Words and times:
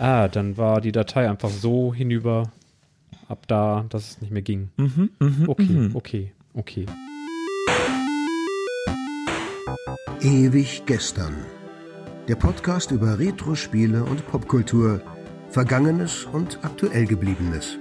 Ah, 0.00 0.28
dann 0.28 0.56
war 0.56 0.80
die 0.80 0.92
Datei 0.92 1.28
einfach 1.28 1.50
so 1.50 1.92
hinüber, 1.92 2.52
ab 3.26 3.48
da, 3.48 3.84
dass 3.88 4.10
es 4.10 4.20
nicht 4.20 4.30
mehr 4.30 4.42
ging. 4.42 4.70
Mhm, 4.76 5.10
mhm, 5.18 5.48
Okay, 5.48 5.64
mhm. 5.64 5.96
okay, 5.96 6.32
okay. 6.54 6.86
Ewig 10.20 10.84
gestern. 10.86 11.34
Der 12.28 12.36
Podcast 12.36 12.92
über 12.92 13.18
Retro-Spiele 13.18 14.04
und 14.04 14.24
Popkultur, 14.28 15.00
Vergangenes 15.50 16.26
und 16.26 16.60
aktuell 16.62 17.04
gebliebenes. 17.06 17.78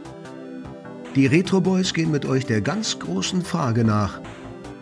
Die 1.15 1.27
Retro 1.27 1.61
Boys 1.61 1.93
gehen 1.93 2.09
mit 2.09 2.25
euch 2.25 2.47
der 2.47 2.61
ganz 2.61 2.97
großen 2.97 3.43
Frage 3.43 3.83
nach: 3.83 4.21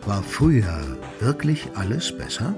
War 0.05 0.23
früher 0.23 0.97
wirklich 1.19 1.67
alles 1.75 2.17
besser? 2.17 2.55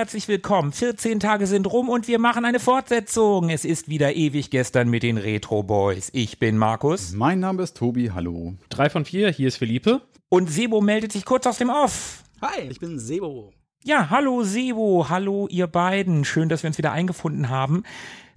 Herzlich 0.00 0.28
willkommen. 0.28 0.72
14 0.72 1.20
Tage 1.20 1.46
sind 1.46 1.70
rum 1.70 1.90
und 1.90 2.08
wir 2.08 2.18
machen 2.18 2.46
eine 2.46 2.58
Fortsetzung. 2.58 3.50
Es 3.50 3.66
ist 3.66 3.90
wieder 3.90 4.16
ewig 4.16 4.48
gestern 4.48 4.88
mit 4.88 5.02
den 5.02 5.18
Retro 5.18 5.62
Boys. 5.62 6.08
Ich 6.14 6.38
bin 6.38 6.56
Markus 6.56 7.12
Mein 7.12 7.38
Name 7.38 7.62
ist 7.62 7.76
Tobi, 7.76 8.10
hallo. 8.14 8.54
Drei 8.70 8.88
von 8.88 9.04
vier, 9.04 9.28
hier 9.28 9.48
ist 9.48 9.58
Philippe. 9.58 10.00
und 10.30 10.50
Sebo 10.50 10.80
meldet 10.80 11.12
sich 11.12 11.26
kurz 11.26 11.46
aus 11.46 11.58
dem 11.58 11.68
Off. 11.68 12.24
Hi, 12.40 12.62
ich 12.70 12.80
bin 12.80 12.98
Sebo. 12.98 13.52
Ja, 13.84 14.08
hallo 14.08 14.42
Sebo, 14.42 15.10
hallo 15.10 15.48
ihr 15.50 15.66
beiden. 15.66 16.24
Schön, 16.24 16.48
dass 16.48 16.62
wir 16.62 16.68
uns 16.68 16.78
wieder 16.78 16.92
eingefunden 16.92 17.50
haben 17.50 17.82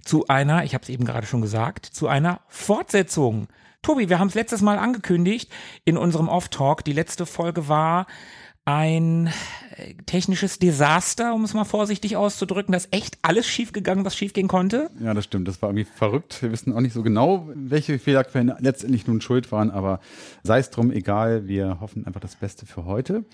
zu 0.04 0.26
einer, 0.26 0.64
ich 0.64 0.74
habe 0.74 0.82
es 0.82 0.90
eben 0.90 1.06
gerade 1.06 1.26
schon 1.26 1.40
gesagt, 1.40 1.86
zu 1.86 2.08
einer 2.08 2.42
Fortsetzung. 2.46 3.48
Tobi, 3.80 4.10
wir 4.10 4.18
haben 4.18 4.28
es 4.28 4.34
letztes 4.34 4.60
Mal 4.60 4.78
angekündigt 4.78 5.50
in 5.86 5.96
unserem 5.96 6.28
Off-Talk. 6.28 6.84
Die 6.84 6.92
letzte 6.92 7.24
Folge 7.24 7.68
war 7.68 8.06
ein 8.66 9.30
technisches 10.06 10.58
Desaster, 10.58 11.34
um 11.34 11.44
es 11.44 11.54
mal 11.54 11.64
vorsichtig 11.64 12.16
auszudrücken. 12.16 12.72
Da 12.72 12.76
ist 12.76 12.88
echt 12.92 13.18
alles 13.22 13.46
schiefgegangen, 13.46 14.04
was 14.04 14.16
schiefgehen 14.16 14.48
konnte. 14.48 14.90
Ja, 15.00 15.14
das 15.14 15.24
stimmt. 15.24 15.48
Das 15.48 15.60
war 15.62 15.70
irgendwie 15.70 15.84
verrückt. 15.84 16.42
Wir 16.42 16.52
wissen 16.52 16.72
auch 16.72 16.80
nicht 16.80 16.92
so 16.92 17.02
genau, 17.02 17.48
welche 17.54 17.98
Fehlerquellen 17.98 18.52
letztendlich 18.58 19.06
nun 19.06 19.20
schuld 19.20 19.52
waren, 19.52 19.70
aber 19.70 20.00
sei 20.42 20.58
es 20.58 20.70
drum, 20.70 20.90
egal. 20.90 21.48
Wir 21.48 21.80
hoffen 21.80 22.06
einfach 22.06 22.20
das 22.20 22.36
Beste 22.36 22.66
für 22.66 22.84
heute. 22.84 23.24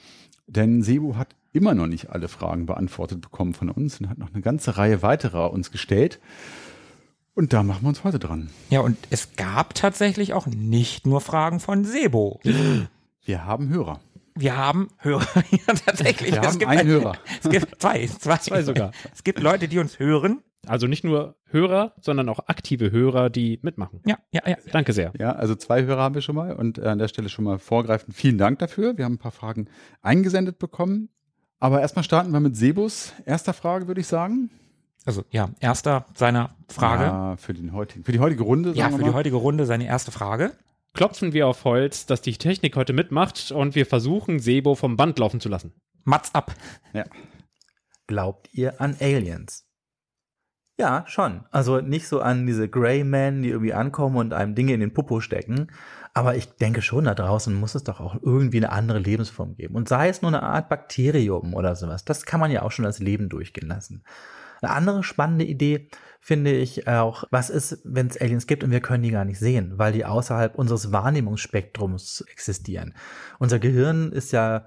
Denn 0.46 0.82
Sebu 0.82 1.16
hat 1.16 1.28
immer 1.52 1.74
noch 1.74 1.86
nicht 1.86 2.10
alle 2.10 2.28
Fragen 2.28 2.66
beantwortet 2.66 3.20
bekommen 3.20 3.54
von 3.54 3.70
uns 3.70 4.00
und 4.00 4.08
hat 4.08 4.18
noch 4.18 4.32
eine 4.32 4.42
ganze 4.42 4.76
Reihe 4.76 5.02
weiterer 5.02 5.52
uns 5.52 5.70
gestellt. 5.70 6.20
Und 7.34 7.52
da 7.52 7.62
machen 7.62 7.82
wir 7.82 7.88
uns 7.88 8.04
heute 8.04 8.18
dran. 8.18 8.50
Ja, 8.70 8.80
und 8.80 8.96
es 9.10 9.36
gab 9.36 9.74
tatsächlich 9.74 10.32
auch 10.34 10.46
nicht 10.46 11.06
nur 11.06 11.20
Fragen 11.20 11.60
von 11.60 11.84
Sebo. 11.84 12.40
Wir 13.24 13.44
haben 13.44 13.68
Hörer. 13.68 14.00
Wir 14.36 14.56
haben 14.56 14.88
Hörer. 14.98 15.26
ja, 15.50 15.74
tatsächlich. 15.86 16.32
Wir 16.32 16.40
Es 16.40 16.46
haben 16.46 16.58
gibt 16.58 16.70
einen 16.70 16.88
Hörer. 16.88 17.12
Es 17.42 17.50
gibt 17.50 17.80
zwei, 17.80 18.06
zwei. 18.06 18.36
Zwei 18.38 18.62
sogar. 18.62 18.92
Es 19.12 19.24
gibt 19.24 19.40
Leute, 19.40 19.68
die 19.68 19.78
uns 19.78 19.98
hören. 19.98 20.42
Also 20.66 20.86
nicht 20.86 21.04
nur 21.04 21.36
Hörer, 21.46 21.94
sondern 22.00 22.28
auch 22.28 22.40
aktive 22.46 22.90
Hörer, 22.90 23.30
die 23.30 23.58
mitmachen. 23.62 24.00
Ja, 24.04 24.18
ja, 24.30 24.42
ja. 24.46 24.56
Danke 24.72 24.92
sehr. 24.92 25.12
Ja, 25.18 25.32
also 25.32 25.54
zwei 25.54 25.84
Hörer 25.84 26.02
haben 26.02 26.14
wir 26.14 26.22
schon 26.22 26.36
mal 26.36 26.54
und 26.54 26.78
an 26.78 26.98
der 26.98 27.08
Stelle 27.08 27.28
schon 27.30 27.44
mal 27.44 27.58
vorgreifend 27.58 28.14
vielen 28.14 28.36
Dank 28.36 28.58
dafür. 28.58 28.96
Wir 28.98 29.06
haben 29.06 29.14
ein 29.14 29.18
paar 29.18 29.32
Fragen 29.32 29.68
eingesendet 30.02 30.58
bekommen. 30.58 31.08
Aber 31.58 31.80
erstmal 31.80 32.04
starten 32.04 32.30
wir 32.30 32.40
mit 32.40 32.56
Sebus 32.56 33.12
erster 33.26 33.52
Frage, 33.52 33.86
würde 33.86 34.00
ich 34.00 34.06
sagen. 34.06 34.50
Also, 35.06 35.24
ja, 35.30 35.48
erster 35.60 36.06
seiner 36.14 36.50
Frage. 36.68 37.04
Ja, 37.04 37.30
Ja, 37.30 37.36
für, 37.36 37.54
den 37.54 37.72
heutigen, 37.72 38.04
für 38.04 38.12
die 38.12 38.20
heutige 38.20 38.42
Runde. 38.42 38.74
sagen 38.74 38.94
für 38.94 39.00
wir 39.00 39.08
die 39.08 39.14
heutige 39.14 39.36
Runde 39.36 39.64
seine 39.66 39.86
erste 39.86 40.10
Frage. 40.10 40.52
Klopfen 40.92 41.32
wir 41.32 41.46
auf 41.46 41.64
Holz, 41.64 42.06
dass 42.06 42.20
die 42.20 42.36
Technik 42.36 42.76
heute 42.76 42.92
mitmacht 42.92 43.52
und 43.52 43.74
wir 43.74 43.86
versuchen, 43.86 44.40
Sebo 44.40 44.74
vom 44.74 44.96
Band 44.96 45.18
laufen 45.18 45.40
zu 45.40 45.48
lassen. 45.48 45.72
Mats 46.04 46.34
ab. 46.34 46.54
Ja. 46.92 47.04
Glaubt 48.06 48.48
ihr 48.52 48.80
an 48.80 48.96
Aliens? 49.00 49.66
Ja, 50.80 51.04
schon. 51.06 51.44
Also 51.50 51.80
nicht 51.80 52.08
so 52.08 52.20
an 52.20 52.46
diese 52.46 52.66
Greymen, 52.68 53.42
die 53.42 53.50
irgendwie 53.50 53.74
ankommen 53.74 54.16
und 54.16 54.32
einem 54.32 54.54
Dinge 54.54 54.72
in 54.72 54.80
den 54.80 54.94
Popo 54.94 55.20
stecken. 55.20 55.70
Aber 56.14 56.36
ich 56.36 56.56
denke 56.56 56.82
schon, 56.82 57.04
da 57.04 57.14
draußen 57.14 57.54
muss 57.54 57.74
es 57.74 57.84
doch 57.84 58.00
auch 58.00 58.16
irgendwie 58.22 58.56
eine 58.56 58.72
andere 58.72 58.98
Lebensform 58.98 59.56
geben. 59.56 59.76
Und 59.76 59.88
sei 59.88 60.08
es 60.08 60.22
nur 60.22 60.30
eine 60.30 60.42
Art 60.42 60.68
Bakterium 60.70 61.54
oder 61.54 61.76
sowas. 61.76 62.04
Das 62.04 62.24
kann 62.24 62.40
man 62.40 62.50
ja 62.50 62.62
auch 62.62 62.72
schon 62.72 62.86
als 62.86 62.98
Leben 62.98 63.28
durchgehen 63.28 63.68
lassen. 63.68 64.02
Eine 64.60 64.72
andere 64.72 65.02
spannende 65.02 65.44
Idee 65.44 65.88
finde 66.20 66.52
ich 66.52 66.86
auch, 66.86 67.24
was 67.30 67.50
ist, 67.50 67.80
wenn 67.84 68.08
es 68.08 68.20
Aliens 68.20 68.46
gibt 68.46 68.62
und 68.62 68.70
wir 68.70 68.80
können 68.80 69.02
die 69.02 69.10
gar 69.10 69.24
nicht 69.24 69.38
sehen, 69.38 69.72
weil 69.76 69.92
die 69.92 70.04
außerhalb 70.04 70.54
unseres 70.54 70.92
Wahrnehmungsspektrums 70.92 72.24
existieren. 72.30 72.94
Unser 73.38 73.58
Gehirn 73.58 74.12
ist 74.12 74.32
ja 74.32 74.66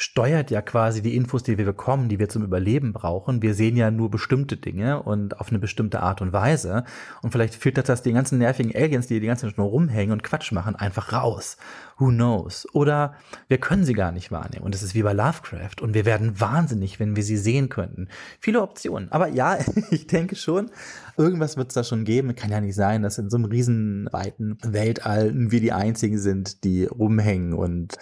steuert 0.00 0.50
ja 0.50 0.62
quasi 0.62 1.02
die 1.02 1.14
Infos, 1.14 1.42
die 1.42 1.58
wir 1.58 1.66
bekommen, 1.66 2.08
die 2.08 2.18
wir 2.18 2.30
zum 2.30 2.42
Überleben 2.42 2.94
brauchen. 2.94 3.42
Wir 3.42 3.52
sehen 3.52 3.76
ja 3.76 3.90
nur 3.90 4.10
bestimmte 4.10 4.56
Dinge 4.56 5.02
und 5.02 5.38
auf 5.38 5.50
eine 5.50 5.58
bestimmte 5.58 6.00
Art 6.00 6.22
und 6.22 6.32
Weise. 6.32 6.84
Und 7.20 7.32
vielleicht 7.32 7.54
filtert 7.54 7.90
das 7.90 8.00
die 8.00 8.14
ganzen 8.14 8.38
nervigen 8.38 8.74
Aliens, 8.74 9.08
die 9.08 9.20
die 9.20 9.26
ganze 9.26 9.46
Zeit 9.46 9.58
nur 9.58 9.66
rumhängen 9.66 10.12
und 10.12 10.22
Quatsch 10.22 10.52
machen, 10.52 10.74
einfach 10.74 11.12
raus. 11.12 11.58
Who 11.98 12.08
knows? 12.08 12.66
Oder 12.72 13.12
wir 13.48 13.58
können 13.58 13.84
sie 13.84 13.92
gar 13.92 14.10
nicht 14.10 14.32
wahrnehmen. 14.32 14.64
Und 14.64 14.74
es 14.74 14.82
ist 14.82 14.94
wie 14.94 15.02
bei 15.02 15.12
Lovecraft. 15.12 15.82
Und 15.82 15.92
wir 15.92 16.06
werden 16.06 16.40
wahnsinnig, 16.40 16.98
wenn 16.98 17.14
wir 17.14 17.22
sie 17.22 17.36
sehen 17.36 17.68
könnten. 17.68 18.08
Viele 18.40 18.62
Optionen. 18.62 19.12
Aber 19.12 19.28
ja, 19.28 19.58
ich 19.90 20.06
denke 20.06 20.34
schon, 20.34 20.70
irgendwas 21.18 21.58
wird 21.58 21.68
es 21.68 21.74
da 21.74 21.84
schon 21.84 22.04
geben. 22.04 22.34
Kann 22.34 22.50
ja 22.50 22.62
nicht 22.62 22.74
sein, 22.74 23.02
dass 23.02 23.18
in 23.18 23.28
so 23.28 23.36
einem 23.36 23.44
riesenweiten 23.44 24.56
Weltall 24.62 25.32
wir 25.34 25.60
die 25.60 25.72
einzigen 25.72 26.16
sind, 26.16 26.64
die 26.64 26.86
rumhängen 26.86 27.52
und 27.52 27.98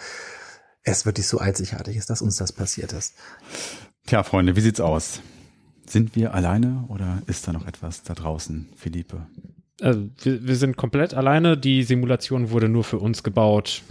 es 0.83 1.05
wirklich 1.05 1.27
so 1.27 1.39
einzigartig 1.39 1.97
ist, 1.97 2.09
dass 2.09 2.21
uns 2.21 2.37
das 2.37 2.53
passiert 2.53 2.93
ist. 2.93 3.15
Tja, 4.05 4.23
Freunde, 4.23 4.55
wie 4.55 4.61
sieht's 4.61 4.79
aus? 4.79 5.21
Sind 5.85 6.15
wir 6.15 6.33
alleine 6.33 6.85
oder 6.87 7.21
ist 7.27 7.47
da 7.47 7.53
noch 7.53 7.65
etwas 7.65 8.03
da 8.03 8.13
draußen, 8.13 8.69
Philippe? 8.75 9.27
Also, 9.81 10.09
wir, 10.21 10.47
wir 10.47 10.55
sind 10.55 10.77
komplett 10.77 11.13
alleine. 11.13 11.57
Die 11.57 11.83
Simulation 11.83 12.51
wurde 12.51 12.69
nur 12.69 12.83
für 12.83 12.99
uns 12.99 13.23
gebaut. 13.23 13.81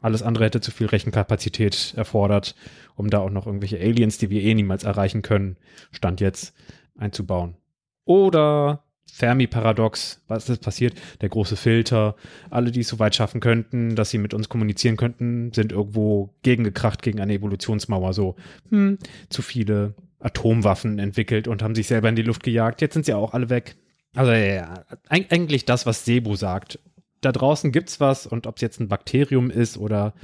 Alles 0.00 0.22
andere 0.22 0.44
hätte 0.44 0.60
zu 0.60 0.70
viel 0.72 0.88
Rechenkapazität 0.88 1.94
erfordert, 1.96 2.56
um 2.96 3.08
da 3.08 3.18
auch 3.18 3.30
noch 3.30 3.46
irgendwelche 3.46 3.78
Aliens, 3.78 4.18
die 4.18 4.30
wir 4.30 4.42
eh 4.42 4.54
niemals 4.54 4.84
erreichen 4.84 5.22
können, 5.22 5.56
Stand 5.92 6.20
jetzt 6.20 6.54
einzubauen. 6.96 7.56
Oder 8.04 8.84
Fermi-Paradox, 9.14 10.22
was 10.26 10.48
ist 10.48 10.62
passiert? 10.62 10.94
Der 11.20 11.28
große 11.28 11.56
Filter. 11.56 12.16
Alle, 12.50 12.70
die 12.70 12.80
es 12.80 12.88
so 12.88 12.98
weit 12.98 13.14
schaffen 13.14 13.40
könnten, 13.40 13.94
dass 13.94 14.10
sie 14.10 14.18
mit 14.18 14.32
uns 14.32 14.48
kommunizieren 14.48 14.96
könnten, 14.96 15.52
sind 15.52 15.70
irgendwo 15.70 16.30
gegengekracht 16.42 17.02
gegen 17.02 17.20
eine 17.20 17.34
Evolutionsmauer. 17.34 18.14
So, 18.14 18.36
hm, 18.70 18.98
zu 19.28 19.42
viele 19.42 19.94
Atomwaffen 20.18 20.98
entwickelt 20.98 21.46
und 21.46 21.62
haben 21.62 21.74
sich 21.74 21.88
selber 21.88 22.08
in 22.08 22.16
die 22.16 22.22
Luft 22.22 22.42
gejagt. 22.42 22.80
Jetzt 22.80 22.94
sind 22.94 23.04
sie 23.04 23.12
auch 23.12 23.34
alle 23.34 23.50
weg. 23.50 23.76
Also 24.14 24.32
ja, 24.32 24.38
ja, 24.38 24.84
eig- 25.10 25.30
eigentlich 25.30 25.66
das, 25.66 25.84
was 25.84 26.04
Sebu 26.04 26.34
sagt. 26.36 26.78
Da 27.20 27.32
draußen 27.32 27.70
gibt's 27.70 28.00
was 28.00 28.26
und 28.26 28.46
ob 28.46 28.56
es 28.56 28.62
jetzt 28.62 28.80
ein 28.80 28.88
Bakterium 28.88 29.50
ist 29.50 29.76
oder 29.76 30.14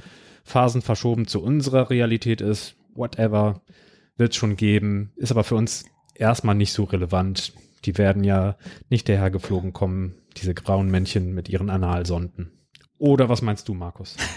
Phasen 0.43 0.81
verschoben 0.81 1.27
zu 1.27 1.43
unserer 1.43 1.89
Realität 1.91 2.41
ist, 2.41 2.75
whatever, 2.95 3.61
wird's 4.17 4.35
schon 4.35 4.55
geben. 4.55 5.11
Ist 5.15 5.31
aber 5.31 5.43
für 5.43 5.55
uns 5.55 5.85
erstmal 6.15 6.55
nicht 6.55 6.73
so 6.73 6.85
relevant. 6.85 7.53
Die 7.85 7.97
werden 7.97 8.23
ja 8.23 8.55
nicht 8.89 9.07
dahergeflogen 9.09 9.73
kommen, 9.73 10.15
diese 10.37 10.53
grauen 10.53 10.89
Männchen 10.89 11.33
mit 11.33 11.49
ihren 11.49 11.69
Analsonden. 11.69 12.51
Oder 12.97 13.29
was 13.29 13.41
meinst 13.41 13.67
du, 13.67 13.73
Markus? 13.73 14.17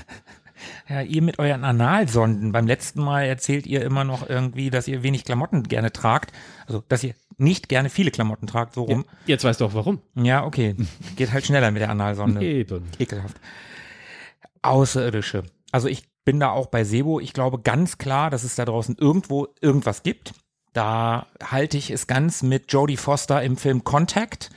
Ja, 0.89 1.01
ihr 1.01 1.23
mit 1.23 1.39
euren 1.39 1.65
Analsonden. 1.65 2.53
Beim 2.53 2.67
letzten 2.67 3.03
Mal 3.03 3.25
erzählt 3.25 3.67
ihr 3.67 3.83
immer 3.83 4.05
noch 4.05 4.29
irgendwie, 4.29 4.71
dass 4.71 4.89
ihr 4.89 5.03
wenig 5.03 5.25
Klamotten 5.25 5.65
gerne 5.65 5.93
tragt. 5.93 6.33
Also, 6.67 6.83
dass 6.89 7.03
ihr 7.03 7.15
nicht 7.39 7.69
gerne 7.69 7.91
viele 7.91 8.11
Klamotten 8.11 8.47
tragt, 8.47 8.75
so 8.75 8.85
rum. 8.85 9.05
Jetzt 9.27 9.45
weißt 9.45 9.61
du 9.61 9.65
auch 9.67 9.75
warum. 9.75 10.01
Ja, 10.15 10.45
okay. 10.45 10.77
Geht 11.17 11.33
halt 11.33 11.47
schneller 11.47 11.71
mit 11.71 11.83
der 11.83 11.91
Analsonde. 11.91 12.43
Eben. 12.43 12.85
Ekelhaft. 12.99 13.41
Außerirdische. 14.63 15.45
Also 15.73 15.89
ich 15.89 16.05
bin 16.25 16.39
da 16.39 16.51
auch 16.51 16.67
bei 16.67 16.85
Sebo. 16.85 17.21
Ich 17.21 17.33
glaube 17.33 17.61
ganz 17.61 17.99
klar, 17.99 18.31
dass 18.31 18.45
es 18.45 18.55
da 18.55 18.65
draußen 18.65 18.97
irgendwo 18.97 19.49
irgendwas 19.61 20.03
gibt. 20.03 20.35
Da 20.73 21.27
halte 21.43 21.77
ich 21.77 21.91
es 21.91 22.07
ganz 22.07 22.43
mit 22.43 22.73
Jodie 22.73 22.97
Foster 22.97 23.43
im 23.43 23.57
Film 23.57 23.85
Contact, 23.85 24.51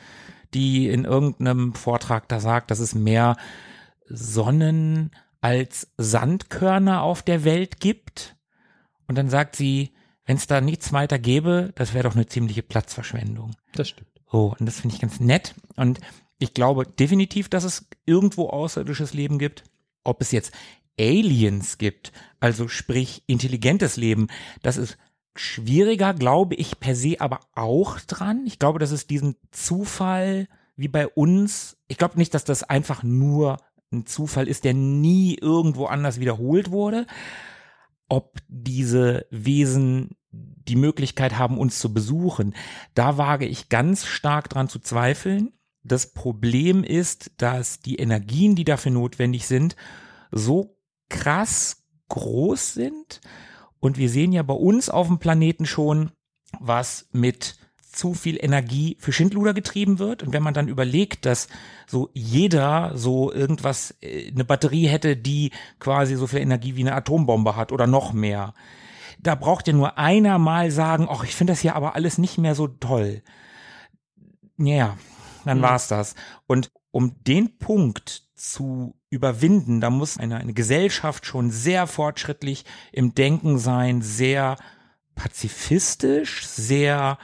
die 0.54 0.88
in 0.88 1.04
irgendeinem 1.04 1.74
Vortrag 1.74 2.30
da 2.30 2.40
sagt, 2.40 2.72
dass 2.72 2.80
es 2.80 2.96
mehr 2.96 3.36
Sonnen 4.08 5.12
als 5.42 5.90
Sandkörner 5.98 7.02
auf 7.02 7.22
der 7.22 7.44
Welt 7.44 7.80
gibt. 7.80 8.36
Und 9.08 9.18
dann 9.18 9.30
sagt 9.30 9.56
sie, 9.56 9.94
wenn 10.26 10.38
es 10.38 10.48
da 10.48 10.62
nichts 10.62 10.92
weiter 10.94 11.20
gäbe, 11.20 11.72
das 11.76 11.94
wäre 11.94 12.04
doch 12.04 12.16
eine 12.16 12.26
ziemliche 12.26 12.64
Platzverschwendung. 12.64 13.52
Das 13.74 13.90
stimmt. 13.90 14.10
So, 14.32 14.56
und 14.58 14.66
das 14.66 14.80
finde 14.80 14.96
ich 14.96 15.02
ganz 15.02 15.20
nett. 15.20 15.54
Und 15.76 16.00
ich 16.40 16.54
glaube 16.54 16.88
definitiv, 16.88 17.50
dass 17.50 17.64
es 17.64 17.88
irgendwo 18.06 18.50
außerirdisches 18.50 19.14
Leben 19.14 19.38
gibt. 19.38 19.64
Ob 20.04 20.22
es 20.22 20.32
jetzt 20.32 20.52
Aliens 21.00 21.78
gibt, 21.78 22.12
also 22.40 22.68
sprich 22.68 23.24
intelligentes 23.28 23.98
Leben, 23.98 24.28
das 24.62 24.78
ist 24.78 24.98
schwieriger, 25.36 26.14
glaube 26.14 26.56
ich 26.56 26.80
per 26.80 26.96
se 26.96 27.18
aber 27.20 27.42
auch 27.54 28.00
dran. 28.00 28.44
Ich 28.46 28.60
glaube, 28.60 28.80
dass 28.80 28.92
es 28.92 29.08
diesen 29.08 29.36
Zufall 29.52 30.48
wie 30.76 30.88
bei 30.88 31.08
uns, 31.08 31.78
ich 31.88 31.98
glaube 31.98 32.18
nicht, 32.18 32.34
dass 32.34 32.44
das 32.44 32.64
einfach 32.64 33.04
nur 33.04 33.58
ein 33.92 34.06
Zufall 34.06 34.48
ist, 34.48 34.64
der 34.64 34.74
nie 34.74 35.36
irgendwo 35.36 35.86
anders 35.86 36.20
wiederholt 36.20 36.72
wurde. 36.72 37.06
Ob 38.08 38.38
diese 38.48 39.26
Wesen 39.30 40.16
die 40.32 40.76
Möglichkeit 40.76 41.38
haben, 41.38 41.58
uns 41.58 41.80
zu 41.80 41.94
besuchen, 41.94 42.56
da 42.94 43.18
wage 43.18 43.46
ich 43.46 43.70
ganz 43.70 44.06
stark 44.06 44.50
dran 44.50 44.70
zu 44.70 44.80
zweifeln. 44.80 45.54
Das 45.84 46.14
Problem 46.14 46.84
ist, 46.84 47.31
dass 47.38 47.80
die 47.80 47.98
Energien, 47.98 48.56
die 48.56 48.64
dafür 48.64 48.92
notwendig 48.92 49.48
sind, 49.48 49.76
so 50.31 50.78
krass 51.10 51.84
groß 52.10 52.74
sind. 52.74 53.22
Und 53.80 53.98
wir 53.98 54.10
sehen 54.10 54.31
ja 54.31 54.44
bei 54.44 54.54
uns 54.54 54.89
auf 54.89 55.07
dem 55.07 55.19
Planeten 55.19 55.66
schon, 55.66 56.12
was 56.60 57.07
mit 57.12 57.57
zu 57.95 58.13
viel 58.13 58.38
Energie 58.44 58.98
für 59.00 59.13
Schindluder 59.13 59.54
getrieben 59.54 60.00
wird. 60.00 60.22
Und 60.22 60.33
wenn 60.33 60.44
man 60.44 60.54
dann 60.54 60.68
überlegt, 60.68 61.25
dass 61.25 61.48
so 61.88 62.10
jeder 62.13 62.92
so 62.95 63.31
irgendwas, 63.31 63.95
äh, 64.01 64.31
eine 64.31 64.44
Batterie 64.44 64.88
hätte, 64.88 65.16
die 65.16 65.51
quasi 65.80 66.16
so 66.16 66.27
viel 66.27 66.39
Energie 66.39 66.75
wie 66.75 66.81
eine 66.81 66.95
Atombombe 66.95 67.56
hat 67.56 67.72
oder 67.72 67.88
noch 67.88 68.12
mehr, 68.12 68.54
da 69.19 69.36
braucht 69.36 69.68
ja 69.68 69.74
nur 69.74 69.98
einer 69.98 70.38
mal 70.38 70.71
sagen, 70.71 71.07
ach, 71.10 71.24
ich 71.24 71.36
finde 71.36 71.54
das 71.54 71.62
hier 71.62 71.75
aber 71.75 71.95
alles 71.95 72.18
nicht 72.18 72.38
mehr 72.38 72.54
so 72.54 72.68
toll. 72.68 73.24
Ja, 74.57 74.98
dann 75.45 75.60
mhm. 75.60 75.63
war's 75.63 75.88
das. 75.88 76.16
Und 76.48 76.71
um 76.92 77.16
den 77.24 77.57
Punkt 77.57 78.24
zu 78.36 78.95
überwinden, 79.16 79.82
da 79.82 79.90
muss 79.90 80.18
eine, 80.18 80.38
eine 80.38 80.54
Gesellschaft 80.54 81.26
schon 81.26 81.50
sehr 81.50 81.88
fortschrittlich 81.88 82.66
im 82.92 83.16
Denken 83.16 83.58
sein, 83.58 84.02
sehr 84.02 84.58
pazifistisch, 85.16 86.46
sehr 86.46 87.18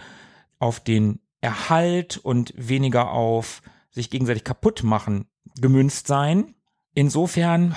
auf 0.59 0.79
den 0.79 1.19
Erhalt 1.41 2.17
und 2.17 2.53
weniger 2.55 3.11
auf 3.11 3.61
sich 3.89 4.09
gegenseitig 4.09 4.43
kaputt 4.43 4.83
machen 4.83 5.25
gemünzt 5.59 6.07
sein. 6.07 6.55
Insofern, 6.93 7.75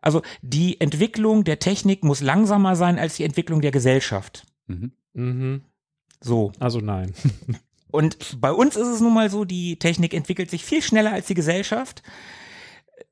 also 0.00 0.22
die 0.42 0.80
Entwicklung 0.80 1.44
der 1.44 1.58
Technik 1.58 2.04
muss 2.04 2.20
langsamer 2.20 2.76
sein 2.76 2.98
als 2.98 3.16
die 3.16 3.24
Entwicklung 3.24 3.60
der 3.60 3.70
Gesellschaft. 3.70 4.44
Mhm. 4.66 4.92
Mhm. 5.14 5.62
So. 6.20 6.52
Also 6.58 6.80
nein. 6.80 7.14
Und 7.90 8.40
bei 8.40 8.52
uns 8.52 8.76
ist 8.76 8.86
es 8.86 9.00
nun 9.00 9.14
mal 9.14 9.30
so, 9.30 9.44
die 9.44 9.78
Technik 9.78 10.14
entwickelt 10.14 10.50
sich 10.50 10.64
viel 10.64 10.82
schneller 10.82 11.12
als 11.12 11.26
die 11.26 11.34
Gesellschaft. 11.34 12.02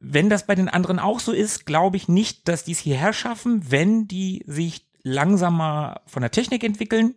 Wenn 0.00 0.29
das 0.29 0.46
bei 0.46 0.55
den 0.55 0.69
anderen 0.69 0.99
auch 0.99 1.20
so 1.20 1.32
ist, 1.32 1.67
glaube 1.67 1.96
ich 1.96 2.08
nicht, 2.08 2.49
dass 2.49 2.64
die 2.64 2.73
es 2.73 2.79
hierher 2.79 3.12
schaffen. 3.12 3.70
Wenn 3.70 4.08
die 4.08 4.44
sich 4.46 4.87
langsamer 5.02 6.00
von 6.06 6.23
der 6.23 6.31
Technik 6.31 6.64
entwickeln, 6.64 7.14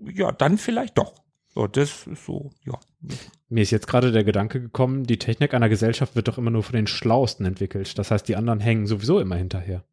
ja, 0.00 0.32
dann 0.32 0.58
vielleicht 0.58 0.98
doch. 0.98 1.14
So, 1.54 1.66
das 1.66 2.06
ist 2.06 2.24
so, 2.24 2.50
ja. 2.64 2.78
Mir 3.48 3.62
ist 3.62 3.70
jetzt 3.70 3.88
gerade 3.88 4.12
der 4.12 4.24
Gedanke 4.24 4.60
gekommen, 4.60 5.04
die 5.04 5.18
Technik 5.18 5.52
einer 5.52 5.68
Gesellschaft 5.68 6.14
wird 6.14 6.28
doch 6.28 6.38
immer 6.38 6.50
nur 6.50 6.62
von 6.62 6.76
den 6.76 6.86
Schlauesten 6.86 7.44
entwickelt. 7.44 7.98
Das 7.98 8.10
heißt, 8.10 8.28
die 8.28 8.36
anderen 8.36 8.60
hängen 8.60 8.86
sowieso 8.86 9.18
immer 9.18 9.36
hinterher. 9.36 9.84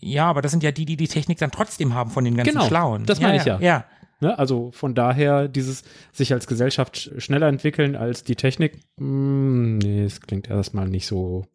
Ja, 0.00 0.26
aber 0.26 0.42
das 0.42 0.52
sind 0.52 0.62
ja 0.62 0.70
die, 0.70 0.84
die 0.84 0.96
die 0.96 1.08
Technik 1.08 1.38
dann 1.38 1.50
trotzdem 1.50 1.94
haben 1.94 2.10
von 2.10 2.24
den 2.24 2.36
ganzen 2.36 2.52
genau, 2.52 2.66
Schlauen. 2.66 3.06
Das 3.06 3.20
meine 3.20 3.36
ja, 3.36 3.40
ich 3.40 3.46
ja. 3.46 3.60
Ja. 3.60 3.84
Ne? 4.20 4.38
Also 4.38 4.70
von 4.72 4.94
daher 4.94 5.48
dieses 5.48 5.84
sich 6.12 6.32
als 6.32 6.46
Gesellschaft 6.46 7.10
schneller 7.18 7.48
entwickeln 7.48 7.96
als 7.96 8.24
die 8.24 8.36
Technik, 8.36 8.80
mh, 8.96 9.04
hm, 9.06 9.78
nee, 9.78 10.04
es 10.04 10.20
klingt 10.20 10.48
erstmal 10.50 10.88
nicht 10.88 11.06
so 11.06 11.46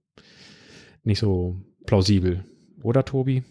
nicht 1.03 1.19
so 1.19 1.57
plausibel, 1.85 2.45
oder 2.83 3.05
Tobi? 3.05 3.43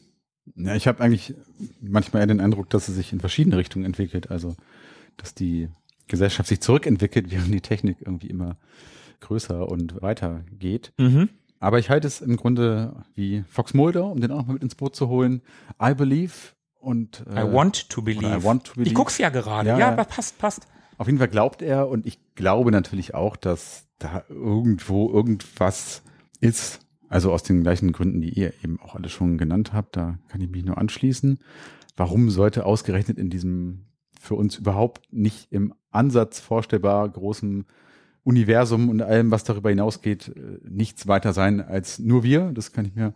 Ja, 0.56 0.75
ich 0.75 0.87
habe 0.87 1.02
eigentlich 1.02 1.34
manchmal 1.81 2.22
eher 2.22 2.26
den 2.26 2.40
Eindruck, 2.40 2.70
dass 2.70 2.88
es 2.88 2.94
sich 2.94 3.12
in 3.12 3.20
verschiedene 3.20 3.56
Richtungen 3.56 3.84
entwickelt. 3.84 4.31
Also, 4.31 4.54
dass 5.16 5.34
die 5.34 5.69
Gesellschaft 6.06 6.49
sich 6.49 6.60
zurückentwickelt, 6.60 7.31
während 7.31 7.52
die 7.52 7.60
Technik 7.60 7.99
irgendwie 8.00 8.28
immer 8.28 8.56
größer 9.20 9.69
und 9.69 10.02
weiter 10.02 10.44
geht. 10.58 10.93
Mhm. 10.99 11.31
Aber 11.58 11.78
ich 11.78 11.90
halte 11.90 12.08
es 12.08 12.20
im 12.20 12.37
Grunde 12.37 13.04
wie 13.14 13.44
Fox 13.49 13.72
Mulder, 13.72 14.06
um 14.06 14.20
den 14.20 14.32
auch 14.32 14.46
mal 14.46 14.54
mit 14.54 14.62
ins 14.62 14.75
Boot 14.75 14.96
zu 14.96 15.08
holen. 15.08 15.43
I 15.81 15.94
believe 15.94 16.32
und 16.81 17.25
äh, 17.32 17.44
I 17.44 17.52
want 17.52 17.88
to 17.88 18.02
believe. 18.02 18.26
I 18.26 18.43
want 18.43 18.64
to 18.64 18.75
believe. 18.75 18.88
Ich 18.88 18.94
guck's 18.94 19.19
ja 19.19 19.28
gerade. 19.28 19.69
Ja, 19.69 19.78
ja, 19.78 20.04
passt, 20.04 20.38
passt. 20.38 20.66
Auf 20.99 21.06
jeden 21.06 21.19
Fall 21.19 21.28
glaubt 21.28 21.62
er 21.62 21.88
und 21.88 22.04
ich 22.04 22.19
glaube 22.34 22.72
natürlich 22.72 23.14
auch, 23.14 23.37
dass 23.37 23.87
da 23.99 24.25
irgendwo 24.28 25.08
irgendwas 25.12 26.02
ist. 26.40 26.81
Also 27.12 27.31
aus 27.31 27.43
den 27.43 27.62
gleichen 27.62 27.93
Gründen, 27.93 28.23
die 28.23 28.31
ihr 28.31 28.55
eben 28.64 28.81
auch 28.81 28.94
alle 28.94 29.11
schon 29.11 29.37
genannt 29.37 29.75
habt, 29.75 29.99
da 29.99 30.19
kann 30.29 30.41
ich 30.41 30.49
mich 30.49 30.64
nur 30.64 30.79
anschließen. 30.79 31.41
Warum 31.94 32.31
sollte 32.31 32.64
ausgerechnet 32.64 33.19
in 33.19 33.29
diesem 33.29 33.85
für 34.19 34.35
uns 34.35 34.56
überhaupt 34.56 35.12
nicht 35.12 35.53
im 35.53 35.75
Ansatz 35.91 36.41
vorstellbar 36.41 37.06
großen 37.11 37.67
Universum 38.25 38.88
und 38.88 39.03
allem, 39.03 39.31
was 39.31 39.44
darüber 39.44 39.69
hinausgeht, 39.69 40.29
äh, 40.29 40.61
nichts 40.67 41.06
weiter 41.06 41.35
sein 41.35 41.61
als 41.61 41.99
nur 41.99 42.23
wir? 42.23 42.50
Das 42.53 42.73
kann 42.73 42.87
ich 42.87 42.94
mir 42.94 43.12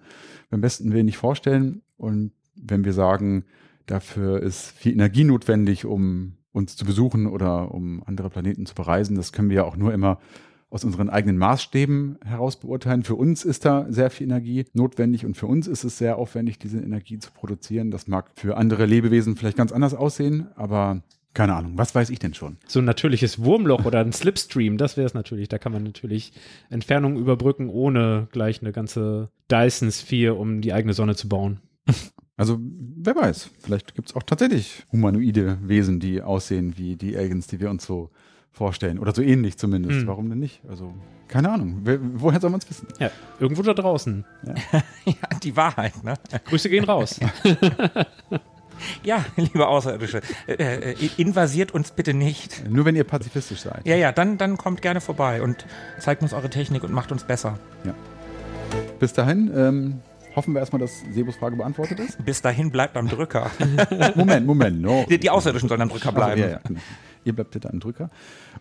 beim 0.51 0.61
besten 0.61 0.93
Willen 0.93 1.07
nicht 1.07 1.17
vorstellen. 1.17 1.81
Und 1.97 2.33
wenn 2.55 2.85
wir 2.85 2.93
sagen, 2.93 3.47
dafür 3.87 4.43
ist 4.43 4.73
viel 4.73 4.93
Energie 4.93 5.25
notwendig, 5.25 5.87
um 5.87 6.35
uns 6.53 6.77
zu 6.77 6.85
besuchen 6.85 7.27
oder 7.27 7.73
um 7.73 8.03
andere 8.05 8.29
Planeten 8.29 8.67
zu 8.67 8.75
bereisen, 8.75 9.17
das 9.17 9.33
können 9.33 9.49
wir 9.49 9.57
ja 9.57 9.65
auch 9.65 9.79
nur 9.79 9.95
immer 9.95 10.19
aus 10.69 10.85
unseren 10.85 11.09
eigenen 11.09 11.39
Maßstäben 11.39 12.19
heraus 12.25 12.59
beurteilen. 12.59 13.05
Für 13.05 13.15
uns 13.15 13.45
ist 13.45 13.65
da 13.65 13.87
sehr 13.89 14.11
viel 14.11 14.27
Energie 14.27 14.65
notwendig 14.73 15.25
und 15.25 15.37
für 15.37 15.47
uns 15.47 15.69
ist 15.69 15.85
es 15.85 15.99
sehr 15.99 16.19
aufwendig, 16.19 16.59
diese 16.59 16.79
Energie 16.79 17.19
zu 17.19 17.31
produzieren. 17.33 17.91
Das 17.91 18.09
mag 18.09 18.31
für 18.35 18.57
andere 18.57 18.85
Lebewesen 18.87 19.37
vielleicht 19.37 19.57
ganz 19.57 19.73
anders 19.73 19.95
aussehen, 19.95 20.49
aber 20.57 21.03
keine 21.35 21.55
Ahnung, 21.55 21.73
was 21.77 21.95
weiß 21.95 22.11
ich 22.11 22.19
denn 22.19 22.33
schon? 22.33 22.57
So 22.67 22.81
ein 22.81 22.87
natürliches 22.87 23.45
Wurmloch 23.45 23.85
oder 23.85 24.01
ein 24.01 24.13
Slipstream, 24.13 24.79
das 24.79 24.97
wäre 24.97 25.07
es 25.07 25.13
natürlich. 25.13 25.49
Da 25.49 25.59
kann 25.59 25.71
man 25.71 25.83
natürlich 25.83 26.33
Entfernungen 26.71 27.19
überbrücken, 27.19 27.69
ohne 27.69 28.27
gleich 28.33 28.62
eine 28.62 28.73
ganze 28.73 29.31
Dyson-Sphere, 29.51 30.35
um 30.35 30.62
die 30.62 30.73
eigene 30.73 30.95
Sonne 30.95 31.15
zu 31.15 31.29
bauen. 31.29 31.61
Also, 32.39 32.59
wer 32.61 33.17
weiß, 33.17 33.49
vielleicht 33.61 33.95
gibt 33.95 34.11
es 34.11 34.15
auch 34.15 34.23
tatsächlich 34.23 34.85
humanoide 34.93 35.57
Wesen, 35.62 36.01
die 36.01 36.21
aussehen 36.21 36.77
wie 36.77 36.97
die 36.97 37.17
Aliens, 37.17 37.47
die 37.47 37.61
wir 37.61 37.71
uns 37.71 37.87
so 37.87 38.11
vorstellen. 38.56 38.99
Oder 38.99 39.14
so 39.14 39.23
ähnlich 39.23 39.58
zumindest. 39.58 40.00
Mhm. 40.00 40.06
Warum 40.06 40.31
denn 40.31 40.38
nicht? 40.38 40.62
Also, 40.69 40.94
keine 41.29 41.50
Ahnung. 41.50 41.81
Wer, 41.85 41.99
woher 42.14 42.41
soll 42.41 42.50
man 42.50 42.61
es 42.61 42.70
wissen? 42.70 42.88
Ja, 42.99 43.11
irgendwo 43.38 43.62
da 43.62 43.75
draußen. 43.75 44.25
Ja. 44.44 44.55
ja, 45.05 45.38
die 45.43 45.55
Wahrheit, 45.55 46.03
ne? 46.03 46.14
Grüße 46.47 46.70
gehen 46.70 46.85
raus. 46.85 47.20
Ja, 49.03 49.25
liebe 49.37 49.67
Außerirdische, 49.67 50.20
äh, 50.47 50.53
äh, 50.92 51.11
invasiert 51.16 51.73
uns 51.73 51.92
bitte 51.92 52.12
nicht. 52.12 52.69
Nur 52.69 52.85
wenn 52.85 52.95
ihr 52.95 53.04
pazifistisch 53.04 53.61
seid. 53.61 53.87
Ja, 53.87 53.97
ja, 53.97 54.12
dann, 54.12 54.37
dann 54.37 54.59
kommt 54.59 54.83
gerne 54.83 55.00
vorbei 55.00 55.40
und 55.40 55.64
zeigt 55.99 56.21
uns 56.21 56.35
eure 56.35 56.50
Technik 56.50 56.85
und 56.85 56.92
macht 56.92 57.11
uns 57.11 57.25
besser. 57.25 57.59
Ja. 57.85 57.95
Bis 58.99 59.14
dahin, 59.14 59.50
ähm, 59.57 60.00
hoffen 60.37 60.52
wir 60.52 60.61
erstmal, 60.61 60.81
dass 60.81 61.00
Sebus 61.11 61.37
Frage 61.37 61.57
beantwortet 61.57 61.99
ist. 62.00 62.23
Bis 62.23 62.42
dahin 62.42 62.71
bleibt 62.71 62.99
am 62.99 63.09
Drücker. 63.09 63.50
Moment, 64.14 64.47
Moment. 64.47 64.83
No. 64.83 65.07
Die, 65.09 65.19
die 65.19 65.31
Außerirdischen 65.31 65.71
sollen 65.71 65.81
am 65.81 65.88
Drücker 65.88 66.12
bleiben. 66.12 66.42
Also, 66.42 66.54
ja, 66.54 66.61
ja. 66.69 66.76
Ihr 67.26 67.35
bleibt 67.35 67.50
bitte 67.50 67.68
am 67.71 67.80
Drücker. 67.80 68.09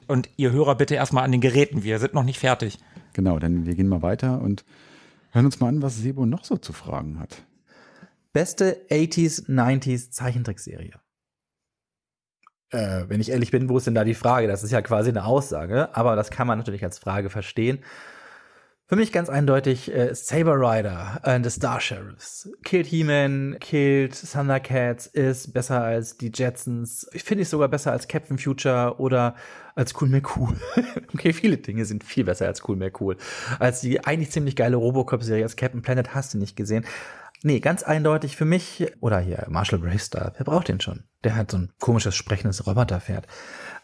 Und 0.07 0.27
ihr 0.37 0.51
Hörer 0.51 0.75
bitte 0.75 0.95
erstmal 0.95 1.23
an 1.23 1.31
den 1.31 1.39
Geräten. 1.39 1.83
Wir 1.83 1.99
sind 1.99 2.15
noch 2.15 2.23
nicht 2.23 2.39
fertig. 2.39 2.79
Genau, 3.13 3.37
dann 3.37 3.65
wir 3.65 3.75
gehen 3.75 3.87
mal 3.87 4.01
weiter 4.01 4.41
und 4.41 4.65
hören 5.31 5.45
uns 5.45 5.59
mal 5.59 5.67
an, 5.67 5.83
was 5.83 5.97
Sebo 5.97 6.25
noch 6.25 6.43
so 6.43 6.57
zu 6.57 6.73
fragen 6.73 7.19
hat. 7.19 7.43
Beste 8.33 8.85
80s, 8.89 9.47
90s 9.47 10.09
Zeichentrickserie. 10.09 10.93
Äh, 12.71 13.03
wenn 13.07 13.21
ich 13.21 13.29
ehrlich 13.29 13.51
bin, 13.51 13.69
wo 13.69 13.77
ist 13.77 13.85
denn 13.85 13.95
da 13.95 14.03
die 14.03 14.15
Frage? 14.15 14.47
Das 14.47 14.63
ist 14.63 14.71
ja 14.71 14.81
quasi 14.81 15.11
eine 15.11 15.25
Aussage, 15.25 15.95
aber 15.95 16.15
das 16.15 16.31
kann 16.31 16.47
man 16.47 16.57
natürlich 16.57 16.83
als 16.83 16.97
Frage 16.97 17.29
verstehen. 17.29 17.79
Für 18.87 18.95
mich 18.95 19.11
ganz 19.11 19.29
eindeutig 19.29 19.91
äh, 19.91 20.13
Saber 20.13 20.53
Rider 20.59 21.19
and 21.23 21.43
the 21.43 21.49
Star 21.49 21.81
Sheriffs. 21.81 22.47
Killed 22.63 22.85
He-Man, 22.85 23.57
Killed 23.59 24.13
Thundercats 24.31 25.07
ist 25.07 25.53
besser 25.53 25.81
als 25.81 26.17
die 26.17 26.31
Jetsons. 26.31 27.07
Ich 27.11 27.23
finde 27.23 27.41
ich 27.41 27.49
sogar 27.49 27.67
besser 27.67 27.91
als 27.91 28.07
Captain 28.07 28.37
Future 28.37 28.99
oder 28.99 29.33
als 29.73 29.99
Cool 29.99 30.09
McCool. 30.09 30.55
okay, 31.15 31.33
viele 31.33 31.57
Dinge 31.57 31.85
sind 31.85 32.03
viel 32.03 32.25
besser 32.25 32.45
als 32.45 32.61
Cool 32.67 32.75
McCool. 32.75 33.17
Als 33.57 33.81
die 33.81 34.05
eigentlich 34.05 34.29
ziemlich 34.29 34.55
geile 34.55 34.75
Robocop-Serie 34.75 35.41
als 35.41 35.55
Captain 35.55 35.81
Planet 35.81 36.13
hast 36.13 36.35
du 36.35 36.37
nicht 36.37 36.55
gesehen. 36.55 36.85
Nee, 37.41 37.61
ganz 37.61 37.81
eindeutig 37.81 38.37
für 38.37 38.45
mich, 38.45 38.91
oder 39.01 39.19
hier 39.19 39.45
Marshall 39.49 39.79
Bravestar, 39.79 40.33
wer 40.37 40.45
braucht 40.45 40.67
den 40.67 40.79
schon? 40.79 41.03
Der 41.23 41.35
hat 41.35 41.49
so 41.49 41.57
ein 41.57 41.73
komisches, 41.79 42.15
sprechendes 42.15 42.67
Roboterpferd. 42.67 43.25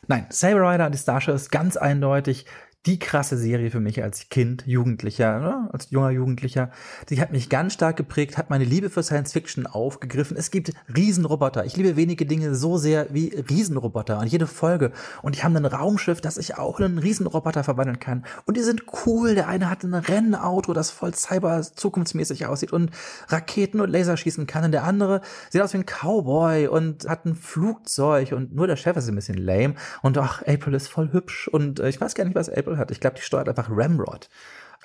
Nein, 0.08 0.28
Saber 0.30 0.62
Rider, 0.72 0.92
die 0.92 0.98
Starship 0.98 1.34
ist 1.34 1.52
ganz 1.52 1.76
eindeutig 1.76 2.46
die 2.88 2.98
krasse 2.98 3.38
Serie 3.38 3.70
für 3.70 3.80
mich 3.80 4.02
als 4.02 4.30
Kind, 4.30 4.66
Jugendlicher, 4.66 5.40
ne? 5.40 5.70
als 5.72 5.92
junger 5.92 6.10
Jugendlicher. 6.10 6.72
Die 7.10 7.22
hat 7.22 7.32
mich 7.32 7.48
ganz 7.48 7.74
stark 7.74 7.96
geprägt, 7.96 8.40
hat 8.40 8.50
meine 8.50 8.64
Liebe 8.64 8.90
für 8.90 9.04
Science 9.04 9.34
Fiction 9.34 9.68
aufgegriffen. 9.68 10.36
Es 10.36 10.50
gibt 10.50 10.74
Riesenroboter. 10.96 11.64
Ich 11.66 11.78
liebe 11.78 11.96
wenige 11.96 12.26
Dinge 12.26 12.56
so 12.56 12.80
sehr 12.80 13.14
wie 13.14 13.36
Riesenroboter 13.50 14.18
und 14.18 14.26
jede 14.28 14.48
Folge. 14.48 14.94
Und 15.22 15.36
die 15.36 15.44
haben 15.44 15.56
ein 15.56 15.66
Raumschiff, 15.66 16.22
das 16.22 16.38
ich 16.38 16.58
auch 16.58 16.80
in 16.80 16.86
einen 16.86 16.98
Riesenroboter 16.98 17.64
verwandeln 17.64 18.00
kann. 18.00 18.26
Und 18.46 18.58
die 18.58 18.64
sind 18.64 18.86
cool. 19.06 19.36
Der 19.36 19.48
eine 19.48 19.70
hat 19.70 19.84
ein 19.84 19.94
Rennauto, 19.94 20.74
das 20.74 20.90
voll 20.90 21.14
cyber 21.14 21.62
zukunftsmäßig 21.62 22.48
aussieht 22.48 22.74
und 22.74 22.90
Raketen 23.28 23.80
und 23.80 23.92
Laser 23.92 24.18
schießen 24.18 24.48
kann. 24.48 24.64
Und 24.64 24.72
der 24.72 24.86
andere 24.86 25.22
sieht 25.52 25.62
aus 25.62 25.74
wie 25.74 25.78
ein 25.78 25.86
Cowboy 25.86 26.68
und 26.68 27.08
hat 27.08 27.26
ein 27.26 27.36
Flugzeug 27.36 28.32
und 28.32 28.56
nur 28.56 28.66
der 28.66 28.76
Chef 28.76 28.98
ist 28.98 29.08
ein 29.08 29.14
bisschen 29.14 29.38
lame. 29.38 29.76
Und 30.02 30.18
ach, 30.18 30.42
April 30.48 30.74
ist 30.74 30.88
voll 30.88 31.14
hübsch 31.14 31.48
und 31.48 31.80
äh, 31.80 31.88
ich 31.88 32.02
weiß 32.02 32.16
gar 32.16 32.24
nicht, 32.24 32.36
was 32.36 32.50
April 32.50 32.71
hat. 32.78 32.92
Ich 32.92 33.00
glaube, 33.00 33.18
die 33.18 33.22
steuert 33.22 33.50
einfach 33.50 33.70
Ramrod. 33.70 34.30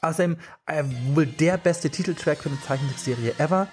Außerdem 0.02 0.36
äh, 0.66 0.84
wohl 1.14 1.26
der 1.26 1.56
beste 1.56 1.90
Titeltrack 1.90 2.38
für 2.38 2.50
eine 2.50 2.60
Zeichentrickserie 2.60 3.34
ever. 3.38 3.68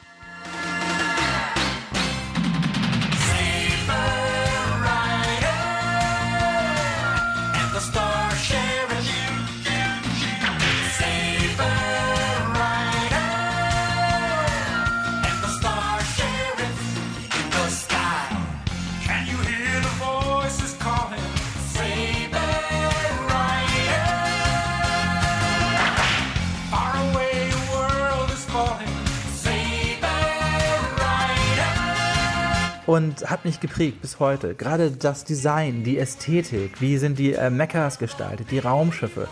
Und 32.94 33.28
hat 33.28 33.44
mich 33.44 33.60
geprägt 33.60 34.02
bis 34.02 34.20
heute. 34.20 34.54
Gerade 34.54 34.92
das 34.92 35.24
Design, 35.24 35.84
die 35.84 35.98
Ästhetik, 35.98 36.80
wie 36.80 37.00
sind 37.00 37.18
die 37.18 37.34
äh, 37.34 37.50
Mechas 37.50 37.98
gestaltet, 37.98 38.52
die 38.52 38.60
Raumschiffe. 38.60 39.28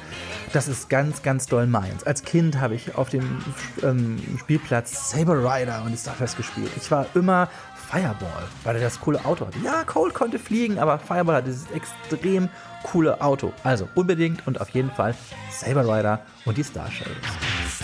Das 0.52 0.68
ist 0.68 0.90
ganz, 0.90 1.22
ganz 1.22 1.46
doll 1.46 1.68
meins. 1.68 2.04
Als 2.04 2.24
Kind 2.24 2.60
habe 2.60 2.74
ich 2.74 2.96
auf 2.96 3.10
dem 3.10 3.44
ähm, 3.84 4.18
Spielplatz 4.40 5.12
Saber 5.12 5.38
Rider 5.38 5.84
und 5.86 5.96
Star 5.96 6.20
Wars 6.20 6.36
gespielt. 6.36 6.72
Ich 6.76 6.90
war 6.90 7.06
immer 7.14 7.50
Fireball, 7.76 8.48
weil 8.64 8.78
er 8.78 8.82
das 8.82 9.00
coole 9.00 9.24
Auto 9.26 9.46
hatte. 9.46 9.60
Ja, 9.64 9.84
Cole 9.84 10.12
konnte 10.12 10.40
fliegen, 10.40 10.80
aber 10.80 10.98
Fireball 10.98 11.36
hat 11.36 11.46
dieses 11.46 11.70
extrem 11.70 12.50
coole 12.82 13.22
Auto. 13.22 13.54
Also 13.64 13.88
unbedingt 13.94 14.48
und 14.48 14.60
auf 14.60 14.70
jeden 14.70 14.90
Fall 14.90 15.14
Saber 15.52 15.84
Rider 15.84 16.22
und 16.46 16.58
die 16.58 16.64
Star. 16.64 16.90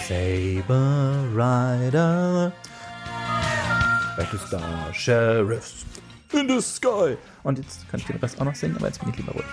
Saber 0.08 1.14
Rider. 1.36 2.52
The 4.18 4.38
Star 4.38 4.94
Sheriffs 4.94 5.86
in 6.34 6.50
the 6.50 6.60
sky. 6.60 7.18
Und 7.44 7.60
jetzt 7.60 7.88
kann 7.90 8.00
ich 8.00 8.06
den 8.08 8.18
Rest 8.18 8.42
auch 8.42 8.46
noch 8.46 8.56
singen, 8.56 8.76
aber 8.78 8.88
jetzt 8.88 9.00
bin 9.00 9.10
ich 9.10 9.18
lieber 9.18 9.34
ruhig. 9.34 9.46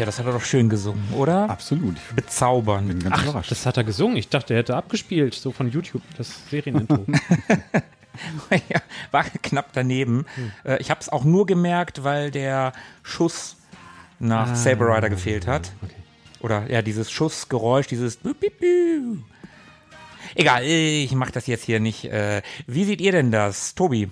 Ja, 0.00 0.06
das 0.06 0.18
hat 0.18 0.24
er 0.24 0.32
doch 0.32 0.44
schön 0.44 0.70
gesungen, 0.70 1.12
oder? 1.12 1.50
Absolut. 1.50 1.94
Ich 1.98 2.06
bin 2.06 2.16
Bezaubernd. 2.16 3.04
ganz 3.04 3.16
Ach, 3.18 3.22
überrascht. 3.22 3.50
das 3.50 3.66
hat 3.66 3.76
er 3.76 3.84
gesungen. 3.84 4.16
Ich 4.16 4.30
dachte, 4.30 4.54
er 4.54 4.60
hätte 4.60 4.74
abgespielt, 4.74 5.34
so 5.34 5.52
von 5.52 5.70
YouTube, 5.70 6.00
das 6.16 6.48
Serienintro. 6.48 7.04
ja, 8.70 8.80
war 9.10 9.24
knapp 9.24 9.74
daneben. 9.74 10.24
Äh, 10.64 10.80
ich 10.80 10.90
habe 10.90 11.00
es 11.02 11.10
auch 11.10 11.22
nur 11.22 11.44
gemerkt, 11.44 12.02
weil 12.02 12.30
der 12.30 12.72
Schuss 13.02 13.58
nach 14.18 14.56
Saber 14.56 14.96
Rider 14.96 15.10
gefehlt 15.10 15.46
hat. 15.46 15.70
Oder 16.40 16.70
ja, 16.70 16.80
dieses 16.80 17.10
Schussgeräusch, 17.10 17.86
dieses. 17.86 18.20
Egal, 20.34 20.64
ich 20.64 21.12
mache 21.12 21.32
das 21.32 21.46
jetzt 21.46 21.64
hier 21.64 21.78
nicht. 21.78 22.06
Äh, 22.06 22.40
Wie 22.66 22.84
seht 22.84 23.02
ihr 23.02 23.12
denn 23.12 23.30
das, 23.32 23.74
Tobi? 23.74 24.08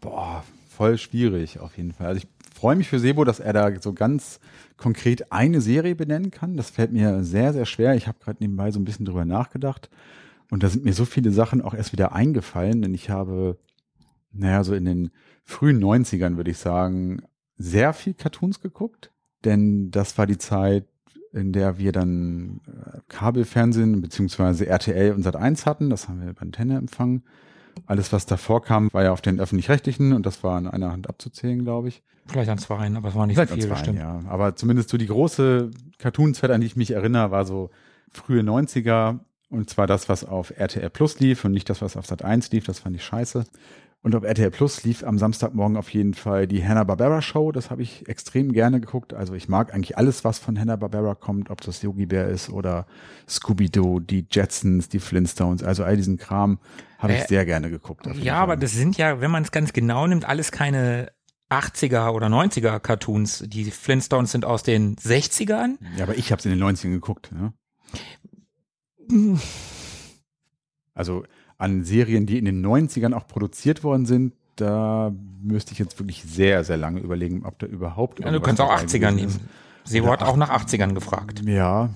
Boah, 0.00 0.42
voll 0.76 0.98
schwierig 0.98 1.60
auf 1.60 1.76
jeden 1.76 1.92
Fall. 1.92 2.08
Also 2.08 2.22
ich 2.22 2.26
freue 2.62 2.74
mich 2.74 2.88
für 2.88 2.98
Sebo, 2.98 3.24
dass 3.24 3.38
er 3.38 3.52
da 3.52 3.70
so 3.80 3.92
ganz 3.92 4.40
konkret 4.76 5.32
eine 5.32 5.60
Serie 5.60 5.94
benennen 5.94 6.30
kann. 6.30 6.56
Das 6.56 6.70
fällt 6.70 6.92
mir 6.92 7.24
sehr, 7.24 7.52
sehr 7.52 7.66
schwer. 7.66 7.94
Ich 7.94 8.06
habe 8.06 8.18
gerade 8.18 8.38
nebenbei 8.40 8.70
so 8.70 8.80
ein 8.80 8.84
bisschen 8.84 9.06
drüber 9.06 9.24
nachgedacht. 9.24 9.90
Und 10.50 10.62
da 10.62 10.68
sind 10.68 10.84
mir 10.84 10.92
so 10.92 11.04
viele 11.04 11.30
Sachen 11.30 11.62
auch 11.62 11.74
erst 11.74 11.92
wieder 11.92 12.12
eingefallen, 12.12 12.82
denn 12.82 12.92
ich 12.92 13.08
habe, 13.08 13.58
naja, 14.32 14.64
so 14.64 14.74
in 14.74 14.84
den 14.84 15.10
frühen 15.44 15.82
90ern, 15.82 16.36
würde 16.36 16.50
ich 16.50 16.58
sagen, 16.58 17.22
sehr 17.56 17.92
viel 17.92 18.14
Cartoons 18.14 18.60
geguckt. 18.60 19.10
Denn 19.44 19.90
das 19.90 20.18
war 20.18 20.26
die 20.26 20.38
Zeit, 20.38 20.84
in 21.32 21.52
der 21.52 21.78
wir 21.78 21.92
dann 21.92 22.60
äh, 22.66 22.98
Kabelfernsehen 23.08 24.00
beziehungsweise 24.02 24.66
RTL 24.66 25.12
und 25.12 25.26
Sat1 25.26 25.64
hatten. 25.64 25.90
Das 25.90 26.08
haben 26.08 26.20
wir 26.20 26.30
über 26.30 26.42
Antenne 26.42 26.76
empfangen. 26.76 27.22
Alles, 27.86 28.12
was 28.12 28.26
davor 28.26 28.62
kam, 28.62 28.92
war 28.92 29.02
ja 29.02 29.12
auf 29.12 29.22
den 29.22 29.40
öffentlich-rechtlichen 29.40 30.12
und 30.12 30.26
das 30.26 30.44
war 30.44 30.56
an 30.58 30.66
einer 30.66 30.92
Hand 30.92 31.08
abzuzählen, 31.08 31.62
glaube 31.62 31.88
ich. 31.88 32.02
Vielleicht 32.26 32.50
an 32.50 32.58
zwei, 32.58 32.86
aber 32.94 33.08
es 33.08 33.14
war 33.14 33.26
nicht 33.26 33.36
Vielleicht 33.36 33.50
so 33.50 33.54
an 33.54 33.60
viel, 33.60 33.68
zwei, 33.68 33.74
bestimmt. 33.74 33.98
ja. 33.98 34.20
Aber 34.28 34.54
zumindest 34.56 34.88
so 34.90 34.96
die 34.96 35.06
große 35.06 35.70
Cartoon-Zeit, 35.98 36.50
an 36.50 36.60
die 36.60 36.66
ich 36.66 36.76
mich 36.76 36.92
erinnere, 36.92 37.30
war 37.30 37.44
so 37.44 37.70
frühe 38.12 38.42
90er 38.42 39.18
und 39.50 39.68
zwar 39.68 39.86
das, 39.86 40.08
was 40.08 40.24
auf 40.24 40.52
RTL 40.56 40.88
Plus 40.90 41.18
lief 41.20 41.44
und 41.44 41.52
nicht 41.52 41.68
das, 41.68 41.82
was 41.82 41.96
auf 41.96 42.06
Sat 42.06 42.24
1 42.24 42.50
lief. 42.52 42.64
Das 42.64 42.78
fand 42.80 42.96
ich 42.96 43.04
scheiße. 43.04 43.44
Und 44.04 44.16
auf 44.16 44.24
RTL 44.24 44.50
Plus 44.50 44.82
lief 44.82 45.04
am 45.04 45.16
Samstagmorgen 45.18 45.76
auf 45.76 45.90
jeden 45.90 46.14
Fall 46.14 46.48
die 46.48 46.66
Hanna-Barbera 46.66 47.22
Show. 47.22 47.52
Das 47.52 47.70
habe 47.70 47.82
ich 47.82 48.08
extrem 48.08 48.52
gerne 48.52 48.80
geguckt. 48.80 49.14
Also 49.14 49.34
ich 49.34 49.48
mag 49.48 49.72
eigentlich 49.72 49.96
alles, 49.96 50.24
was 50.24 50.38
von 50.40 50.58
Hanna-Barbera 50.58 51.14
kommt, 51.14 51.50
ob 51.50 51.60
das 51.60 51.82
Yogi 51.82 52.06
Bear 52.06 52.26
ist 52.28 52.50
oder 52.50 52.86
Scooby-Doo, 53.28 54.00
die 54.00 54.26
Jetsons, 54.30 54.88
die 54.88 54.98
Flintstones. 54.98 55.62
Also 55.62 55.84
all 55.84 55.96
diesen 55.96 56.16
Kram 56.16 56.58
habe 56.98 57.12
ich 57.12 57.20
Äh, 57.20 57.26
sehr 57.28 57.44
gerne 57.44 57.70
geguckt. 57.70 58.06
Ja, 58.06 58.12
Fall. 58.34 58.42
aber 58.42 58.56
das 58.56 58.72
sind 58.72 58.96
ja, 58.96 59.20
wenn 59.20 59.30
man 59.30 59.42
es 59.44 59.52
ganz 59.52 59.72
genau 59.72 60.06
nimmt, 60.06 60.28
alles 60.28 60.50
keine 60.50 61.12
80er 61.52 62.10
oder 62.10 62.28
90er 62.28 62.78
Cartoons. 62.80 63.44
Die 63.46 63.70
Flintstones 63.70 64.32
sind 64.32 64.44
aus 64.44 64.62
den 64.62 64.96
60ern. 64.96 65.78
Ja, 65.96 66.04
aber 66.04 66.16
ich 66.16 66.32
habe 66.32 66.40
es 66.40 66.46
in 66.46 66.52
den 66.52 66.62
90ern 66.62 66.90
geguckt. 66.90 67.30
Ne? 67.32 67.52
Also 70.94 71.24
an 71.58 71.84
Serien, 71.84 72.26
die 72.26 72.38
in 72.38 72.44
den 72.44 72.64
90ern 72.64 73.14
auch 73.14 73.26
produziert 73.26 73.84
worden 73.84 74.06
sind, 74.06 74.34
da 74.56 75.12
müsste 75.40 75.72
ich 75.72 75.78
jetzt 75.78 75.98
wirklich 75.98 76.22
sehr, 76.24 76.64
sehr 76.64 76.76
lange 76.76 77.00
überlegen, 77.00 77.44
ob 77.44 77.58
da 77.58 77.66
überhaupt 77.66 78.20
Ja, 78.20 78.30
du 78.30 78.40
kannst 78.40 78.60
auch 78.60 78.68
dabei 78.68 78.84
80er 78.84 78.98
gewesen 78.98 79.16
nehmen. 79.16 79.48
Sebo 79.84 80.10
hat 80.10 80.22
auch 80.22 80.36
nach 80.36 80.50
80ern 80.50 80.94
gefragt. 80.94 81.42
Ja, 81.44 81.90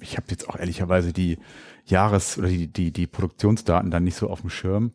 ich 0.00 0.16
habe 0.16 0.26
jetzt 0.30 0.48
auch 0.48 0.56
ehrlicherweise 0.56 1.12
die 1.12 1.38
Jahres- 1.84 2.38
oder 2.38 2.48
die, 2.48 2.68
die, 2.68 2.92
die 2.92 3.06
Produktionsdaten 3.06 3.90
dann 3.90 4.04
nicht 4.04 4.16
so 4.16 4.28
auf 4.30 4.40
dem 4.42 4.50
Schirm. 4.50 4.92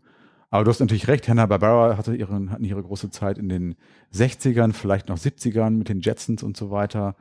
Aber 0.54 0.64
du 0.66 0.70
hast 0.70 0.82
natürlich 0.82 1.08
recht, 1.08 1.28
Hanna-Barbera 1.28 1.98
hatte 1.98 2.16
ihren, 2.16 2.52
hatten 2.52 2.64
ihre 2.64 2.84
große 2.84 3.10
Zeit 3.10 3.40
in 3.40 3.50
den 3.50 3.76
60ern, 4.14 4.72
vielleicht 4.72 5.10
noch 5.10 5.18
70ern 5.18 5.72
mit 5.72 5.90
den 5.90 6.02
Jetsons 6.02 6.44
und 6.44 6.56
so 6.56 6.70
weiter. 6.70 7.16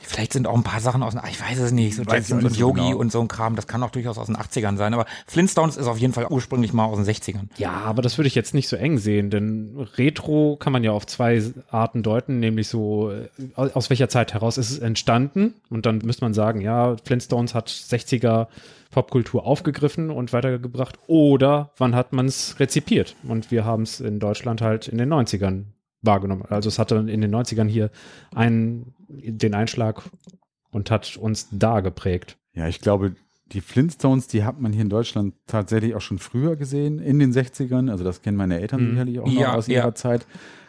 Vielleicht 0.00 0.32
sind 0.32 0.46
auch 0.46 0.54
ein 0.54 0.62
paar 0.62 0.80
Sachen 0.80 1.02
aus 1.02 1.14
den, 1.14 1.22
ich 1.28 1.40
weiß 1.40 1.58
es 1.58 1.72
nicht, 1.72 1.96
so 1.96 2.06
Weiß 2.06 2.30
und 2.32 2.40
so 2.42 2.48
Yogi 2.48 2.80
genau. 2.80 2.98
und 2.98 3.10
so 3.10 3.20
ein 3.20 3.28
Kram, 3.28 3.56
das 3.56 3.66
kann 3.66 3.82
auch 3.82 3.90
durchaus 3.90 4.18
aus 4.18 4.26
den 4.26 4.36
80ern 4.36 4.76
sein, 4.76 4.94
aber 4.94 5.06
Flintstones 5.26 5.76
ist 5.76 5.86
auf 5.86 5.98
jeden 5.98 6.12
Fall 6.12 6.26
ursprünglich 6.28 6.72
mal 6.72 6.84
aus 6.84 6.96
den 6.96 7.06
60ern. 7.06 7.48
Ja, 7.56 7.72
aber 7.72 8.02
das 8.02 8.16
würde 8.16 8.28
ich 8.28 8.34
jetzt 8.34 8.54
nicht 8.54 8.68
so 8.68 8.76
eng 8.76 8.98
sehen, 8.98 9.30
denn 9.30 9.88
Retro 9.96 10.56
kann 10.56 10.72
man 10.72 10.84
ja 10.84 10.92
auf 10.92 11.06
zwei 11.06 11.42
Arten 11.70 12.02
deuten, 12.02 12.38
nämlich 12.38 12.68
so, 12.68 13.10
äh, 13.10 13.28
aus 13.54 13.88
aus 13.88 13.90
welcher 13.90 14.08
Zeit 14.08 14.34
heraus 14.34 14.58
ist 14.58 14.70
es 14.70 14.78
entstanden? 14.78 15.54
Und 15.70 15.86
dann 15.86 15.98
müsste 15.98 16.24
man 16.24 16.34
sagen, 16.34 16.60
ja, 16.60 16.96
Flintstones 17.04 17.54
hat 17.54 17.68
60er 17.68 18.48
Popkultur 18.90 19.46
aufgegriffen 19.46 20.10
und 20.10 20.32
weitergebracht 20.32 20.98
oder 21.06 21.70
wann 21.78 21.94
hat 21.94 22.12
man 22.12 22.26
es 22.26 22.58
rezipiert? 22.60 23.16
Und 23.26 23.50
wir 23.50 23.64
haben 23.64 23.82
es 23.82 24.00
in 24.00 24.18
Deutschland 24.18 24.60
halt 24.60 24.88
in 24.88 24.98
den 24.98 25.12
90ern 25.12 25.64
wahrgenommen. 26.02 26.44
Also 26.48 26.68
es 26.68 26.78
hatte 26.78 26.96
in 26.96 27.20
den 27.20 27.34
90ern 27.34 27.66
hier 27.68 27.90
einen, 28.34 28.94
den 29.08 29.54
Einschlag 29.54 30.02
und 30.70 30.90
hat 30.90 31.16
uns 31.16 31.48
da 31.50 31.80
geprägt. 31.80 32.36
Ja, 32.54 32.68
ich 32.68 32.80
glaube, 32.80 33.14
die 33.52 33.60
Flintstones, 33.60 34.26
die 34.28 34.44
hat 34.44 34.60
man 34.60 34.72
hier 34.72 34.82
in 34.82 34.90
Deutschland 34.90 35.34
tatsächlich 35.46 35.94
auch 35.94 36.00
schon 36.02 36.18
früher 36.18 36.56
gesehen, 36.56 36.98
in 36.98 37.18
den 37.18 37.32
60ern. 37.32 37.90
Also 37.90 38.04
das 38.04 38.20
kennen 38.22 38.36
meine 38.36 38.60
Eltern 38.60 38.84
Mhm. 38.84 38.90
sicherlich 38.90 39.20
auch 39.20 39.26
noch 39.26 39.32
Ja, 39.40 39.54
aus 39.54 39.66
ja. 39.66 39.76
ihrer 39.82 39.94
Zeit. 39.94 40.26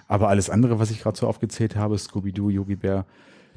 Aber 0.08 0.30
alles 0.30 0.50
andere, 0.50 0.80
was 0.80 0.90
ich 0.90 1.02
gerade 1.02 1.18
so 1.18 1.28
aufgezählt 1.28 1.76
habe, 1.76 1.98
Scooby-Doo, 1.98 2.50
Yogi 2.50 2.76
Bear, 2.76 3.06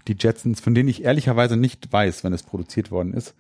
die 0.09 0.17
Jetsons, 0.19 0.61
von 0.61 0.75
denen 0.75 0.89
ich 0.89 1.05
ehrlicherweise 1.05 1.57
nicht 1.57 1.93
weiß, 1.93 2.25
wann 2.25 2.33
es 2.33 2.43
produziert 2.43 2.91
worden 2.91 3.15
ist, 3.15 3.35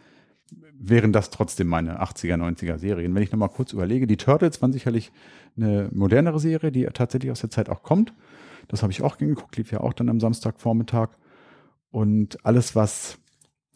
wären 0.79 1.13
das 1.13 1.31
trotzdem 1.31 1.67
meine 1.67 2.01
80er, 2.01 2.37
90er 2.37 2.79
Serien. 2.79 3.15
Wenn 3.15 3.23
ich 3.23 3.33
nochmal 3.33 3.49
kurz 3.49 3.73
überlege, 3.73 4.07
die 4.07 4.17
Turtles 4.17 4.63
waren 4.63 4.73
sicherlich 4.73 5.11
eine 5.57 5.89
modernere 5.93 6.41
Serie, 6.41 6.73
die 6.73 6.85
tatsächlich 6.87 7.31
aus 7.31 7.41
der 7.41 7.51
Zeit 7.51 7.69
auch 7.69 7.83
kommt. 7.83 8.13
Das 8.69 8.83
habe 8.83 8.93
ich 8.93 9.03
auch 9.03 9.19
geguckt, 9.19 9.57
lief 9.57 9.73
ja 9.73 9.81
auch 9.81 9.93
dann 9.93 10.09
am 10.09 10.21
Samstagvormittag. 10.21 11.11
Und 11.91 12.45
alles, 12.45 12.75
was 12.75 13.19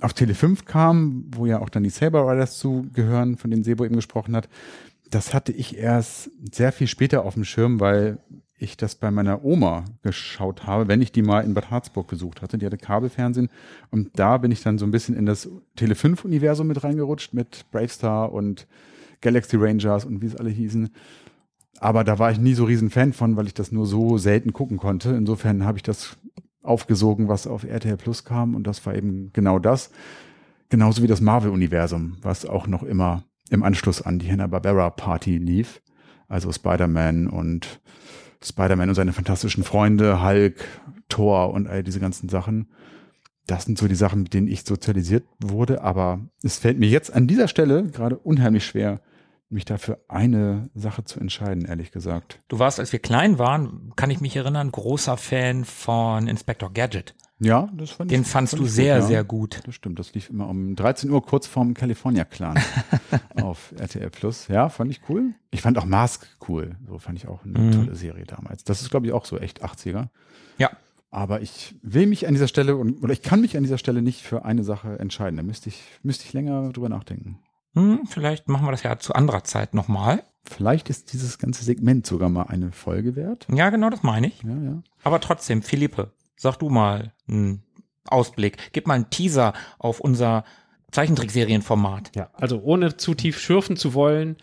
auf 0.01 0.15
Tele 0.15 0.35
5 0.35 0.65
kam, 0.65 1.25
wo 1.35 1.47
ja 1.47 1.61
auch 1.61 1.69
dann 1.69 1.83
die 1.83 1.91
Saber 1.91 2.31
Riders 2.31 2.59
zugehören, 2.59 3.37
von 3.37 3.51
denen 3.51 3.65
Sebo 3.65 3.85
eben 3.85 3.97
gesprochen 3.97 4.37
hat, 4.37 4.49
das 5.11 5.35
hatte 5.35 5.53
ich 5.53 5.77
erst 5.77 6.31
sehr 6.53 6.73
viel 6.73 6.87
später 6.87 7.25
auf 7.25 7.35
dem 7.35 7.45
Schirm, 7.45 7.81
weil 7.81 8.19
ich 8.59 8.77
das 8.77 8.95
bei 8.95 9.11
meiner 9.11 9.45
Oma 9.45 9.85
geschaut 10.03 10.67
habe, 10.67 10.89
wenn 10.89 11.03
ich 11.03 11.13
die 11.13 11.23
mal 11.23 11.45
in 11.45 11.55
Bad 11.55 11.71
Harzburg 11.71 12.09
besucht 12.09 12.41
hatte. 12.41 12.57
Die 12.57 12.65
hatte 12.65 12.79
Kabelfernsehen 12.79 13.51
und 13.91 14.19
da 14.19 14.39
bin 14.39 14.51
ich 14.51 14.63
dann 14.63 14.79
so 14.79 14.87
ein 14.87 14.91
bisschen 14.91 15.15
in 15.15 15.27
das 15.27 15.49
Tele 15.77 15.95
5 15.95 16.25
Universum 16.25 16.67
mit 16.67 16.83
reingerutscht 16.83 17.35
mit 17.35 17.71
Bravestar 17.71 18.33
und 18.33 18.67
Galaxy 19.21 19.57
Rangers 19.57 20.05
und 20.05 20.23
wie 20.23 20.27
es 20.27 20.37
alle 20.37 20.51
hießen. 20.51 20.91
Aber 21.81 22.05
da 22.05 22.19
war 22.19 22.31
ich 22.31 22.39
nie 22.39 22.55
so 22.55 22.65
riesen 22.65 22.91
Fan 22.91 23.13
von, 23.13 23.37
weil 23.37 23.47
ich 23.47 23.55
das 23.55 23.73
nur 23.73 23.87
so 23.87 24.19
selten 24.19 24.53
gucken 24.53 24.79
konnte. 24.79 25.11
Insofern 25.11 25.65
habe 25.65 25.79
ich 25.79 25.83
das 25.83 26.17
aufgesogen, 26.63 27.29
was 27.29 27.47
auf 27.47 27.65
RTL 27.65 27.97
Plus 27.97 28.25
kam 28.25 28.55
und 28.55 28.67
das 28.67 28.85
war 28.87 28.95
eben 28.95 29.31
genau 29.33 29.59
das. 29.59 29.91
Genauso 30.69 31.03
wie 31.03 31.07
das 31.07 31.21
Marvel-Universum, 31.21 32.17
was 32.23 32.45
auch 32.45 32.67
noch 32.67 32.83
immer 32.83 33.25
im 33.51 33.63
Anschluss 33.63 34.03
an 34.03 34.19
die 34.19 34.31
Hanna-Barbera-Party 34.31 35.39
lief. 35.39 35.81
Also 36.29 36.51
Spider-Man 36.51 37.29
und 37.29 37.81
Spider-Man 38.43 38.89
und 38.89 38.95
seine 38.97 39.13
fantastischen 39.13 39.63
Freunde, 39.63 40.25
Hulk, 40.25 40.65
Thor 41.09 41.53
und 41.53 41.69
all 41.69 41.85
diese 41.85 42.01
ganzen 42.01 42.29
Sachen. 42.29 42.69
Das 43.47 43.65
sind 43.65 43.79
so 43.79 43.87
die 43.87 43.95
Sachen, 43.95 44.25
mit 44.25 44.35
denen 44.35 44.49
ich 44.49 44.65
sozialisiert 44.65 45.25
wurde. 45.39 45.83
Aber 45.83 46.19
es 46.43 46.59
fällt 46.59 46.81
mir 46.81 46.89
jetzt 46.89 47.13
an 47.15 47.29
dieser 47.29 47.47
Stelle 47.47 47.85
gerade 47.85 48.19
unheimlich 48.19 48.67
schwer, 48.67 49.01
mich 49.49 49.65
dafür 49.65 50.01
eine 50.09 50.71
Sache 50.75 51.05
zu 51.05 51.21
entscheiden, 51.21 51.65
ehrlich 51.65 51.93
gesagt. 51.93 52.41
Du 52.49 52.59
warst, 52.59 52.81
als 52.81 52.93
wir 52.93 52.99
klein 52.99 53.39
waren, 53.39 53.93
kann 53.97 54.11
ich 54.11 54.21
mich 54.21 54.35
erinnern, 54.37 54.73
großer 54.73 55.17
Fan 55.17 55.65
von 55.65 56.27
Inspector 56.27 56.73
Gadget. 56.73 57.15
Ja, 57.39 57.69
das 57.75 57.91
fand 57.91 58.11
Den 58.11 58.23
ich, 58.23 58.29
fandst 58.29 58.53
fand 58.55 58.63
du 58.63 58.67
sehr, 58.67 58.95
gut, 58.97 59.03
ja. 59.03 59.07
sehr 59.09 59.25
gut. 59.25 59.61
Das 59.67 59.75
stimmt, 59.75 59.99
das 59.99 60.15
lief 60.15 60.31
immer 60.31 60.49
um 60.49 60.75
13 60.75 61.11
Uhr 61.11 61.25
kurz 61.25 61.47
vorm 61.47 61.75
California 61.75 62.25
Clan 62.25 62.59
auf 63.43 63.73
RTL 63.79 64.09
Plus. 64.11 64.49
Ja, 64.49 64.69
fand 64.71 64.91
ich 64.91 65.03
cool. 65.09 65.35
Ich 65.51 65.61
fand 65.61 65.77
auch 65.79 65.85
Mask 65.85 66.27
cool. 66.49 66.77
So 66.89 66.99
fand 66.99 67.19
ich 67.19 67.29
auch 67.29 67.45
eine 67.45 67.59
Mhm. 67.59 67.73
tolle 67.73 67.95
Serie 67.95 68.25
damals. 68.25 68.65
Das 68.65 68.81
ist, 68.81 68.91
glaube 68.91 69.07
ich, 69.07 69.13
auch 69.13 69.27
so 69.27 69.39
echt 69.39 69.63
80er. 69.63 70.09
Ja. 70.59 70.71
Aber 71.11 71.41
ich 71.43 71.75
will 71.83 72.07
mich 72.07 72.27
an 72.27 72.35
dieser 72.35 72.49
Stelle 72.49 72.77
und, 72.77 73.03
oder 73.03 73.13
ich 73.13 73.23
kann 73.23 73.41
mich 73.43 73.57
an 73.57 73.63
dieser 73.63 73.79
Stelle 73.79 74.01
nicht 74.03 74.23
für 74.23 74.45
eine 74.47 74.65
Sache 74.65 74.99
entscheiden. 74.99 75.37
Da 75.37 75.43
müsste 75.43 75.69
ich, 75.69 75.83
müsste 76.03 76.25
ich 76.25 76.33
länger 76.33 76.73
drüber 76.73 76.89
nachdenken. 76.89 77.39
Hm, 77.77 78.07
vielleicht 78.07 78.49
machen 78.49 78.67
wir 78.67 78.71
das 78.71 78.83
ja 78.83 78.99
zu 78.99 79.15
anderer 79.15 79.45
Zeit 79.45 79.75
nochmal. 79.75 80.25
Vielleicht 80.45 80.89
ist 80.91 81.13
dieses 81.13 81.39
ganze 81.39 81.65
Segment 81.65 82.07
sogar 82.07 82.29
mal 82.29 82.45
eine 82.45 82.73
Folge 82.73 83.17
wert. 83.17 83.47
Ja, 83.53 83.71
genau, 83.71 83.91
das 83.91 84.03
meine 84.03 84.29
ich. 84.29 84.43
Ja, 84.43 84.57
ja. 84.57 84.83
Aber 85.03 85.21
trotzdem, 85.21 85.63
Philippe, 85.63 86.13
sag 86.37 86.57
du 86.57 86.71
mal 86.71 87.13
einen 87.29 87.63
Ausblick. 88.07 88.73
Gib 88.73 88.87
mal 88.87 88.95
einen 88.95 89.11
Teaser 89.11 89.53
auf 89.79 90.01
unser 90.01 90.45
Zeichentrickserienformat. 90.91 92.17
Ja, 92.17 92.31
also 92.33 92.63
ohne 92.63 92.97
zu 92.97 93.15
tief 93.15 93.39
schürfen 93.39 93.77
zu 93.77 93.93
wollen, 93.93 94.37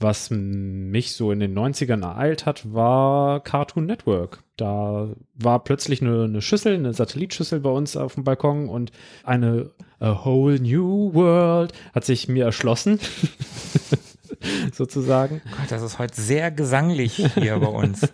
was 0.00 0.30
mich 0.30 1.12
so 1.12 1.30
in 1.30 1.38
den 1.38 1.56
90ern 1.56 2.02
ereilt 2.02 2.44
hat, 2.44 2.72
war 2.72 3.40
Cartoon 3.40 3.86
Network. 3.86 4.42
Da 4.56 5.14
war 5.34 5.62
plötzlich 5.62 6.02
eine, 6.02 6.24
eine 6.24 6.42
Schüssel, 6.42 6.74
eine 6.74 6.92
Satellitschüssel 6.92 7.60
bei 7.60 7.70
uns 7.70 7.96
auf 7.96 8.14
dem 8.14 8.24
Balkon 8.24 8.68
und 8.68 8.90
eine 9.22 9.70
A 10.02 10.24
Whole 10.24 10.58
New 10.58 11.14
World 11.14 11.72
hat 11.94 12.04
sich 12.04 12.26
mir 12.26 12.44
erschlossen. 12.44 12.98
sozusagen. 14.72 15.40
Gott, 15.56 15.70
das 15.70 15.82
ist 15.82 16.00
heute 16.00 16.20
sehr 16.20 16.50
gesanglich 16.50 17.14
hier 17.34 17.58
bei 17.60 17.68
uns. 17.68 18.12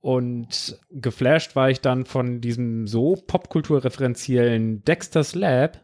Und 0.00 0.76
geflasht 0.90 1.54
war 1.54 1.70
ich 1.70 1.80
dann 1.80 2.04
von 2.04 2.40
diesem 2.40 2.88
so 2.88 3.14
popkulturreferenziellen 3.14 4.84
Dexter's 4.84 5.36
Lab. 5.36 5.80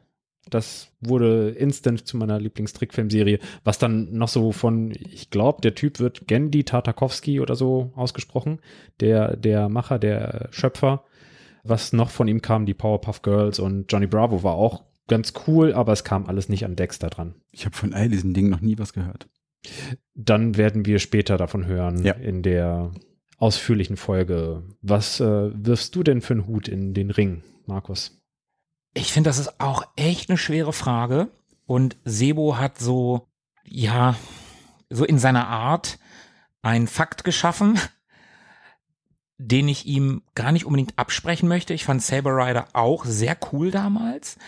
Das 0.51 0.89
wurde 1.01 1.51
instant 1.51 2.05
zu 2.07 2.17
meiner 2.17 2.41
Lieblingstrickfilmserie, 2.41 3.39
was 3.63 3.79
dann 3.79 4.13
noch 4.13 4.29
so 4.29 4.51
von, 4.51 4.91
ich 4.91 5.31
glaube, 5.31 5.63
der 5.63 5.77
Typ 5.77 6.01
wird 6.01 6.27
Gendy 6.27 6.65
Tartakovsky 6.65 7.41
oder 7.41 7.55
so 7.55 7.93
ausgesprochen, 7.95 8.61
der, 8.99 9.37
der 9.37 9.69
Macher, 9.69 9.99
der 9.99 10.49
Schöpfer. 10.51 11.05
Was 11.65 11.93
noch 11.93 12.11
von 12.11 12.29
ihm 12.29 12.43
kam, 12.43 12.67
die 12.67 12.75
Powerpuff 12.75 13.23
Girls 13.23 13.59
und 13.59 13.91
Johnny 13.91 14.07
Bravo 14.07 14.43
war 14.43 14.55
auch 14.55 14.85
ganz 15.09 15.33
cool, 15.47 15.73
aber 15.73 15.93
es 15.93 16.05
kam 16.05 16.27
alles 16.27 16.49
nicht 16.49 16.65
an 16.65 16.77
Dexter 16.77 17.09
dran. 17.11 17.35
Ich 17.51 17.65
habe 17.65 17.75
von 17.77 17.93
all 17.95 18.09
diesen 18.09 18.35
Dingen 18.35 18.51
noch 18.51 18.61
nie 18.61 18.79
was 18.79 18.93
gehört. 18.93 19.29
Dann 20.15 20.57
werden 20.57 20.85
wir 20.85 20.99
später 20.99 21.37
davon 21.39 21.67
hören 21.67 22.05
Ja. 22.05 22.13
in 22.13 22.43
der 22.43 22.93
ausführlichen 23.39 23.97
Folge. 23.97 24.63
Was 24.83 25.21
äh, 25.21 25.51
wirfst 25.55 25.95
du 25.97 26.03
denn 26.03 26.21
für 26.21 26.35
einen 26.35 26.47
Hut 26.47 26.69
in 26.69 26.95
den 26.95 27.11
Ring, 27.11 27.43
Markus? 27.67 28.21
Ich 28.93 29.13
finde, 29.13 29.29
das 29.31 29.39
ist 29.39 29.61
auch 29.61 29.85
echt 29.97 30.29
eine 30.31 30.39
schwere 30.39 30.73
Frage. 30.73 31.29
Und 31.67 31.97
Sebo 32.05 32.59
hat 32.59 32.79
so, 32.79 33.27
ja, 33.65 34.17
so 34.91 35.05
in 35.05 35.19
seiner 35.19 35.49
Art 35.49 35.99
einen 36.63 36.87
Fakt 36.87 37.25
geschaffen, 37.25 37.79
den 39.39 39.69
ich 39.69 39.87
ihm 39.87 40.23
gar 40.35 40.53
nicht 40.53 40.65
unbedingt 40.65 40.99
absprechen 40.99 41.49
möchte. 41.49 41.75
Ich 41.75 41.85
fand 41.85 42.03
Saber 42.03 42.37
Rider 42.37 42.69
auch 42.73 43.05
sehr 43.05 43.37
cool 43.53 43.71
damals. 43.71 44.39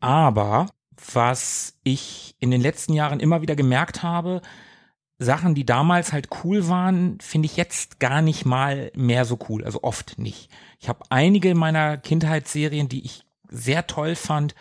Aber 0.00 0.68
was 1.12 1.78
ich 1.84 2.34
in 2.38 2.50
den 2.50 2.60
letzten 2.60 2.92
Jahren 2.92 3.20
immer 3.20 3.42
wieder 3.42 3.56
gemerkt 3.56 4.02
habe, 4.02 4.42
Sachen, 5.18 5.54
die 5.54 5.66
damals 5.66 6.12
halt 6.12 6.28
cool 6.42 6.68
waren, 6.68 7.18
finde 7.20 7.46
ich 7.46 7.56
jetzt 7.56 8.00
gar 8.00 8.22
nicht 8.22 8.46
mal 8.46 8.90
mehr 8.94 9.26
so 9.26 9.38
cool. 9.48 9.64
Also 9.64 9.82
oft 9.82 10.18
nicht. 10.18 10.50
Ich 10.78 10.88
habe 10.88 11.00
einige 11.10 11.54
meiner 11.54 11.98
Kindheitsserien, 11.98 12.88
die 12.88 13.04
ich 13.04 13.24
sehr 13.48 13.86
toll 13.86 14.16
fand. 14.16 14.54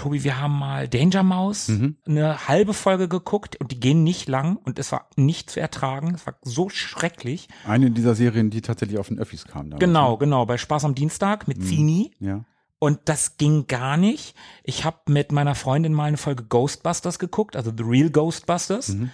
Tobi, 0.00 0.24
wir 0.24 0.40
haben 0.40 0.58
mal 0.58 0.88
Danger 0.88 1.22
Mouse 1.22 1.68
Mhm. 1.68 1.96
eine 2.06 2.48
halbe 2.48 2.72
Folge 2.74 3.06
geguckt 3.08 3.56
und 3.60 3.70
die 3.70 3.78
gehen 3.80 4.02
nicht 4.02 4.28
lang 4.28 4.56
und 4.64 4.78
es 4.78 4.92
war 4.92 5.08
nicht 5.16 5.50
zu 5.50 5.60
ertragen. 5.60 6.14
Es 6.14 6.26
war 6.26 6.36
so 6.42 6.68
schrecklich. 6.70 7.48
Eine 7.66 7.90
dieser 7.90 8.14
Serien, 8.14 8.50
die 8.50 8.62
tatsächlich 8.62 8.98
auf 8.98 9.08
den 9.08 9.18
Öffis 9.18 9.44
kam. 9.44 9.70
damals, 9.70 9.80
Genau, 9.80 10.12
ne? 10.12 10.18
genau, 10.18 10.46
bei 10.46 10.56
Spaß 10.58 10.84
am 10.84 10.94
Dienstag 10.94 11.46
mit 11.48 11.58
Mhm. 11.58 11.62
Zini. 11.62 12.10
Ja. 12.18 12.44
Und 12.78 13.00
das 13.04 13.36
ging 13.36 13.66
gar 13.66 13.98
nicht. 13.98 14.34
Ich 14.64 14.86
habe 14.86 14.96
mit 15.08 15.32
meiner 15.32 15.54
Freundin 15.54 15.92
mal 15.92 16.04
eine 16.04 16.16
Folge 16.16 16.44
Ghostbusters 16.44 17.18
geguckt, 17.18 17.54
also 17.54 17.70
The 17.76 17.82
Real 17.84 18.08
Ghostbusters. 18.08 18.88
Mhm. 18.90 19.10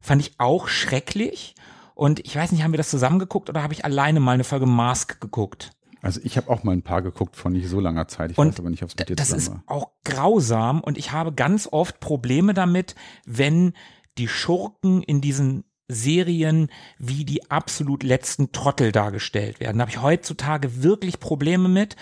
Fand 0.00 0.22
ich 0.22 0.34
auch 0.38 0.68
schrecklich. 0.68 1.56
Und 1.96 2.20
ich 2.20 2.36
weiß 2.36 2.52
nicht, 2.52 2.62
haben 2.62 2.72
wir 2.72 2.76
das 2.78 2.90
zusammen 2.90 3.18
geguckt 3.18 3.48
oder 3.50 3.64
habe 3.64 3.72
ich 3.74 3.84
alleine 3.84 4.20
mal 4.20 4.32
eine 4.34 4.44
Folge 4.44 4.66
Mask 4.66 5.20
geguckt? 5.20 5.72
Also 6.02 6.20
ich 6.22 6.36
habe 6.36 6.50
auch 6.50 6.62
mal 6.64 6.72
ein 6.72 6.82
paar 6.82 7.02
geguckt 7.02 7.36
von 7.36 7.52
nicht 7.52 7.68
so 7.68 7.80
langer 7.80 8.08
Zeit. 8.08 8.30
Ich 8.32 8.38
Und 8.38 8.48
weiß 8.48 8.60
aber 8.60 8.70
nicht, 8.70 8.82
ob 8.82 8.88
es 8.90 8.96
mit 8.96 9.08
dir 9.08 9.16
Das 9.16 9.30
ist 9.32 9.50
war. 9.50 9.62
auch 9.66 9.90
grausam 10.04 10.80
und 10.80 10.98
ich 10.98 11.12
habe 11.12 11.32
ganz 11.32 11.68
oft 11.70 12.00
Probleme 12.00 12.54
damit, 12.54 12.94
wenn 13.26 13.72
die 14.16 14.28
Schurken 14.28 15.02
in 15.02 15.20
diesen 15.20 15.64
Serien 15.90 16.68
wie 16.98 17.24
die 17.24 17.50
absolut 17.50 18.02
letzten 18.02 18.52
Trottel 18.52 18.92
dargestellt 18.92 19.58
werden. 19.60 19.78
Da 19.78 19.82
habe 19.82 19.90
ich 19.90 20.02
heutzutage 20.02 20.82
wirklich 20.82 21.18
Probleme 21.18 21.68
mit. 21.68 21.96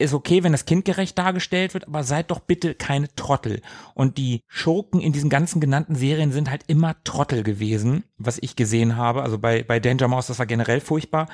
Ist 0.00 0.14
okay, 0.14 0.44
wenn 0.44 0.52
das 0.52 0.64
kindgerecht 0.64 1.18
dargestellt 1.18 1.74
wird, 1.74 1.88
aber 1.88 2.04
seid 2.04 2.30
doch 2.30 2.38
bitte 2.38 2.74
keine 2.74 3.12
Trottel. 3.16 3.62
Und 3.94 4.16
die 4.16 4.42
Schurken 4.46 5.00
in 5.00 5.12
diesen 5.12 5.28
ganzen 5.28 5.60
genannten 5.60 5.96
Serien 5.96 6.30
sind 6.30 6.50
halt 6.50 6.62
immer 6.68 6.96
Trottel 7.02 7.42
gewesen, 7.42 8.04
was 8.16 8.38
ich 8.38 8.54
gesehen 8.54 8.96
habe. 8.96 9.22
Also 9.22 9.38
bei, 9.38 9.64
bei 9.64 9.80
Danger 9.80 10.06
Mouse, 10.06 10.28
das 10.28 10.38
war 10.38 10.46
generell 10.46 10.80
furchtbar. 10.80 11.28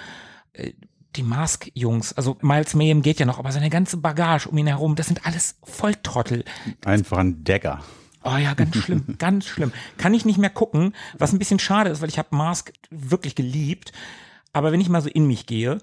Die 1.16 1.22
Mask-Jungs, 1.22 2.12
also 2.14 2.36
Miles 2.40 2.74
Mayhem 2.74 3.02
geht 3.02 3.20
ja 3.20 3.26
noch, 3.26 3.38
aber 3.38 3.52
seine 3.52 3.70
ganze 3.70 3.96
Bagage 3.96 4.48
um 4.48 4.58
ihn 4.58 4.66
herum, 4.66 4.96
das 4.96 5.06
sind 5.06 5.26
alles 5.26 5.56
Volltrottel. 5.62 6.44
Einfach 6.84 7.18
ein 7.18 7.44
Dagger. 7.44 7.80
Oh 8.24 8.36
ja, 8.36 8.54
ganz 8.54 8.76
schlimm, 8.76 9.04
ganz 9.18 9.46
schlimm. 9.46 9.72
Kann 9.98 10.14
ich 10.14 10.24
nicht 10.24 10.38
mehr 10.38 10.50
gucken, 10.50 10.94
was 11.18 11.32
ein 11.32 11.38
bisschen 11.38 11.58
schade 11.58 11.90
ist, 11.90 12.00
weil 12.00 12.08
ich 12.08 12.18
habe 12.18 12.34
Mask 12.34 12.72
wirklich 12.90 13.34
geliebt. 13.34 13.92
Aber 14.52 14.72
wenn 14.72 14.80
ich 14.80 14.88
mal 14.88 15.02
so 15.02 15.08
in 15.08 15.26
mich 15.26 15.46
gehe, 15.46 15.78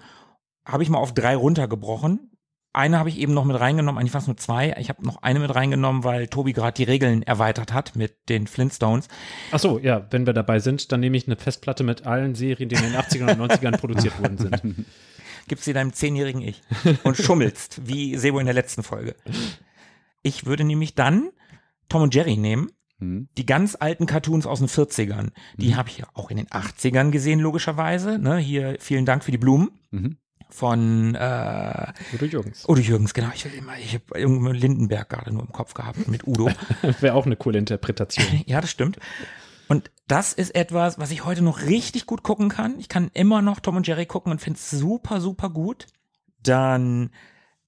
habe 0.65 0.83
ich 0.83 0.89
mal 0.89 0.97
auf 0.97 1.13
drei 1.13 1.35
runtergebrochen. 1.35 2.30
Eine 2.73 2.99
habe 2.99 3.09
ich 3.09 3.17
eben 3.17 3.33
noch 3.33 3.43
mit 3.43 3.59
reingenommen, 3.59 3.99
eigentlich 3.99 4.15
es 4.15 4.27
nur 4.27 4.37
zwei. 4.37 4.75
Ich 4.79 4.89
habe 4.89 5.05
noch 5.05 5.21
eine 5.21 5.39
mit 5.39 5.53
reingenommen, 5.53 6.03
weil 6.03 6.27
Tobi 6.27 6.53
gerade 6.53 6.73
die 6.73 6.83
Regeln 6.83 7.21
erweitert 7.23 7.73
hat 7.73 7.95
mit 7.95 8.29
den 8.29 8.47
Flintstones. 8.47 9.07
Ach 9.51 9.59
so, 9.59 9.79
ja, 9.79 10.07
wenn 10.11 10.25
wir 10.25 10.33
dabei 10.33 10.59
sind, 10.59 10.91
dann 10.91 11.01
nehme 11.01 11.17
ich 11.17 11.27
eine 11.27 11.35
Festplatte 11.35 11.83
mit 11.83 12.05
allen 12.05 12.35
Serien, 12.35 12.69
die 12.69 12.75
in 12.75 12.83
den 12.83 12.95
80ern 12.95 13.39
und 13.39 13.51
90ern 13.51 13.77
produziert 13.77 14.19
worden 14.21 14.37
sind. 14.37 14.61
Gibst 15.47 15.65
sie 15.65 15.73
deinem 15.73 15.91
zehnjährigen 15.91 16.41
Ich 16.41 16.61
und 17.03 17.17
schummelst, 17.17 17.81
wie 17.85 18.15
Sebo 18.15 18.39
in 18.39 18.45
der 18.45 18.53
letzten 18.53 18.83
Folge. 18.83 19.15
Ich 20.21 20.45
würde 20.45 20.63
nämlich 20.63 20.95
dann 20.95 21.29
Tom 21.89 22.03
und 22.03 22.15
Jerry 22.15 22.37
nehmen. 22.37 22.71
Hm. 22.99 23.27
Die 23.37 23.45
ganz 23.45 23.75
alten 23.77 24.05
Cartoons 24.05 24.45
aus 24.45 24.59
den 24.59 24.69
40ern, 24.69 25.31
die 25.57 25.75
habe 25.75 25.89
ich 25.89 25.97
ja 25.97 26.05
auch 26.13 26.29
in 26.29 26.37
den 26.37 26.47
80ern 26.47 27.09
gesehen, 27.09 27.39
logischerweise. 27.39 28.19
Ne, 28.19 28.37
hier 28.37 28.77
vielen 28.79 29.05
Dank 29.05 29.23
für 29.23 29.31
die 29.31 29.39
Blumen 29.39 29.71
Mhm. 29.91 30.17
Von 30.53 31.15
äh, 31.15 31.93
Udo 32.13 32.25
Jürgens. 32.25 32.67
Udo 32.67 32.81
Jürgens, 32.81 33.13
genau. 33.13 33.29
Ich 33.33 33.45
immer, 33.45 33.77
ich 33.77 33.95
habe 33.95 34.51
Lindenberg 34.51 35.09
gerade 35.09 35.31
nur 35.31 35.43
im 35.43 35.51
Kopf 35.51 35.73
gehabt 35.73 36.07
mit 36.07 36.27
Udo. 36.27 36.49
Wäre 36.99 37.15
auch 37.15 37.25
eine 37.25 37.35
coole 37.35 37.59
Interpretation. 37.59 38.25
ja, 38.45 38.61
das 38.61 38.71
stimmt. 38.71 38.99
Und 39.67 39.89
das 40.07 40.33
ist 40.33 40.53
etwas, 40.53 40.99
was 40.99 41.11
ich 41.11 41.23
heute 41.23 41.41
noch 41.41 41.61
richtig 41.61 42.05
gut 42.05 42.23
gucken 42.23 42.49
kann. 42.49 42.77
Ich 42.79 42.89
kann 42.89 43.09
immer 43.13 43.41
noch 43.41 43.61
Tom 43.61 43.77
und 43.77 43.87
Jerry 43.87 44.05
gucken 44.05 44.31
und 44.31 44.39
finde 44.41 44.57
es 44.57 44.69
super, 44.69 45.21
super 45.21 45.49
gut. 45.49 45.87
Dann 46.43 47.11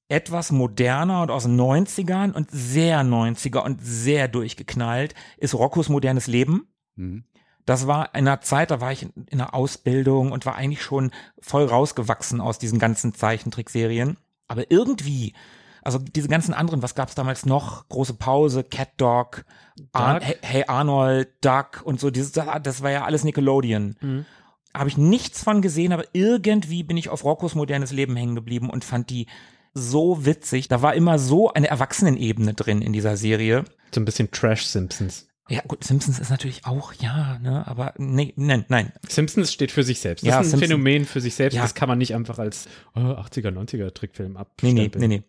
etwas 0.09 0.51
moderner 0.51 1.21
und 1.21 1.31
aus 1.31 1.43
den 1.43 1.59
90ern 1.59 2.33
und 2.33 2.51
sehr 2.51 3.01
90er 3.01 3.59
und 3.59 3.79
sehr 3.81 4.27
durchgeknallt 4.27 5.15
ist 5.37 5.53
Roccos 5.53 5.89
modernes 5.89 6.27
Leben. 6.27 6.67
Mhm. 6.95 7.23
Das 7.65 7.87
war 7.87 8.13
in 8.13 8.27
einer 8.27 8.41
Zeit, 8.41 8.71
da 8.71 8.81
war 8.81 8.91
ich 8.91 9.03
in, 9.03 9.11
einer 9.31 9.53
Ausbildung 9.53 10.31
und 10.31 10.45
war 10.45 10.55
eigentlich 10.55 10.81
schon 10.81 11.11
voll 11.39 11.65
rausgewachsen 11.65 12.41
aus 12.41 12.59
diesen 12.59 12.79
ganzen 12.79 13.13
Zeichentrickserien. 13.13 14.17
Aber 14.47 14.69
irgendwie, 14.69 15.33
also 15.81 15.99
diese 15.99 16.27
ganzen 16.27 16.53
anderen, 16.53 16.81
was 16.81 16.95
gab's 16.95 17.15
damals 17.15 17.45
noch? 17.45 17.87
Große 17.89 18.15
Pause, 18.15 18.63
Cat 18.63 18.89
Dog, 18.97 19.45
Ar 19.91 20.19
hey 20.21 20.65
Arnold, 20.67 21.29
Duck 21.41 21.81
und 21.83 21.99
so, 21.99 22.09
dieses, 22.09 22.31
das 22.31 22.83
war 22.83 22.91
ja 22.91 23.05
alles 23.05 23.23
Nickelodeon. 23.23 23.95
Mhm. 24.01 24.25
Habe 24.73 24.89
ich 24.89 24.97
nichts 24.97 25.43
von 25.43 25.61
gesehen, 25.61 25.93
aber 25.93 26.05
irgendwie 26.13 26.83
bin 26.83 26.97
ich 26.97 27.09
auf 27.09 27.23
Roccos 27.23 27.55
modernes 27.55 27.91
Leben 27.91 28.15
hängen 28.15 28.35
geblieben 28.35 28.69
und 28.69 28.83
fand 28.83 29.09
die 29.09 29.27
so 29.73 30.25
witzig. 30.25 30.67
Da 30.67 30.81
war 30.81 30.93
immer 30.95 31.19
so 31.19 31.51
eine 31.53 31.67
Erwachsenenebene 31.67 32.53
drin 32.53 32.81
in 32.81 32.93
dieser 32.93 33.17
Serie. 33.17 33.63
So 33.93 34.01
ein 34.01 34.05
bisschen 34.05 34.31
Trash 34.31 34.65
Simpsons. 34.65 35.27
Ja, 35.49 35.61
gut, 35.67 35.83
Simpsons 35.83 36.19
ist 36.19 36.29
natürlich 36.29 36.65
auch, 36.65 36.93
ja, 36.93 37.37
ne, 37.39 37.67
aber 37.67 37.93
nee, 37.97 38.33
nein, 38.37 38.63
nein. 38.69 38.93
Simpsons 39.09 39.51
steht 39.51 39.71
für 39.71 39.83
sich 39.83 39.99
selbst. 39.99 40.23
Das 40.23 40.29
Ja, 40.29 40.39
ist 40.39 40.47
ein 40.47 40.49
Simpson- 40.51 40.67
Phänomen 40.69 41.05
für 41.05 41.19
sich 41.19 41.35
selbst. 41.35 41.55
Ja. 41.55 41.61
Das 41.63 41.75
kann 41.75 41.89
man 41.89 41.97
nicht 41.97 42.15
einfach 42.15 42.39
als 42.39 42.67
oh, 42.95 42.99
80er, 42.99 43.49
90er 43.51 43.93
Trickfilm 43.93 44.33
Nee, 44.33 44.39
abstempeln. 44.39 44.91
nee, 45.01 45.07
nee, 45.07 45.17
nee. 45.17 45.23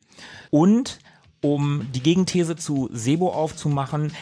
Und 0.51 1.01
um 1.41 1.89
die 1.93 2.01
Gegenthese 2.03 2.55
zu 2.55 2.89
Sebo 2.93 3.33
aufzumachen, 3.33 4.13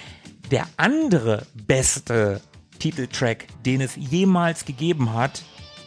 der 0.50 0.66
andere 0.78 1.46
beste 1.54 2.40
Titeltrack, 2.78 3.46
den 3.64 3.80
es 3.82 3.94
jemals 3.96 4.64
gegeben 4.64 5.12
hat, 5.12 5.42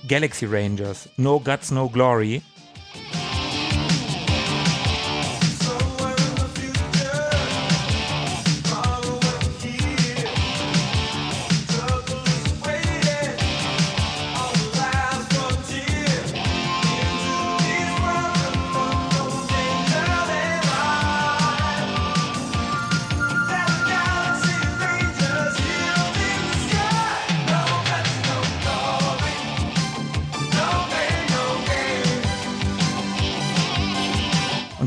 Galaxy 0.08 0.46
Rangers, 0.46 1.10
No 1.18 1.40
Guts, 1.40 1.72
No 1.72 1.90
Glory. 1.90 2.42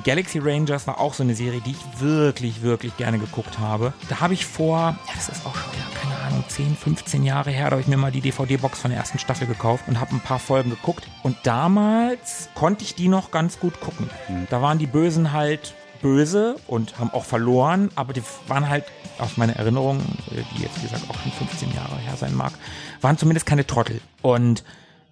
Galaxy 0.09 0.39
Rangers 0.39 0.87
war 0.87 1.01
auch 1.01 1.13
so 1.13 1.23
eine 1.23 1.35
Serie, 1.35 1.61
die 1.61 1.73
ich 1.73 2.01
wirklich, 2.01 2.63
wirklich 2.63 2.97
gerne 2.97 3.19
geguckt 3.19 3.59
habe. 3.59 3.93
Da 4.09 4.21
habe 4.21 4.33
ich 4.33 4.47
vor, 4.47 4.97
ja, 5.07 5.15
das 5.15 5.29
ist 5.29 5.45
auch 5.45 5.55
schon 5.55 5.71
wieder, 5.71 5.85
keine 6.01 6.19
Ahnung, 6.23 6.45
10, 6.49 6.77
15 6.77 7.25
Jahre 7.25 7.51
her, 7.51 7.67
da 7.67 7.73
habe 7.73 7.83
ich 7.83 7.89
mir 7.89 7.99
mal 7.99 8.11
die 8.11 8.23
DVD-Box 8.23 8.81
von 8.81 8.91
der 8.91 8.99
ersten 8.99 9.19
Staffel 9.19 9.47
gekauft 9.47 9.85
und 9.87 10.01
habe 10.01 10.15
ein 10.15 10.21
paar 10.21 10.39
Folgen 10.39 10.71
geguckt. 10.71 11.07
Und 11.23 11.37
damals 11.43 12.49
konnte 12.55 12.85
ich 12.85 12.95
die 12.95 13.09
noch 13.09 13.31
ganz 13.33 13.61
gut 13.61 13.81
gucken. 13.81 14.09
Da 14.49 14.63
waren 14.63 14.79
die 14.79 14.87
Bösen 14.87 15.35
halt 15.35 15.75
böse 16.01 16.57
und 16.69 16.99
haben 16.99 17.11
auch 17.13 17.25
verloren, 17.25 17.91
aber 17.95 18.15
die 18.15 18.23
waren 18.47 18.67
halt 18.67 18.85
aus 19.19 19.37
meiner 19.37 19.57
Erinnerung, 19.57 19.99
äh, 20.31 20.43
die 20.57 20.63
jetzt 20.63 20.79
wie 20.79 20.85
gesagt 20.85 21.05
auch 21.11 21.21
schon 21.21 21.33
15 21.33 21.75
Jahre 21.75 21.99
her 21.99 22.17
sein 22.17 22.35
mag, 22.35 22.55
waren 23.03 23.19
zumindest 23.19 23.45
keine 23.45 23.67
Trottel. 23.67 24.01
Und 24.23 24.65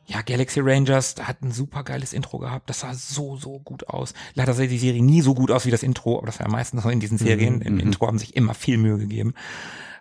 ja, 0.07 0.23
Galaxy 0.23 0.61
Rangers 0.61 1.17
hat 1.21 1.43
ein 1.43 1.51
super 1.51 1.83
geiles 1.83 2.13
Intro 2.13 2.39
gehabt. 2.39 2.71
Das 2.71 2.81
sah 2.81 2.95
so, 2.95 3.37
so 3.37 3.59
gut 3.59 3.89
aus. 3.89 4.15
Leider 4.35 4.55
sah 4.55 4.67
die 4.67 4.79
Serie 4.79 5.03
nie 5.03 5.21
so 5.21 5.35
gut 5.35 5.51
aus 5.51 5.67
wie 5.67 5.71
das 5.71 5.83
Intro, 5.83 6.19
aber 6.19 6.27
das 6.27 6.39
war 6.39 6.47
ja 6.47 6.53
meistens 6.53 6.83
so 6.85 6.89
in 6.89 7.01
diesen 7.01 7.19
Serien. 7.19 7.61
Im 7.61 7.81
Intro 7.81 8.07
haben 8.07 8.19
sich 8.19 8.37
immer 8.37 8.55
viel 8.55 8.79
Mühe 8.79 8.99
gegeben. 8.99 9.35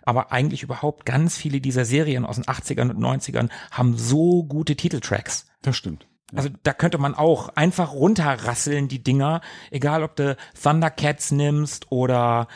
Aber 0.04 0.30
eigentlich 0.30 0.62
überhaupt 0.62 1.04
ganz 1.04 1.36
viele 1.36 1.60
dieser 1.60 1.84
Serien 1.84 2.24
aus 2.24 2.36
den 2.36 2.44
80ern 2.44 2.90
und 2.90 2.98
90ern 3.00 3.48
haben 3.72 3.96
so 3.96 4.44
gute 4.44 4.76
Titeltracks. 4.76 5.46
Das 5.62 5.76
stimmt. 5.76 6.06
Also 6.34 6.48
da 6.62 6.72
könnte 6.72 6.98
man 6.98 7.14
auch 7.14 7.50
einfach 7.50 7.92
runterrasseln, 7.92 8.88
die 8.88 9.02
Dinger. 9.02 9.40
Egal, 9.70 10.02
ob 10.04 10.16
du 10.16 10.36
Thundercats 10.60 11.32
nimmst 11.32 11.90
oder 11.90 12.46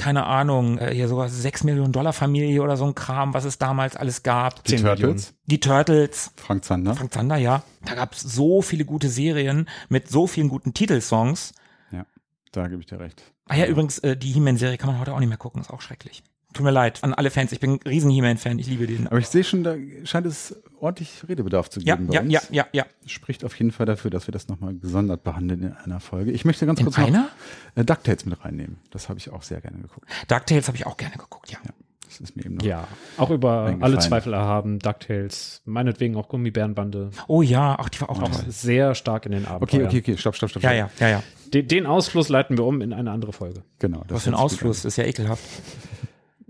keine 0.00 0.24
Ahnung, 0.24 0.78
äh, 0.78 0.94
hier 0.94 1.08
sowas 1.08 1.42
6 1.42 1.62
Millionen 1.64 1.92
Dollar 1.92 2.14
Familie 2.14 2.62
oder 2.62 2.78
so 2.78 2.86
ein 2.86 2.94
Kram, 2.94 3.34
was 3.34 3.44
es 3.44 3.58
damals 3.58 3.96
alles 3.96 4.22
gab. 4.22 4.64
Die 4.64 4.76
10 4.76 4.82
Turtles, 4.86 5.34
Die 5.44 5.60
Turtles, 5.60 6.32
Frank 6.36 6.64
Zander. 6.64 6.94
Frank 6.94 7.12
Zander, 7.12 7.36
ja. 7.36 7.62
Da 7.84 7.94
gab 7.94 8.14
es 8.14 8.22
so 8.22 8.62
viele 8.62 8.86
gute 8.86 9.10
Serien 9.10 9.68
mit 9.90 10.08
so 10.08 10.26
vielen 10.26 10.48
guten 10.48 10.72
Titelsongs. 10.72 11.52
Ja, 11.92 12.06
da 12.52 12.68
gebe 12.68 12.80
ich 12.80 12.86
dir 12.86 12.98
recht. 12.98 13.22
Ah 13.46 13.56
ja, 13.56 13.66
übrigens, 13.66 13.98
äh, 13.98 14.16
die 14.16 14.32
He-Man-Serie 14.32 14.78
kann 14.78 14.88
man 14.88 14.98
heute 15.00 15.12
auch 15.12 15.20
nicht 15.20 15.28
mehr 15.28 15.36
gucken, 15.36 15.60
ist 15.60 15.70
auch 15.70 15.82
schrecklich. 15.82 16.22
Tut 16.52 16.64
mir 16.64 16.72
leid 16.72 17.02
an 17.04 17.14
alle 17.14 17.30
Fans, 17.30 17.52
ich 17.52 17.60
bin 17.60 17.74
ein 17.74 17.80
riesen 17.86 18.10
He-Man-Fan, 18.10 18.58
ich 18.58 18.66
liebe 18.66 18.86
den. 18.86 19.06
Aber 19.06 19.18
ich 19.18 19.28
sehe 19.28 19.44
schon, 19.44 19.62
da 19.62 19.76
scheint 20.04 20.26
es 20.26 20.60
ordentlich 20.80 21.22
Redebedarf 21.28 21.70
zu 21.70 21.78
Ja, 21.80 21.94
geben 21.94 22.08
bei 22.08 22.14
ja, 22.14 22.20
uns. 22.22 22.32
ja, 22.32 22.40
ja, 22.50 22.66
ja. 22.72 22.84
Spricht 23.06 23.44
auf 23.44 23.54
jeden 23.56 23.70
Fall 23.70 23.86
dafür, 23.86 24.10
dass 24.10 24.26
wir 24.26 24.32
das 24.32 24.48
nochmal 24.48 24.74
gesondert 24.74 25.22
behandeln 25.22 25.62
in 25.62 25.72
einer 25.74 26.00
Folge. 26.00 26.32
Ich 26.32 26.44
möchte 26.44 26.66
ganz 26.66 26.80
In 26.80 26.86
kurz 26.86 26.98
einer? 26.98 27.28
noch 27.76 27.82
äh, 27.82 27.84
DuckTales 27.84 28.26
mit 28.26 28.44
reinnehmen. 28.44 28.78
Das 28.90 29.08
habe 29.08 29.18
ich 29.20 29.30
auch 29.30 29.42
sehr 29.42 29.60
gerne 29.60 29.78
geguckt. 29.78 30.08
DuckTales 30.26 30.66
habe 30.66 30.76
ich 30.76 30.86
auch 30.86 30.96
gerne 30.96 31.16
geguckt, 31.16 31.52
ja. 31.52 31.58
Ja, 31.64 31.70
das 32.08 32.18
ist 32.18 32.34
mir 32.36 32.44
eben 32.44 32.56
noch. 32.56 32.64
Ja, 32.64 32.88
auch 33.16 33.30
über 33.30 33.76
alle 33.80 33.98
Zweifel 34.00 34.32
erhaben, 34.32 34.80
DuckTales, 34.80 35.62
meinetwegen 35.66 36.16
auch 36.16 36.28
Gummibärenbande. 36.28 37.10
Oh 37.28 37.42
ja, 37.42 37.76
ach, 37.78 37.88
die 37.90 38.00
war 38.00 38.10
auch 38.10 38.20
Auch 38.22 38.28
toll. 38.28 38.44
sehr 38.48 38.96
stark 38.96 39.24
in 39.26 39.32
den 39.32 39.46
Abenteuern. 39.46 39.86
Okay, 39.86 39.98
okay, 40.00 40.10
okay, 40.12 40.18
stopp, 40.18 40.34
stopp, 40.34 40.50
stopp. 40.50 40.64
Ja, 40.64 40.88
stopp. 40.88 41.00
ja, 41.00 41.06
ja, 41.08 41.16
ja. 41.18 41.22
Den, 41.54 41.68
den 41.68 41.86
Ausfluss 41.86 42.28
leiten 42.28 42.58
wir 42.58 42.64
um 42.64 42.80
in 42.80 42.92
eine 42.92 43.12
andere 43.12 43.32
Folge. 43.32 43.62
Genau. 43.78 44.00
das 44.08 44.16
Was 44.16 44.24
für 44.24 44.30
ein 44.30 44.34
Ausfluss, 44.34 44.84
ist 44.84 44.96
ja 44.96 45.04
ekelhaft. 45.04 45.44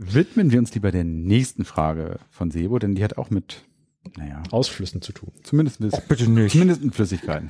Widmen 0.02 0.50
wir 0.50 0.58
uns 0.58 0.74
lieber 0.74 0.92
der 0.92 1.04
nächsten 1.04 1.66
Frage 1.66 2.20
von 2.30 2.50
Sebo, 2.50 2.78
denn 2.78 2.94
die 2.94 3.04
hat 3.04 3.18
auch 3.18 3.28
mit, 3.28 3.66
naja, 4.16 4.42
Ausflüssen 4.50 5.02
zu 5.02 5.12
tun. 5.12 5.30
zumindest, 5.42 5.78
mit, 5.80 6.08
bitte 6.08 6.26
nicht. 6.26 6.52
zumindest 6.52 6.82
mit 6.82 6.94
Flüssigkeiten. 6.94 7.48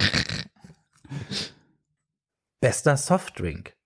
Bester 2.61 2.97
Softdrink. 2.97 3.77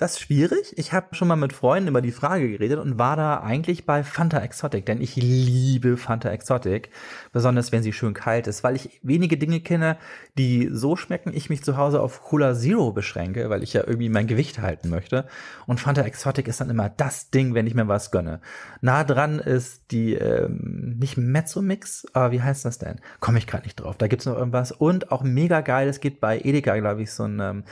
Das 0.00 0.18
schwierig. 0.18 0.72
Ich 0.78 0.94
habe 0.94 1.14
schon 1.14 1.28
mal 1.28 1.36
mit 1.36 1.52
Freunden 1.52 1.88
über 1.88 2.00
die 2.00 2.10
Frage 2.10 2.48
geredet 2.50 2.78
und 2.78 2.98
war 2.98 3.16
da 3.16 3.40
eigentlich 3.40 3.84
bei 3.84 4.02
Fanta 4.02 4.38
Exotic, 4.38 4.86
denn 4.86 5.02
ich 5.02 5.14
liebe 5.14 5.98
Fanta 5.98 6.30
Exotic, 6.30 6.88
besonders 7.34 7.70
wenn 7.70 7.82
sie 7.82 7.92
schön 7.92 8.14
kalt 8.14 8.46
ist, 8.46 8.64
weil 8.64 8.76
ich 8.76 8.98
wenige 9.02 9.36
Dinge 9.36 9.60
kenne, 9.60 9.98
die 10.38 10.70
so 10.72 10.96
schmecken, 10.96 11.34
ich 11.34 11.50
mich 11.50 11.62
zu 11.62 11.76
Hause 11.76 12.00
auf 12.00 12.22
Cola 12.22 12.54
Zero 12.54 12.92
beschränke, 12.92 13.50
weil 13.50 13.62
ich 13.62 13.74
ja 13.74 13.82
irgendwie 13.86 14.08
mein 14.08 14.26
Gewicht 14.26 14.58
halten 14.58 14.88
möchte. 14.88 15.26
Und 15.66 15.80
Fanta 15.80 16.00
Exotic 16.00 16.48
ist 16.48 16.62
dann 16.62 16.70
immer 16.70 16.88
das 16.88 17.28
Ding, 17.28 17.52
wenn 17.52 17.66
ich 17.66 17.74
mir 17.74 17.86
was 17.86 18.10
gönne. 18.10 18.40
Nah 18.80 19.04
dran 19.04 19.38
ist 19.38 19.90
die, 19.90 20.14
ähm, 20.14 20.96
nicht 20.98 21.18
Mezzo 21.18 21.60
Mix, 21.60 22.06
aber 22.14 22.32
wie 22.32 22.40
heißt 22.40 22.64
das 22.64 22.78
denn? 22.78 23.02
Komme 23.20 23.36
ich 23.36 23.46
gerade 23.46 23.64
nicht 23.64 23.76
drauf. 23.76 23.98
Da 23.98 24.06
gibt's 24.06 24.24
noch 24.24 24.38
irgendwas. 24.38 24.72
Und 24.72 25.12
auch 25.12 25.24
mega 25.24 25.60
geil, 25.60 25.88
es 25.88 26.00
gibt 26.00 26.22
bei 26.22 26.40
Edeka, 26.40 26.74
glaube 26.78 27.02
ich, 27.02 27.12
so 27.12 27.24
ein 27.24 27.38
ähm, 27.40 27.64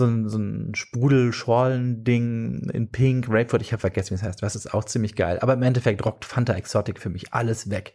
so 0.00 0.06
ein, 0.06 0.28
so 0.28 0.38
ein 0.38 0.74
Sprudel-Schorlen-Ding 0.74 2.70
in 2.72 2.90
Pink, 2.90 3.26
Grapefruit, 3.26 3.62
ich 3.62 3.72
habe 3.72 3.80
vergessen, 3.80 4.10
wie 4.10 4.14
es 4.16 4.22
heißt. 4.22 4.42
Das 4.42 4.56
ist 4.56 4.74
auch 4.74 4.84
ziemlich 4.84 5.14
geil. 5.14 5.38
Aber 5.40 5.54
im 5.54 5.62
Endeffekt 5.62 6.04
rockt 6.04 6.24
Fanta 6.24 6.54
Exotic 6.54 6.98
für 6.98 7.10
mich 7.10 7.32
alles 7.32 7.70
weg. 7.70 7.94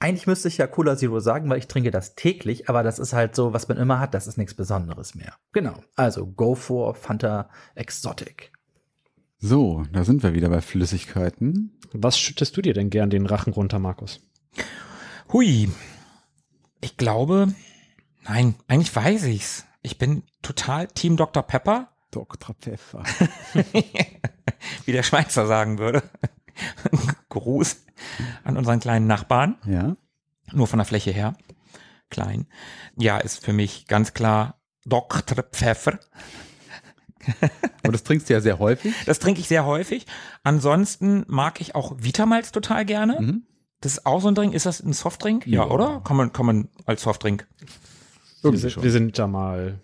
Eigentlich 0.00 0.28
müsste 0.28 0.46
ich 0.46 0.58
ja 0.58 0.68
Cola 0.68 0.96
Zero 0.96 1.18
sagen, 1.18 1.50
weil 1.50 1.58
ich 1.58 1.66
trinke 1.66 1.90
das 1.90 2.14
täglich, 2.14 2.68
aber 2.68 2.84
das 2.84 3.00
ist 3.00 3.12
halt 3.12 3.34
so, 3.34 3.52
was 3.52 3.66
man 3.66 3.78
immer 3.78 3.98
hat, 3.98 4.14
das 4.14 4.28
ist 4.28 4.38
nichts 4.38 4.54
Besonderes 4.54 5.16
mehr. 5.16 5.34
Genau. 5.52 5.82
Also 5.96 6.26
go 6.26 6.54
for 6.54 6.94
Fanta 6.94 7.50
Exotic. 7.74 8.52
So, 9.38 9.84
da 9.92 10.04
sind 10.04 10.22
wir 10.22 10.34
wieder 10.34 10.48
bei 10.48 10.60
Flüssigkeiten. 10.60 11.78
Was 11.92 12.18
schüttest 12.18 12.56
du 12.56 12.62
dir 12.62 12.74
denn 12.74 12.90
gern 12.90 13.10
den 13.10 13.26
Rachen 13.26 13.52
runter, 13.52 13.78
Markus? 13.78 14.20
Hui. 15.32 15.68
Ich 16.80 16.96
glaube, 16.96 17.48
nein, 18.24 18.54
eigentlich 18.68 18.94
weiß 18.94 19.24
ich's. 19.24 19.67
Ich 19.82 19.98
bin 19.98 20.24
total 20.42 20.88
Team 20.88 21.16
Dr. 21.16 21.42
Pepper, 21.42 21.88
Dr. 22.10 22.54
Pfeffer. 22.54 23.02
wie 24.84 24.92
der 24.92 25.02
Schweizer 25.02 25.46
sagen 25.46 25.78
würde. 25.78 26.02
Gruß 27.28 27.84
an 28.44 28.56
unseren 28.56 28.80
kleinen 28.80 29.06
Nachbarn. 29.06 29.56
Ja. 29.66 29.96
nur 30.52 30.66
von 30.66 30.78
der 30.78 30.86
Fläche 30.86 31.10
her. 31.10 31.36
Klein. 32.10 32.46
Ja, 32.96 33.18
ist 33.18 33.44
für 33.44 33.52
mich 33.52 33.86
ganz 33.86 34.14
klar 34.14 34.60
Dr. 34.84 35.42
Pfeffer. 35.44 35.98
Und 37.84 37.92
das 37.92 38.04
trinkst 38.04 38.28
du 38.28 38.32
ja 38.34 38.40
sehr 38.40 38.58
häufig. 38.58 38.94
Das 39.04 39.18
trinke 39.18 39.40
ich 39.40 39.48
sehr 39.48 39.66
häufig. 39.66 40.06
Ansonsten 40.42 41.24
mag 41.28 41.60
ich 41.60 41.74
auch 41.74 41.94
Vitamalz 41.98 42.52
total 42.52 42.84
gerne. 42.86 43.20
Mhm. 43.20 43.42
Das 43.80 43.92
ist 43.92 44.06
auch 44.06 44.20
so 44.20 44.28
ein 44.28 44.34
Drink. 44.34 44.54
Ist 44.54 44.66
das 44.66 44.80
ein 44.80 44.92
Softdrink? 44.94 45.46
Ja, 45.46 45.64
Ja. 45.66 45.70
oder? 45.70 46.00
Kann 46.00 46.16
man, 46.16 46.32
kann 46.32 46.46
man 46.46 46.68
als 46.86 47.02
Softdrink. 47.02 47.46
Wir 48.42 48.48
Irgendwie 48.48 48.60
sind, 48.60 48.70
schon. 48.72 48.82
wir 48.82 48.90
sind 48.92 49.18
da 49.18 49.26
mal 49.26 49.80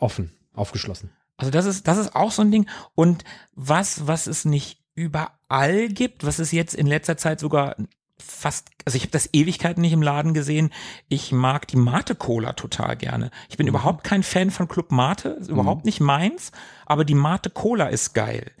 offen, 0.00 0.32
aufgeschlossen. 0.54 1.10
Also 1.36 1.50
das 1.50 1.66
ist, 1.66 1.88
das 1.88 1.98
ist 1.98 2.14
auch 2.14 2.30
so 2.30 2.42
ein 2.42 2.50
Ding. 2.50 2.68
Und 2.94 3.24
was, 3.52 4.06
was 4.06 4.26
es 4.26 4.44
nicht 4.44 4.82
überall 4.94 5.88
gibt, 5.88 6.24
was 6.24 6.38
es 6.38 6.52
jetzt 6.52 6.74
in 6.74 6.86
letzter 6.86 7.16
Zeit 7.16 7.40
sogar 7.40 7.76
fast, 8.18 8.68
also 8.84 8.96
ich 8.96 9.02
habe 9.02 9.10
das 9.10 9.28
Ewigkeiten 9.32 9.80
nicht 9.80 9.92
im 9.92 10.02
Laden 10.02 10.34
gesehen. 10.34 10.70
Ich 11.08 11.32
mag 11.32 11.66
die 11.66 11.76
Mate 11.76 12.14
Cola 12.14 12.52
total 12.52 12.96
gerne. 12.96 13.30
Ich 13.48 13.56
bin 13.56 13.66
überhaupt 13.66 14.04
kein 14.04 14.22
Fan 14.22 14.50
von 14.50 14.68
Club 14.68 14.92
Mate, 14.92 15.30
ist 15.30 15.48
überhaupt 15.50 15.84
nicht 15.84 16.00
meins, 16.00 16.52
aber 16.86 17.04
die 17.04 17.14
Mate 17.14 17.50
Cola 17.50 17.86
ist 17.88 18.14
geil. 18.14 18.52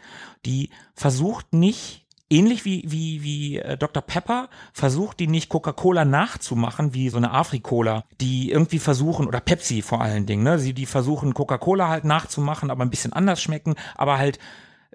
Die 0.44 0.70
versucht 0.94 1.52
nicht 1.52 2.03
Ähnlich 2.34 2.64
wie, 2.64 2.82
wie, 2.86 3.22
wie 3.22 3.58
äh, 3.58 3.76
Dr. 3.76 4.02
Pepper 4.02 4.48
versucht 4.72 5.20
die 5.20 5.26
nicht 5.26 5.48
Coca-Cola 5.48 6.04
nachzumachen, 6.04 6.94
wie 6.94 7.08
so 7.08 7.16
eine 7.16 7.30
Afri-Cola, 7.30 8.04
die 8.20 8.50
irgendwie 8.50 8.78
versuchen, 8.78 9.26
oder 9.26 9.40
Pepsi 9.40 9.82
vor 9.82 10.00
allen 10.00 10.26
Dingen, 10.26 10.42
ne? 10.42 10.58
Sie, 10.58 10.72
die 10.72 10.86
versuchen 10.86 11.34
Coca-Cola 11.34 11.88
halt 11.88 12.04
nachzumachen, 12.04 12.70
aber 12.70 12.84
ein 12.84 12.90
bisschen 12.90 13.12
anders 13.12 13.40
schmecken, 13.40 13.74
aber 13.94 14.18
halt 14.18 14.38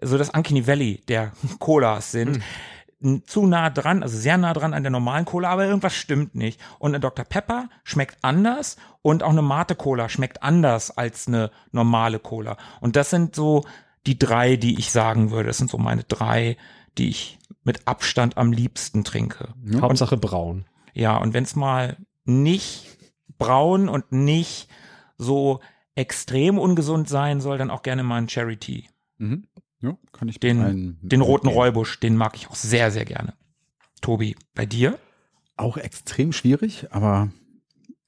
so 0.02 0.18
das 0.18 0.34
Ankeny 0.34 0.68
Valley 0.68 1.02
der 1.08 1.32
Colas 1.60 2.12
sind. 2.12 2.42
n- 3.02 3.24
Zu 3.26 3.46
nah 3.46 3.70
dran, 3.70 4.04
also 4.04 4.18
sehr 4.18 4.38
nah 4.38 4.54
dran 4.54 4.74
an 4.74 4.84
der 4.84 4.92
normalen 4.92 5.24
Cola, 5.26 5.50
aber 5.50 5.66
irgendwas 5.66 5.96
stimmt 5.96 6.36
nicht. 6.36 6.60
Und 6.80 6.92
eine 6.92 7.00
Dr. 7.00 7.24
Pepper 7.26 7.70
schmeckt 7.86 8.18
anders 8.22 8.76
und 9.02 9.24
auch 9.24 9.30
eine 9.30 9.42
Mate 9.42 9.76
Cola 9.76 10.10
schmeckt 10.10 10.44
anders 10.44 10.92
als 10.98 11.28
eine 11.28 11.52
normale 11.72 12.20
Cola. 12.20 12.58
Und 12.82 12.96
das 12.98 13.10
sind 13.10 13.36
so 13.36 13.64
die 14.08 14.20
drei, 14.20 14.56
die 14.58 14.78
ich 14.80 14.92
sagen 14.92 15.32
würde. 15.32 15.48
Das 15.48 15.58
sind 15.58 15.70
so 15.70 15.78
meine 15.78 16.04
drei, 16.04 16.58
die 17.00 17.10
ich 17.10 17.40
mit 17.64 17.88
Abstand 17.88 18.38
am 18.38 18.52
liebsten 18.52 19.04
trinke. 19.04 19.54
Hauptsache 19.80 20.18
braun. 20.18 20.66
Ja, 20.94 21.18
und 21.18 21.34
wenn 21.34 21.44
es 21.44 21.56
mal 21.56 21.98
nicht 22.26 22.98
braun 23.38 23.90
und 23.90 24.12
nicht 24.12 24.70
so 25.18 25.62
extrem 25.96 26.58
ungesund 26.58 27.10
sein 27.10 27.42
soll, 27.42 27.58
dann 27.58 27.72
auch 27.72 27.82
gerne 27.82 28.04
mal 28.04 28.18
ein 28.18 28.28
Cherry 28.28 28.58
Tea. 28.58 28.86
Mhm. 29.18 29.48
Ja, 29.82 29.98
kann 30.12 30.28
ich 30.28 30.40
Den, 30.40 31.00
den 31.02 31.22
roten 31.22 31.48
mitgehen. 31.48 31.62
Räubusch, 31.62 32.00
den 32.00 32.18
mag 32.18 32.36
ich 32.36 32.50
auch 32.50 32.56
sehr, 32.56 32.92
sehr 32.92 33.06
gerne. 33.06 33.34
Tobi, 34.02 34.36
bei 34.54 34.66
dir? 34.66 35.00
Auch 35.56 35.78
extrem 35.78 36.34
schwierig, 36.34 36.88
aber 36.92 37.32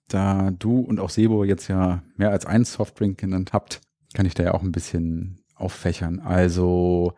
da 0.08 0.52
du 0.52 0.80
und 0.80 1.00
auch 1.00 1.10
Sebo 1.10 1.44
jetzt 1.44 1.68
ja 1.70 2.04
mehr 2.18 2.32
als 2.32 2.46
einen 2.46 2.66
Softdrink 2.66 3.18
genannt 3.18 3.54
habt, 3.54 3.82
kann 4.14 4.26
ich 4.26 4.34
da 4.34 4.44
ja 4.44 4.54
auch 4.54 4.64
ein 4.64 4.74
bisschen 4.74 5.42
auffächern. 5.56 6.20
Also 6.20 7.14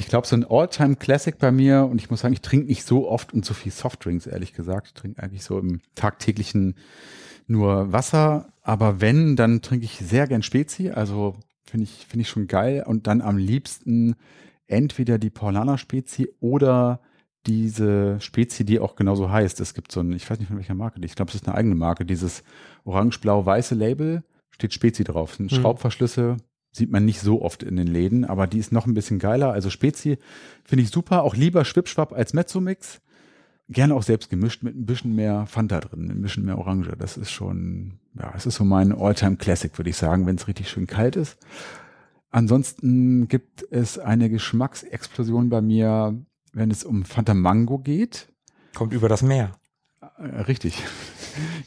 ich 0.00 0.08
glaube, 0.08 0.26
so 0.26 0.34
ein 0.34 0.46
All-Time-Classic 0.48 1.38
bei 1.38 1.52
mir 1.52 1.84
und 1.84 2.00
ich 2.00 2.10
muss 2.10 2.20
sagen, 2.20 2.34
ich 2.34 2.40
trinke 2.40 2.66
nicht 2.66 2.84
so 2.84 3.08
oft 3.08 3.32
und 3.32 3.44
so 3.44 3.54
viel 3.54 3.70
Softdrinks, 3.70 4.26
ehrlich 4.26 4.54
gesagt. 4.54 4.88
Ich 4.88 4.94
trinke 4.94 5.22
eigentlich 5.22 5.44
so 5.44 5.58
im 5.58 5.80
tagtäglichen 5.94 6.74
nur 7.46 7.92
Wasser, 7.92 8.52
aber 8.62 9.00
wenn, 9.00 9.36
dann 9.36 9.60
trinke 9.60 9.84
ich 9.84 9.98
sehr 9.98 10.26
gern 10.26 10.42
Spezi, 10.42 10.90
also 10.90 11.36
finde 11.64 11.84
ich, 11.84 12.06
finde 12.06 12.22
ich 12.22 12.28
schon 12.28 12.46
geil 12.46 12.84
und 12.86 13.06
dann 13.06 13.20
am 13.20 13.36
liebsten 13.36 14.16
entweder 14.66 15.18
die 15.18 15.30
Paulaner 15.30 15.76
Spezi 15.76 16.28
oder 16.40 17.00
diese 17.46 18.20
Spezie, 18.20 18.64
die 18.64 18.78
auch 18.78 18.94
genauso 18.96 19.30
heißt. 19.30 19.60
Es 19.60 19.74
gibt 19.74 19.90
so 19.90 20.00
ein, 20.00 20.12
ich 20.12 20.30
weiß 20.30 20.38
nicht 20.38 20.48
von 20.48 20.58
welcher 20.58 20.74
Marke, 20.74 21.00
ich 21.02 21.14
glaube, 21.14 21.30
es 21.30 21.36
ist 21.36 21.48
eine 21.48 21.56
eigene 21.56 21.74
Marke, 21.74 22.04
dieses 22.04 22.42
orange-blau-weiße 22.84 23.74
Label, 23.74 24.22
steht 24.50 24.72
Spezi 24.72 25.04
drauf. 25.04 25.34
Sind 25.34 25.50
Schraubverschlüsse, 25.50 26.36
sieht 26.72 26.90
man 26.90 27.04
nicht 27.04 27.20
so 27.20 27.42
oft 27.42 27.62
in 27.62 27.76
den 27.76 27.86
Läden, 27.86 28.24
aber 28.24 28.46
die 28.46 28.58
ist 28.58 28.72
noch 28.72 28.86
ein 28.86 28.94
bisschen 28.94 29.18
geiler. 29.18 29.52
Also 29.52 29.70
Spezi 29.70 30.18
finde 30.64 30.84
ich 30.84 30.90
super, 30.90 31.22
auch 31.22 31.34
lieber 31.34 31.64
Schwipschwapp 31.64 32.12
als 32.12 32.32
Mezzomix. 32.32 33.00
Gerne 33.68 33.94
auch 33.94 34.02
selbst 34.02 34.30
gemischt 34.30 34.62
mit 34.62 34.76
ein 34.76 34.86
bisschen 34.86 35.14
mehr 35.14 35.46
Fanta 35.46 35.80
drin, 35.80 36.10
ein 36.10 36.22
bisschen 36.22 36.44
mehr 36.44 36.58
Orange. 36.58 36.96
Das 36.98 37.16
ist 37.16 37.30
schon, 37.30 38.00
ja, 38.18 38.32
es 38.36 38.46
ist 38.46 38.56
so 38.56 38.64
mein 38.64 38.92
All-Time-Classic, 38.92 39.76
würde 39.78 39.90
ich 39.90 39.96
sagen, 39.96 40.26
wenn 40.26 40.36
es 40.36 40.48
richtig 40.48 40.68
schön 40.68 40.86
kalt 40.86 41.16
ist. 41.16 41.38
Ansonsten 42.30 43.28
gibt 43.28 43.64
es 43.70 43.98
eine 43.98 44.30
Geschmacksexplosion 44.30 45.50
bei 45.50 45.60
mir, 45.60 46.20
wenn 46.52 46.70
es 46.70 46.84
um 46.84 47.04
Fanta 47.04 47.34
Mango 47.34 47.78
geht. 47.78 48.28
Kommt 48.74 48.92
über 48.92 49.08
das 49.08 49.22
Meer. 49.22 49.52
Äh, 50.00 50.42
Richtig. 50.42 50.82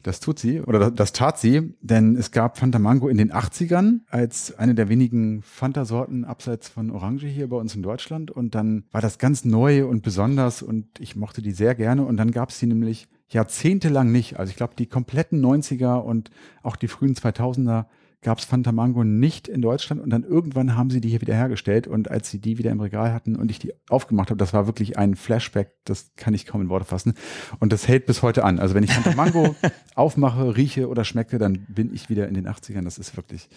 Das 0.04 0.20
tut 0.20 0.40
sie 0.40 0.62
oder 0.62 0.80
das, 0.80 0.94
das 0.94 1.14
tat 1.14 1.40
sie, 1.40 1.74
denn 1.82 2.16
es 2.16 2.32
gab 2.32 2.58
Fanta 2.58 2.80
Mango 2.80 3.08
in 3.08 3.18
den 3.18 3.32
80ern 3.32 4.02
als 4.10 4.58
eine 4.58 4.76
der 4.76 4.90
wenigen 4.90 5.42
Fanta-Sorten 5.42 6.26
abseits 6.26 6.70
von 6.70 6.92
Orange 6.92 7.28
hier 7.28 7.50
bei 7.50 7.58
uns 7.58 7.76
in 7.76 7.84
Deutschland 7.84 8.32
und 8.32 8.56
dann 8.56 8.86
war 8.92 9.02
das 9.02 9.18
ganz 9.18 9.46
neu 9.46 9.86
und 9.86 10.04
besonders 10.04 10.62
und 10.62 11.00
ich 11.00 11.16
mochte 11.16 11.42
die 11.42 11.52
sehr 11.52 11.76
gerne 11.76 12.06
und 12.06 12.18
dann 12.18 12.32
gab 12.32 12.50
es 12.50 12.60
die 12.60 12.68
nämlich 12.68 13.08
jahrzehntelang 13.30 14.12
nicht. 14.12 14.38
Also 14.40 14.52
ich 14.52 14.56
glaube, 14.56 14.74
die 14.78 14.86
kompletten 14.86 15.44
90er 15.44 15.98
und 15.98 16.30
auch 16.62 16.76
die 16.76 16.88
frühen 16.88 17.16
2000er 17.16 17.86
gab 18.24 18.40
es 18.40 18.46
Fanta 18.46 18.72
Mango 18.72 19.04
nicht 19.04 19.48
in 19.48 19.62
Deutschland 19.62 20.02
und 20.02 20.10
dann 20.10 20.24
irgendwann 20.24 20.76
haben 20.76 20.90
sie 20.90 21.02
die 21.02 21.10
hier 21.10 21.22
wieder 21.22 21.36
hergestellt 21.36 21.88
und 21.88 22.10
als 22.10 22.30
sie 22.30 22.40
die 22.40 22.58
wieder 22.58 22.72
im 22.72 22.80
Regal 22.80 23.14
hatten 23.14 23.36
und 23.36 23.52
ich 23.52 23.60
die 23.60 23.74
aufgemacht 23.90 24.30
habe, 24.30 24.38
das 24.38 24.54
war 24.54 24.66
wirklich 24.66 24.98
ein 24.98 25.16
Flashback, 25.16 25.74
das 25.86 26.12
kann 26.16 26.34
ich 26.34 26.46
kaum 26.46 26.62
in 26.62 26.70
Worte 26.70 26.86
fassen 26.86 27.14
und 27.60 27.74
das 27.74 27.88
hält 27.88 28.06
bis 28.06 28.22
heute 28.22 28.44
an. 28.44 28.60
Also 28.60 28.76
wenn 28.76 28.84
ich 28.84 28.94
Fanta 28.94 29.16
Mango 29.16 29.56
aufmache, 29.96 30.58
rieche 30.58 30.90
oder 30.90 31.04
schmecke, 31.04 31.38
dann 31.38 31.66
bin 31.68 31.94
ich 31.94 32.10
wieder 32.10 32.28
in 32.28 32.34
den 32.34 32.48
80ern, 32.48 32.84
das 32.84 32.98
ist 32.98 33.16
wirklich 33.16 33.50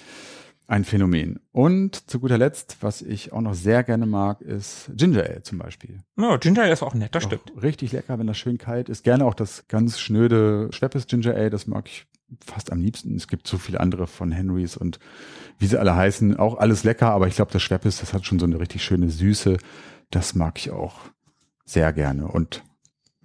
ein 0.68 0.84
Phänomen. 0.84 1.38
Und 1.52 2.10
zu 2.10 2.20
guter 2.20 2.38
Letzt, 2.38 2.78
was 2.80 3.02
ich 3.02 3.32
auch 3.32 3.40
noch 3.40 3.54
sehr 3.54 3.84
gerne 3.84 4.06
mag, 4.06 4.40
ist 4.40 4.90
Ginger 4.94 5.22
Ale 5.22 5.42
zum 5.42 5.58
Beispiel. 5.58 6.00
Ja, 6.18 6.36
Ginger 6.38 6.62
Ale 6.62 6.72
ist 6.72 6.82
auch 6.82 6.94
nett, 6.94 7.14
das 7.14 7.22
stimmt. 7.22 7.52
Auch 7.56 7.62
richtig 7.62 7.92
lecker, 7.92 8.18
wenn 8.18 8.26
das 8.26 8.38
schön 8.38 8.58
kalt 8.58 8.88
ist. 8.88 9.04
Gerne 9.04 9.24
auch 9.24 9.34
das 9.34 9.68
ganz 9.68 9.98
schnöde 10.00 10.68
Schweppes 10.72 11.06
Ginger 11.06 11.34
Ale, 11.34 11.50
das 11.50 11.66
mag 11.66 11.86
ich 11.88 12.06
fast 12.44 12.72
am 12.72 12.80
liebsten. 12.80 13.16
Es 13.16 13.28
gibt 13.28 13.46
so 13.46 13.58
viele 13.58 13.80
andere 13.80 14.06
von 14.06 14.32
Henrys 14.32 14.76
und 14.76 14.98
wie 15.58 15.66
sie 15.66 15.78
alle 15.78 15.94
heißen, 15.94 16.36
auch 16.36 16.58
alles 16.58 16.84
lecker, 16.84 17.10
aber 17.10 17.28
ich 17.28 17.36
glaube, 17.36 17.52
das 17.52 17.62
Schweppes, 17.62 17.98
das 17.98 18.12
hat 18.12 18.26
schon 18.26 18.38
so 18.38 18.46
eine 18.46 18.60
richtig 18.60 18.84
schöne 18.84 19.10
Süße. 19.10 19.58
Das 20.10 20.34
mag 20.34 20.58
ich 20.58 20.70
auch 20.70 21.00
sehr 21.64 21.92
gerne. 21.92 22.28
Und 22.28 22.64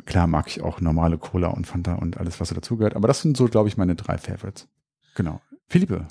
klar 0.06 0.28
mag 0.28 0.48
ich 0.48 0.62
auch 0.62 0.82
normale 0.82 1.18
Cola 1.18 1.48
und 1.50 1.68
Fanta 1.68 1.96
und 1.96 2.18
alles, 2.18 2.40
was 2.40 2.50
so 2.50 2.56
dazugehört. 2.56 2.96
Aber 2.96 3.08
das 3.08 3.22
sind 3.22 3.38
so, 3.38 3.46
glaube 3.46 3.70
ich, 3.70 3.78
meine 3.78 3.96
drei 3.96 4.18
Favorites. 4.18 4.68
Genau. 5.16 5.42
Philippe, 5.68 6.08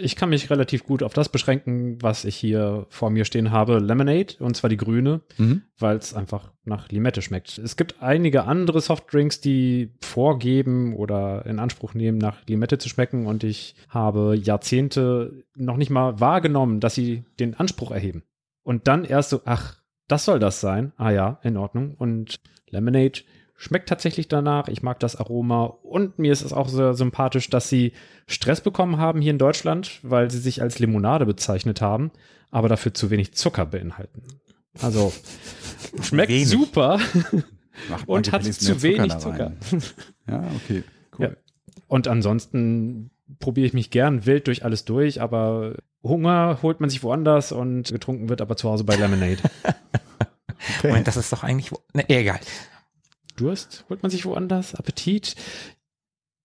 Ich 0.00 0.16
kann 0.16 0.30
mich 0.30 0.50
relativ 0.50 0.84
gut 0.84 1.02
auf 1.02 1.12
das 1.14 1.28
beschränken, 1.28 2.00
was 2.02 2.24
ich 2.24 2.36
hier 2.36 2.86
vor 2.88 3.10
mir 3.10 3.24
stehen 3.24 3.50
habe. 3.50 3.78
Lemonade, 3.78 4.34
und 4.38 4.56
zwar 4.56 4.70
die 4.70 4.76
grüne, 4.76 5.20
Mhm. 5.38 5.62
weil 5.78 5.96
es 5.96 6.14
einfach 6.14 6.52
nach 6.64 6.88
Limette 6.90 7.22
schmeckt. 7.22 7.58
Es 7.58 7.76
gibt 7.76 8.02
einige 8.02 8.44
andere 8.44 8.80
Softdrinks, 8.80 9.40
die 9.40 9.92
vorgeben 10.02 10.94
oder 10.94 11.46
in 11.46 11.58
Anspruch 11.58 11.94
nehmen, 11.94 12.18
nach 12.18 12.46
Limette 12.46 12.78
zu 12.78 12.88
schmecken. 12.88 13.26
Und 13.26 13.44
ich 13.44 13.74
habe 13.88 14.36
Jahrzehnte 14.36 15.44
noch 15.54 15.76
nicht 15.76 15.90
mal 15.90 16.20
wahrgenommen, 16.20 16.80
dass 16.80 16.94
sie 16.94 17.24
den 17.40 17.54
Anspruch 17.54 17.90
erheben. 17.90 18.22
Und 18.62 18.86
dann 18.88 19.04
erst 19.04 19.30
so, 19.30 19.40
ach, 19.44 19.76
das 20.08 20.24
soll 20.24 20.38
das 20.38 20.60
sein. 20.60 20.92
Ah 20.96 21.10
ja, 21.10 21.38
in 21.42 21.56
Ordnung. 21.56 21.94
Und 21.96 22.40
Lemonade 22.70 23.20
schmeckt 23.58 23.88
tatsächlich 23.88 24.28
danach. 24.28 24.68
Ich 24.68 24.82
mag 24.82 25.00
das 25.00 25.16
Aroma. 25.16 25.64
Und 25.64 26.18
mir 26.18 26.32
ist 26.32 26.42
es 26.42 26.52
auch 26.52 26.68
sehr 26.68 26.94
sympathisch, 26.94 27.50
dass 27.50 27.68
sie 27.68 27.92
Stress 28.28 28.60
bekommen 28.60 28.98
haben 28.98 29.20
hier 29.20 29.32
in 29.32 29.38
Deutschland, 29.38 29.98
weil 30.02 30.30
sie 30.30 30.38
sich 30.38 30.62
als 30.62 30.78
Limonade 30.78 31.26
bezeichnet 31.26 31.80
haben, 31.80 32.12
aber 32.52 32.68
dafür 32.68 32.94
zu 32.94 33.10
wenig 33.10 33.34
Zucker 33.34 33.66
beinhalten. 33.66 34.22
Also 34.80 35.12
schmeckt 36.02 36.30
Wenig. 36.30 36.48
super 36.48 37.00
macht 37.88 38.04
und 38.08 38.32
hat 38.32 38.44
zu 38.44 38.80
wenig 38.82 39.18
Zucker. 39.18 39.52
rein. 39.70 39.82
Ja, 40.28 40.44
okay. 40.54 40.84
Cool. 41.18 41.26
Ja. 41.26 41.30
Und 41.88 42.06
ansonsten 42.06 43.10
probiere 43.40 43.66
ich 43.66 43.74
mich 43.74 43.90
gern 43.90 44.24
wild 44.24 44.46
durch 44.46 44.64
alles 44.64 44.84
durch, 44.84 45.20
aber 45.20 45.74
Hunger 46.04 46.60
holt 46.62 46.78
man 46.78 46.90
sich 46.90 47.02
woanders 47.02 47.50
und 47.50 47.90
getrunken 47.90 48.28
wird 48.28 48.40
aber 48.40 48.56
zu 48.56 48.68
Hause 48.68 48.84
bei 48.84 48.94
Lemonade. 48.94 49.38
Okay. 50.78 50.88
Moment, 50.88 51.08
das 51.08 51.16
ist 51.16 51.32
doch 51.32 51.42
eigentlich, 51.42 51.72
ne, 51.92 52.08
egal. 52.08 52.38
Durst 53.38 53.84
holt 53.88 54.02
man 54.02 54.10
sich 54.10 54.24
woanders, 54.24 54.74
Appetit. 54.74 55.34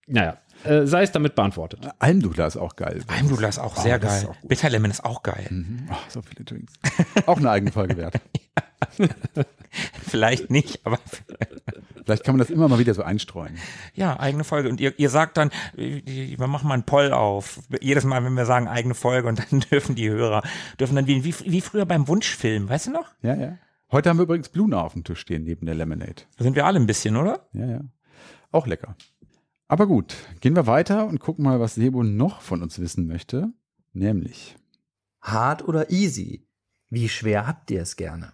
Naja, 0.06 0.38
äh, 0.64 0.86
sei 0.86 1.02
es 1.02 1.12
damit 1.12 1.34
beantwortet. 1.34 1.80
Almdudler 1.98 2.46
ist 2.46 2.56
auch 2.56 2.76
geil. 2.76 3.02
Almdudler 3.08 3.48
ist 3.48 3.58
auch 3.58 3.76
Oh, 3.76 3.80
sehr 3.82 3.98
geil. 3.98 4.26
auch 4.30 4.40
gut. 4.40 4.48
Bitter 4.48 4.70
Lemon 4.70 4.90
ist 4.90 5.04
auch 5.04 5.22
geil. 5.22 5.46
Mhm. 5.50 5.88
Oh, 5.90 5.96
so 6.08 6.22
viele 6.22 6.44
Drinks. 6.44 6.72
Auch 7.26 7.38
eine 7.38 7.50
eigene 7.50 7.72
Folge 7.72 7.96
wert. 7.96 8.20
Vielleicht 10.06 10.50
nicht, 10.50 10.84
aber 10.86 10.98
Vielleicht 12.04 12.22
kann 12.24 12.34
man 12.34 12.40
das 12.40 12.50
immer 12.50 12.68
mal 12.68 12.78
wieder 12.78 12.92
so 12.94 13.02
einstreuen. 13.02 13.56
Ja, 13.94 14.20
eigene 14.20 14.44
Folge. 14.44 14.68
Und 14.68 14.78
ihr, 14.80 14.96
ihr 14.98 15.08
sagt 15.08 15.38
dann, 15.38 15.50
wir 15.74 16.46
machen 16.46 16.68
mal 16.68 16.74
einen 16.74 16.84
Poll 16.84 17.12
auf. 17.12 17.60
Jedes 17.80 18.04
Mal, 18.04 18.22
wenn 18.24 18.34
wir 18.34 18.44
sagen 18.44 18.68
eigene 18.68 18.94
Folge 18.94 19.26
und 19.26 19.40
dann 19.50 19.60
dürfen 19.70 19.94
die 19.94 20.10
Hörer, 20.10 20.42
dürfen 20.78 20.96
dann 20.96 21.06
wie, 21.06 21.24
wie, 21.24 21.34
wie 21.46 21.60
früher 21.62 21.86
beim 21.86 22.06
Wunschfilm, 22.06 22.68
weißt 22.68 22.88
du 22.88 22.90
noch? 22.92 23.08
Ja, 23.22 23.34
ja. 23.34 23.56
Heute 23.94 24.10
haben 24.10 24.18
wir 24.18 24.24
übrigens 24.24 24.48
Bluna 24.48 24.82
auf 24.82 24.94
dem 24.94 25.04
Tisch 25.04 25.20
stehen, 25.20 25.44
neben 25.44 25.66
der 25.66 25.76
Lemonade. 25.76 26.22
Da 26.36 26.42
sind 26.42 26.56
wir 26.56 26.66
alle 26.66 26.80
ein 26.80 26.86
bisschen, 26.86 27.14
oder? 27.14 27.48
Ja, 27.52 27.64
ja. 27.64 27.80
Auch 28.50 28.66
lecker. 28.66 28.96
Aber 29.68 29.86
gut, 29.86 30.16
gehen 30.40 30.56
wir 30.56 30.66
weiter 30.66 31.06
und 31.06 31.20
gucken 31.20 31.44
mal, 31.44 31.60
was 31.60 31.76
Sebo 31.76 32.02
noch 32.02 32.40
von 32.40 32.60
uns 32.60 32.80
wissen 32.80 33.06
möchte. 33.06 33.52
Nämlich, 33.92 34.56
Hard 35.20 35.68
oder 35.68 35.92
easy? 35.92 36.44
Wie 36.90 37.08
schwer 37.08 37.46
habt 37.46 37.70
ihr 37.70 37.82
es 37.82 37.94
gerne? 37.94 38.32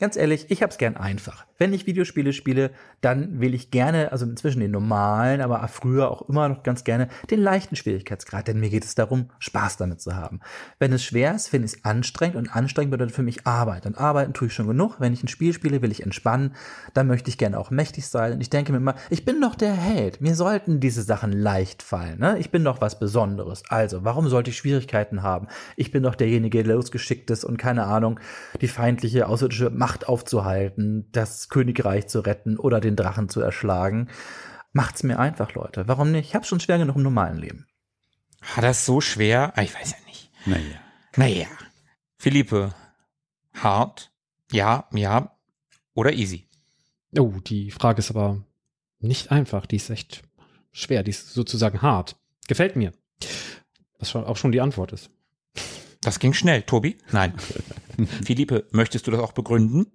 Ganz 0.00 0.16
ehrlich, 0.16 0.50
ich 0.50 0.64
hab's 0.64 0.78
gern 0.78 0.96
einfach. 0.96 1.46
Wenn 1.56 1.72
ich 1.72 1.86
Videospiele 1.86 2.32
spiele, 2.32 2.70
dann 3.00 3.40
will 3.40 3.54
ich 3.54 3.70
gerne, 3.70 4.10
also 4.10 4.26
inzwischen 4.26 4.60
den 4.60 4.72
normalen, 4.72 5.40
aber 5.40 5.66
früher 5.68 6.10
auch 6.10 6.28
immer 6.28 6.48
noch 6.48 6.62
ganz 6.62 6.84
gerne 6.84 7.08
den 7.30 7.40
leichten 7.40 7.76
Schwierigkeitsgrad, 7.76 8.48
denn 8.48 8.58
mir 8.58 8.70
geht 8.70 8.84
es 8.84 8.94
darum, 8.94 9.30
Spaß 9.38 9.76
damit 9.76 10.00
zu 10.00 10.16
haben. 10.16 10.40
Wenn 10.78 10.92
es 10.92 11.04
schwer 11.04 11.34
ist, 11.34 11.48
finde 11.48 11.66
ich 11.66 11.74
es 11.74 11.84
anstrengend 11.84 12.36
und 12.36 12.54
anstrengend 12.54 12.90
bedeutet 12.90 13.14
für 13.14 13.22
mich 13.22 13.46
Arbeit. 13.46 13.86
Und 13.86 13.98
arbeiten 13.98 14.32
tue 14.32 14.48
ich 14.48 14.54
schon 14.54 14.66
genug. 14.66 14.96
Wenn 14.98 15.12
ich 15.12 15.22
ein 15.22 15.28
Spiel 15.28 15.52
spiele, 15.52 15.82
will 15.82 15.92
ich 15.92 16.02
entspannen. 16.02 16.54
Dann 16.92 17.06
möchte 17.06 17.30
ich 17.30 17.38
gerne 17.38 17.58
auch 17.58 17.70
mächtig 17.70 18.06
sein. 18.06 18.32
Und 18.32 18.40
ich 18.40 18.50
denke 18.50 18.72
mir 18.72 18.78
immer, 18.78 18.94
ich 19.10 19.24
bin 19.24 19.40
doch 19.40 19.54
der 19.54 19.74
Held. 19.74 20.20
Mir 20.20 20.34
sollten 20.34 20.80
diese 20.80 21.02
Sachen 21.02 21.32
leicht 21.32 21.82
fallen. 21.82 22.18
Ne? 22.18 22.38
Ich 22.38 22.50
bin 22.50 22.64
doch 22.64 22.80
was 22.80 22.98
Besonderes. 22.98 23.62
Also, 23.68 24.04
warum 24.04 24.28
sollte 24.28 24.50
ich 24.50 24.56
Schwierigkeiten 24.56 25.22
haben? 25.22 25.46
Ich 25.76 25.90
bin 25.90 26.02
doch 26.02 26.14
derjenige, 26.14 26.62
der 26.64 26.74
losgeschickt 26.74 27.30
ist 27.30 27.44
und 27.44 27.58
keine 27.58 27.84
Ahnung, 27.84 28.18
die 28.60 28.68
feindliche 28.68 29.28
außerirdische 29.28 29.70
Macht 29.70 30.08
aufzuhalten, 30.08 31.06
das 31.12 31.43
Königreich 31.48 32.06
zu 32.08 32.20
retten 32.20 32.58
oder 32.58 32.80
den 32.80 32.96
Drachen 32.96 33.28
zu 33.28 33.40
erschlagen. 33.40 34.08
Macht's 34.72 35.02
mir 35.02 35.18
einfach, 35.18 35.52
Leute. 35.54 35.86
Warum 35.88 36.10
nicht? 36.12 36.28
Ich 36.28 36.34
hab's 36.34 36.48
schon 36.48 36.60
schwer 36.60 36.78
genug 36.78 36.96
im 36.96 37.02
normalen 37.02 37.38
Leben. 37.38 37.66
Hat 38.42 38.64
das 38.64 38.84
so 38.84 39.00
schwer? 39.00 39.52
Ah, 39.56 39.62
Ich 39.62 39.74
weiß 39.74 39.92
ja 39.92 39.96
nicht. 40.06 40.30
naja. 40.46 40.80
Naja. 41.16 41.46
Philippe, 42.18 42.74
hart? 43.54 44.10
Ja, 44.50 44.88
ja. 44.92 45.36
Oder 45.94 46.12
easy? 46.12 46.48
Oh, 47.16 47.34
die 47.46 47.70
Frage 47.70 48.00
ist 48.00 48.10
aber 48.10 48.42
nicht 48.98 49.30
einfach. 49.30 49.66
Die 49.66 49.76
ist 49.76 49.90
echt 49.90 50.22
schwer. 50.72 51.02
Die 51.04 51.10
ist 51.10 51.32
sozusagen 51.32 51.82
hart. 51.82 52.16
Gefällt 52.48 52.74
mir. 52.76 52.92
Was 53.98 54.10
schon, 54.10 54.24
auch 54.24 54.36
schon 54.36 54.50
die 54.52 54.60
Antwort 54.60 54.92
ist. 54.92 55.10
Das 56.00 56.18
ging 56.18 56.34
schnell. 56.34 56.62
Tobi? 56.62 56.98
Nein. 57.12 57.34
Philippe, 58.24 58.66
möchtest 58.72 59.06
du 59.06 59.10
das 59.12 59.20
auch 59.20 59.32
begründen? 59.32 59.86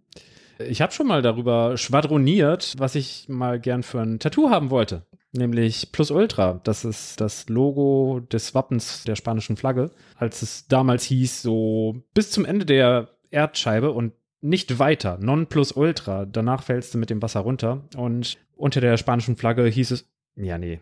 Ich 0.68 0.82
habe 0.82 0.92
schon 0.92 1.08
mal 1.08 1.22
darüber 1.22 1.78
schwadroniert, 1.78 2.76
was 2.78 2.96
ich 2.96 3.30
mal 3.30 3.60
gern 3.60 3.84
für 3.84 4.02
ein 4.02 4.20
Tattoo 4.20 4.50
haben 4.50 4.70
wollte. 4.70 5.06
Nämlich 5.32 5.92
Plus 5.92 6.12
Ultra. 6.12 6.60
Das 6.64 6.86
ist 6.86 7.22
das 7.22 7.48
Logo 7.50 8.20
des 8.32 8.56
Wappens 8.56 9.04
der 9.04 9.16
spanischen 9.16 9.58
Flagge. 9.58 9.92
Als 10.16 10.42
es 10.42 10.68
damals 10.68 11.04
hieß, 11.06 11.42
so 11.42 12.04
bis 12.14 12.32
zum 12.32 12.46
Ende 12.46 12.66
der 12.66 13.10
Erdscheibe 13.30 13.92
und 13.92 14.14
nicht 14.42 14.80
weiter. 14.80 15.18
Non 15.22 15.48
plus 15.48 15.72
ultra. 15.72 16.26
Danach 16.26 16.64
fällst 16.64 16.94
du 16.94 16.98
mit 16.98 17.10
dem 17.10 17.22
Wasser 17.22 17.42
runter. 17.42 17.84
Und 17.96 18.38
unter 18.56 18.82
der 18.82 18.98
spanischen 18.98 19.38
Flagge 19.38 19.66
hieß 19.66 19.92
es, 19.92 20.10
ja, 20.36 20.58
nee. 20.58 20.80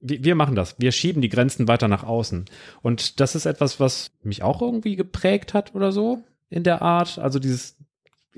Wir, 0.00 0.34
machen 0.34 0.54
das. 0.54 0.78
Wir 0.78 0.92
schieben 0.92 1.22
die 1.22 1.30
Grenzen 1.30 1.66
weiter 1.66 1.88
nach 1.88 2.04
außen. 2.04 2.44
Und 2.82 3.20
das 3.20 3.34
ist 3.34 3.46
etwas, 3.46 3.80
was 3.80 4.10
mich 4.22 4.42
auch 4.42 4.60
irgendwie 4.60 4.96
geprägt 4.96 5.54
hat 5.54 5.74
oder 5.74 5.92
so 5.92 6.22
in 6.50 6.62
der 6.62 6.82
Art. 6.82 7.18
Also 7.18 7.38
dieses 7.38 7.78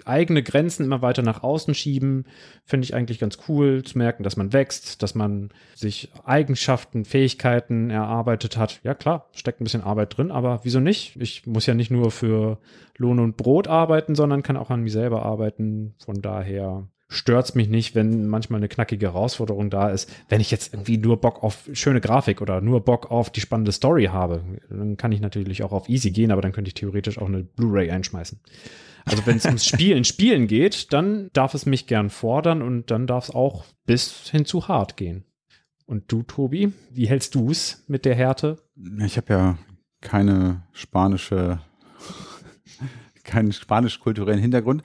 eigene 0.05 0.43
Grenzen 0.43 0.85
immer 0.85 1.03
weiter 1.03 1.23
nach 1.23 1.43
außen 1.43 1.75
schieben, 1.75 2.27
finde 2.65 2.85
ich 2.85 2.95
eigentlich 2.95 3.19
ganz 3.19 3.39
cool 3.49 3.83
zu 3.83 3.99
merken, 3.99 4.23
dass 4.23 4.37
man 4.37 4.53
wächst, 4.53 5.03
dass 5.03 5.15
man 5.15 5.51
sich 5.75 6.11
Eigenschaften, 6.25 7.05
Fähigkeiten 7.05 7.91
erarbeitet 7.91 8.57
hat. 8.57 8.81
Ja 8.83 8.95
klar, 8.95 9.29
steckt 9.33 9.61
ein 9.61 9.65
bisschen 9.65 9.83
Arbeit 9.83 10.17
drin, 10.17 10.31
aber 10.31 10.61
wieso 10.63 10.81
nicht? 10.81 11.17
Ich 11.21 11.47
muss 11.47 11.67
ja 11.67 11.75
nicht 11.75 11.91
nur 11.91 12.11
für 12.11 12.59
Lohn 12.97 13.19
und 13.19 13.37
Brot 13.37 13.69
arbeiten, 13.69 14.15
sondern 14.15 14.43
kann 14.43 14.57
auch 14.57 14.71
an 14.71 14.83
mir 14.83 14.91
selber 14.91 15.25
arbeiten. 15.25 15.95
Von 16.05 16.21
daher 16.21 16.89
stört's 17.09 17.55
mich 17.55 17.69
nicht, 17.69 17.95
wenn 17.95 18.27
manchmal 18.27 18.59
eine 18.59 18.69
knackige 18.69 19.07
Herausforderung 19.07 19.71
da 19.71 19.91
ist. 19.91 20.13
Wenn 20.29 20.41
ich 20.41 20.51
jetzt 20.51 20.75
irgendwie 20.75 20.99
nur 20.99 21.21
Bock 21.21 21.43
auf 21.43 21.69
schöne 21.73 22.01
Grafik 22.01 22.41
oder 22.41 22.61
nur 22.61 22.85
Bock 22.85 23.11
auf 23.11 23.31
die 23.31 23.41
spannende 23.41 23.73
Story 23.73 24.07
habe, 24.07 24.43
dann 24.69 24.97
kann 24.97 25.13
ich 25.13 25.21
natürlich 25.21 25.63
auch 25.63 25.73
auf 25.73 25.89
easy 25.89 26.11
gehen, 26.11 26.33
aber 26.33 26.43
dann 26.43 26.53
könnte 26.53 26.69
ich 26.69 26.75
theoretisch 26.75 27.19
auch 27.19 27.29
eine 27.29 27.45
Blu-ray 27.45 27.91
einschmeißen. 27.91 28.41
Also 29.07 29.25
wenn 29.25 29.37
es 29.37 29.45
ums 29.45 29.65
Spielen, 29.65 30.05
Spielen 30.05 30.49
geht, 30.49 30.93
dann 30.93 31.31
darf 31.33 31.55
es 31.55 31.65
mich 31.65 31.87
gern 31.87 32.11
fordern 32.11 32.61
und 32.61 32.91
dann 32.91 33.07
darf 33.07 33.29
es 33.29 33.35
auch 33.35 33.65
bis 33.87 34.29
hin 34.29 34.45
zu 34.45 34.67
hart 34.67 34.97
gehen. 34.97 35.25
Und 35.87 36.11
du, 36.11 36.25
Tobi, 36.25 36.73
wie 36.91 37.09
hältst 37.09 37.37
du 37.37 37.51
es 37.51 37.85
mit 37.87 38.05
der 38.05 38.17
Härte? 38.17 38.57
Ich 39.05 39.17
habe 39.17 39.33
ja 39.33 39.59
keine 40.01 40.65
spanische, 40.73 41.61
keinen 43.23 43.53
spanisch-kulturellen 43.53 44.41
Hintergrund. 44.41 44.83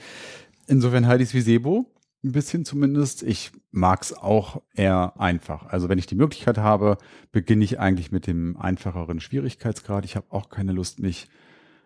Insofern 0.67 1.07
halte 1.07 1.23
ich 1.23 1.29
es 1.29 1.35
wie 1.35 1.41
Sebo. 1.41 1.91
Ein 2.23 2.33
bisschen 2.33 2.63
zumindest. 2.65 3.23
Ich 3.23 3.51
mag 3.71 4.03
es 4.03 4.13
auch 4.13 4.61
eher 4.75 5.19
einfach. 5.19 5.65
Also 5.65 5.89
wenn 5.89 5.97
ich 5.97 6.05
die 6.05 6.15
Möglichkeit 6.15 6.59
habe, 6.59 6.99
beginne 7.31 7.63
ich 7.63 7.79
eigentlich 7.79 8.11
mit 8.11 8.27
dem 8.27 8.55
einfacheren 8.55 9.19
Schwierigkeitsgrad. 9.19 10.05
Ich 10.05 10.15
habe 10.15 10.27
auch 10.29 10.49
keine 10.49 10.73
Lust, 10.73 10.99
mich 10.99 11.27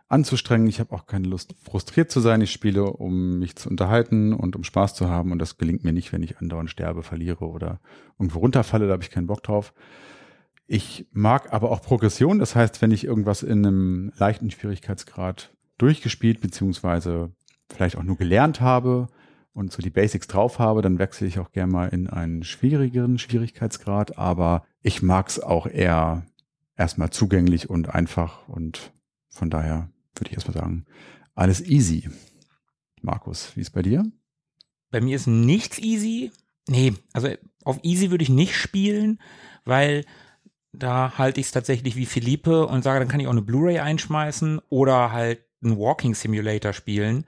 anzustrengen. 0.07 0.67
Ich 0.67 0.79
habe 0.79 0.93
auch 0.93 1.05
keine 1.05 1.27
Lust, 1.27 1.55
frustriert 1.63 2.11
zu 2.11 2.19
sein. 2.19 2.41
Ich 2.41 2.51
spiele, 2.51 2.85
um 2.85 3.39
mich 3.39 3.55
zu 3.55 3.69
unterhalten 3.69 4.33
und 4.33 4.55
um 4.55 4.63
Spaß 4.63 4.93
zu 4.93 5.09
haben. 5.09 5.31
Und 5.31 5.39
das 5.39 5.57
gelingt 5.57 5.83
mir 5.83 5.93
nicht, 5.93 6.13
wenn 6.13 6.23
ich 6.23 6.37
andauernd 6.37 6.69
sterbe, 6.69 7.03
verliere 7.03 7.45
oder 7.45 7.79
irgendwo 8.19 8.39
runterfalle. 8.39 8.87
Da 8.87 8.93
habe 8.93 9.03
ich 9.03 9.11
keinen 9.11 9.27
Bock 9.27 9.43
drauf. 9.43 9.73
Ich 10.67 11.07
mag 11.11 11.53
aber 11.53 11.71
auch 11.71 11.81
Progression. 11.81 12.39
Das 12.39 12.55
heißt, 12.55 12.81
wenn 12.81 12.91
ich 12.91 13.03
irgendwas 13.03 13.43
in 13.43 13.65
einem 13.65 14.11
leichten 14.17 14.51
Schwierigkeitsgrad 14.51 15.55
durchgespielt, 15.77 16.41
beziehungsweise 16.41 17.31
vielleicht 17.69 17.97
auch 17.97 18.03
nur 18.03 18.17
gelernt 18.17 18.61
habe 18.61 19.07
und 19.53 19.71
so 19.71 19.81
die 19.81 19.89
Basics 19.89 20.27
drauf 20.27 20.59
habe, 20.59 20.81
dann 20.81 20.99
wechsle 20.99 21.27
ich 21.27 21.39
auch 21.39 21.51
gerne 21.51 21.71
mal 21.71 21.89
in 21.89 22.09
einen 22.09 22.43
schwierigeren 22.43 23.17
Schwierigkeitsgrad. 23.17 24.17
Aber 24.17 24.65
ich 24.81 25.01
mag 25.01 25.27
es 25.29 25.39
auch 25.39 25.67
eher 25.67 26.25
erstmal 26.77 27.09
zugänglich 27.09 27.69
und 27.69 27.89
einfach. 27.89 28.47
Und 28.47 28.91
von 29.29 29.49
daher 29.49 29.89
würde 30.15 30.29
ich 30.29 30.33
erstmal 30.33 30.55
sagen, 30.55 30.85
alles 31.33 31.61
easy. 31.61 32.09
Markus, 33.01 33.55
wie 33.55 33.61
ist 33.61 33.71
bei 33.71 33.81
dir? 33.81 34.03
Bei 34.91 35.01
mir 35.01 35.15
ist 35.15 35.27
nichts 35.27 35.77
easy. 35.79 36.31
Nee, 36.67 36.93
also 37.13 37.29
auf 37.63 37.79
easy 37.83 38.11
würde 38.11 38.23
ich 38.23 38.29
nicht 38.29 38.55
spielen, 38.55 39.19
weil 39.65 40.05
da 40.71 41.17
halte 41.17 41.39
ich 41.39 41.47
es 41.47 41.51
tatsächlich 41.51 41.95
wie 41.95 42.05
Philippe 42.05 42.67
und 42.67 42.83
sage, 42.83 42.99
dann 42.99 43.07
kann 43.07 43.19
ich 43.19 43.27
auch 43.27 43.31
eine 43.31 43.41
Blu-ray 43.41 43.79
einschmeißen 43.79 44.59
oder 44.69 45.11
halt 45.11 45.43
einen 45.63 45.77
Walking 45.77 46.15
Simulator 46.15 46.73
spielen. 46.73 47.25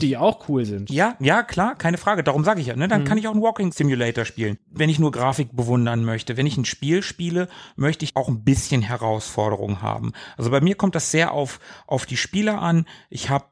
Die 0.00 0.16
auch 0.16 0.48
cool 0.48 0.64
sind. 0.64 0.90
Ja, 0.90 1.16
ja, 1.20 1.42
klar, 1.42 1.74
keine 1.74 1.98
Frage. 1.98 2.22
Darum 2.22 2.44
sage 2.44 2.60
ich 2.60 2.66
ja, 2.66 2.76
ne? 2.76 2.88
Dann 2.88 3.04
kann 3.04 3.18
ich 3.18 3.28
auch 3.28 3.32
einen 3.32 3.42
Walking 3.42 3.72
Simulator 3.72 4.24
spielen. 4.24 4.58
Wenn 4.70 4.90
ich 4.90 4.98
nur 4.98 5.10
Grafik 5.10 5.54
bewundern 5.54 6.04
möchte, 6.04 6.36
wenn 6.36 6.46
ich 6.46 6.56
ein 6.56 6.64
Spiel 6.64 7.02
spiele, 7.02 7.48
möchte 7.76 8.04
ich 8.04 8.16
auch 8.16 8.28
ein 8.28 8.44
bisschen 8.44 8.82
Herausforderung 8.82 9.82
haben. 9.82 10.12
Also 10.36 10.50
bei 10.50 10.60
mir 10.60 10.74
kommt 10.74 10.94
das 10.94 11.10
sehr 11.10 11.32
auf 11.32 11.60
auf 11.86 12.06
die 12.06 12.16
Spieler 12.16 12.60
an. 12.60 12.86
Ich 13.10 13.30
habe 13.30 13.46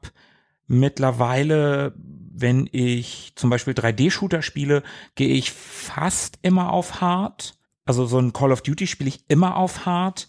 mittlerweile, 0.67 1.93
wenn 1.97 2.69
ich 2.71 3.33
zum 3.35 3.49
Beispiel 3.49 3.73
3D-Shooter 3.73 4.41
spiele, 4.41 4.83
gehe 5.15 5.33
ich 5.33 5.51
fast 5.51 6.39
immer 6.41 6.71
auf 6.71 7.01
Hard. 7.01 7.57
Also 7.85 8.05
so 8.05 8.19
ein 8.19 8.33
Call 8.33 8.51
of 8.51 8.61
Duty 8.61 8.87
spiele 8.87 9.09
ich 9.09 9.25
immer 9.29 9.57
auf 9.57 9.85
Hard 9.85 10.27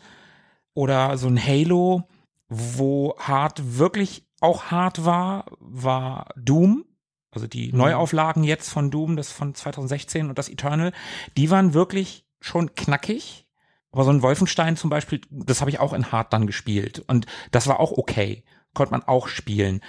oder 0.74 1.16
so 1.16 1.26
ein 1.26 1.42
Halo, 1.42 2.06
wo 2.48 3.16
Hard 3.18 3.78
wirklich 3.78 4.25
auch 4.40 4.64
hart 4.64 5.04
war, 5.04 5.46
war 5.60 6.28
Doom. 6.36 6.84
Also 7.30 7.46
die 7.46 7.72
Neuauflagen 7.72 8.44
jetzt 8.44 8.70
von 8.70 8.90
Doom, 8.90 9.16
das 9.16 9.30
von 9.30 9.54
2016 9.54 10.28
und 10.30 10.38
das 10.38 10.48
Eternal, 10.48 10.92
die 11.36 11.50
waren 11.50 11.74
wirklich 11.74 12.24
schon 12.40 12.74
knackig. 12.74 13.46
Aber 13.90 14.04
so 14.04 14.10
ein 14.10 14.22
Wolfenstein 14.22 14.76
zum 14.76 14.90
Beispiel, 14.90 15.20
das 15.30 15.60
habe 15.60 15.70
ich 15.70 15.80
auch 15.80 15.92
in 15.92 16.12
Hard 16.12 16.32
dann 16.32 16.46
gespielt. 16.46 17.02
Und 17.06 17.26
das 17.50 17.66
war 17.66 17.80
auch 17.80 17.92
okay. 17.92 18.44
Konnte 18.74 18.92
man 18.92 19.02
auch 19.02 19.28
spielen. 19.28 19.80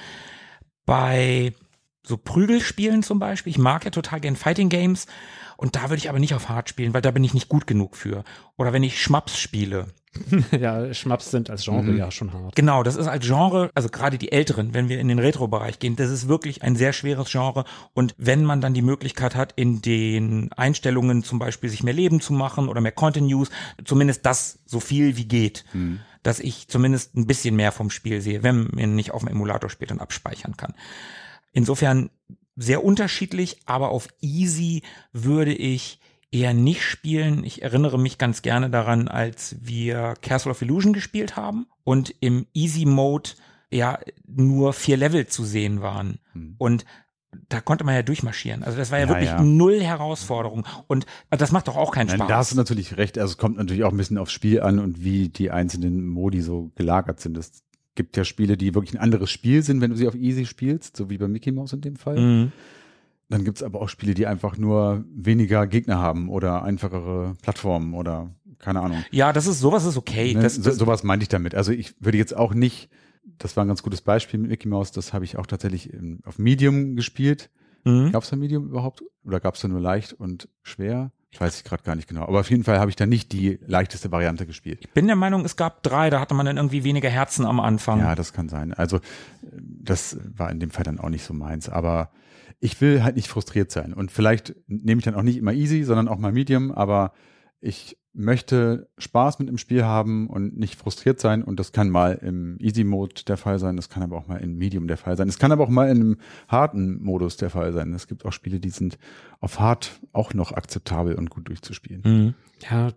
Bei 0.86 1.54
so 2.04 2.18
Prügelspielen 2.18 3.04
zum 3.04 3.20
Beispiel, 3.20 3.52
ich 3.52 3.58
mag 3.58 3.84
ja 3.84 3.92
total 3.92 4.22
gern 4.22 4.36
Fighting 4.36 4.70
Games. 4.70 5.08
Und 5.58 5.76
da 5.76 5.84
würde 5.84 5.98
ich 5.98 6.10
aber 6.10 6.20
nicht 6.20 6.34
auf 6.36 6.50
Hard 6.50 6.70
spielen, 6.70 6.94
weil 6.94 7.02
da 7.02 7.12
bin 7.12 7.24
ich 7.24 7.34
nicht 7.34 7.50
gut 7.50 7.68
genug 7.68 7.98
für. 7.98 8.24
Oder 8.58 8.74
wenn 8.74 8.84
ich 8.84 9.02
Schmaps 9.02 9.38
spiele, 9.38 9.88
ja, 10.60 10.94
Schmaps 10.94 11.32
sind 11.32 11.50
als 11.50 11.64
Genre 11.64 11.92
ja 11.96 12.12
schon 12.12 12.34
hart. 12.34 12.56
Genau, 12.56 12.84
das 12.84 12.96
ist 12.96 13.08
als 13.08 13.26
Genre, 13.26 13.70
also 13.74 13.90
gerade 13.90 14.18
die 14.18 14.32
Älteren, 14.32 14.74
wenn 14.74 14.90
wir 14.90 15.00
in 15.00 15.08
den 15.08 15.20
Retro-Bereich 15.20 15.80
gehen, 15.80 15.96
das 15.96 16.10
ist 16.10 16.28
wirklich 16.28 16.64
ein 16.64 16.76
sehr 16.76 16.94
schweres 16.94 17.32
Genre. 17.32 17.66
Und 17.94 18.16
wenn 18.18 18.44
man 18.44 18.62
dann 18.62 18.74
die 18.74 18.82
Möglichkeit 18.82 19.36
hat, 19.36 19.54
in 19.56 19.82
den 19.82 20.52
Einstellungen 20.54 21.24
zum 21.24 21.40
Beispiel 21.40 21.70
sich 21.70 21.84
mehr 21.84 21.94
Leben 21.94 22.22
zu 22.22 22.34
machen 22.34 22.70
oder 22.70 22.82
mehr 22.82 22.92
Content 22.92 23.28
News, 23.28 23.50
zumindest 23.86 24.26
das 24.26 24.60
so 24.66 24.80
viel 24.80 25.18
wie 25.18 25.26
geht, 25.26 25.66
dass 26.24 26.40
ich 26.40 26.68
zumindest 26.68 27.16
ein 27.16 27.28
bisschen 27.28 27.56
mehr 27.56 27.72
vom 27.72 27.90
Spiel 27.90 28.22
sehe, 28.22 28.44
wenn 28.44 28.70
man 28.74 28.96
nicht 28.96 29.12
auf 29.12 29.22
dem 29.22 29.30
Emulator 29.30 29.70
spielt 29.70 29.92
und 29.92 30.02
abspeichern 30.02 30.58
kann. 30.58 30.74
Insofern 31.54 32.10
sehr 32.58 32.84
unterschiedlich, 32.84 33.60
aber 33.66 33.90
auf 33.90 34.10
Easy 34.20 34.82
würde 35.14 35.54
ich 35.54 36.00
eher 36.32 36.54
nicht 36.54 36.84
spielen. 36.84 37.44
Ich 37.44 37.62
erinnere 37.62 37.98
mich 38.00 38.18
ganz 38.18 38.42
gerne 38.42 38.70
daran, 38.70 39.08
als 39.08 39.56
wir 39.62 40.14
Castle 40.22 40.52
of 40.52 40.62
Illusion 40.62 40.94
gespielt 40.94 41.36
haben 41.36 41.68
und 41.84 42.14
im 42.20 42.48
Easy 42.54 42.86
Mode 42.86 43.32
ja 43.72 44.00
nur 44.28 44.74
vier 44.74 44.98
Level 44.98 45.28
zu 45.28 45.44
sehen 45.46 45.82
waren. 45.82 46.20
Und 46.58 46.86
da 47.50 47.60
konnte 47.62 47.84
man 47.84 47.94
ja 47.96 48.04
durchmarschieren. 48.04 48.64
Also 48.64 48.78
das 48.78 48.90
war 48.92 49.00
ja, 49.00 49.06
Ja, 49.06 49.10
wirklich 49.10 49.30
ja. 49.30 49.42
null 49.44 49.82
Herausforderung. 49.82 50.66
Und 50.88 51.06
das 51.30 51.52
macht 51.52 51.68
doch 51.68 51.76
auch 51.76 51.92
keinen 51.92 52.08
Nein, 52.08 52.18
Spaß. 52.18 52.28
da 52.28 52.38
hast 52.38 52.52
du 52.52 52.56
natürlich 52.56 52.98
recht. 52.98 53.18
Also 53.18 53.32
es 53.34 53.38
kommt 53.38 53.58
natürlich 53.58 53.84
auch 53.84 53.92
ein 53.92 53.98
bisschen 53.98 54.18
aufs 54.18 54.32
Spiel 54.32 54.62
an 54.62 54.80
und 54.80 55.04
wie 55.04 55.30
die 55.30 55.52
einzelnen 55.52 56.06
Modi 56.08 56.42
so 56.42 56.72
gelagert 56.76 57.20
sind. 57.20 57.38
Es 57.38 57.64
gibt 57.96 58.16
ja 58.18 58.24
Spiele, 58.24 58.58
die 58.58 58.74
wirklich 58.76 58.96
ein 58.96 59.02
anderes 59.02 59.30
Spiel 59.32 59.62
sind, 59.64 59.82
wenn 59.82 59.92
du 59.92 59.98
sie 59.98 60.08
auf 60.08 60.16
Easy 60.16 60.46
spielst, 60.46 60.96
so 60.98 61.10
wie 61.10 61.18
bei 61.18 61.28
Mickey 61.28 61.52
Mouse 61.52 61.74
in 61.74 61.82
dem 61.82 61.96
Fall. 61.96 62.20
Mhm. 62.20 62.52
Dann 63.30 63.44
gibt's 63.44 63.62
aber 63.62 63.82
auch 63.82 63.90
Spiele, 63.90 64.14
die 64.14 64.26
einfach 64.26 64.58
nur 64.58 65.04
weniger 65.14 65.68
Gegner 65.68 65.98
haben 65.98 66.30
oder 66.30 66.64
einfachere 66.64 67.36
Plattformen 67.42 67.94
oder 67.94 68.30
keine 68.60 68.82
Ahnung. 68.82 69.04
Ja, 69.12 69.34
das 69.34 69.48
ist 69.48 69.60
sowas 69.60 69.86
ist 69.86 69.98
okay. 69.98 70.34
Ne, 70.34 70.42
Das, 70.42 70.56
so, 70.56 70.72
sowas 70.72 71.04
meinte 71.04 71.24
ich 71.24 71.30
damit. 71.30 71.54
Also 71.54 71.72
ich 71.72 71.96
würde 72.00 72.18
jetzt 72.18 72.36
auch 72.36 72.54
nicht, 72.54 72.90
das 73.38 73.56
war 73.58 73.66
ein 73.66 73.68
ganz 73.68 73.84
gutes 73.84 74.02
Beispiel 74.02 74.40
mit 74.40 74.50
Mickey 74.50 74.68
Mouse, 74.68 74.92
das 74.92 75.14
habe 75.14 75.26
ich 75.26 75.38
auch 75.38 75.46
tatsächlich 75.46 75.94
in, 75.94 76.22
auf 76.26 76.40
Medium 76.40 76.96
gespielt. 76.96 77.50
Mhm. 77.84 78.12
Gab 78.12 78.24
es 78.24 78.30
da 78.30 78.36
Medium 78.36 78.68
überhaupt? 78.68 79.04
Oder 79.24 79.40
gab 79.40 79.56
es 79.56 79.62
da 79.62 79.68
nur 79.68 79.82
leicht 79.82 80.14
und 80.14 80.48
schwer? 80.64 81.12
Weiß 81.38 81.58
ich 81.58 81.64
gerade 81.66 81.84
gar 81.84 81.96
nicht 81.96 82.08
genau. 82.08 82.24
Aber 82.24 82.40
auf 82.40 82.50
jeden 82.50 82.64
Fall 82.64 82.80
habe 82.80 82.90
ich 82.90 82.96
da 82.96 83.06
nicht 83.06 83.32
die 83.32 83.60
leichteste 83.68 84.12
Variante 84.12 84.48
gespielt. 84.48 84.80
Ich 84.82 84.90
bin 84.92 85.06
der 85.06 85.16
Meinung, 85.16 85.46
es 85.46 85.56
gab 85.56 85.84
drei, 85.84 86.10
da 86.10 86.20
hatte 86.20 86.34
man 86.34 86.46
dann 86.46 86.58
irgendwie 86.58 86.84
weniger 86.84 87.10
Herzen 87.10 87.46
am 87.46 87.60
Anfang. 87.60 88.00
Ja, 88.00 88.16
das 88.16 88.34
kann 88.34 88.50
sein. 88.50 88.74
Also 88.74 88.98
äh, 88.98 89.02
das 89.60 90.18
war 90.36 90.50
in 90.50 90.60
dem 90.60 90.72
Fall 90.72 90.84
dann 90.84 91.00
auch 91.00 91.10
nicht 91.10 91.24
so 91.24 91.34
meins. 91.34 91.70
Aber 91.70 92.10
ich 92.60 92.80
will 92.82 93.04
halt 93.04 93.16
nicht 93.16 93.28
frustriert 93.28 93.72
sein. 93.72 93.94
Und 93.94 94.12
vielleicht 94.12 94.56
nehme 94.68 95.00
ich 95.00 95.06
dann 95.06 95.16
auch 95.16 95.24
nicht 95.24 95.38
immer 95.38 95.54
easy, 95.54 95.84
sondern 95.84 96.08
auch 96.08 96.18
mal 96.18 96.32
medium. 96.32 96.72
Aber 96.72 97.14
ich 97.60 97.98
möchte 98.14 98.90
Spaß 98.98 99.38
mit 99.40 99.48
dem 99.48 99.60
Spiel 99.60 99.84
haben 99.84 100.28
und 100.28 100.58
nicht 100.58 100.76
frustriert 100.76 101.20
sein. 101.20 101.44
Und 101.44 101.60
das 101.60 101.72
kann 101.72 101.90
mal 101.90 102.14
im 102.14 102.58
Easy-Mode 102.60 103.26
der 103.28 103.38
Fall 103.38 103.60
sein. 103.60 103.76
Das 103.76 103.90
kann 103.90 104.02
aber 104.02 104.18
auch 104.18 104.28
mal 104.28 104.38
in 104.38 104.58
Medium 104.58 104.88
der 104.88 104.98
Fall 104.98 105.16
sein. 105.16 105.30
Es 105.30 105.38
kann 105.38 105.52
aber 105.52 105.64
auch 105.64 105.70
mal 105.70 105.90
in 105.90 105.98
einem 105.98 106.18
harten 106.48 107.04
Modus 107.04 107.38
der 107.38 107.52
Fall 107.52 107.74
sein. 107.74 107.94
Es 107.94 108.08
gibt 108.08 108.26
auch 108.26 108.34
Spiele, 108.34 108.60
die 108.60 108.72
sind 108.72 108.98
auf 109.40 109.60
hart 109.60 110.02
auch 110.14 110.34
noch 110.34 110.52
akzeptabel 110.52 111.14
und 111.14 111.30
gut 111.30 111.48
durchzuspielen. 111.48 112.02
Mhm. 112.04 112.34
Ja, 112.68 112.90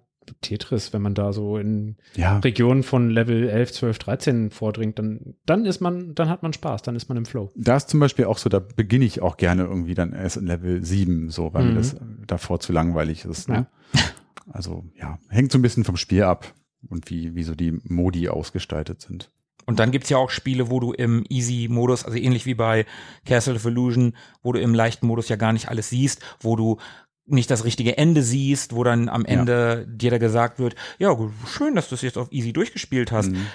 Tetris, 0.43 0.93
wenn 0.93 1.03
man 1.03 1.15
da 1.15 1.33
so 1.33 1.57
in 1.59 1.97
Ja, 2.15 2.39
Regionen 2.39 2.83
von 2.83 3.11
Level 3.11 3.49
11, 3.49 3.73
12, 3.73 3.99
13 3.99 4.51
vordringt, 4.51 4.99
dann, 4.99 5.35
dann 5.47 5.65
ist 5.67 5.81
man, 5.81 6.15
dann 6.15 6.29
hat 6.29 6.43
man 6.43 6.53
Spaß, 6.53 6.83
dann 6.83 6.95
ist 6.97 7.09
man 7.09 7.19
im 7.19 7.25
Flow. 7.27 7.51
da 7.57 7.77
ist 7.77 7.89
zum 7.89 8.01
Beispiel 8.01 8.27
auch 8.27 8.39
so, 8.39 8.49
da 8.49 8.59
beginne 8.61 9.05
ich 9.05 9.23
auch 9.23 9.37
gerne 9.37 9.65
irgendwie 9.65 9.95
dann 9.95 10.13
erst 10.13 10.37
in 10.37 10.47
Level 10.47 10.85
7, 10.85 11.31
so, 11.31 11.53
weil 11.53 11.63
Mhm. 11.65 11.69
mir 11.71 11.75
das 11.75 11.97
davor 12.27 12.61
zu 12.61 12.73
langweilig 12.73 13.25
ist. 13.25 13.49
Ne? 13.49 13.67
Also 14.53 14.85
ja, 14.99 15.19
hängt 15.29 15.53
so 15.53 15.59
ein 15.59 15.63
bisschen 15.63 15.85
vom 15.85 15.97
Spiel 15.97 16.25
ab 16.25 16.55
und 16.89 17.09
wie, 17.11 17.37
wie 17.37 17.45
so 17.45 17.55
die 17.55 17.79
Modi 17.85 18.29
ausgestaltet 18.29 19.01
sind. 19.01 19.31
Und 19.67 19.79
dann 19.79 19.93
gibt's 19.93 20.09
ja 20.09 20.17
auch 20.17 20.31
Spiele, 20.31 20.71
wo 20.71 20.81
du 20.81 20.93
im 20.93 21.25
Easy-Modus, 21.29 22.05
also 22.05 22.19
ähnlich 22.19 22.47
wie 22.47 22.55
bei 22.55 22.85
Castle 23.27 23.55
of 23.55 23.65
Illusion, 23.67 24.17
wo 24.43 24.53
du 24.53 24.61
im 24.61 24.75
leichten 24.75 25.07
Modus 25.07 25.29
ja 25.29 25.37
gar 25.37 25.53
nicht 25.53 25.69
alles 25.69 25.91
siehst, 25.91 26.21
wo 26.41 26.57
du 26.57 26.79
nicht 27.27 27.51
das 27.51 27.65
richtige 27.65 27.97
Ende 27.99 28.23
siehst, 28.23 28.75
wo 28.75 28.83
dann 28.85 29.09
am 29.09 29.25
Ende 29.25 29.87
dir 29.89 30.11
da 30.11 30.19
gesagt 30.19 30.59
wird, 30.59 30.75
ja, 30.99 31.17
schön, 31.47 31.75
dass 31.75 31.89
du 31.89 31.95
es 31.95 32.03
jetzt 32.03 32.19
auf 32.19 32.33
Easy 32.33 32.53
durchgespielt 32.53 33.13
hast, 33.13 33.31
Mhm. 33.31 33.47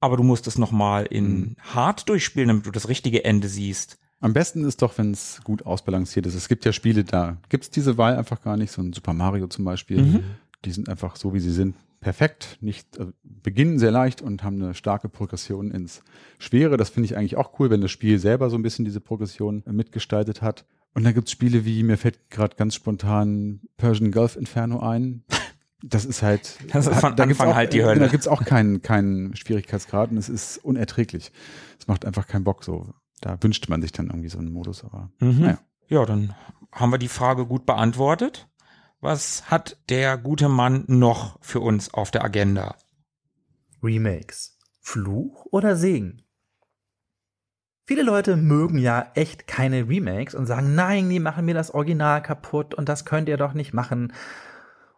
aber 0.00 0.16
du 0.16 0.22
musst 0.22 0.46
es 0.46 0.58
nochmal 0.58 1.06
in 1.06 1.56
Hard 1.60 2.08
durchspielen, 2.08 2.48
damit 2.48 2.66
du 2.66 2.70
das 2.70 2.88
richtige 2.88 3.24
Ende 3.24 3.48
siehst. 3.48 3.98
Am 4.20 4.32
besten 4.34 4.64
ist 4.64 4.82
doch, 4.82 4.98
wenn 4.98 5.10
es 5.12 5.40
gut 5.42 5.66
ausbalanciert 5.66 6.26
ist. 6.26 6.34
Es 6.34 6.48
gibt 6.48 6.64
ja 6.64 6.72
Spiele, 6.72 7.02
da 7.04 7.38
gibt's 7.48 7.70
diese 7.70 7.98
Wahl 7.98 8.16
einfach 8.16 8.40
gar 8.42 8.56
nicht. 8.56 8.70
So 8.70 8.80
ein 8.80 8.92
Super 8.92 9.14
Mario 9.14 9.48
zum 9.48 9.64
Beispiel. 9.64 10.00
Mhm. 10.02 10.24
Die 10.64 10.70
sind 10.70 10.88
einfach 10.88 11.16
so, 11.16 11.34
wie 11.34 11.40
sie 11.40 11.50
sind, 11.50 11.74
perfekt. 11.98 12.56
Nicht, 12.60 12.96
äh, 12.98 13.06
beginnen 13.24 13.80
sehr 13.80 13.90
leicht 13.90 14.22
und 14.22 14.44
haben 14.44 14.62
eine 14.62 14.74
starke 14.74 15.08
Progression 15.08 15.72
ins 15.72 16.02
Schwere. 16.38 16.76
Das 16.76 16.90
finde 16.90 17.06
ich 17.06 17.16
eigentlich 17.16 17.36
auch 17.36 17.58
cool, 17.58 17.70
wenn 17.70 17.80
das 17.80 17.90
Spiel 17.90 18.20
selber 18.20 18.48
so 18.48 18.56
ein 18.56 18.62
bisschen 18.62 18.84
diese 18.84 19.00
Progression 19.00 19.64
äh, 19.66 19.72
mitgestaltet 19.72 20.40
hat. 20.40 20.64
Und 20.94 21.04
dann 21.04 21.14
gibt's 21.14 21.30
Spiele 21.30 21.64
wie, 21.64 21.82
mir 21.82 21.96
fällt 21.96 22.30
gerade 22.30 22.56
ganz 22.56 22.74
spontan 22.74 23.60
Persian 23.76 24.12
Gulf 24.12 24.36
Inferno 24.36 24.80
ein. 24.80 25.24
Das 25.82 26.04
ist 26.04 26.22
halt. 26.22 26.58
Das 26.72 26.86
ist 26.86 27.00
von 27.00 27.16
da 27.16 27.24
gibt's 27.24 27.40
Anfang 27.40 27.52
auch, 27.52 27.56
halt 27.56 27.72
die 27.72 27.84
Hölle. 27.84 28.00
Da 28.00 28.08
gibt's 28.08 28.28
auch 28.28 28.44
keinen, 28.44 28.82
keinen 28.82 29.34
Schwierigkeitsgrad 29.34 30.10
und 30.10 30.16
es 30.16 30.28
ist 30.28 30.58
unerträglich. 30.58 31.32
Es 31.78 31.88
macht 31.88 32.04
einfach 32.04 32.26
keinen 32.26 32.44
Bock 32.44 32.62
so. 32.62 32.94
Da 33.20 33.36
wünscht 33.40 33.68
man 33.68 33.80
sich 33.82 33.92
dann 33.92 34.08
irgendwie 34.08 34.28
so 34.28 34.38
einen 34.38 34.52
Modus, 34.52 34.84
aber 34.84 35.10
naja. 35.20 35.58
Ja, 35.88 36.04
dann 36.04 36.34
haben 36.72 36.90
wir 36.90 36.98
die 36.98 37.08
Frage 37.08 37.46
gut 37.46 37.66
beantwortet. 37.66 38.48
Was 39.00 39.50
hat 39.50 39.78
der 39.88 40.16
gute 40.16 40.48
Mann 40.48 40.84
noch 40.86 41.38
für 41.42 41.60
uns 41.60 41.92
auf 41.92 42.10
der 42.10 42.24
Agenda? 42.24 42.76
Remakes. 43.82 44.58
Fluch 44.80 45.46
oder 45.50 45.76
Segen? 45.76 46.22
Viele 47.84 48.02
Leute 48.02 48.36
mögen 48.36 48.78
ja 48.78 49.10
echt 49.14 49.48
keine 49.48 49.88
Remakes 49.88 50.34
und 50.34 50.46
sagen, 50.46 50.74
nein, 50.74 51.10
die 51.10 51.18
machen 51.18 51.44
mir 51.44 51.54
das 51.54 51.72
Original 51.72 52.22
kaputt 52.22 52.74
und 52.74 52.88
das 52.88 53.04
könnt 53.04 53.28
ihr 53.28 53.36
doch 53.36 53.54
nicht 53.54 53.74
machen. 53.74 54.12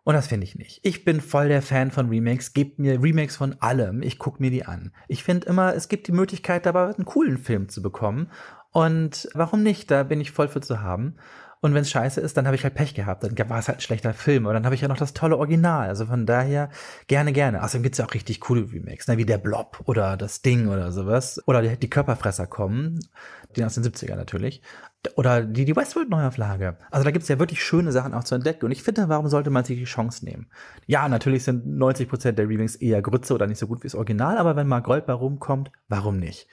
Und 0.05 0.13
das 0.13 0.27
finde 0.27 0.45
ich 0.45 0.55
nicht. 0.55 0.81
Ich 0.83 1.03
bin 1.07 1.23
voll 1.23 1.49
der 1.49 1.63
Fan 1.63 1.91
von 1.91 2.11
Remakes. 2.11 2.53
Gebt 2.53 2.79
mir 2.79 3.03
Remakes 3.03 3.37
von 3.37 3.57
allem. 3.61 4.03
Ich 4.03 4.19
gucke 4.19 4.43
mir 4.43 4.51
die 4.51 4.67
an. 4.67 4.93
Ich 5.09 5.25
finde 5.25 5.47
immer, 5.47 5.75
es 5.75 5.89
gibt 5.89 6.09
die 6.09 6.13
Möglichkeit, 6.13 6.67
dabei 6.67 6.95
einen 6.95 7.07
coolen 7.07 7.39
Film 7.39 7.71
zu 7.71 7.81
bekommen. 7.81 8.31
Und 8.71 9.31
warum 9.33 9.63
nicht? 9.63 9.91
Da 9.91 10.03
bin 10.03 10.21
ich 10.21 10.31
voll 10.31 10.49
für 10.49 10.61
zu 10.61 10.83
haben. 10.83 11.17
Und 11.65 11.73
wenn 11.73 11.81
es 11.81 11.89
scheiße 11.89 12.21
ist, 12.21 12.37
dann 12.37 12.45
habe 12.45 12.57
ich 12.57 12.65
halt 12.65 12.75
Pech 12.75 12.93
gehabt. 12.93 13.25
Dann 13.25 13.49
war 13.49 13.59
es 13.59 13.69
halt 13.69 13.79
ein 13.79 13.81
schlechter 13.81 14.13
Film. 14.13 14.45
Aber 14.45 14.53
dann 14.53 14.67
habe 14.67 14.75
ich 14.75 14.83
ja 14.83 14.89
noch 14.89 14.99
das 14.99 15.15
tolle 15.15 15.39
Original. 15.39 15.89
Also 15.89 16.05
von 16.05 16.27
daher 16.27 16.69
gerne, 17.07 17.33
gerne. 17.33 17.65
Außerdem 17.65 17.85
gibt's 17.85 17.97
ja 17.97 18.05
auch 18.05 18.13
richtig 18.13 18.41
coole 18.41 18.71
Remakes, 18.71 19.09
ne? 19.09 19.17
wie 19.17 19.25
der 19.25 19.39
Blob 19.39 19.81
oder 19.87 20.19
das 20.19 20.43
Ding 20.43 20.69
oder 20.69 20.93
sowas. 20.93 21.43
Oder 21.47 21.63
die, 21.63 21.75
die 21.79 21.89
Körperfresser 21.89 22.47
kommen, 22.47 23.01
die 23.57 23.65
aus 23.65 23.77
den 23.77 23.83
70er 23.83 24.15
natürlich. 24.15 24.61
Oder 25.17 25.41
die, 25.41 25.65
die 25.65 25.75
Westworld-Neuauflage. 25.75 26.77
Also 26.91 27.03
da 27.03 27.11
gibt's 27.11 27.29
ja 27.29 27.39
wirklich 27.39 27.65
schöne 27.65 27.93
Sachen 27.93 28.13
auch 28.13 28.25
zu 28.25 28.35
entdecken. 28.35 28.67
Und 28.67 28.71
ich 28.71 28.83
finde, 28.83 29.09
warum 29.09 29.29
sollte 29.29 29.49
man 29.49 29.65
sich 29.65 29.79
die 29.79 29.85
Chance 29.85 30.27
nehmen? 30.27 30.49
Ja, 30.85 31.09
natürlich 31.09 31.45
sind 31.45 31.67
90% 31.67 32.33
der 32.33 32.47
Remakes 32.47 32.77
eher 32.77 33.01
Grütze 33.01 33.33
oder 33.33 33.47
nicht 33.47 33.59
so 33.59 33.67
gut 33.67 33.79
wie 33.83 33.87
das 33.87 33.95
Original. 33.95 34.37
Aber 34.37 34.55
wenn 34.55 34.67
mal 34.67 34.81
Gold 34.81 35.07
bei 35.07 35.15
rumkommt, 35.15 35.73
warum 35.89 36.19
nicht? 36.19 36.47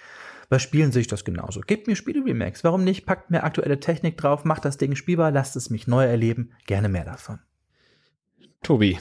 Bei 0.51 0.59
Spielen 0.59 0.91
sehe 0.91 0.99
ich 0.99 1.07
das 1.07 1.23
genauso. 1.23 1.61
Gebt 1.61 1.87
mir 1.87 1.95
Spiele-Remakes. 1.95 2.65
Warum 2.65 2.83
nicht? 2.83 3.05
Packt 3.05 3.31
mir 3.31 3.43
aktuelle 3.43 3.79
Technik 3.79 4.17
drauf, 4.17 4.43
macht 4.43 4.65
das 4.65 4.77
Ding 4.77 4.97
spielbar, 4.97 5.31
lasst 5.31 5.55
es 5.55 5.69
mich 5.69 5.87
neu 5.87 6.03
erleben. 6.03 6.51
Gerne 6.67 6.89
mehr 6.89 7.05
davon. 7.05 7.39
Tobi, 8.61 8.99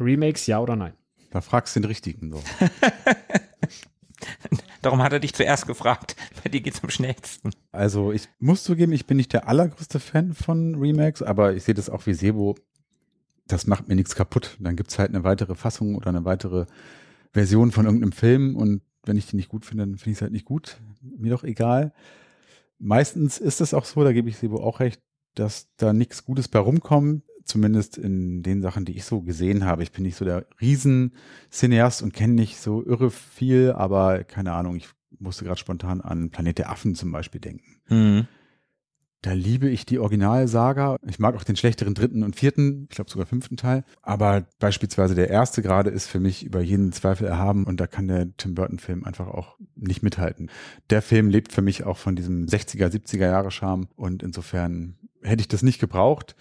Remakes, 0.00 0.48
ja 0.48 0.58
oder 0.58 0.74
nein? 0.74 0.94
Da 1.30 1.42
fragst 1.42 1.76
du 1.76 1.80
den 1.80 1.86
richtigen 1.86 2.32
so. 2.32 2.42
Darum 4.82 5.00
hat 5.00 5.12
er 5.12 5.20
dich 5.20 5.32
zuerst 5.32 5.68
gefragt. 5.68 6.16
Bei 6.42 6.50
dir 6.50 6.60
geht's 6.60 6.82
am 6.82 6.90
schnellsten. 6.90 7.52
Also 7.70 8.10
ich 8.10 8.28
muss 8.40 8.64
zugeben, 8.64 8.90
ich 8.90 9.06
bin 9.06 9.16
nicht 9.16 9.32
der 9.32 9.46
allergrößte 9.46 10.00
Fan 10.00 10.34
von 10.34 10.74
Remakes, 10.74 11.22
aber 11.22 11.54
ich 11.54 11.62
sehe 11.62 11.74
das 11.74 11.88
auch 11.88 12.04
wie 12.06 12.14
Sebo. 12.14 12.56
Das 13.46 13.68
macht 13.68 13.86
mir 13.86 13.94
nichts 13.94 14.16
kaputt. 14.16 14.56
Dann 14.58 14.74
gibt's 14.74 14.98
halt 14.98 15.10
eine 15.10 15.22
weitere 15.22 15.54
Fassung 15.54 15.94
oder 15.94 16.08
eine 16.08 16.24
weitere 16.24 16.66
Version 17.32 17.70
von 17.70 17.84
irgendeinem 17.84 18.10
Film 18.10 18.56
und 18.56 18.82
wenn 19.06 19.16
ich 19.16 19.26
die 19.26 19.36
nicht 19.36 19.48
gut 19.48 19.64
finde, 19.64 19.84
dann 19.84 19.96
finde 19.96 20.10
ich 20.10 20.18
es 20.18 20.22
halt 20.22 20.32
nicht 20.32 20.44
gut. 20.44 20.78
Mir 21.00 21.30
doch 21.30 21.44
egal. 21.44 21.92
Meistens 22.78 23.38
ist 23.38 23.60
es 23.60 23.74
auch 23.74 23.84
so, 23.84 24.02
da 24.04 24.12
gebe 24.12 24.28
ich 24.28 24.36
Sebo 24.36 24.62
auch 24.62 24.80
recht, 24.80 25.00
dass 25.34 25.68
da 25.76 25.92
nichts 25.92 26.24
Gutes 26.24 26.48
bei 26.48 26.58
rumkommt. 26.58 27.22
Zumindest 27.44 27.98
in 27.98 28.42
den 28.42 28.62
Sachen, 28.62 28.86
die 28.86 28.96
ich 28.96 29.04
so 29.04 29.20
gesehen 29.20 29.66
habe. 29.66 29.82
Ich 29.82 29.92
bin 29.92 30.02
nicht 30.02 30.16
so 30.16 30.24
der 30.24 30.46
Riesen-Cineast 30.62 32.02
und 32.02 32.14
kenne 32.14 32.32
nicht 32.32 32.58
so 32.58 32.84
irre 32.84 33.10
viel, 33.10 33.72
aber 33.72 34.24
keine 34.24 34.52
Ahnung, 34.52 34.76
ich 34.76 34.88
musste 35.18 35.44
gerade 35.44 35.60
spontan 35.60 36.00
an 36.00 36.30
Planet 36.30 36.58
der 36.58 36.70
Affen 36.70 36.94
zum 36.94 37.12
Beispiel 37.12 37.42
denken. 37.42 37.80
Mhm. 37.88 38.26
Da 39.24 39.32
liebe 39.32 39.70
ich 39.70 39.86
die 39.86 39.98
Originalsaga. 39.98 40.98
Ich 41.08 41.18
mag 41.18 41.34
auch 41.34 41.44
den 41.44 41.56
schlechteren 41.56 41.94
dritten 41.94 42.22
und 42.22 42.36
vierten, 42.36 42.88
ich 42.90 42.96
glaube 42.96 43.10
sogar 43.10 43.24
fünften 43.24 43.56
Teil. 43.56 43.82
Aber 44.02 44.44
beispielsweise 44.58 45.14
der 45.14 45.30
erste 45.30 45.62
gerade 45.62 45.88
ist 45.88 46.08
für 46.08 46.20
mich 46.20 46.44
über 46.44 46.60
jeden 46.60 46.92
Zweifel 46.92 47.26
erhaben 47.26 47.64
und 47.64 47.80
da 47.80 47.86
kann 47.86 48.06
der 48.06 48.36
Tim 48.36 48.54
Burton-Film 48.54 49.02
einfach 49.02 49.28
auch 49.28 49.56
nicht 49.76 50.02
mithalten. 50.02 50.50
Der 50.90 51.00
Film 51.00 51.30
lebt 51.30 51.52
für 51.52 51.62
mich 51.62 51.84
auch 51.84 51.96
von 51.96 52.16
diesem 52.16 52.44
60er, 52.44 52.88
70er 52.88 53.24
Jahre 53.24 53.50
Charme 53.50 53.88
und 53.96 54.22
insofern 54.22 54.96
hätte 55.22 55.40
ich 55.40 55.48
das 55.48 55.62
nicht 55.62 55.80
gebraucht. 55.80 56.36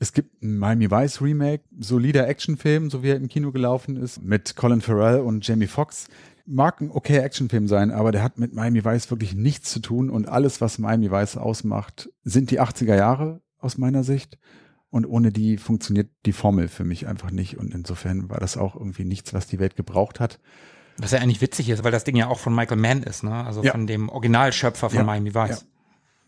Es 0.00 0.12
gibt 0.12 0.42
ein 0.42 0.58
Miami 0.58 0.90
Vice 0.90 1.22
Remake, 1.22 1.62
solider 1.78 2.26
Actionfilm, 2.26 2.90
so 2.90 3.04
wie 3.04 3.10
er 3.10 3.16
im 3.16 3.28
Kino 3.28 3.52
gelaufen 3.52 3.94
ist, 3.94 4.20
mit 4.20 4.56
Colin 4.56 4.80
Farrell 4.80 5.20
und 5.20 5.46
Jamie 5.46 5.68
Foxx. 5.68 6.08
Mag 6.48 6.80
ein 6.80 6.90
okay 6.92 7.18
Actionfilm 7.18 7.66
sein, 7.66 7.90
aber 7.90 8.12
der 8.12 8.22
hat 8.22 8.38
mit 8.38 8.54
Miami 8.54 8.84
Vice 8.84 9.10
wirklich 9.10 9.34
nichts 9.34 9.70
zu 9.72 9.80
tun 9.80 10.10
und 10.10 10.28
alles, 10.28 10.60
was 10.60 10.78
Miami 10.78 11.10
Vice 11.10 11.36
ausmacht, 11.36 12.08
sind 12.22 12.50
die 12.52 12.60
80er 12.60 12.94
Jahre 12.94 13.40
aus 13.58 13.78
meiner 13.78 14.04
Sicht. 14.04 14.38
Und 14.90 15.04
ohne 15.06 15.32
die 15.32 15.56
funktioniert 15.58 16.08
die 16.24 16.32
Formel 16.32 16.68
für 16.68 16.84
mich 16.84 17.08
einfach 17.08 17.30
nicht. 17.32 17.58
Und 17.58 17.74
insofern 17.74 18.30
war 18.30 18.38
das 18.38 18.56
auch 18.56 18.76
irgendwie 18.76 19.04
nichts, 19.04 19.34
was 19.34 19.46
die 19.48 19.58
Welt 19.58 19.74
gebraucht 19.74 20.20
hat. 20.20 20.38
Was 20.98 21.10
ja 21.10 21.18
eigentlich 21.18 21.40
witzig 21.40 21.68
ist, 21.68 21.82
weil 21.84 21.92
das 21.92 22.04
Ding 22.04 22.16
ja 22.16 22.28
auch 22.28 22.38
von 22.38 22.54
Michael 22.54 22.78
Mann 22.78 23.02
ist, 23.02 23.24
ne? 23.24 23.44
Also 23.44 23.62
Ja. 23.62 23.72
von 23.72 23.86
dem 23.86 24.08
Originalschöpfer 24.08 24.88
von 24.88 24.98
Ja, 24.98 25.04
Miami 25.04 25.34
Vice. 25.34 25.66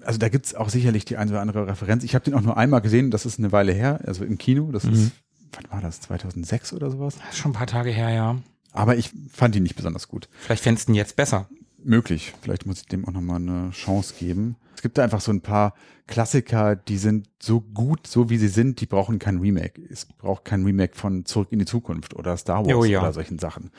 also 0.03 0.19
da 0.19 0.29
gibt's 0.29 0.55
auch 0.55 0.69
sicherlich 0.69 1.05
die 1.05 1.17
eine 1.17 1.31
oder 1.31 1.41
andere 1.41 1.67
Referenz. 1.69 2.03
Ich 2.05 2.15
habe 2.15 2.25
den 2.25 2.35
auch 2.35 2.43
nur 2.43 2.57
einmal 2.57 2.81
gesehen, 2.83 3.11
das 3.13 3.25
ist 3.25 3.39
eine 3.39 3.53
Weile 3.53 3.73
her, 3.73 4.01
also 4.05 4.25
im 4.25 4.37
Kino. 4.37 4.71
Das 4.73 4.85
ist, 4.85 5.13
wann 5.53 5.71
war 5.71 5.81
das, 5.81 6.01
2006 6.03 6.73
oder 6.75 6.91
sowas? 6.91 7.17
Das 7.19 7.31
ist 7.31 7.39
schon 7.39 7.53
ein 7.53 7.55
paar 7.55 7.69
Tage 7.69 7.91
her, 7.91 8.11
ja. 8.11 8.37
Aber 8.73 8.97
ich 8.97 9.11
fand 9.33 9.57
ihn 9.57 9.63
nicht 9.63 9.77
besonders 9.77 10.09
gut. 10.09 10.29
Vielleicht 10.41 10.63
fändest 10.63 10.89
du 10.89 10.93
ihn 10.93 10.97
jetzt 10.97 11.17
besser. 11.17 11.49
Möglich. 11.83 12.35
Vielleicht 12.43 12.67
muss 12.67 12.81
ich 12.81 12.87
dem 12.87 13.07
auch 13.07 13.13
nochmal 13.13 13.37
eine 13.37 13.71
Chance 13.71 14.15
geben. 14.19 14.57
Es 14.75 14.83
gibt 14.83 14.99
da 14.99 15.03
einfach 15.05 15.21
so 15.21 15.33
ein 15.33 15.41
paar 15.41 15.75
Klassiker, 16.07 16.77
die 16.77 16.99
sind 16.99 17.29
so 17.43 17.61
gut, 17.61 18.07
so 18.07 18.31
wie 18.31 18.39
sie 18.39 18.49
sind, 18.49 18.81
die 18.81 18.87
brauchen 18.87 19.19
kein 19.19 19.39
Remake. 19.39 19.81
Es 19.91 20.07
braucht 20.07 20.45
kein 20.45 20.65
Remake 20.65 20.95
von 20.97 21.25
Zurück 21.25 21.49
in 21.51 21.59
die 21.59 21.65
Zukunft 21.65 22.15
oder 22.15 22.37
Star 22.37 22.65
Wars 22.65 22.75
Oh 22.75 22.85
ja. 22.85 23.01
oder 23.01 23.13
solchen 23.13 23.39
Sachen. 23.39 23.71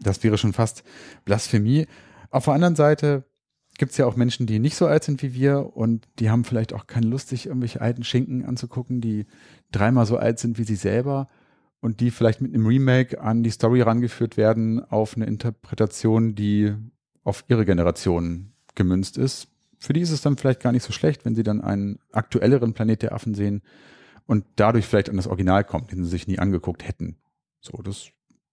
Das 0.00 0.22
wäre 0.22 0.38
schon 0.38 0.52
fast 0.52 0.82
Blasphemie. 1.24 1.86
Auf 2.30 2.44
der 2.46 2.54
anderen 2.54 2.76
Seite 2.76 3.24
gibt 3.78 3.92
es 3.92 3.98
ja 3.98 4.06
auch 4.06 4.16
Menschen, 4.16 4.46
die 4.46 4.58
nicht 4.58 4.76
so 4.76 4.86
alt 4.86 5.04
sind 5.04 5.22
wie 5.22 5.34
wir 5.34 5.76
und 5.76 6.06
die 6.18 6.30
haben 6.30 6.44
vielleicht 6.44 6.72
auch 6.72 6.86
keine 6.86 7.06
Lust, 7.06 7.28
sich 7.28 7.46
irgendwelche 7.46 7.80
alten 7.80 8.04
Schinken 8.04 8.44
anzugucken, 8.44 9.00
die 9.00 9.26
dreimal 9.72 10.06
so 10.06 10.16
alt 10.16 10.38
sind 10.38 10.58
wie 10.58 10.64
sie 10.64 10.76
selber 10.76 11.28
und 11.80 12.00
die 12.00 12.10
vielleicht 12.10 12.40
mit 12.40 12.54
einem 12.54 12.66
Remake 12.66 13.20
an 13.20 13.42
die 13.42 13.50
Story 13.50 13.80
rangeführt 13.80 14.36
werden 14.36 14.84
auf 14.84 15.16
eine 15.16 15.26
Interpretation, 15.26 16.34
die 16.34 16.74
auf 17.24 17.44
ihre 17.48 17.64
Generation 17.64 18.52
gemünzt 18.74 19.18
ist. 19.18 19.48
Für 19.78 19.92
die 19.92 20.00
ist 20.00 20.10
es 20.10 20.20
dann 20.20 20.36
vielleicht 20.36 20.60
gar 20.60 20.72
nicht 20.72 20.82
so 20.82 20.92
schlecht, 20.92 21.24
wenn 21.24 21.34
sie 21.34 21.42
dann 21.42 21.60
einen 21.60 21.98
aktuelleren 22.12 22.74
Planet 22.74 23.02
der 23.02 23.12
Affen 23.12 23.34
sehen 23.34 23.62
und 24.26 24.44
dadurch 24.56 24.86
vielleicht 24.86 25.08
an 25.08 25.16
das 25.16 25.26
Original 25.26 25.64
kommen, 25.64 25.86
den 25.86 26.04
sie 26.04 26.10
sich 26.10 26.28
nie 26.28 26.38
angeguckt 26.38 26.86
hätten. 26.86 27.16
So, 27.60 27.78
das 27.82 28.10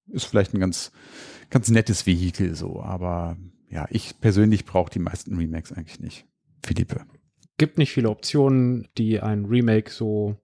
ist 0.07 0.25
vielleicht 0.25 0.53
ein 0.53 0.59
ganz, 0.59 0.91
ganz 1.49 1.69
nettes 1.69 2.05
Vehikel 2.05 2.55
so, 2.55 2.81
aber 2.81 3.37
ja, 3.69 3.87
ich 3.89 4.19
persönlich 4.21 4.65
brauche 4.65 4.89
die 4.89 4.99
meisten 4.99 5.35
Remakes 5.35 5.73
eigentlich 5.73 5.99
nicht. 5.99 6.25
Philippe. 6.65 7.05
gibt 7.57 7.77
nicht 7.77 7.91
viele 7.91 8.09
Optionen, 8.09 8.87
die 8.97 9.19
ein 9.19 9.45
Remake 9.45 9.91
so 9.91 10.37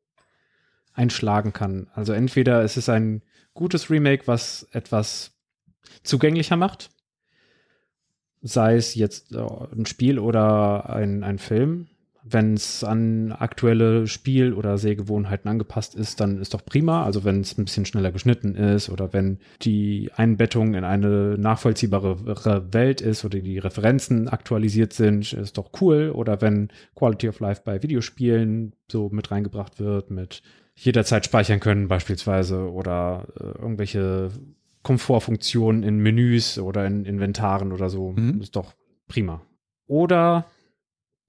einschlagen 0.93 1.53
kann. 1.53 1.87
Also 1.93 2.13
entweder 2.13 2.63
es 2.63 2.77
ist 2.77 2.89
ein 2.89 3.21
gutes 3.53 3.89
Remake, 3.89 4.27
was 4.27 4.67
etwas 4.71 5.31
zugänglicher 6.03 6.55
macht, 6.55 6.89
sei 8.41 8.75
es 8.75 8.95
jetzt 8.95 9.33
äh, 9.33 9.39
ein 9.39 9.85
Spiel 9.85 10.19
oder 10.19 10.89
ein, 10.89 11.23
ein 11.23 11.39
Film. 11.39 11.87
Wenn 12.25 12.53
es 12.53 12.85
an 12.85 13.33
aktuelle 13.33 14.07
Spiel- 14.07 14.53
oder 14.53 14.77
Sehgewohnheiten 14.77 15.49
angepasst 15.49 15.93
ist, 15.93 16.21
dann 16.21 16.39
ist 16.39 16.53
doch 16.53 16.63
prima. 16.63 17.03
Also 17.03 17.25
wenn 17.25 17.41
es 17.41 17.57
ein 17.57 17.65
bisschen 17.65 17.85
schneller 17.85 18.13
geschnitten 18.13 18.55
ist 18.55 18.89
oder 18.89 19.11
wenn 19.11 19.39
die 19.61 20.09
Einbettung 20.15 20.73
in 20.73 20.85
eine 20.85 21.37
nachvollziehbare 21.37 22.71
Welt 22.73 23.01
ist 23.01 23.25
oder 23.25 23.39
die 23.39 23.59
Referenzen 23.59 24.29
aktualisiert 24.29 24.93
sind, 24.93 25.33
ist 25.33 25.57
doch 25.57 25.71
cool. 25.81 26.11
Oder 26.11 26.39
wenn 26.39 26.69
Quality 26.95 27.27
of 27.27 27.41
Life 27.41 27.61
bei 27.65 27.83
Videospielen 27.83 28.73
so 28.89 29.09
mit 29.09 29.29
reingebracht 29.29 29.81
wird, 29.81 30.09
mit 30.09 30.43
jederzeit 30.75 31.25
speichern 31.25 31.59
können 31.59 31.87
beispielsweise 31.87 32.71
oder 32.71 33.27
äh, 33.39 33.43
irgendwelche 33.61 34.31
Komfortfunktionen 34.83 35.83
in 35.83 35.97
Menüs 35.99 36.59
oder 36.59 36.85
in 36.85 37.05
Inventaren 37.05 37.71
oder 37.71 37.89
so, 37.89 38.11
Mhm. 38.11 38.41
ist 38.41 38.55
doch 38.55 38.73
prima. 39.07 39.41
Oder 39.87 40.45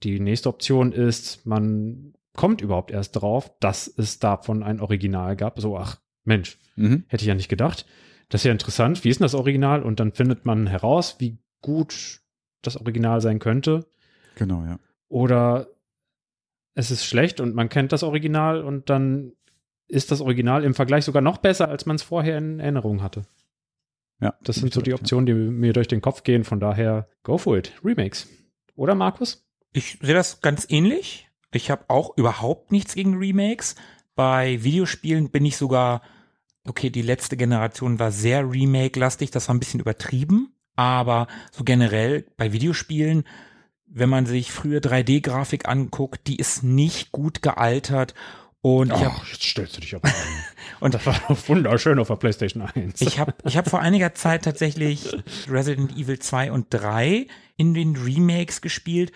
die 0.03 0.19
nächste 0.19 0.49
Option 0.49 0.91
ist, 0.91 1.45
man 1.45 2.13
kommt 2.35 2.61
überhaupt 2.61 2.91
erst 2.91 3.15
drauf, 3.15 3.51
dass 3.59 3.87
es 3.87 4.19
davon 4.19 4.61
ein 4.61 4.81
Original 4.81 5.35
gab. 5.35 5.59
So, 5.59 5.77
ach 5.77 6.01
Mensch, 6.25 6.57
Mhm. 6.75 7.05
hätte 7.07 7.23
ich 7.23 7.27
ja 7.27 7.35
nicht 7.35 7.49
gedacht. 7.49 7.85
Das 8.29 8.41
ist 8.41 8.45
ja 8.45 8.51
interessant. 8.51 9.03
Wie 9.03 9.09
ist 9.09 9.19
denn 9.19 9.25
das 9.25 9.35
Original? 9.35 9.83
Und 9.83 9.99
dann 9.99 10.11
findet 10.11 10.45
man 10.45 10.67
heraus, 10.67 11.15
wie 11.19 11.37
gut 11.61 12.21
das 12.61 12.75
Original 12.77 13.21
sein 13.21 13.39
könnte. 13.39 13.85
Genau, 14.35 14.63
ja. 14.65 14.79
Oder 15.07 15.67
es 16.75 16.91
ist 16.91 17.05
schlecht 17.05 17.39
und 17.39 17.55
man 17.55 17.69
kennt 17.69 17.91
das 17.91 18.03
Original 18.03 18.63
und 18.63 18.89
dann 18.89 19.31
ist 19.87 20.11
das 20.11 20.21
Original 20.21 20.63
im 20.63 20.73
Vergleich 20.73 21.05
sogar 21.05 21.21
noch 21.21 21.37
besser, 21.37 21.69
als 21.69 21.85
man 21.85 21.95
es 21.95 22.03
vorher 22.03 22.37
in 22.37 22.59
Erinnerung 22.59 23.01
hatte. 23.01 23.23
Ja. 24.21 24.35
Das 24.43 24.57
sind 24.57 24.73
so 24.73 24.81
die 24.81 24.93
Optionen, 24.93 25.25
die 25.25 25.33
mir 25.33 25.73
durch 25.73 25.87
den 25.87 26.01
Kopf 26.01 26.23
gehen. 26.23 26.43
Von 26.43 26.59
daher, 26.59 27.07
go 27.23 27.37
for 27.37 27.57
it. 27.57 27.73
Remakes. 27.83 28.27
Oder, 28.75 28.95
Markus? 28.95 29.45
Ich 29.71 29.99
sehe 30.01 30.13
das 30.13 30.41
ganz 30.41 30.65
ähnlich. 30.69 31.29
Ich 31.51 31.69
habe 31.69 31.85
auch 31.87 32.17
überhaupt 32.17 32.71
nichts 32.71 32.95
gegen 32.95 33.17
Remakes. 33.17 33.75
Bei 34.15 34.63
Videospielen 34.63 35.29
bin 35.29 35.45
ich 35.45 35.57
sogar, 35.57 36.01
okay, 36.65 36.89
die 36.89 37.01
letzte 37.01 37.37
Generation 37.37 37.99
war 37.99 38.11
sehr 38.11 38.49
Remake-lastig, 38.49 39.31
das 39.31 39.47
war 39.47 39.55
ein 39.55 39.59
bisschen 39.59 39.79
übertrieben. 39.79 40.53
Aber 40.75 41.27
so 41.51 41.63
generell 41.63 42.25
bei 42.37 42.51
Videospielen, 42.51 43.23
wenn 43.95 44.09
man 44.09 44.25
sich 44.25 44.51
frühe 44.51 44.79
3D-Grafik 44.79 45.67
anguckt, 45.67 46.27
die 46.27 46.35
ist 46.35 46.63
nicht 46.63 47.11
gut 47.11 47.41
gealtert. 47.41 48.13
Und 48.61 48.87
ich 48.87 48.99
habe 49.05 49.15
Ach, 49.17 49.27
jetzt 49.31 49.43
stellst 49.43 49.77
du 49.77 49.81
dich 49.81 49.95
aber 49.95 50.07
an. 50.09 50.13
Und- 50.81 50.93
das 50.95 51.05
war 51.05 51.15
wunderschön 51.47 51.97
auf 51.99 52.07
der 52.09 52.15
PlayStation 52.17 52.61
1. 52.63 52.99
Ich 53.01 53.19
habe 53.19 53.33
ich 53.45 53.55
hab 53.57 53.69
vor 53.69 53.79
einiger 53.79 54.13
Zeit 54.13 54.43
tatsächlich 54.43 55.15
Resident 55.49 55.95
Evil 55.97 56.19
2 56.19 56.51
und 56.51 56.67
3 56.71 57.27
in 57.57 57.73
den 57.73 57.95
Remakes 57.95 58.61
gespielt. 58.61 59.11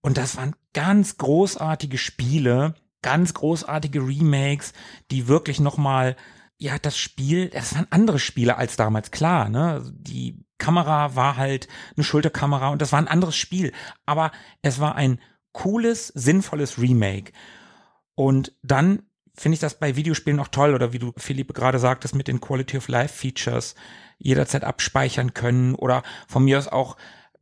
Und 0.00 0.16
das 0.16 0.36
waren 0.36 0.54
ganz 0.72 1.18
großartige 1.18 1.98
Spiele, 1.98 2.74
ganz 3.02 3.34
großartige 3.34 4.00
Remakes, 4.00 4.72
die 5.10 5.28
wirklich 5.28 5.60
nochmal, 5.60 6.16
ja, 6.58 6.78
das 6.80 6.96
Spiel, 6.96 7.50
das 7.50 7.74
waren 7.74 7.88
andere 7.90 8.18
Spiele 8.18 8.56
als 8.56 8.76
damals, 8.76 9.10
klar, 9.10 9.48
ne? 9.50 9.82
Die 9.98 10.45
Kamera 10.58 11.14
war 11.16 11.36
halt 11.36 11.68
eine 11.96 12.04
Schulterkamera 12.04 12.68
und 12.68 12.80
das 12.82 12.92
war 12.92 12.98
ein 12.98 13.08
anderes 13.08 13.36
Spiel. 13.36 13.72
Aber 14.06 14.32
es 14.62 14.80
war 14.80 14.94
ein 14.94 15.20
cooles, 15.52 16.08
sinnvolles 16.08 16.78
Remake. 16.78 17.32
Und 18.14 18.52
dann 18.62 19.02
finde 19.34 19.54
ich 19.54 19.60
das 19.60 19.78
bei 19.78 19.96
Videospielen 19.96 20.40
auch 20.40 20.48
toll, 20.48 20.74
oder 20.74 20.92
wie 20.92 20.98
du, 20.98 21.12
Philippe, 21.16 21.52
gerade 21.52 21.78
sagtest, 21.78 22.14
mit 22.14 22.28
den 22.28 22.40
Quality 22.40 22.78
of 22.78 22.88
Life 22.88 23.14
Features 23.14 23.74
jederzeit 24.18 24.64
abspeichern 24.64 25.34
können 25.34 25.74
oder 25.74 26.02
von 26.26 26.44
mir 26.44 26.58
aus 26.58 26.68
auch 26.68 26.96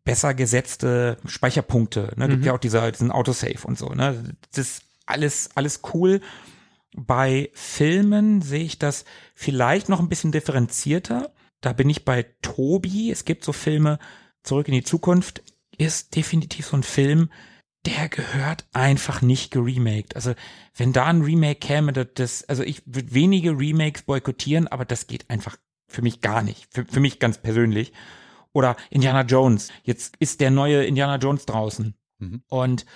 besser 0.05 0.35
gesetzte 0.35 1.19
Speicherpunkte. 1.25 2.13
Ne? 2.17 2.29
Gibt 2.29 2.45
ja 2.45 2.53
auch 2.53 2.59
dieser, 2.59 2.91
diesen 2.91 3.11
Autosave 3.11 3.67
und 3.67 3.79
so. 3.79 3.89
Ne? 3.91 4.37
Das 4.51 4.59
ist 4.59 4.83
alles, 5.07 5.51
alles 5.55 5.81
cool. 5.95 6.21
Bei 6.97 7.51
Filmen 7.55 8.43
sehe 8.43 8.65
ich 8.65 8.79
das 8.79 9.05
vielleicht 9.35 9.89
noch 9.89 10.01
ein 10.01 10.09
bisschen 10.09 10.33
differenzierter. 10.33 11.33
Da 11.65 11.73
bin 11.73 11.89
ich 11.89 12.05
bei 12.05 12.27
Tobi. 12.43 13.11
Es 13.11 13.25
gibt 13.25 13.45
so 13.45 13.53
Filme, 13.53 13.99
Zurück 14.45 14.69
in 14.69 14.75
die 14.75 14.85
Zukunft 14.85 15.43
ist 15.79 16.15
definitiv 16.15 16.67
so 16.67 16.77
ein 16.77 16.83
Film, 16.83 17.31
der 17.87 18.09
gehört 18.09 18.67
einfach 18.73 19.23
nicht 19.23 19.51
geremaked. 19.51 20.15
Also 20.15 20.35
wenn 20.77 20.93
da 20.93 21.07
ein 21.07 21.23
Remake 21.23 21.61
käme, 21.61 21.93
das, 21.93 22.45
also 22.45 22.63
ich 22.63 22.83
würde 22.85 23.13
wenige 23.15 23.59
Remakes 23.59 24.03
boykottieren, 24.03 24.69
aber 24.69 24.85
das 24.85 25.07
geht 25.07 25.29
einfach 25.31 25.57
für 25.89 26.03
mich 26.03 26.21
gar 26.21 26.43
nicht. 26.43 26.69
Für, 26.73 26.85
für 26.85 27.01
mich 27.01 27.19
ganz 27.19 27.39
persönlich. 27.39 27.93
Oder 28.53 28.77
Indiana 28.91 29.23
Jones. 29.23 29.71
Jetzt 29.83 30.17
ist 30.19 30.41
der 30.41 30.51
neue 30.51 30.85
Indiana 30.85 31.17
Jones 31.17 31.47
draußen. 31.47 31.95
Mhm. 32.19 32.43
Und 32.49 32.87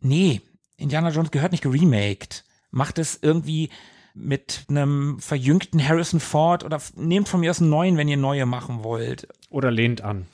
nee, 0.00 0.40
Indiana 0.76 1.10
Jones 1.10 1.32
gehört 1.32 1.52
nicht 1.52 1.62
geremaked. 1.62 2.44
Macht 2.70 2.98
es 2.98 3.18
irgendwie 3.20 3.70
mit 4.14 4.64
einem 4.68 5.18
verjüngten 5.18 5.86
Harrison 5.86 6.20
Ford 6.20 6.64
oder 6.64 6.80
nehmt 6.94 7.28
von 7.28 7.40
mir 7.40 7.50
aus 7.50 7.60
einen 7.60 7.70
neuen, 7.70 7.96
wenn 7.96 8.08
ihr 8.08 8.16
neue 8.16 8.46
machen 8.46 8.84
wollt. 8.84 9.28
Oder 9.50 9.70
lehnt 9.70 10.02
an. 10.02 10.26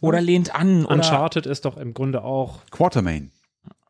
Oder 0.00 0.20
lehnt 0.20 0.54
an. 0.54 0.84
Oder, 0.84 0.94
Uncharted 0.96 1.46
ist 1.46 1.64
doch 1.64 1.76
im 1.76 1.94
Grunde 1.94 2.22
auch 2.24 2.60
Quartermain. 2.70 3.30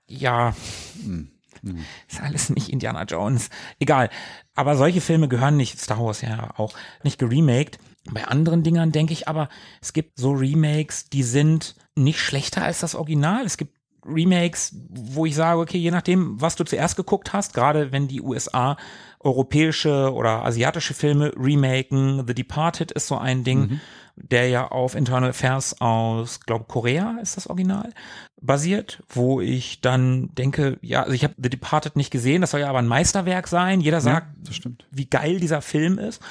Ja, 0.07 0.55
Hm. 1.03 1.30
Hm. 1.62 1.84
ist 2.09 2.20
alles 2.20 2.51
nicht 2.51 2.68
Indiana 2.68 3.03
Jones. 3.05 3.51
Egal. 3.80 4.11
Aber 4.55 4.76
solche 4.76 5.01
Filme 5.01 5.28
gehören 5.28 5.57
nicht, 5.57 5.80
Star 5.80 5.99
Wars 5.99 6.20
ja 6.20 6.51
auch, 6.57 6.74
nicht 7.03 7.18
geremaked. 7.18 7.78
Bei 8.11 8.26
anderen 8.26 8.62
Dingern 8.62 8.92
denke 8.92 9.12
ich 9.12 9.28
aber, 9.28 9.49
es 9.80 9.92
gibt 9.92 10.18
so 10.18 10.32
Remakes, 10.32 11.09
die 11.11 11.22
sind 11.22 11.74
nicht 11.94 12.20
schlechter 12.20 12.62
als 12.62 12.80
das 12.80 12.94
Original. 12.94 13.44
Es 13.44 13.57
gibt 13.57 13.77
Remakes, 14.09 14.74
wo 14.88 15.26
ich 15.26 15.34
sage, 15.34 15.61
okay, 15.61 15.78
je 15.78 15.90
nachdem, 15.90 16.40
was 16.40 16.56
du 16.56 16.64
zuerst 16.64 16.96
geguckt 16.96 17.32
hast, 17.32 17.54
gerade 17.54 17.92
wenn 17.92 18.09
die 18.09 18.20
USA 18.20 18.76
europäische 19.20 20.12
oder 20.12 20.44
asiatische 20.44 20.94
Filme 20.94 21.32
remaken, 21.36 22.24
The 22.26 22.34
Departed 22.34 22.92
ist 22.92 23.09
so 23.09 23.18
ein 23.18 23.44
Ding, 23.44 23.80
der 24.16 24.48
ja 24.48 24.68
auf 24.68 24.94
Internal 24.94 25.30
Affairs 25.30 25.80
aus, 25.80 26.40
glaube 26.40 26.66
Korea 26.68 27.18
ist 27.20 27.36
das 27.36 27.46
Original, 27.48 27.92
basiert, 28.40 29.02
wo 29.09 29.40
ich 29.40 29.80
dann 29.80 30.34
denke, 30.34 30.78
ja, 30.82 31.02
also 31.02 31.12
ich 31.12 31.24
habe 31.24 31.34
The 31.36 31.50
Departed 31.50 31.96
nicht 31.96 32.11
gesehen, 32.11 32.40
das 32.40 32.52
soll 32.52 32.61
ja 32.61 32.68
aber 32.68 32.78
ein 32.78 32.86
Meisterwerk 32.86 33.48
sein. 33.48 33.80
Jeder 33.80 34.00
sagt, 34.00 34.28
stimmt. 34.50 34.86
wie 34.90 35.06
geil 35.06 35.40
dieser 35.40 35.62
Film 35.62 35.98
ist. 35.98 36.22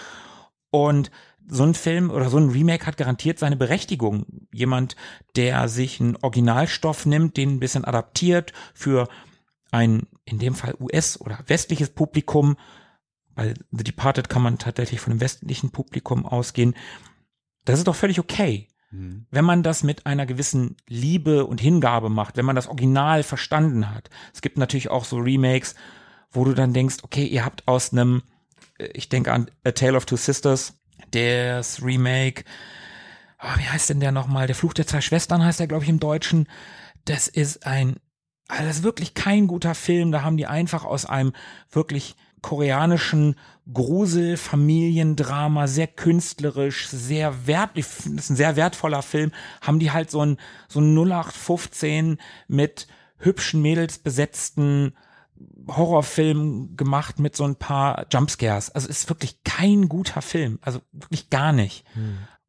Und 0.70 1.12
so 1.50 1.64
ein 1.64 1.74
Film 1.74 2.10
oder 2.10 2.30
so 2.30 2.38
ein 2.38 2.50
Remake 2.50 2.86
hat 2.86 2.98
garantiert 2.98 3.40
seine 3.40 3.56
Berechtigung. 3.56 4.26
Jemand, 4.52 4.96
der 5.36 5.70
sich 5.70 6.00
einen 6.00 6.18
Originalstoff 6.18 7.06
nimmt, 7.06 7.38
den 7.38 7.56
ein 7.56 7.60
bisschen 7.60 7.86
adaptiert 7.86 8.54
für 8.74 9.08
ein, 9.72 10.08
in 10.26 10.40
dem 10.40 10.56
Fall 10.56 10.76
US- 10.80 11.20
oder 11.20 11.40
westliches 11.48 11.90
Publikum, 11.90 12.58
bei 13.36 13.54
The 13.72 13.84
Departed 13.84 14.30
kann 14.30 14.42
man 14.42 14.58
tatsächlich 14.58 15.00
von 15.00 15.12
einem 15.12 15.22
westlichen 15.22 15.72
Publikum 15.72 16.26
ausgehen. 16.26 16.76
Das 17.66 17.78
ist 17.78 17.88
doch 17.88 17.96
völlig 17.96 18.20
okay. 18.20 18.68
wenn 19.32 19.46
man 19.46 19.64
das 19.64 19.84
mit 19.84 20.06
einer 20.06 20.26
gewissen 20.26 20.78
Liebe 20.88 21.46
und 21.46 21.60
Hingabe 21.60 22.10
macht, 22.10 22.38
wenn 22.38 22.46
man 22.46 22.56
das 22.56 22.68
Original 22.68 23.24
verstanden 23.24 23.94
hat. 23.94 24.10
Es 24.34 24.42
gibt 24.42 24.58
natürlich 24.58 24.90
auch 24.90 25.06
so 25.06 25.18
Remakes, 25.18 25.76
wo 26.32 26.46
du 26.46 26.54
dann 26.54 26.74
denkst, 26.74 26.98
okay, 27.04 27.26
ihr 27.26 27.44
habt 27.44 27.68
aus 27.68 27.92
einem, 27.92 28.24
äh, 28.78 28.88
ich 28.94 29.10
denke 29.10 29.34
an 29.34 29.52
A 29.64 29.72
Tale 29.72 29.98
of 29.98 30.06
Two 30.06 30.16
Sisters, 30.16 30.77
das 31.12 31.84
Remake, 31.84 32.44
ah, 33.38 33.56
wie 33.58 33.68
heißt 33.68 33.90
denn 33.90 34.00
der 34.00 34.12
nochmal? 34.12 34.48
Der 34.48 34.56
Fluch 34.56 34.74
der 34.74 34.88
zwei 34.88 35.02
Schwestern 35.02 35.44
heißt 35.44 35.60
der, 35.60 35.68
glaube 35.68 35.84
ich, 35.84 35.90
im 35.90 36.00
Deutschen. 36.00 36.48
Das 37.06 37.28
ist 37.28 37.66
ein, 37.66 37.98
also 38.48 38.64
das 38.66 38.78
ist 38.78 38.84
wirklich 38.84 39.14
kein 39.14 39.48
guter 39.48 39.76
Film. 39.76 40.12
Da 40.12 40.22
haben 40.22 40.38
die 40.38 40.48
einfach 40.48 40.84
aus 40.84 41.06
einem 41.06 41.34
wirklich 41.72 42.16
koreanischen 42.42 43.36
Grusel, 43.74 44.38
Familiendrama, 44.38 45.68
sehr 45.68 45.88
künstlerisch, 45.88 46.88
sehr 46.88 47.48
wert, 47.48 47.72
finde 47.74 48.20
es 48.20 48.30
ein 48.30 48.36
sehr 48.36 48.56
wertvoller 48.56 49.02
Film, 49.02 49.32
haben 49.62 49.80
die 49.80 49.92
halt 49.92 50.10
so 50.10 50.22
ein, 50.22 50.38
so 50.70 50.80
ein 50.80 50.96
0815 50.96 52.18
mit 52.48 52.88
hübschen 53.18 53.62
Mädels 53.62 53.98
besetzten 53.98 54.94
Horrorfilm 55.68 56.76
gemacht 56.78 57.20
mit 57.20 57.36
so 57.36 57.44
ein 57.44 57.56
paar 57.56 58.06
Jumpscares. 58.12 58.70
Also 58.70 58.88
ist 58.88 59.10
wirklich 59.10 59.44
kein 59.44 59.90
guter 59.90 60.22
Film. 60.22 60.60
Also 60.62 60.80
wirklich 60.92 61.30
gar 61.30 61.52
nicht. 61.52 61.86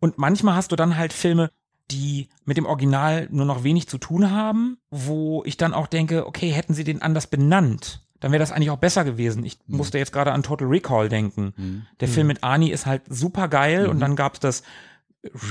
Und 0.00 0.18
manchmal 0.18 0.54
hast 0.54 0.72
du 0.72 0.76
dann 0.76 0.96
halt 0.96 1.12
Filme, 1.12 1.50
die 1.90 2.28
mit 2.44 2.56
dem 2.56 2.66
Original 2.66 3.28
nur 3.30 3.46
noch 3.46 3.64
wenig 3.64 3.88
zu 3.88 3.98
tun 3.98 4.30
haben, 4.30 4.78
wo 4.90 5.42
ich 5.44 5.56
dann 5.56 5.74
auch 5.74 5.86
denke, 5.86 6.26
okay, 6.26 6.50
hätten 6.50 6.74
sie 6.74 6.84
den 6.84 7.02
anders 7.02 7.26
benannt, 7.26 8.06
dann 8.20 8.32
wäre 8.32 8.40
das 8.40 8.52
eigentlich 8.52 8.70
auch 8.70 8.78
besser 8.78 9.04
gewesen. 9.04 9.44
Ich 9.44 9.58
musste 9.66 9.98
jetzt 9.98 10.12
gerade 10.12 10.32
an 10.32 10.42
Total 10.42 10.68
Recall 10.68 11.08
denken. 11.08 11.86
Der 12.00 12.08
Film 12.08 12.26
mit 12.26 12.44
Ani 12.44 12.68
ist 12.70 12.84
halt 12.86 13.02
super 13.08 13.48
geil 13.48 13.86
und 13.86 14.00
dann 14.00 14.16
gab's 14.16 14.40
das 14.40 14.62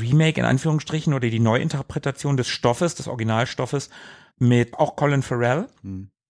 Remake 0.01 0.39
in 0.39 0.45
Anführungsstrichen 0.45 1.13
oder 1.13 1.29
die 1.29 1.39
Neuinterpretation 1.39 2.37
des 2.37 2.47
Stoffes, 2.47 2.95
des 2.95 3.07
Originalstoffes 3.07 3.89
mit 4.37 4.75
auch 4.75 4.95
Colin 4.95 5.23
Farrell. 5.23 5.67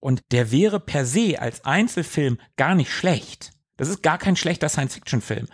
Und 0.08 0.32
der 0.32 0.54
wäre 0.54 0.80
per 0.80 1.06
se 1.06 1.36
als 1.38 1.66
Einzelfilm 1.66 2.38
gar 2.56 2.76
nicht 2.76 2.94
schlecht. 2.94 3.52
Das 3.76 3.90
ist 3.90 4.02
gar 4.04 4.18
kein 4.18 4.38
schlechter 4.38 4.70
Science-Fiction-Film. 4.70 5.48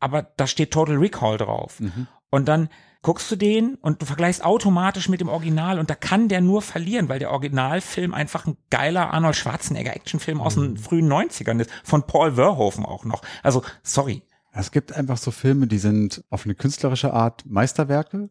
Aber 0.00 0.22
da 0.22 0.48
steht 0.48 0.72
Total 0.72 0.96
Recall 0.96 1.38
drauf. 1.38 1.80
Und 2.28 2.48
dann 2.48 2.68
guckst 3.02 3.30
du 3.30 3.36
den 3.36 3.76
und 3.76 4.02
du 4.02 4.06
vergleichst 4.06 4.44
automatisch 4.44 5.08
mit 5.08 5.20
dem 5.20 5.28
Original 5.28 5.78
und 5.78 5.88
da 5.88 5.94
kann 5.94 6.28
der 6.28 6.40
nur 6.40 6.62
verlieren, 6.62 7.08
weil 7.08 7.20
der 7.20 7.30
Originalfilm 7.30 8.12
einfach 8.12 8.48
ein 8.48 8.56
geiler 8.70 9.14
Arnold 9.14 9.36
Schwarzenegger 9.36 9.94
Actionfilm 9.94 10.40
aus 10.40 10.56
den 10.56 10.76
frühen 10.76 11.06
90ern 11.06 11.60
ist, 11.60 11.70
von 11.84 12.08
Paul 12.08 12.32
Verhoeven 12.32 12.84
auch 12.84 13.04
noch. 13.04 13.22
Also, 13.44 13.62
sorry. 13.84 14.24
Es 14.50 14.72
gibt 14.72 14.94
einfach 14.94 15.16
so 15.16 15.30
Filme, 15.30 15.68
die 15.68 15.78
sind 15.78 16.24
auf 16.28 16.44
eine 16.44 16.56
künstlerische 16.56 17.12
Art 17.12 17.46
Meisterwerke. 17.46 18.30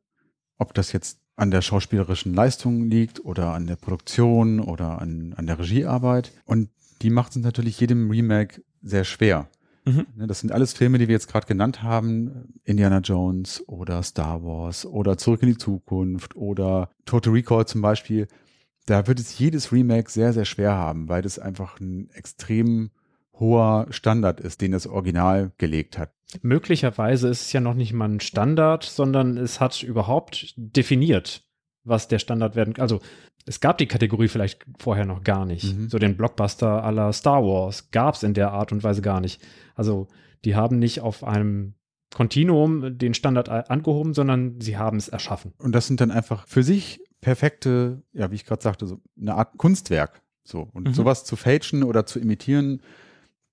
Ob 0.58 0.74
das 0.74 0.91
jetzt 0.91 1.22
an 1.36 1.52
der 1.52 1.62
schauspielerischen 1.62 2.34
Leistung 2.34 2.90
liegt 2.90 3.24
oder 3.24 3.54
an 3.54 3.68
der 3.68 3.76
Produktion 3.76 4.60
oder 4.60 5.02
an, 5.02 5.34
an 5.36 5.48
der 5.48 5.60
Regiearbeit. 5.60 6.32
Und 6.46 6.70
die 7.02 7.10
macht 7.10 7.32
es 7.32 7.38
natürlich 7.38 7.80
jedem 7.80 8.10
Remake 8.10 8.62
sehr 8.82 9.04
schwer. 9.04 9.50
Mhm. 9.86 10.08
Ne, 10.16 10.28
Das 10.28 10.40
sind 10.40 10.52
alles 10.52 10.74
Filme, 10.74 10.98
die 10.98 11.08
wir 11.08 11.14
jetzt 11.14 11.28
gerade 11.28 11.48
genannt 11.48 11.84
haben. 11.84 12.54
Indiana 12.64 13.00
Jones 13.00 13.64
oder 13.68 14.02
Star 14.04 14.44
Wars 14.44 14.86
oder 14.86 15.18
Zurück 15.18 15.44
in 15.44 15.50
die 15.50 15.58
Zukunft 15.58 16.36
oder 16.36 16.90
Total 17.06 17.34
Recall 17.34 17.68
zum 17.68 17.82
Beispiel. 17.82 18.28
Da 18.86 19.08
wird 19.08 19.20
es 19.20 19.38
jedes 19.38 19.72
Remake 19.72 20.10
sehr, 20.10 20.34
sehr 20.34 20.46
schwer 20.46 20.74
haben, 20.74 21.10
weil 21.10 21.22
das 21.22 21.40
einfach 21.40 21.80
ein 21.80 22.10
extrem 22.12 22.92
hoher 23.34 23.88
Standard 23.90 24.40
ist, 24.40 24.62
den 24.62 24.72
das 24.72 24.88
Original 24.88 25.52
gelegt 25.58 25.98
hat. 25.98 26.12
Möglicherweise 26.42 27.30
ist 27.30 27.42
es 27.44 27.54
ja 27.54 27.62
noch 27.62 27.76
nicht 27.76 27.94
mal 27.94 28.10
ein 28.10 28.20
Standard, 28.20 28.84
sondern 28.84 29.38
es 29.38 29.60
hat 29.60 29.84
überhaupt 29.84 30.54
definiert, 30.58 31.44
was 31.84 32.08
der 32.08 32.20
Standard 32.20 32.56
werden 32.56 32.76
Also 32.80 33.00
es 33.46 33.60
gab 33.60 33.78
die 33.78 33.86
Kategorie 33.86 34.28
vielleicht 34.28 34.66
vorher 34.80 35.06
noch 35.06 35.24
gar 35.24 35.46
nicht. 35.46 35.76
Mhm. 35.76 35.90
So 35.90 36.00
den 36.00 36.18
Blockbuster 36.18 36.84
aller 36.84 37.14
Star 37.14 37.44
Wars 37.44 37.92
gab 37.92 38.16
es 38.16 38.24
in 38.24 38.34
der 38.34 38.52
Art 38.52 38.72
und 38.72 38.84
Weise 38.84 39.02
gar 39.02 39.22
nicht. 39.22 39.42
Also 39.76 40.08
die 40.46 40.56
haben 40.56 40.80
nicht 40.80 41.02
auf 41.02 41.24
einem 41.24 41.76
Kontinuum 42.14 42.98
den 42.98 43.14
Standard 43.14 43.50
angehoben, 43.50 44.14
sondern 44.14 44.60
sie 44.62 44.78
haben 44.78 44.98
es 44.98 45.10
erschaffen. 45.10 45.54
Und 45.60 45.74
das 45.74 45.88
sind 45.88 46.02
dann 46.02 46.12
einfach 46.12 46.48
für 46.48 46.64
sich 46.64 47.02
perfekte, 47.22 48.04
ja, 48.14 48.32
wie 48.32 48.36
ich 48.36 48.46
gerade 48.46 48.64
sagte, 48.64 48.88
so 48.88 49.02
eine 49.20 49.36
Art 49.36 49.58
Kunstwerk. 49.58 50.22
So. 50.44 50.70
Und 50.74 50.88
Mhm. 50.88 50.94
sowas 50.94 51.24
zu 51.24 51.36
fälschen 51.36 51.84
oder 51.84 52.06
zu 52.06 52.20
imitieren, 52.20 52.82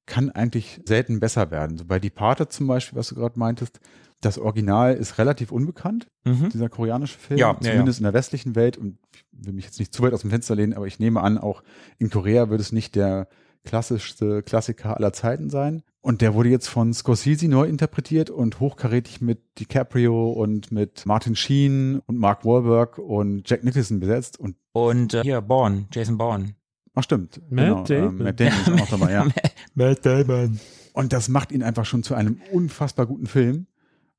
kann 0.06 0.30
eigentlich 0.30 0.80
selten 0.86 1.20
besser 1.20 1.50
werden. 1.50 1.78
So 1.78 1.84
bei 1.84 1.98
Departed 1.98 2.52
zum 2.52 2.66
Beispiel, 2.66 2.98
was 2.98 3.08
du 3.08 3.14
gerade 3.14 3.38
meintest, 3.38 3.80
das 4.20 4.38
Original 4.38 4.94
ist 4.94 5.18
relativ 5.18 5.50
unbekannt, 5.50 6.06
Mhm. 6.24 6.48
dieser 6.50 6.68
koreanische 6.68 7.18
Film, 7.18 7.38
Ja, 7.40 7.52
ja, 7.54 7.60
zumindest 7.60 7.98
in 7.98 8.04
der 8.04 8.12
westlichen 8.14 8.54
Welt. 8.54 8.76
Und 8.78 8.98
ich 9.12 9.24
will 9.32 9.52
mich 9.52 9.64
jetzt 9.64 9.78
nicht 9.80 9.92
zu 9.92 10.02
weit 10.02 10.12
aus 10.12 10.20
dem 10.20 10.30
Fenster 10.30 10.54
lehnen, 10.54 10.74
aber 10.74 10.86
ich 10.86 10.98
nehme 11.00 11.20
an, 11.20 11.38
auch 11.38 11.62
in 11.98 12.08
Korea 12.10 12.48
wird 12.50 12.60
es 12.60 12.70
nicht 12.72 12.94
der 12.94 13.26
klassischste 13.64 14.42
Klassiker 14.42 14.96
aller 14.96 15.12
Zeiten 15.12 15.48
sein. 15.50 15.82
Und 16.00 16.20
der 16.20 16.34
wurde 16.34 16.48
jetzt 16.48 16.68
von 16.68 16.92
Scorsese 16.92 17.46
neu 17.48 17.64
interpretiert 17.64 18.28
und 18.28 18.58
hochkarätig 18.58 19.20
mit 19.20 19.40
DiCaprio 19.60 20.32
und 20.32 20.72
mit 20.72 21.06
Martin 21.06 21.36
Sheen 21.36 22.00
und 22.06 22.18
Mark 22.18 22.44
Wahlberg 22.44 22.98
und 22.98 23.48
Jack 23.48 23.62
Nicholson 23.62 24.00
besetzt. 24.00 24.38
Und 24.38 24.56
Und 24.72 25.14
äh, 25.14 25.22
hier, 25.22 25.40
Bourne, 25.40 25.86
Jason 25.92 26.18
Bourne. 26.18 26.54
Ach 26.94 27.02
stimmt, 27.02 27.40
Matt 27.50 27.66
genau, 27.66 27.84
Damon. 27.84 28.18
Ähm, 28.18 28.24
Matt 28.24 28.40
Damon 28.40 28.60
ist 28.60 28.68
auch 28.68 28.76
noch 28.76 28.90
dabei, 28.90 29.12
ja. 29.12 29.26
Matt 29.74 30.06
Damon. 30.06 30.60
Und 30.92 31.12
das 31.12 31.28
macht 31.28 31.52
ihn 31.52 31.62
einfach 31.62 31.86
schon 31.86 32.02
zu 32.02 32.14
einem 32.14 32.40
unfassbar 32.52 33.06
guten 33.06 33.26
Film. 33.26 33.66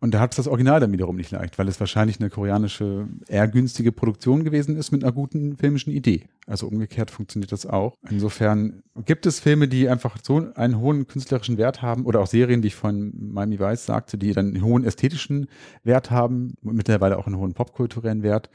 Und 0.04 0.14
da 0.14 0.20
hat 0.20 0.32
es 0.32 0.36
das 0.36 0.50
Original 0.50 0.82
dann 0.82 0.92
wiederum 0.92 1.16
nicht 1.16 1.32
leicht, 1.32 1.58
weil 1.58 1.70
es 1.70 1.80
wahrscheinlich 1.80 2.20
eine 2.20 2.30
koreanische, 2.30 3.08
eher 3.30 3.48
günstige 3.48 3.94
Produktion 3.94 4.44
gewesen 4.44 4.76
ist 4.76 4.92
mit 4.92 5.02
einer 5.02 5.14
guten 5.14 5.56
filmischen 5.56 5.94
Idee. 5.94 6.26
Also 6.46 6.68
umgekehrt 6.68 7.10
funktioniert 7.10 7.54
das 7.54 7.66
auch. 7.66 7.96
Insofern 8.10 8.84
gibt 9.06 9.26
es 9.26 9.40
Filme, 9.40 9.70
die 9.70 9.88
einfach 9.88 10.18
so 10.22 10.46
einen 10.56 10.80
hohen 10.80 11.08
künstlerischen 11.08 11.58
Wert 11.58 11.82
haben 11.82 12.04
oder 12.04 12.20
auch 12.20 12.28
Serien, 12.28 12.62
die 12.62 12.68
ich 12.68 12.76
von 12.76 13.14
Miami 13.16 13.62
Vice 13.62 13.86
sagte, 13.86 14.18
die 14.18 14.34
dann 14.34 14.48
einen 14.48 14.62
hohen 14.62 14.84
ästhetischen 14.84 15.48
Wert 15.86 16.12
haben, 16.12 16.56
und 16.64 16.76
mittlerweile 16.76 17.18
auch 17.18 17.28
einen 17.28 17.38
hohen 17.38 17.54
popkulturellen 17.54 18.24
Wert. 18.24 18.50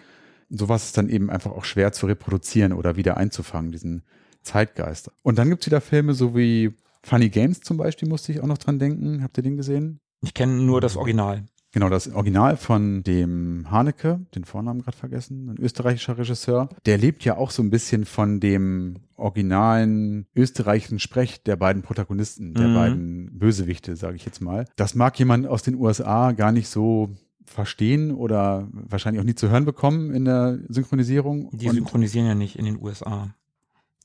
Sowas 0.51 0.85
ist 0.87 0.97
dann 0.97 1.09
eben 1.09 1.31
einfach 1.31 1.51
auch 1.53 1.65
schwer 1.65 1.93
zu 1.93 2.07
reproduzieren 2.07 2.73
oder 2.73 2.97
wieder 2.97 3.17
einzufangen, 3.17 3.73
diesen 3.73 4.03
Zeitgeist. 4.43 5.11
Und 5.23 5.39
dann 5.39 5.49
gibt's 5.51 5.67
wieder 5.67 5.81
Filme, 5.81 6.15
so 6.15 6.35
wie 6.37 6.75
Funny 7.03 7.29
Games 7.29 7.61
zum 7.61 7.77
Beispiel, 7.77 8.09
musste 8.09 8.33
ich 8.33 8.41
auch 8.41 8.47
noch 8.47 8.59
dran 8.59 8.79
denken. 8.79 9.23
Habt 9.23 9.37
ihr 9.37 9.43
den 9.43 9.57
gesehen? 9.57 10.01
Ich 10.23 10.35
kenne 10.35 10.55
nur 10.55 10.81
das 10.81 10.97
Original. 10.97 11.45
Genau, 11.71 11.91
das 11.91 12.11
Original 12.11 12.57
von 12.57 13.03
dem 13.03 13.71
Haneke, 13.71 14.21
den 14.35 14.45
Vornamen 14.45 14.81
gerade 14.81 14.97
vergessen, 14.97 15.51
ein 15.51 15.59
österreichischer 15.59 16.17
Regisseur. 16.17 16.71
Der 16.87 16.97
lebt 16.97 17.25
ja 17.27 17.37
auch 17.37 17.51
so 17.51 17.63
ein 17.63 17.69
bisschen 17.69 18.07
von 18.07 18.41
dem 18.41 18.97
originalen 19.17 20.27
österreichischen 20.35 20.99
Sprech 20.99 21.43
der 21.43 21.57
beiden 21.57 21.83
Protagonisten, 21.83 22.55
der 22.55 22.69
Mhm. 22.69 22.75
beiden 22.75 23.39
Bösewichte, 23.39 23.97
sage 23.97 24.17
ich 24.17 24.25
jetzt 24.25 24.41
mal. 24.41 24.65
Das 24.77 24.95
mag 24.95 25.19
jemand 25.19 25.47
aus 25.47 25.63
den 25.63 25.75
USA 25.75 26.33
gar 26.33 26.53
nicht 26.53 26.69
so 26.69 27.11
verstehen 27.49 28.13
oder 28.13 28.69
wahrscheinlich 28.73 29.21
auch 29.21 29.27
nie 29.27 29.35
zu 29.35 29.49
hören 29.51 29.65
bekommen 29.65 30.13
in 30.15 30.25
der 30.25 30.59
Synchronisierung. 30.69 31.51
Die 31.53 31.69
synchronisieren 31.69 32.27
ja 32.27 32.35
nicht 32.35 32.59
in 32.59 32.65
den 32.65 32.81
USA. 32.81 33.35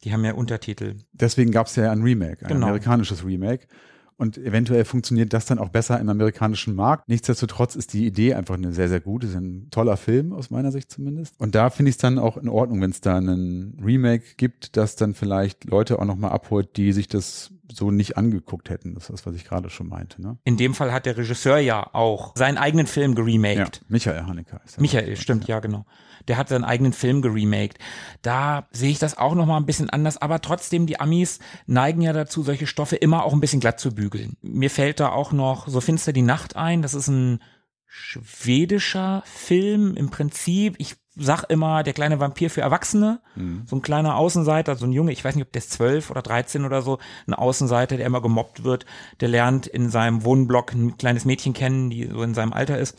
Die 0.04 0.12
haben 0.12 0.26
ja 0.26 0.34
Untertitel. 0.34 0.96
deswegen 1.14 1.52
gab 1.52 1.68
es 1.68 1.76
ja 1.76 1.92
ein 1.92 2.02
Remake, 2.02 2.46
ein 2.46 2.54
Genau. 2.54 2.68
amerikanisches 2.68 3.24
Remake. 3.26 3.68
Und 4.16 4.38
eventuell 4.38 4.86
funktioniert 4.86 5.34
das 5.34 5.46
dann 5.48 5.58
auch 5.58 5.70
besser 5.70 6.00
im 6.00 6.08
amerikanischen 6.08 6.76
Markt. 6.76 7.10
Nichtsdestotrotz 7.10 7.76
ist 7.76 7.94
die 7.94 8.06
Idee 8.06 8.36
einfach 8.36 8.54
eine 8.56 8.72
sehr, 8.72 8.88
sehr 8.88 9.00
gute. 9.00 9.26
Ist 9.28 9.36
ein 9.36 9.70
toller 9.72 9.98
Film, 9.98 10.34
aus 10.34 10.52
meiner 10.52 10.72
Sicht 10.72 10.92
zumindest. 10.92 11.40
Und 11.40 11.56
da 11.56 11.70
finde 11.72 11.90
ich 11.90 11.96
es 11.96 11.98
dann 12.00 12.20
auch 12.20 12.38
in 12.38 12.48
Ordnung, 12.48 12.80
wenn 12.82 12.92
es 12.92 13.02
da 13.02 13.18
einen 13.18 13.78
Remake 13.84 14.24
gibt, 14.38 14.78
das 14.78 14.96
dann 14.96 15.16
vielleicht 15.16 15.66
Leute 15.66 16.00
auch 16.00 16.06
nochmal 16.06 16.32
abholt, 16.32 16.78
die 16.78 16.94
sich 16.94 17.08
das 17.08 17.52
so 17.74 17.92
nicht 17.92 18.18
angeguckt 18.18 18.70
hätten. 18.70 18.94
Das 18.94 19.04
ist 19.04 19.10
das, 19.12 19.26
was 19.26 19.36
ich 19.36 19.46
gerade 19.46 19.70
schon 19.70 19.88
meinte. 19.88 20.22
Ne? 20.22 20.38
In 20.44 20.58
dem 20.58 20.74
Fall 20.74 20.92
hat 20.92 21.06
der 21.06 21.18
Regisseur 21.18 21.58
ja 21.58 21.94
auch 21.94 22.34
seinen 22.36 22.58
eigenen 22.58 22.88
Film 22.88 23.12
Ja, 23.12 23.16
geremaked. 23.24 23.82
Michael 23.88 24.26
Haneke 24.26 24.60
ist 24.66 24.78
er. 24.78 24.82
Michael, 24.82 25.16
stimmt, 25.16 25.48
ja, 25.48 25.60
genau. 25.60 25.86
Der 26.28 26.38
hat 26.38 26.50
seinen 26.50 26.64
eigenen 26.64 26.94
Film 26.94 27.22
geremaked. 27.22 27.80
Da 28.22 28.68
sehe 28.72 28.92
ich 28.92 29.00
das 29.00 29.18
auch 29.18 29.36
noch 29.36 29.46
mal 29.46 29.58
ein 29.58 29.66
bisschen 29.66 29.90
anders, 29.90 30.22
aber 30.22 30.42
trotzdem, 30.42 30.86
die 30.86 31.00
Amis 31.00 31.40
neigen 31.66 32.02
ja 32.02 32.14
dazu, 32.14 32.44
solche 32.44 32.68
Stoffe 32.68 32.96
immer 32.96 33.26
auch 33.26 33.34
ein 33.34 33.40
bisschen 33.42 33.60
glatt 33.60 33.80
zu 33.80 33.94
bügeln. 33.94 34.38
Mir 34.42 34.70
fällt 34.70 35.00
da 35.00 35.10
auch 35.10 35.32
noch 35.32 35.68
So 35.68 35.82
finster 35.82 36.14
die 36.14 36.22
Nacht 36.22 36.56
ein. 36.56 36.82
Das 36.82 36.94
ist 36.94 37.08
ein 37.08 37.40
schwedischer 37.88 39.24
Film 39.26 39.96
im 39.96 40.10
Prinzip. 40.10 40.76
Ich 40.80 40.96
sag 41.16 41.44
immer, 41.50 41.84
der 41.84 41.94
kleine 41.94 42.20
Vampir 42.20 42.50
für 42.50 42.62
Erwachsene. 42.62 43.22
So 43.66 43.76
ein 43.76 43.82
kleiner 43.82 44.16
Außenseiter, 44.16 44.76
so 44.76 44.86
ein 44.86 44.92
Junge, 44.92 45.12
ich 45.12 45.24
weiß 45.24 45.36
nicht, 45.36 45.46
ob 45.46 45.52
der 45.52 45.62
ist 45.62 45.72
zwölf 45.72 46.10
oder 46.10 46.22
dreizehn 46.22 46.66
oder 46.66 46.82
so, 46.82 47.00
ein 47.28 47.34
Außenseiter, 47.34 47.98
der 47.98 48.06
immer 48.06 48.22
gemobbt 48.22 48.64
wird. 48.64 48.86
Der 49.20 49.30
lernt 49.30 49.68
in 49.68 49.90
seinem 49.90 50.24
Wohnblock 50.24 50.74
ein 50.74 50.98
kleines 50.98 51.26
Mädchen 51.26 51.54
kennen, 51.54 51.90
die 51.90 52.08
so 52.08 52.24
in 52.24 52.34
seinem 52.34 52.54
Alter 52.54 52.78
ist. 52.78 52.98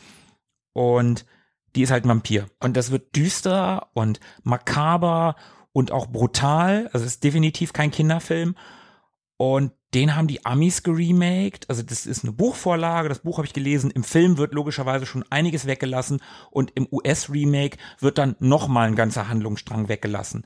Und 0.73 1.25
die 1.75 1.81
ist 1.81 1.91
halt 1.91 2.05
ein 2.05 2.09
Vampir. 2.09 2.47
Und 2.59 2.77
das 2.77 2.91
wird 2.91 3.15
düster 3.15 3.89
und 3.93 4.19
makaber 4.43 5.35
und 5.73 5.91
auch 5.91 6.07
brutal. 6.07 6.89
Also 6.93 7.05
es 7.05 7.13
ist 7.13 7.23
definitiv 7.23 7.73
kein 7.73 7.91
Kinderfilm. 7.91 8.55
Und 9.37 9.73
Den 9.95 10.15
haben 10.15 10.27
die 10.27 10.45
Amis 10.45 10.83
geremaked. 10.83 11.69
Also 11.69 11.81
das 11.81 12.05
ist 12.05 12.23
eine 12.23 12.33
Buchvorlage, 12.33 13.07
das 13.09 13.19
Buch 13.19 13.37
habe 13.37 13.47
ich 13.47 13.53
gelesen. 13.53 13.91
Im 13.91 14.03
Film 14.03 14.37
wird 14.37 14.53
logischerweise 14.53 15.05
schon 15.05 15.23
einiges 15.29 15.65
weggelassen 15.65 16.21
und 16.51 16.71
im 16.75 16.87
US-Remake 16.91 17.77
wird 17.99 18.17
dann 18.17 18.35
nochmal 18.39 18.87
ein 18.87 18.95
ganzer 18.95 19.29
Handlungsstrang 19.29 19.87
weggelassen. 19.87 20.45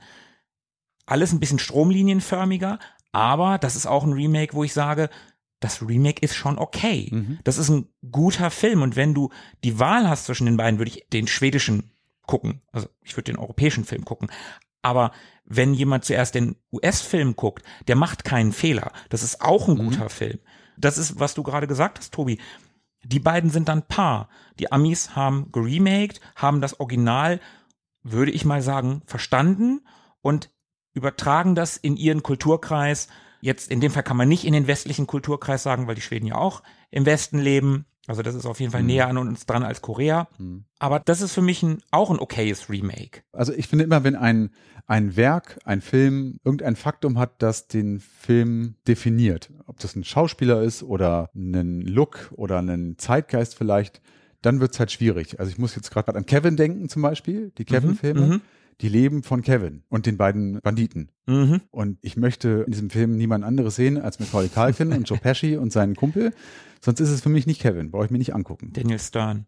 Alles 1.04 1.32
ein 1.32 1.40
bisschen 1.40 1.58
stromlinienförmiger, 1.58 2.78
aber 3.10 3.58
das 3.58 3.74
ist 3.74 3.86
auch 3.86 4.04
ein 4.04 4.12
Remake, 4.12 4.54
wo 4.54 4.62
ich 4.62 4.72
sage, 4.72 5.10
das 5.58 5.82
Remake 5.82 6.22
ist 6.22 6.36
schon 6.36 6.56
okay. 6.56 7.10
Das 7.42 7.58
ist 7.58 7.68
ein 7.68 7.88
guter 8.10 8.50
Film 8.50 8.82
und 8.82 8.94
wenn 8.94 9.14
du 9.14 9.30
die 9.64 9.80
Wahl 9.80 10.08
hast 10.08 10.26
zwischen 10.26 10.46
den 10.46 10.56
beiden, 10.56 10.78
würde 10.78 10.92
ich 10.92 11.06
den 11.12 11.26
schwedischen 11.26 11.90
gucken. 12.24 12.62
Also 12.70 12.88
ich 13.02 13.16
würde 13.16 13.32
den 13.32 13.38
europäischen 13.38 13.84
Film 13.84 14.04
gucken. 14.04 14.30
Aber 14.82 15.10
wenn 15.50 15.74
jemand 15.74 16.04
zuerst 16.04 16.36
den 16.36 16.56
US-Film 16.72 17.34
guckt, 17.34 17.64
der 17.88 17.96
macht 17.96 18.24
keinen 18.24 18.52
Fehler. 18.52 18.92
Das 19.08 19.24
ist 19.24 19.42
auch 19.42 19.68
ein 19.68 19.76
guter 19.76 20.08
Film. 20.08 20.38
Das 20.78 20.96
ist, 20.96 21.18
was 21.18 21.34
du 21.34 21.42
gerade 21.42 21.66
gesagt 21.66 21.98
hast, 21.98 22.14
Tobi. 22.14 22.38
Die 23.02 23.18
beiden 23.18 23.50
sind 23.50 23.68
dann 23.68 23.86
Paar. 23.86 24.28
Die 24.60 24.70
Amis 24.70 25.16
haben 25.16 25.50
geremaked, 25.50 26.20
haben 26.36 26.60
das 26.60 26.78
Original, 26.78 27.40
würde 28.02 28.30
ich 28.30 28.44
mal 28.44 28.62
sagen, 28.62 29.02
verstanden 29.06 29.80
und 30.22 30.50
übertragen 30.94 31.56
das 31.56 31.76
in 31.76 31.96
ihren 31.96 32.22
Kulturkreis. 32.22 33.08
Jetzt 33.40 33.72
in 33.72 33.80
dem 33.80 33.90
Fall 33.90 34.04
kann 34.04 34.16
man 34.16 34.28
nicht 34.28 34.44
in 34.44 34.52
den 34.52 34.68
westlichen 34.68 35.08
Kulturkreis 35.08 35.64
sagen, 35.64 35.88
weil 35.88 35.96
die 35.96 36.00
Schweden 36.00 36.26
ja 36.26 36.36
auch 36.36 36.62
im 36.90 37.06
Westen 37.06 37.40
leben. 37.40 37.86
Also 38.10 38.22
das 38.22 38.34
ist 38.34 38.44
auf 38.44 38.58
jeden 38.58 38.72
Fall 38.72 38.82
näher 38.82 39.06
an 39.06 39.18
uns 39.18 39.46
dran 39.46 39.62
als 39.62 39.82
Korea. 39.82 40.26
Aber 40.80 40.98
das 40.98 41.20
ist 41.20 41.32
für 41.32 41.42
mich 41.42 41.62
ein, 41.62 41.78
auch 41.92 42.10
ein 42.10 42.18
okayes 42.18 42.68
Remake. 42.68 43.22
Also 43.30 43.52
ich 43.52 43.68
finde 43.68 43.84
immer, 43.84 44.02
wenn 44.02 44.16
ein, 44.16 44.50
ein 44.88 45.14
Werk, 45.14 45.60
ein 45.64 45.80
Film 45.80 46.40
irgendein 46.42 46.74
Faktum 46.74 47.20
hat, 47.20 47.40
das 47.40 47.68
den 47.68 48.00
Film 48.00 48.74
definiert, 48.88 49.52
ob 49.66 49.78
das 49.78 49.94
ein 49.94 50.02
Schauspieler 50.02 50.60
ist 50.60 50.82
oder 50.82 51.30
einen 51.36 51.82
Look 51.82 52.32
oder 52.32 52.58
einen 52.58 52.98
Zeitgeist 52.98 53.54
vielleicht, 53.54 54.02
dann 54.42 54.58
wird 54.58 54.72
es 54.72 54.80
halt 54.80 54.90
schwierig. 54.90 55.38
Also 55.38 55.52
ich 55.52 55.58
muss 55.58 55.76
jetzt 55.76 55.92
gerade 55.92 56.12
an 56.12 56.26
Kevin 56.26 56.56
denken 56.56 56.88
zum 56.88 57.02
Beispiel, 57.02 57.52
die 57.58 57.64
Kevin-Filme. 57.64 58.26
mhm. 58.26 58.40
Die 58.80 58.88
leben 58.88 59.22
von 59.22 59.42
Kevin 59.42 59.82
und 59.88 60.06
den 60.06 60.16
beiden 60.16 60.60
Banditen. 60.62 61.10
Mhm. 61.26 61.60
Und 61.70 61.98
ich 62.00 62.16
möchte 62.16 62.64
in 62.66 62.72
diesem 62.72 62.90
Film 62.90 63.16
niemand 63.16 63.44
anderes 63.44 63.76
sehen 63.76 63.98
als 63.98 64.20
Macaulay 64.20 64.48
Culkin 64.48 64.92
und 64.92 65.08
Joe 65.08 65.18
Pesci 65.22 65.56
und 65.56 65.72
seinen 65.72 65.96
Kumpel. 65.96 66.32
Sonst 66.80 67.00
ist 67.00 67.10
es 67.10 67.20
für 67.20 67.28
mich 67.28 67.46
nicht 67.46 67.60
Kevin. 67.60 67.90
Brauche 67.90 68.06
ich 68.06 68.10
mir 68.10 68.18
nicht 68.18 68.34
angucken. 68.34 68.72
Daniel 68.72 68.98
Stern. 68.98 69.46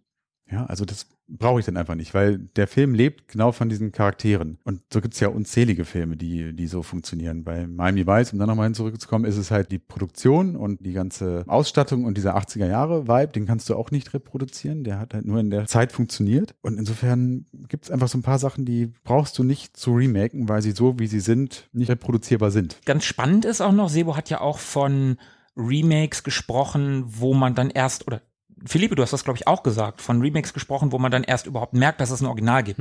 Ja, 0.51 0.67
also 0.67 0.85
das 0.85 1.07
brauche 1.29 1.61
ich 1.61 1.67
dann 1.67 1.77
einfach 1.77 1.95
nicht, 1.95 2.13
weil 2.15 2.39
der 2.39 2.67
Film 2.67 2.95
lebt 2.95 3.29
genau 3.29 3.53
von 3.53 3.69
diesen 3.69 3.93
Charakteren. 3.93 4.59
Und 4.65 4.83
so 4.93 5.01
gibt 5.01 5.15
es 5.15 5.21
ja 5.21 5.29
unzählige 5.29 5.85
Filme, 5.85 6.17
die, 6.17 6.55
die 6.55 6.67
so 6.67 6.83
funktionieren. 6.83 7.45
Bei 7.45 7.67
Miami 7.67 8.07
Vice, 8.07 8.33
um 8.33 8.39
dann 8.39 8.49
nochmal 8.49 8.67
hin 8.67 8.75
zurückzukommen, 8.75 9.25
ist 9.25 9.39
es 9.39 9.51
halt 9.51 9.73
die 9.73 9.79
Produktion 9.79 10.57
und 10.57 10.85
die 10.85 10.93
ganze 10.93 11.45
Ausstattung 11.47 12.05
und 12.05 12.17
dieser 12.19 12.37
80er 12.37 12.67
Jahre 12.67 13.09
Vibe, 13.09 13.33
den 13.33 13.47
kannst 13.47 13.69
du 13.71 13.77
auch 13.77 13.91
nicht 13.91 14.13
reproduzieren. 14.13 14.85
Der 14.85 14.99
hat 14.99 15.15
halt 15.15 15.25
nur 15.25 15.41
in 15.41 15.51
der 15.51 15.67
Zeit 15.67 15.93
funktioniert. 15.93 16.55
Und 16.61 16.79
insofern 16.79 17.47
gibt 17.69 17.85
es 17.85 17.91
einfach 17.91 18.09
so 18.09 18.19
ein 18.19 18.23
paar 18.23 18.39
Sachen, 18.39 18.65
die 18.65 18.93
brauchst 19.05 19.39
du 19.39 19.45
nicht 19.45 19.77
zu 19.77 19.95
remaken, 19.95 20.49
weil 20.49 20.61
sie 20.61 20.73
so, 20.73 20.99
wie 20.99 21.07
sie 21.07 21.21
sind, 21.21 21.69
nicht 21.73 21.89
reproduzierbar 21.89 22.51
sind. 22.51 22.79
Ganz 22.85 23.05
spannend 23.05 23.45
ist 23.45 23.61
auch 23.61 23.73
noch, 23.73 23.89
Sebo 23.89 24.17
hat 24.17 24.29
ja 24.29 24.41
auch 24.41 24.59
von 24.59 25.17
Remakes 25.57 26.25
gesprochen, 26.25 27.05
wo 27.07 27.35
man 27.35 27.55
dann 27.55 27.71
erst, 27.71 28.07
oder 28.07 28.23
Philippe, 28.67 28.95
du 28.95 29.03
hast 29.03 29.13
das 29.13 29.25
glaube 29.25 29.39
ich 29.39 29.47
auch 29.47 29.63
gesagt, 29.63 30.01
von 30.01 30.21
Remakes 30.21 30.53
gesprochen, 30.55 30.93
wo 30.93 30.99
man 30.99 31.11
dann 31.11 31.25
erst 31.25 31.47
überhaupt 31.47 31.75
merkt, 31.75 32.01
dass 32.01 32.11
es 32.11 32.21
ein 32.21 32.27
Original 32.27 32.63
gibt. 32.63 32.81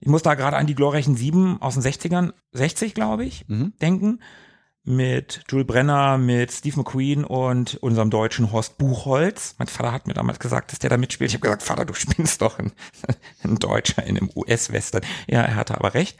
Ich 0.00 0.08
muss 0.08 0.22
da 0.22 0.34
gerade 0.34 0.56
an 0.56 0.66
die 0.66 0.74
glorreichen 0.74 1.16
Sieben 1.16 1.60
aus 1.62 1.74
den 1.74 1.82
60ern, 1.82 2.32
60 2.52 2.94
glaube 2.94 3.24
ich, 3.24 3.44
Mhm. 3.48 3.72
denken. 3.80 4.20
Mit 4.88 5.42
Jules 5.48 5.66
Brenner, 5.66 6.16
mit 6.16 6.52
Steve 6.52 6.76
McQueen 6.76 7.24
und 7.24 7.74
unserem 7.82 8.08
deutschen 8.08 8.52
Horst 8.52 8.78
Buchholz. 8.78 9.56
Mein 9.58 9.66
Vater 9.66 9.90
hat 9.90 10.06
mir 10.06 10.14
damals 10.14 10.38
gesagt, 10.38 10.70
dass 10.70 10.78
der 10.78 10.90
da 10.90 10.96
mitspielt. 10.96 11.28
Ich 11.30 11.34
habe 11.34 11.40
gesagt, 11.42 11.64
Vater, 11.64 11.84
du 11.84 11.92
spinnst 11.94 12.40
doch 12.40 12.60
ein, 12.60 12.70
ein 13.42 13.56
Deutscher 13.58 14.04
in 14.04 14.16
einem 14.16 14.30
US-Western. 14.36 15.02
Ja, 15.26 15.42
er 15.42 15.56
hatte 15.56 15.74
aber 15.76 15.94
recht. 15.94 16.16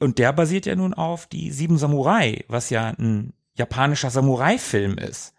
Und 0.00 0.18
der 0.18 0.34
basiert 0.34 0.66
ja 0.66 0.76
nun 0.76 0.92
auf 0.92 1.26
die 1.28 1.50
Sieben 1.50 1.78
Samurai, 1.78 2.44
was 2.48 2.68
ja 2.68 2.88
ein 2.98 3.32
japanischer 3.54 4.10
Samurai-Film 4.10 4.98
ist. 4.98 5.32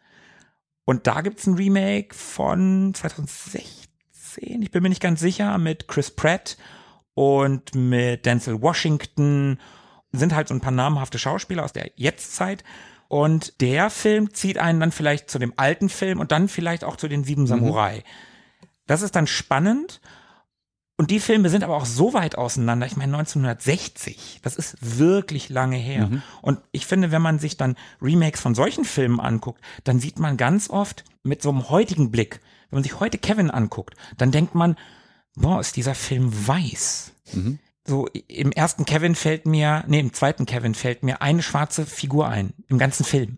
Und 0.90 1.06
da 1.06 1.22
gibt's 1.22 1.46
ein 1.46 1.54
Remake 1.54 2.16
von 2.16 2.96
2016, 2.96 3.78
ich 4.60 4.72
bin 4.72 4.82
mir 4.82 4.90
nicht 4.90 5.04
ganz 5.04 5.20
sicher, 5.20 5.56
mit 5.60 5.88
Chris 5.88 6.10
Pratt 6.10 6.58
und 7.14 7.76
mit 7.76 8.26
Denzel 8.26 8.64
Washington. 8.64 9.60
Sind 10.12 10.34
halt 10.34 10.48
so 10.48 10.56
ein 10.56 10.62
paar 10.62 10.72
namhafte 10.72 11.20
Schauspieler 11.20 11.64
aus 11.64 11.74
der 11.74 11.92
Jetztzeit. 11.96 12.64
Und 13.08 13.62
der 13.62 13.92
Film 13.92 14.34
zieht 14.34 14.58
einen 14.58 14.80
dann 14.80 14.92
vielleicht 14.92 15.30
zu 15.30 15.38
dem 15.38 15.54
alten 15.58 15.90
Film 15.90 16.20
und 16.20 16.32
dann 16.32 16.48
vielleicht 16.48 16.84
auch 16.84 16.96
zu 16.96 17.08
den 17.08 17.24
Sieben 17.24 17.46
Samurai. 17.46 18.04
Das 18.88 19.04
ist 19.04 19.16
dann 19.16 19.28
spannend. 19.28 20.02
Und 21.00 21.12
die 21.12 21.22
Filme 21.22 21.50
sind 21.50 21.64
aber 21.64 21.78
auch 21.78 21.86
so 21.86 22.14
weit 22.14 22.38
auseinander. 22.38 22.86
Ich 22.86 22.98
meine, 22.98 23.18
1960, 23.18 24.42
das 24.44 24.58
ist 24.58 24.76
wirklich 24.82 25.48
lange 25.48 25.78
her. 25.78 26.10
Und 26.42 26.60
ich 26.74 26.86
finde, 26.86 27.10
wenn 27.14 27.22
man 27.22 27.40
sich 27.40 27.56
dann 27.56 27.78
Remakes 28.02 28.42
von 28.42 28.54
solchen 28.54 28.84
Filmen 28.84 29.22
anguckt, 29.22 29.62
dann 29.86 30.02
sieht 30.02 30.20
man 30.20 30.36
ganz 30.36 30.70
oft 30.70 31.06
mit 31.24 31.42
so 31.42 31.52
einem 31.52 31.70
heutigen 31.70 32.12
Blick, 32.12 32.42
wenn 32.70 32.78
man 32.78 32.84
sich 32.84 33.00
heute 33.00 33.18
Kevin 33.18 33.50
anguckt, 33.50 33.96
dann 34.18 34.32
denkt 34.32 34.56
man, 34.56 34.76
boah, 35.36 35.62
ist 35.62 35.78
dieser 35.78 35.96
Film 35.96 36.34
weiß. 36.48 37.14
So, 37.88 38.08
im 38.28 38.52
ersten 38.52 38.84
Kevin 38.84 39.16
fällt 39.16 39.46
mir, 39.46 39.86
nee, 39.88 40.02
im 40.02 40.12
zweiten 40.12 40.46
Kevin 40.46 40.76
fällt 40.76 41.02
mir 41.04 41.22
eine 41.22 41.42
schwarze 41.42 41.86
Figur 41.86 42.28
ein, 42.28 42.54
im 42.68 42.78
ganzen 42.78 43.06
Film. 43.06 43.38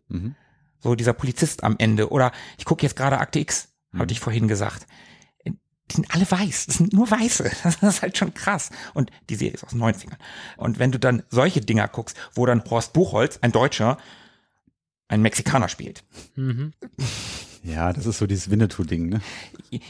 So 0.79 0.95
dieser 0.95 1.13
Polizist 1.13 1.63
am 1.63 1.75
Ende. 1.77 2.09
Oder 2.09 2.31
ich 2.57 2.65
gucke 2.65 2.81
jetzt 2.81 2.95
gerade 2.95 3.19
Akte 3.19 3.37
X, 3.37 3.69
hatte 3.95 4.13
ich 4.13 4.19
vorhin 4.19 4.47
gesagt. 4.47 4.87
Die 5.91 5.95
sind 5.97 6.13
alle 6.13 6.29
weiß. 6.29 6.67
Das 6.67 6.77
sind 6.77 6.93
nur 6.93 7.09
Weiße. 7.09 7.51
Das 7.63 7.81
ist 7.81 8.01
halt 8.01 8.17
schon 8.17 8.33
krass. 8.33 8.69
Und 8.93 9.11
die 9.29 9.35
Serie 9.35 9.53
ist 9.53 9.63
aus 9.63 9.71
den 9.71 9.81
90ern. 9.81 10.17
Und 10.57 10.79
wenn 10.79 10.91
du 10.91 10.99
dann 10.99 11.23
solche 11.29 11.61
Dinger 11.61 11.87
guckst, 11.87 12.17
wo 12.33 12.45
dann 12.45 12.63
Horst 12.69 12.93
Buchholz, 12.93 13.39
ein 13.41 13.51
Deutscher, 13.51 13.97
ein 15.07 15.21
Mexikaner 15.21 15.67
spielt. 15.67 16.03
Ja, 17.63 17.91
das 17.93 18.05
ist 18.05 18.17
so 18.17 18.25
dieses 18.25 18.49
Winnetou-Ding, 18.49 19.09
ne? 19.09 19.21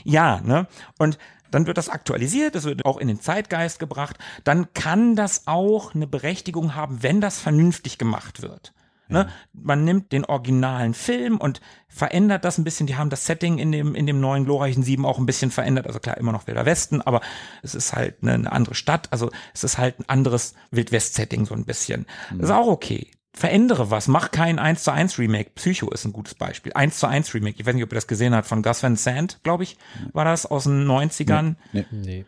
Ja, 0.04 0.42
ne? 0.42 0.68
Und 0.98 1.18
dann 1.52 1.68
wird 1.68 1.78
das 1.78 1.90
aktualisiert, 1.90 2.56
das 2.56 2.64
wird 2.64 2.86
auch 2.86 2.98
in 2.98 3.08
den 3.08 3.22
Zeitgeist 3.22 3.80
gebracht. 3.80 4.18
Dann 4.44 4.74
kann 4.74 5.16
das 5.16 5.48
auch 5.48 5.94
eine 5.94 6.08
Berechtigung 6.08 6.76
haben, 6.76 7.04
wenn 7.04 7.22
das 7.22 7.40
vernünftig 7.40 7.98
gemacht 7.98 8.42
wird. 8.42 8.74
Ne? 9.12 9.28
Man 9.54 9.84
nimmt 9.84 10.12
den 10.12 10.26
originalen 10.26 10.94
Film 10.94 11.38
und 11.38 11.62
verändert 11.88 12.46
das 12.46 12.58
ein 12.58 12.64
bisschen. 12.64 12.88
Die 12.88 12.96
haben 12.96 13.10
das 13.10 13.26
Setting 13.26 13.58
in 13.58 13.72
dem, 13.72 13.96
in 13.96 14.08
dem 14.08 14.20
neuen 14.20 14.46
glorreichen 14.46 14.84
Sieben 14.84 15.06
auch 15.06 15.18
ein 15.20 15.26
bisschen 15.26 15.52
verändert. 15.52 15.88
Also 15.88 16.00
klar, 16.00 16.18
immer 16.18 16.32
noch 16.32 16.48
Wilder 16.48 16.66
Westen, 16.66 17.02
aber 17.02 17.22
es 17.62 17.76
ist 17.76 17.94
halt 17.94 18.18
eine, 18.22 18.34
eine 18.34 18.52
andere 18.52 18.76
Stadt. 18.76 19.08
Also 19.12 19.32
es 19.54 19.64
ist 19.64 19.78
halt 19.78 20.00
ein 20.00 20.10
anderes 20.10 20.54
Wildwest-Setting 20.72 21.46
so 21.46 21.54
ein 21.54 21.66
bisschen. 21.66 22.06
Das 22.32 22.50
ist 22.50 22.56
auch 22.56 22.68
okay. 22.68 23.12
Verändere 23.34 23.90
was, 23.90 24.10
mach 24.10 24.32
kein 24.32 24.60
1 24.60 24.84
zu 24.84 24.92
1 24.92 25.18
Remake. 25.18 25.52
Psycho 25.56 25.90
ist 25.92 26.04
ein 26.04 26.12
gutes 26.12 26.36
Beispiel. 26.36 26.74
1 26.74 26.98
zu 27.00 27.08
1 27.08 27.34
Remake. 27.34 27.56
Ich 27.60 27.66
weiß 27.66 27.74
nicht, 27.76 27.84
ob 27.84 27.92
ihr 27.92 27.96
das 27.96 28.08
gesehen 28.08 28.36
habt, 28.36 28.46
von 28.46 28.62
Gus 28.62 28.84
Van 28.84 28.98
Sant, 28.98 29.40
glaube 29.44 29.64
ich, 29.64 29.78
war 30.12 30.26
das 30.26 30.46
aus 30.46 30.66
den 30.66 30.86
90ern 30.86 31.56
Nee. 31.92 32.26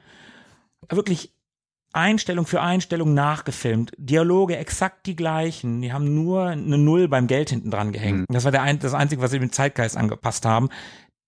wirklich 0.90 1.34
Einstellung 1.94 2.46
für 2.46 2.62
Einstellung 2.62 3.14
nachgefilmt. 3.14 3.94
Dialoge 3.98 4.58
exakt 4.58 5.06
die 5.06 5.16
gleichen. 5.16 5.82
Die 5.82 5.94
haben 5.94 6.14
nur 6.14 6.48
eine 6.48 6.78
Null 6.78 7.08
beim 7.08 7.28
Geld 7.28 7.52
hinten 7.52 7.72
dran 7.72 7.92
gehängt. 7.92 8.26
Das 8.30 8.44
war 8.44 8.52
der 8.52 8.64
ein, 8.64 8.80
das 8.80 8.94
Einzige, 8.94 9.22
was 9.22 9.32
sie 9.32 9.40
mit 9.40 9.54
Zeitgeist 9.54 9.96
angepasst 9.96 10.46
haben. 10.46 10.70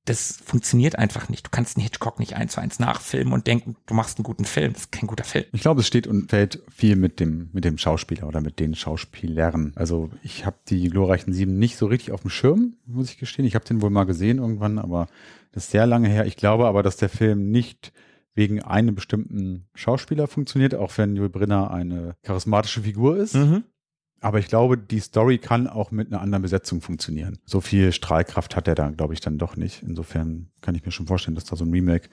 Das 0.06 0.38
funktioniert 0.44 1.00
einfach 1.00 1.30
nicht. 1.30 1.48
Du 1.48 1.50
kannst 1.50 1.78
einen 1.78 1.84
Hitchcock 1.84 2.20
nicht 2.20 2.36
eins 2.36 2.54
zu 2.54 2.62
eins 2.62 2.78
nachfilmen 2.78 3.34
und 3.34 3.48
denken, 3.48 3.76
du 3.88 3.96
machst 3.96 4.18
einen 4.18 4.24
guten 4.24 4.46
Film. 4.46 4.74
Das 4.74 4.84
ist 4.84 4.92
kein 4.92 5.08
guter 5.08 5.24
Film. 5.24 5.46
Ich 5.52 5.62
glaube, 5.62 5.82
es 5.82 5.88
steht 5.88 6.06
und 6.06 6.30
fällt 6.30 6.62
viel 6.70 6.96
mit 6.96 7.20
dem, 7.20 7.50
mit 7.54 7.66
dem 7.66 7.80
Schauspieler 7.80 8.28
oder 8.28 8.42
mit 8.42 8.60
den 8.60 8.76
Schauspielern. 8.76 9.74
Also 9.76 10.12
ich 10.22 10.46
habe 10.46 10.58
die 10.68 10.90
glorreichen 10.90 11.34
Sieben 11.34 11.58
nicht 11.58 11.78
so 11.78 11.88
richtig 11.88 12.12
auf 12.12 12.22
dem 12.22 12.30
Schirm, 12.30 12.74
muss 12.86 13.10
ich 13.10 13.18
gestehen. 13.18 13.46
Ich 13.46 13.56
habe 13.56 13.66
den 13.66 13.82
wohl 13.82 13.90
mal 13.90 14.04
gesehen 14.04 14.38
irgendwann, 14.38 14.78
aber 14.78 15.08
das 15.54 15.66
ist 15.66 15.72
sehr 15.72 15.88
lange 15.88 16.08
her. 16.08 16.28
Ich 16.28 16.38
glaube 16.38 16.68
aber, 16.68 16.84
dass 16.84 16.98
der 16.98 17.10
Film 17.10 17.50
nicht 17.50 17.92
wegen 18.36 18.62
einem 18.62 18.96
bestimmten 18.96 19.68
Schauspieler 19.74 20.28
funktioniert, 20.28 20.76
auch 20.76 20.96
wenn 20.98 21.16
Joel 21.16 21.30
Brinner 21.30 21.72
eine 21.72 22.16
charismatische 22.24 22.82
Figur 22.82 23.18
ist. 23.18 23.36
Mhm. 23.36 23.64
Aber 24.22 24.40
ich 24.40 24.48
glaube, 24.48 24.78
die 24.78 25.02
Story 25.02 25.38
kann 25.38 25.68
auch 25.68 25.92
mit 25.92 26.08
einer 26.08 26.22
anderen 26.22 26.42
Besetzung 26.42 26.82
funktionieren. 26.82 27.38
So 27.46 27.62
viel 27.62 27.92
Strahlkraft 27.92 28.56
hat 28.56 28.68
er 28.68 28.74
da, 28.74 28.90
glaube 28.90 29.14
ich, 29.14 29.20
dann 29.20 29.38
doch 29.38 29.56
nicht. 29.56 29.84
Insofern 29.84 30.50
kann 30.62 30.74
ich 30.74 30.84
mir 30.84 30.92
schon 30.92 31.06
vorstellen, 31.06 31.36
dass 31.36 31.44
da 31.44 31.56
so 31.56 31.64
ein 31.64 31.72
Remake 31.72 32.10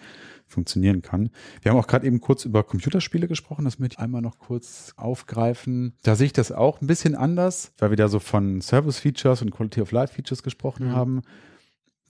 funktionieren 0.47 1.01
kann. 1.01 1.31
Wir 1.63 1.71
haben 1.71 1.79
auch 1.79 1.87
gerade 1.87 2.07
eben 2.07 2.21
kurz 2.21 2.45
über 2.45 2.65
Computerspiele 2.65 3.29
gesprochen. 3.29 3.65
Das 3.65 3.79
möchte 3.79 3.95
ich 3.95 3.99
einmal 3.99 4.21
noch 4.21 4.39
kurz 4.39 4.93
aufgreifen. 4.97 5.95
Da 6.03 6.15
sehe 6.15 6.27
ich 6.27 6.33
das 6.33 6.53
auch 6.53 6.83
ein 6.83 6.87
bisschen 6.87 7.15
anders, 7.15 7.73
weil 7.79 7.91
wir 7.91 7.97
da 7.97 8.09
so 8.09 8.19
von 8.19 8.61
Service 8.61 8.99
Features 8.99 9.41
und 9.41 9.51
Quality 9.51 9.81
of 9.81 9.91
Life 9.93 10.15
Features 10.15 10.43
gesprochen 10.43 10.93
haben. 10.93 11.23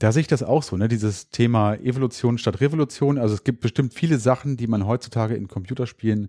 Da 0.03 0.11
sehe 0.11 0.23
ich 0.23 0.27
das 0.27 0.43
auch 0.43 0.65
so, 0.65 0.77
ne? 0.77 0.89
Dieses 0.89 1.31
Thema 1.31 1.75
Evolution 1.77 2.37
statt 2.37 2.61
Revolution. 2.61 3.19
Also 3.19 3.35
es 3.35 3.45
gibt 3.45 3.61
bestimmt 3.61 3.95
viele 3.95 4.19
Sachen, 4.19 4.57
die 4.57 4.67
man 4.67 4.85
heutzutage 4.85 5.37
in 5.37 5.47
Computerspielen 5.47 6.29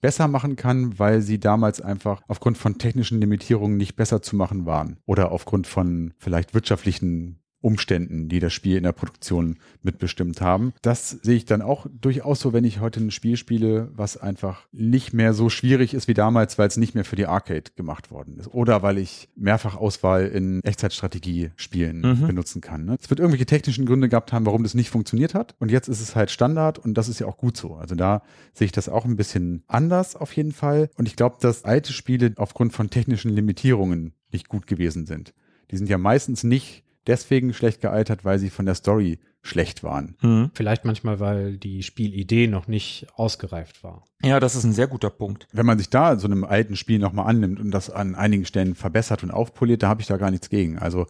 besser 0.00 0.26
machen 0.26 0.56
kann, 0.56 0.98
weil 0.98 1.22
sie 1.22 1.38
damals 1.38 1.80
einfach 1.80 2.22
aufgrund 2.26 2.58
von 2.58 2.78
technischen 2.78 3.20
Limitierungen 3.20 3.76
nicht 3.76 3.94
besser 3.94 4.22
zu 4.22 4.34
machen 4.34 4.66
waren 4.66 4.96
oder 5.06 5.30
aufgrund 5.30 5.68
von 5.68 6.14
vielleicht 6.18 6.52
wirtschaftlichen 6.52 7.38
Umständen, 7.62 8.28
die 8.28 8.38
das 8.40 8.52
Spiel 8.52 8.76
in 8.76 8.82
der 8.82 8.92
Produktion 8.92 9.56
mitbestimmt 9.82 10.40
haben. 10.42 10.74
Das 10.82 11.10
sehe 11.22 11.36
ich 11.36 11.44
dann 11.46 11.62
auch 11.62 11.86
durchaus 12.00 12.40
so, 12.40 12.52
wenn 12.52 12.64
ich 12.64 12.80
heute 12.80 13.00
ein 13.00 13.10
Spiel 13.10 13.36
spiele, 13.38 13.88
was 13.94 14.16
einfach 14.18 14.66
nicht 14.72 15.14
mehr 15.14 15.32
so 15.32 15.48
schwierig 15.48 15.94
ist 15.94 16.08
wie 16.08 16.14
damals, 16.14 16.58
weil 16.58 16.68
es 16.68 16.76
nicht 16.76 16.94
mehr 16.94 17.04
für 17.04 17.16
die 17.16 17.26
Arcade 17.26 17.70
gemacht 17.76 18.10
worden 18.10 18.36
ist. 18.38 18.48
Oder 18.52 18.82
weil 18.82 18.98
ich 18.98 19.28
Mehrfachauswahl 19.36 20.26
in 20.26 20.60
Echtzeitstrategie-Spielen 20.64 22.00
Mhm. 22.00 22.26
benutzen 22.26 22.60
kann. 22.60 22.84
Ne? 22.84 22.96
Es 23.00 23.10
wird 23.10 23.20
irgendwelche 23.20 23.46
technischen 23.46 23.86
Gründe 23.86 24.08
gehabt 24.08 24.32
haben, 24.32 24.46
warum 24.46 24.62
das 24.62 24.74
nicht 24.74 24.90
funktioniert 24.90 25.34
hat. 25.34 25.54
Und 25.58 25.70
jetzt 25.70 25.88
ist 25.88 26.00
es 26.00 26.16
halt 26.16 26.30
Standard 26.30 26.78
und 26.78 26.94
das 26.94 27.08
ist 27.08 27.20
ja 27.20 27.26
auch 27.26 27.36
gut 27.36 27.56
so. 27.56 27.74
Also 27.76 27.94
da 27.94 28.22
sehe 28.52 28.66
ich 28.66 28.72
das 28.72 28.88
auch 28.88 29.04
ein 29.04 29.16
bisschen 29.16 29.62
anders 29.66 30.16
auf 30.16 30.32
jeden 30.34 30.52
Fall. 30.52 30.90
Und 30.96 31.06
ich 31.06 31.16
glaube, 31.16 31.36
dass 31.40 31.64
alte 31.64 31.92
Spiele 31.92 32.32
aufgrund 32.36 32.72
von 32.72 32.90
technischen 32.90 33.30
Limitierungen 33.30 34.12
nicht 34.32 34.48
gut 34.48 34.66
gewesen 34.66 35.06
sind. 35.06 35.32
Die 35.70 35.76
sind 35.76 35.88
ja 35.88 35.98
meistens 35.98 36.44
nicht 36.44 36.84
deswegen 37.06 37.52
schlecht 37.54 37.80
gealtert, 37.80 38.24
weil 38.24 38.38
sie 38.38 38.50
von 38.50 38.66
der 38.66 38.74
Story 38.74 39.18
schlecht 39.42 39.82
waren. 39.82 40.16
Hm. 40.20 40.50
Vielleicht 40.54 40.84
manchmal, 40.84 41.18
weil 41.18 41.58
die 41.58 41.82
Spielidee 41.82 42.46
noch 42.46 42.68
nicht 42.68 43.06
ausgereift 43.16 43.82
war. 43.82 44.04
Ja, 44.22 44.38
das 44.38 44.54
ist 44.54 44.64
ein 44.64 44.72
sehr 44.72 44.86
guter 44.86 45.10
Punkt. 45.10 45.48
Wenn 45.52 45.66
man 45.66 45.78
sich 45.78 45.90
da 45.90 46.16
so 46.16 46.28
einem 46.28 46.44
alten 46.44 46.76
Spiel 46.76 47.00
nochmal 47.00 47.26
annimmt 47.26 47.58
und 47.58 47.72
das 47.72 47.90
an 47.90 48.14
einigen 48.14 48.44
Stellen 48.44 48.76
verbessert 48.76 49.24
und 49.24 49.32
aufpoliert, 49.32 49.82
da 49.82 49.88
habe 49.88 50.00
ich 50.00 50.06
da 50.06 50.16
gar 50.16 50.30
nichts 50.30 50.48
gegen. 50.48 50.78
Also 50.78 51.06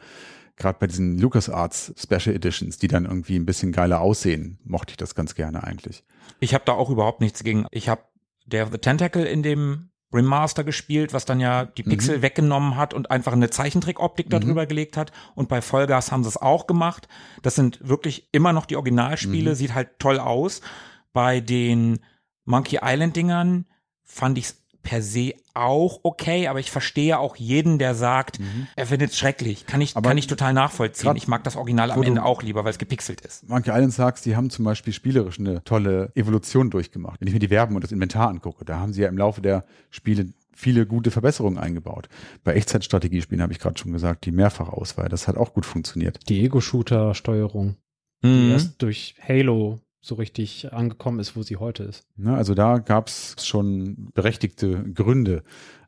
gerade 0.56 0.78
bei 0.80 0.86
diesen 0.86 1.18
LucasArts 1.18 1.92
Special 1.98 2.34
Editions, 2.34 2.78
die 2.78 2.88
dann 2.88 3.04
irgendwie 3.04 3.36
ein 3.36 3.46
bisschen 3.46 3.70
geiler 3.70 4.00
aussehen, 4.00 4.58
mochte 4.64 4.92
ich 4.92 4.96
das 4.96 5.14
ganz 5.14 5.34
gerne 5.34 5.62
eigentlich. 5.64 6.02
Ich 6.40 6.54
habe 6.54 6.64
da 6.64 6.72
auch 6.72 6.88
überhaupt 6.88 7.20
nichts 7.20 7.44
gegen. 7.44 7.66
Ich 7.70 7.90
habe 7.90 8.02
der 8.46 8.66
The 8.70 8.78
Tentacle 8.78 9.24
in 9.24 9.42
dem 9.42 9.90
Remaster 10.12 10.64
gespielt, 10.64 11.12
was 11.12 11.24
dann 11.24 11.40
ja 11.40 11.64
die 11.64 11.82
Pixel 11.82 12.22
weggenommen 12.22 12.76
hat 12.76 12.94
und 12.94 13.10
einfach 13.10 13.32
eine 13.32 13.50
Zeichentrickoptik 13.50 14.28
darüber 14.30 14.66
gelegt 14.66 14.96
hat. 14.96 15.12
Und 15.34 15.48
bei 15.48 15.62
Vollgas 15.62 16.12
haben 16.12 16.22
sie 16.22 16.28
es 16.28 16.36
auch 16.36 16.66
gemacht. 16.66 17.08
Das 17.42 17.54
sind 17.54 17.86
wirklich 17.86 18.28
immer 18.32 18.52
noch 18.52 18.66
die 18.66 18.76
Originalspiele, 18.76 19.54
sieht 19.54 19.74
halt 19.74 19.98
toll 19.98 20.18
aus. 20.18 20.60
Bei 21.12 21.40
den 21.40 22.00
Monkey 22.44 22.80
Island 22.82 23.16
Dingern 23.16 23.66
fand 24.02 24.38
ich 24.38 24.44
es 24.46 24.61
per 24.82 25.02
se 25.02 25.34
auch 25.54 26.00
okay, 26.02 26.48
aber 26.48 26.60
ich 26.60 26.70
verstehe 26.70 27.18
auch 27.18 27.36
jeden, 27.36 27.78
der 27.78 27.94
sagt, 27.94 28.38
er 28.74 28.86
findet 28.86 29.10
es 29.10 29.18
schrecklich. 29.18 29.66
Kann 29.66 29.80
ich, 29.80 29.96
Aber 29.96 30.08
kann 30.08 30.18
ich 30.18 30.26
total 30.26 30.52
nachvollziehen. 30.54 31.14
Ich 31.16 31.28
mag 31.28 31.44
das 31.44 31.56
Original 31.56 31.90
am 31.90 32.02
Ende 32.02 32.24
auch 32.24 32.42
lieber, 32.42 32.64
weil 32.64 32.70
es 32.70 32.78
gepixelt 32.78 33.20
ist. 33.20 33.48
Monkey 33.48 33.70
Island 33.70 33.92
sagst, 33.92 34.24
die 34.26 34.34
haben 34.36 34.50
zum 34.50 34.64
Beispiel 34.64 34.92
spielerisch 34.92 35.38
eine 35.38 35.62
tolle 35.64 36.10
Evolution 36.14 36.70
durchgemacht. 36.70 37.20
Wenn 37.20 37.28
ich 37.28 37.34
mir 37.34 37.40
die 37.40 37.50
Werben 37.50 37.74
und 37.74 37.84
das 37.84 37.92
Inventar 37.92 38.28
angucke, 38.28 38.64
da 38.64 38.78
haben 38.80 38.92
sie 38.92 39.02
ja 39.02 39.08
im 39.08 39.18
Laufe 39.18 39.42
der 39.42 39.64
Spiele 39.90 40.32
viele 40.54 40.86
gute 40.86 41.10
Verbesserungen 41.10 41.58
eingebaut. 41.58 42.08
Bei 42.44 42.54
Echtzeitstrategiespielen 42.54 43.42
habe 43.42 43.52
ich 43.52 43.58
gerade 43.58 43.78
schon 43.78 43.92
gesagt, 43.92 44.24
die 44.26 44.32
Mehrfachauswahl, 44.32 45.08
das 45.08 45.26
hat 45.28 45.36
auch 45.36 45.54
gut 45.54 45.66
funktioniert. 45.66 46.18
Die 46.28 46.42
Ego-Shooter-Steuerung, 46.44 47.76
die 48.22 48.28
Mhm. 48.28 48.50
erst 48.52 48.80
durch 48.82 49.14
Halo 49.26 49.80
so 50.02 50.16
richtig 50.16 50.72
angekommen 50.72 51.20
ist, 51.20 51.36
wo 51.36 51.42
sie 51.42 51.56
heute 51.56 51.84
ist. 51.84 52.04
Ne, 52.16 52.34
also 52.34 52.54
da 52.54 52.78
gab 52.78 53.06
es 53.08 53.36
schon 53.46 54.10
berechtigte 54.14 54.82
Gründe, 54.92 55.42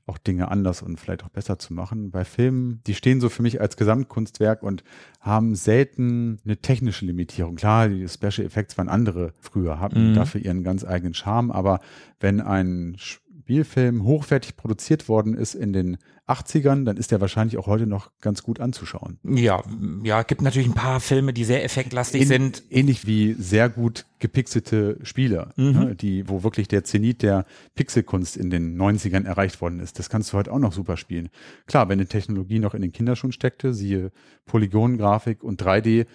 auch 0.07 0.19
Dinge 0.19 0.51
anders 0.51 0.83
und 0.83 1.01
vielleicht 1.01 1.25
auch 1.25 1.31
besser 1.31 1.59
zu 1.59 1.73
machen. 1.73 2.11
Bei 2.11 2.25
Filmen, 2.25 2.81
die 2.87 2.95
stehen 2.95 3.21
so 3.21 3.29
für 3.31 3.43
mich 3.43 3.61
als 3.61 3.77
Gesamtkunstwerk 3.77 4.63
und 4.63 4.85
haben 5.19 5.55
selten 5.55 6.39
eine 6.45 6.59
technische 6.59 7.07
Limitierung. 7.07 7.57
Klar, 7.57 7.89
die 7.89 8.07
Special 8.09 8.47
Effects 8.47 8.77
waren 8.79 8.89
andere 8.91 9.33
früher, 9.41 9.81
hatten 9.81 10.11
Mhm. 10.11 10.15
dafür 10.15 10.43
ihren 10.43 10.63
ganz 10.63 10.85
eigenen 10.85 11.15
Charme, 11.15 11.51
aber 11.51 11.81
wenn 12.21 12.41
ein 12.41 12.97
Spielfilm 13.45 14.05
hochwertig 14.05 14.57
produziert 14.57 15.07
worden 15.07 15.35
ist 15.35 15.55
in 15.55 15.75
den 15.75 15.99
80ern, 16.27 16.87
dann 16.87 16.97
ist 16.97 17.11
der 17.11 17.21
wahrscheinlich 17.21 17.59
auch 17.59 17.67
heute 17.67 17.87
noch 17.87 18.11
ganz 18.23 18.43
gut 18.43 18.59
anzuschauen. 18.59 19.19
Ja, 19.23 19.63
ja, 20.03 20.23
gibt 20.23 20.41
natürlich 20.41 20.67
ein 20.69 20.73
paar 20.75 20.99
Filme, 21.01 21.35
die 21.35 21.45
sehr 21.45 21.63
effektlastig 21.63 22.23
Ähn- 22.23 22.27
sind. 22.29 22.63
Ähnlich 22.71 23.07
wie 23.07 23.35
sehr 23.35 23.69
gut 23.69 24.07
gepixelte 24.19 24.99
Spieler, 25.03 25.53
Mhm. 25.57 25.73
ne, 25.73 25.95
die, 25.95 26.27
wo 26.27 26.43
wirklich 26.43 26.69
der 26.69 26.85
Zenit 26.85 27.21
der 27.21 27.45
Pixelkunst 27.75 28.39
in 28.39 28.49
den 28.49 28.79
90ern 28.79 29.27
erreicht 29.27 29.61
worden 29.61 29.79
ist. 29.79 29.99
Das 29.99 30.09
kannst 30.09 30.33
du 30.33 30.39
heute 30.39 30.51
auch 30.51 30.59
noch 30.59 30.73
super 30.73 30.97
spielen. 30.97 31.29
Klar, 31.67 31.91
wenn 31.91 31.99
die 31.99 32.07
Technologie 32.07 32.61
noch 32.61 32.73
in 32.73 32.81
den 32.81 32.93
Kinderschuhen 32.93 33.33
steckte, 33.33 33.75
siehe 33.75 34.11
Polygongrafik 34.47 35.45
und 35.45 35.61
3D 35.63 36.07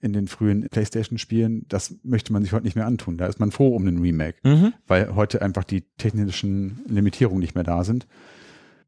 in 0.00 0.12
den 0.12 0.28
frühen 0.28 0.68
Playstation-Spielen, 0.68 1.66
das 1.68 1.96
möchte 2.04 2.32
man 2.32 2.42
sich 2.42 2.52
heute 2.52 2.64
nicht 2.64 2.76
mehr 2.76 2.86
antun. 2.86 3.18
Da 3.18 3.26
ist 3.26 3.40
man 3.40 3.50
froh 3.50 3.74
um 3.74 3.86
einen 3.86 3.98
Remake, 4.00 4.36
Mhm. 4.44 4.72
weil 4.86 5.14
heute 5.14 5.42
einfach 5.42 5.64
die 5.64 5.82
technischen 5.96 6.80
Limitierungen 6.86 7.40
nicht 7.40 7.54
mehr 7.54 7.64
da 7.64 7.82
sind. 7.84 8.06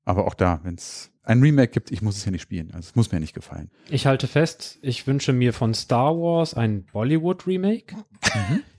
Aber 0.05 0.27
auch 0.27 0.35
da, 0.35 0.61
wenn 0.63 0.75
es 0.77 1.11
ein 1.23 1.41
Remake 1.43 1.73
gibt, 1.73 1.91
ich 1.91 2.01
muss 2.03 2.17
es 2.17 2.25
ja 2.25 2.31
nicht 2.31 2.43
spielen. 2.43 2.69
Also 2.73 2.89
es 2.89 2.97
muss 2.97 3.13
mir 3.13 3.21
nicht 3.21 3.35
gefallen. 3.35 3.71
Ich 3.91 4.07
halte 4.07 4.27
fest, 4.27 4.79
ich 4.83 5.07
wünsche 5.07 5.33
mir 5.33 5.53
von 5.53 5.75
Star 5.75 6.17
Wars 6.17 6.55
ein 6.55 6.85
Bollywood-Remake. 6.93 7.97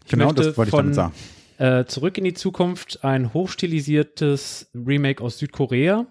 Ich 0.05 0.11
Genau, 0.11 0.31
das 0.33 0.57
wollte 0.57 0.69
ich 0.69 0.75
damit 0.75 0.95
sagen. 0.95 1.13
Äh, 1.57 1.85
Zurück 1.85 2.17
in 2.17 2.23
die 2.23 2.33
Zukunft 2.33 3.03
ein 3.03 3.33
hochstilisiertes 3.33 4.71
Remake 4.73 5.23
aus 5.23 5.37
Südkorea 5.37 6.07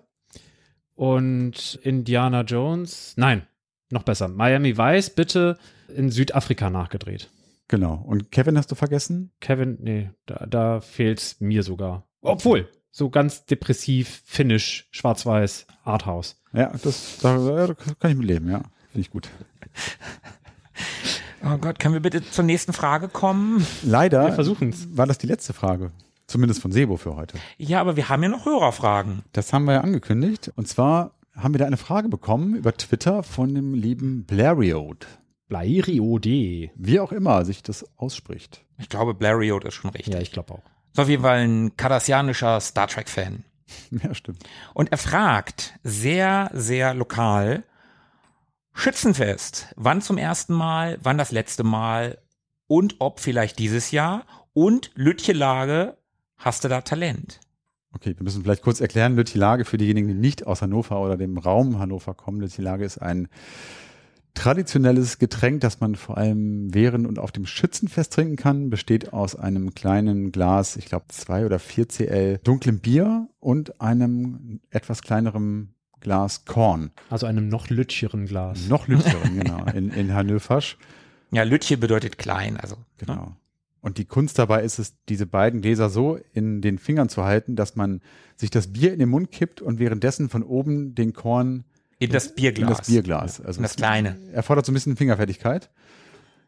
und 0.94 1.78
Indiana 1.82 2.42
Jones. 2.42 3.14
Nein, 3.16 3.46
noch 3.90 4.02
besser. 4.04 4.28
Miami 4.28 4.76
Vice 4.76 5.10
bitte 5.10 5.58
in 5.94 6.10
Südafrika 6.10 6.70
nachgedreht. 6.70 7.30
Genau. 7.68 7.94
Und 8.06 8.32
Kevin 8.32 8.58
hast 8.58 8.70
du 8.70 8.74
vergessen? 8.74 9.32
Kevin, 9.40 9.78
nee, 9.80 10.10
da, 10.26 10.46
da 10.46 10.80
fehlt's 10.80 11.40
mir 11.40 11.62
sogar. 11.62 12.04
Obwohl, 12.20 12.68
so 12.90 13.10
ganz 13.10 13.44
depressiv, 13.46 14.22
finnisch, 14.24 14.88
schwarz-weiß, 14.90 15.66
Arthouse. 15.84 16.42
Ja, 16.52 16.72
das 16.82 17.18
da, 17.22 17.36
da 17.38 17.74
kann 17.74 18.10
ich 18.10 18.16
mit 18.16 18.26
leben, 18.26 18.50
ja. 18.50 18.62
Finde 18.90 19.00
ich 19.00 19.10
gut. 19.10 19.28
Oh 21.42 21.56
Gott, 21.56 21.78
können 21.78 21.94
wir 21.94 22.00
bitte 22.02 22.22
zur 22.22 22.44
nächsten 22.44 22.74
Frage 22.74 23.08
kommen? 23.08 23.66
Leider 23.82 24.26
Wir 24.26 24.32
versuchen's. 24.34 24.88
war 24.96 25.06
das 25.06 25.16
die 25.16 25.26
letzte 25.26 25.54
Frage. 25.54 25.90
Zumindest 26.26 26.60
von 26.60 26.70
Sebo 26.70 26.96
für 26.98 27.16
heute. 27.16 27.38
Ja, 27.56 27.80
aber 27.80 27.96
wir 27.96 28.08
haben 28.10 28.22
ja 28.22 28.28
noch 28.28 28.44
Hörerfragen. 28.44 29.22
Das 29.32 29.52
haben 29.52 29.64
wir 29.64 29.72
ja 29.72 29.80
angekündigt. 29.80 30.52
Und 30.56 30.68
zwar 30.68 31.12
haben 31.34 31.54
wir 31.54 31.58
da 31.58 31.64
eine 31.64 31.78
Frage 31.78 32.08
bekommen 32.10 32.54
über 32.54 32.74
Twitter 32.74 33.22
von 33.22 33.54
dem 33.54 33.72
lieben 33.72 34.24
Blariot. 34.26 35.06
Blairiode. 35.50 36.70
Wie 36.76 37.00
auch 37.00 37.12
immer 37.12 37.44
sich 37.44 37.62
das 37.62 37.84
ausspricht. 37.98 38.64
Ich 38.78 38.88
glaube, 38.88 39.12
Blariot 39.12 39.64
ist 39.64 39.74
schon 39.74 39.90
richtig. 39.90 40.14
Ja, 40.14 40.20
ich 40.20 40.32
glaube 40.32 40.54
auch. 40.54 40.62
Ist 40.92 41.00
auf 41.00 41.08
jeden 41.08 41.22
Fall 41.22 41.40
ein 41.40 41.76
kardassianischer 41.76 42.58
Star 42.60 42.86
Trek-Fan. 42.88 43.44
Ja, 44.02 44.14
stimmt. 44.14 44.42
Und 44.74 44.90
er 44.90 44.98
fragt 44.98 45.74
sehr, 45.84 46.50
sehr 46.54 46.92
lokal, 46.92 47.62
Schützenfest, 48.72 49.72
wann 49.76 50.00
zum 50.02 50.18
ersten 50.18 50.54
Mal, 50.54 50.98
wann 51.02 51.18
das 51.18 51.30
letzte 51.30 51.62
Mal 51.62 52.18
und 52.66 52.96
ob 52.98 53.20
vielleicht 53.20 53.58
dieses 53.60 53.92
Jahr 53.92 54.24
und 54.54 54.90
Lütchelage, 54.94 55.96
hast 56.36 56.64
du 56.64 56.68
da 56.68 56.80
Talent? 56.80 57.40
Okay, 57.92 58.14
wir 58.16 58.24
müssen 58.24 58.42
vielleicht 58.42 58.62
kurz 58.62 58.80
erklären, 58.80 59.14
Lüttilage 59.14 59.64
für 59.64 59.76
diejenigen, 59.76 60.08
die 60.08 60.14
nicht 60.14 60.46
aus 60.46 60.62
Hannover 60.62 61.00
oder 61.00 61.16
dem 61.16 61.38
Raum 61.38 61.78
Hannover 61.78 62.14
kommen. 62.14 62.40
Lüttilage 62.40 62.84
ist 62.84 62.98
ein 62.98 63.28
traditionelles 64.34 65.18
Getränk, 65.18 65.60
das 65.60 65.80
man 65.80 65.94
vor 65.94 66.16
allem 66.16 66.72
während 66.72 67.06
und 67.06 67.18
auf 67.18 67.32
dem 67.32 67.46
Schützenfest 67.46 68.12
trinken 68.12 68.36
kann. 68.36 68.70
Besteht 68.70 69.12
aus 69.12 69.36
einem 69.36 69.74
kleinen 69.74 70.32
Glas, 70.32 70.76
ich 70.76 70.86
glaube 70.86 71.06
zwei 71.08 71.46
oder 71.46 71.58
vier 71.58 71.88
CL 71.88 72.38
dunklem 72.44 72.80
Bier 72.80 73.28
und 73.40 73.80
einem 73.80 74.60
etwas 74.70 75.02
kleinerem 75.02 75.74
Glas 76.00 76.44
Korn. 76.44 76.90
Also 77.10 77.26
einem 77.26 77.48
noch 77.48 77.68
lütscheren 77.68 78.26
Glas. 78.26 78.68
Noch 78.68 78.88
lütscheren, 78.88 79.34
genau, 79.38 79.64
in, 79.66 79.90
in 79.90 80.14
Hannoversch. 80.14 80.78
Ja, 81.30 81.42
Lütche 81.44 81.76
bedeutet 81.76 82.18
klein, 82.18 82.56
also. 82.56 82.76
Genau. 82.98 83.36
Und 83.82 83.98
die 83.98 84.04
Kunst 84.04 84.38
dabei 84.38 84.62
ist 84.62 84.78
es, 84.78 84.94
diese 85.08 85.26
beiden 85.26 85.62
Gläser 85.62 85.88
so 85.88 86.18
in 86.32 86.60
den 86.60 86.78
Fingern 86.78 87.08
zu 87.08 87.24
halten, 87.24 87.56
dass 87.56 87.76
man 87.76 88.00
sich 88.36 88.50
das 88.50 88.72
Bier 88.72 88.92
in 88.92 88.98
den 88.98 89.08
Mund 89.08 89.30
kippt 89.30 89.62
und 89.62 89.78
währenddessen 89.78 90.28
von 90.28 90.42
oben 90.42 90.94
den 90.94 91.12
Korn 91.12 91.64
In 92.00 92.10
das 92.10 92.34
Bierglas. 92.34 92.68
in 92.70 92.76
das 92.76 92.86
Bierglas. 92.86 93.40
Also 93.40 93.58
In 93.58 93.62
das 93.62 93.76
kleine. 93.76 94.18
erfordert 94.32 94.66
so 94.66 94.72
ein 94.72 94.74
bisschen 94.74 94.96
Fingerfertigkeit. 94.96 95.70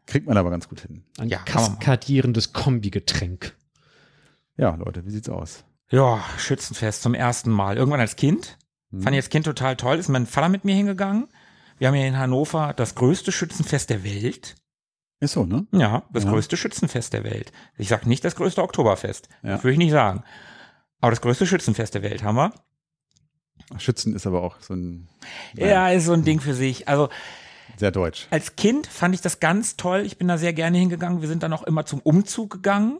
Kriegt 0.05 0.27
man 0.27 0.35
aber 0.35 0.49
ganz 0.49 0.67
gut 0.67 0.81
hin. 0.81 1.05
Ein 1.17 1.29
Ja, 1.29 1.37
kaskadierendes 1.39 2.51
Kombigetränk. 2.51 3.55
Ja, 4.57 4.75
Leute, 4.75 5.05
wie 5.05 5.11
sieht's 5.11 5.29
aus? 5.29 5.63
Ja, 5.89 6.23
Schützenfest 6.37 7.01
zum 7.03 7.13
ersten 7.13 7.51
Mal. 7.51 7.77
Irgendwann 7.77 8.01
als 8.01 8.15
Kind. 8.17 8.57
Fand 8.91 9.09
ich 9.11 9.17
als 9.23 9.29
Kind 9.29 9.45
total 9.45 9.75
toll. 9.75 9.97
Ist 9.97 10.09
mein 10.09 10.25
Vater 10.27 10.49
mit 10.49 10.65
mir 10.65 10.75
hingegangen. 10.75 11.27
Wir 11.77 11.87
haben 11.87 11.95
hier 11.95 12.07
in 12.07 12.17
Hannover 12.17 12.73
das 12.75 12.95
größte 12.95 13.31
Schützenfest 13.31 13.89
der 13.89 14.03
Welt. 14.03 14.55
Ist 15.19 15.33
so, 15.33 15.45
ne? 15.45 15.65
Ja, 15.71 16.03
das 16.11 16.25
Ja. 16.25 16.31
größte 16.31 16.57
Schützenfest 16.57 17.13
der 17.13 17.23
Welt. 17.23 17.51
Ich 17.77 17.87
sag 17.87 18.05
nicht 18.05 18.25
das 18.25 18.35
größte 18.35 18.61
Oktoberfest. 18.61 19.29
Ja. 19.41 19.51
Das 19.51 19.63
würde 19.63 19.73
ich 19.73 19.77
nicht 19.79 19.91
sagen. 19.91 20.23
Aber 20.99 21.11
das 21.11 21.21
größte 21.21 21.47
Schützenfest 21.47 21.93
der 21.95 22.03
Welt 22.03 22.23
haben 22.23 22.35
wir. 22.37 22.53
Schützen 23.77 24.15
ist 24.15 24.27
aber 24.27 24.41
auch 24.41 24.57
so 24.61 24.73
ein 24.73 25.07
Ja, 25.55 25.89
ist 25.89 26.05
so 26.05 26.13
ein 26.13 26.23
Ding 26.23 26.39
für 26.39 26.53
sich. 26.53 26.87
Also 26.87 27.09
sehr 27.77 27.91
deutsch. 27.91 28.27
als 28.29 28.55
Kind 28.55 28.85
fand 28.87 29.15
ich 29.15 29.21
das 29.21 29.39
ganz 29.39 29.77
toll. 29.77 30.01
Ich 30.01 30.17
bin 30.17 30.27
da 30.27 30.37
sehr 30.37 30.53
gerne 30.53 30.77
hingegangen. 30.77 31.21
Wir 31.21 31.27
sind 31.27 31.43
dann 31.43 31.53
auch 31.53 31.63
immer 31.63 31.85
zum 31.85 31.99
Umzug 32.01 32.51
gegangen. 32.51 32.99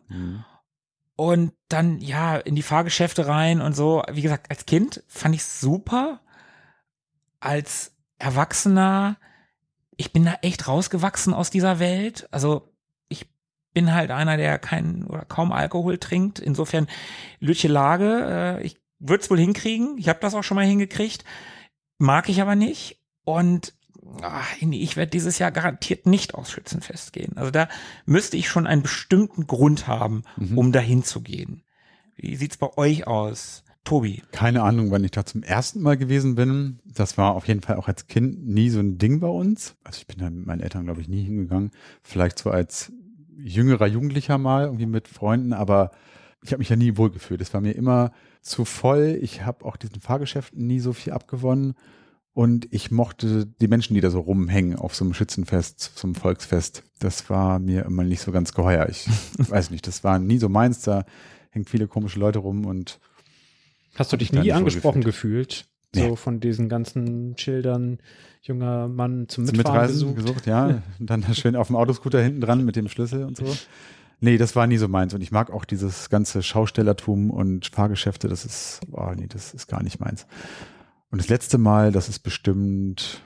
Und 1.15 1.53
dann, 1.69 1.99
ja, 1.99 2.37
in 2.37 2.55
die 2.55 2.63
Fahrgeschäfte 2.63 3.27
rein 3.27 3.61
und 3.61 3.75
so. 3.75 4.01
Wie 4.11 4.21
gesagt, 4.23 4.49
als 4.49 4.65
Kind 4.65 5.03
fand 5.07 5.35
ich 5.35 5.43
super. 5.45 6.21
Als 7.39 7.93
Erwachsener, 8.17 9.17
ich 9.95 10.11
bin 10.11 10.25
da 10.25 10.35
echt 10.41 10.67
rausgewachsen 10.67 11.33
aus 11.33 11.49
dieser 11.51 11.77
Welt. 11.77 12.27
Also, 12.31 12.67
ich 13.09 13.27
bin 13.73 13.93
halt 13.93 14.09
einer, 14.11 14.37
der 14.37 14.57
keinen 14.57 15.05
oder 15.05 15.25
kaum 15.25 15.51
Alkohol 15.51 15.99
trinkt. 15.99 16.39
Insofern, 16.39 16.87
Lütche 17.39 17.67
Lage, 17.67 18.57
äh, 18.59 18.63
ich 18.63 18.77
würde 19.03 19.23
es 19.23 19.29
wohl 19.29 19.39
hinkriegen. 19.39 19.97
Ich 19.97 20.09
habe 20.09 20.19
das 20.21 20.33
auch 20.33 20.43
schon 20.43 20.55
mal 20.55 20.65
hingekriegt. 20.65 21.23
Mag 21.97 22.29
ich 22.29 22.41
aber 22.41 22.55
nicht. 22.55 22.99
Und 23.25 23.73
ach, 24.21 24.47
ich 24.59 24.97
werde 24.97 25.11
dieses 25.11 25.39
Jahr 25.39 25.51
garantiert 25.51 26.05
nicht 26.05 26.35
aufs 26.35 26.51
Schützenfest 26.51 27.13
gehen. 27.13 27.37
Also 27.37 27.51
da 27.51 27.67
müsste 28.05 28.37
ich 28.37 28.49
schon 28.49 28.67
einen 28.67 28.81
bestimmten 28.81 29.47
Grund 29.47 29.87
haben, 29.87 30.23
um 30.55 30.71
dahin 30.71 31.03
zu 31.03 31.21
gehen. 31.21 31.63
Wie 32.15 32.35
sieht's 32.35 32.57
bei 32.57 32.75
euch 32.77 33.07
aus? 33.07 33.63
Tobi. 33.83 34.23
Keine 34.31 34.63
Ahnung, 34.63 34.91
wann 34.91 35.03
ich 35.03 35.11
da 35.11 35.25
zum 35.25 35.43
ersten 35.43 35.81
Mal 35.81 35.97
gewesen 35.97 36.35
bin. 36.35 36.79
Das 36.85 37.17
war 37.17 37.35
auf 37.35 37.49
jeden 37.49 37.59
Fall 37.59 37.75
auch 37.75 37.89
als 37.89 38.07
Kind 38.07 38.47
nie 38.47 38.69
so 38.69 38.79
ein 38.79 38.97
Ding 38.97 39.19
bei 39.19 39.27
uns. 39.27 39.75
Also 39.83 39.97
ich 39.99 40.07
bin 40.07 40.19
da 40.19 40.29
mit 40.29 40.45
meinen 40.45 40.61
Eltern, 40.61 40.85
glaube 40.85 41.01
ich, 41.01 41.09
nie 41.09 41.23
hingegangen. 41.23 41.71
Vielleicht 42.01 42.39
so 42.39 42.49
als 42.49 42.93
jüngerer 43.35 43.87
Jugendlicher 43.87 44.37
mal, 44.37 44.65
irgendwie 44.65 44.85
mit 44.85 45.09
Freunden, 45.09 45.51
aber 45.51 45.91
ich 46.41 46.51
habe 46.51 46.59
mich 46.59 46.69
ja 46.69 46.77
nie 46.77 46.95
wohlgefühlt. 46.95 47.41
Es 47.41 47.53
war 47.53 47.59
mir 47.59 47.73
immer 47.73 48.11
zu 48.43 48.65
voll. 48.65 49.17
Ich 49.21 49.43
habe 49.45 49.65
auch 49.65 49.77
diesen 49.77 50.01
Fahrgeschäften 50.01 50.65
nie 50.67 50.79
so 50.79 50.93
viel 50.93 51.13
abgewonnen. 51.13 51.73
Und 52.35 52.67
ich 52.73 52.89
mochte 52.89 53.45
die 53.45 53.67
Menschen, 53.67 53.93
die 53.93 54.01
da 54.01 54.09
so 54.09 54.19
rumhängen 54.19 54.75
auf 54.75 54.95
so 54.95 55.05
einem 55.05 55.13
Schützenfest, 55.13 55.91
so 55.95 56.07
einem 56.07 56.15
Volksfest. 56.15 56.83
Das 56.99 57.29
war 57.29 57.59
mir 57.59 57.85
immer 57.85 58.03
nicht 58.03 58.21
so 58.21 58.31
ganz 58.31 58.53
geheuer. 58.53 58.89
Ich 58.89 59.07
weiß 59.37 59.69
nicht, 59.69 59.85
das 59.85 60.03
war 60.03 60.17
nie 60.19 60.39
so 60.39 60.49
meins. 60.49 60.81
Da 60.81 61.05
hängen 61.51 61.65
viele 61.65 61.87
komische 61.87 62.19
Leute 62.19 62.39
rum 62.39 62.65
und 62.65 62.99
Hast 63.95 64.11
du 64.11 64.17
dich 64.17 64.33
nie 64.33 64.51
angesprochen 64.51 65.03
gefühlt? 65.03 65.65
So 65.95 66.01
Nee. 66.09 66.15
von 66.15 66.39
diesen 66.39 66.69
ganzen 66.69 67.37
Schildern, 67.37 67.99
junger 68.41 68.87
Mann 68.87 69.29
zum 69.29 69.45
zum 69.45 69.55
Mitfahren 69.55 69.81
Mitreisen 69.81 70.15
gesucht. 70.15 70.25
gesucht, 70.25 70.47
ja. 70.47 70.81
Und 70.99 71.07
dann 71.09 71.23
schön 71.35 71.55
auf 71.55 71.67
dem 71.67 71.75
Autoscooter 71.75 72.19
hinten 72.19 72.41
dran 72.41 72.65
mit 72.65 72.75
dem 72.75 72.87
Schlüssel 72.89 73.25
und 73.25 73.37
so. 73.37 73.45
Nee, 74.23 74.37
das 74.37 74.55
war 74.55 74.67
nie 74.67 74.77
so 74.77 74.87
meins. 74.87 75.13
Und 75.13 75.19
ich 75.19 75.33
mag 75.33 75.51
auch 75.51 75.65
dieses 75.65 76.09
ganze 76.09 76.41
Schaustellertum 76.43 77.29
und 77.29 77.67
Fahrgeschäfte. 77.67 78.29
Das 78.29 78.45
ist, 78.45 78.79
oh 78.93 79.11
nee, 79.13 79.27
das 79.27 79.53
ist 79.53 79.67
gar 79.67 79.83
nicht 79.83 79.99
meins. 79.99 80.25
Und 81.09 81.19
das 81.21 81.27
letzte 81.27 81.57
Mal, 81.57 81.91
das 81.91 82.07
ist 82.07 82.19
bestimmt, 82.19 83.21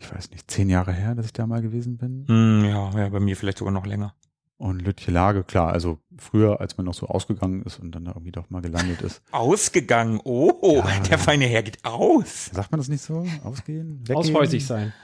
ich 0.00 0.10
weiß 0.10 0.30
nicht, 0.30 0.50
zehn 0.50 0.70
Jahre 0.70 0.94
her, 0.94 1.14
dass 1.14 1.26
ich 1.26 1.34
da 1.34 1.46
mal 1.46 1.60
gewesen 1.60 1.98
bin. 1.98 2.24
Hm, 2.26 2.64
ja, 2.64 2.90
ja, 2.98 3.08
bei 3.10 3.20
mir 3.20 3.36
vielleicht 3.36 3.58
sogar 3.58 3.74
noch 3.74 3.84
länger. 3.84 4.14
Und 4.56 4.80
Lütje 4.80 5.12
Lage, 5.12 5.44
klar, 5.44 5.72
also 5.74 5.98
früher, 6.16 6.62
als 6.62 6.78
man 6.78 6.86
noch 6.86 6.94
so 6.94 7.08
ausgegangen 7.08 7.62
ist 7.64 7.78
und 7.78 7.94
dann 7.94 8.06
da 8.06 8.12
irgendwie 8.12 8.32
doch 8.32 8.48
mal 8.48 8.62
gelandet 8.62 9.02
ist. 9.02 9.20
Ausgegangen. 9.30 10.20
Oh, 10.24 10.82
Ja, 10.86 11.00
der 11.00 11.18
feine 11.18 11.44
Herr 11.44 11.64
geht 11.64 11.84
aus. 11.84 12.46
Sagt 12.46 12.70
man 12.72 12.78
das 12.80 12.88
nicht 12.88 13.02
so? 13.02 13.26
Ausgehen? 13.44 14.00
Weggehen? 14.08 14.16
Aushäusig 14.16 14.66
sein. 14.66 14.94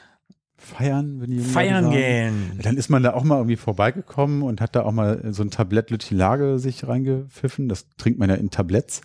Feiern, 0.58 1.20
wenn 1.20 1.30
die 1.30 1.36
jungen 1.36 1.48
Feiern 1.48 1.90
gehen. 1.90 2.58
Dann 2.60 2.76
ist 2.76 2.90
man 2.90 3.02
da 3.04 3.14
auch 3.14 3.22
mal 3.22 3.36
irgendwie 3.36 3.56
vorbeigekommen 3.56 4.42
und 4.42 4.60
hat 4.60 4.74
da 4.74 4.82
auch 4.82 4.92
mal 4.92 5.32
so 5.32 5.42
ein 5.42 5.50
Tablett 5.50 5.90
Lütje 5.90 6.16
Lage 6.16 6.58
sich 6.58 6.86
reingepfiffen. 6.86 7.68
Das 7.68 7.86
trinkt 7.96 8.18
man 8.18 8.28
ja 8.28 8.34
in 8.36 8.50
Tabletts. 8.50 9.00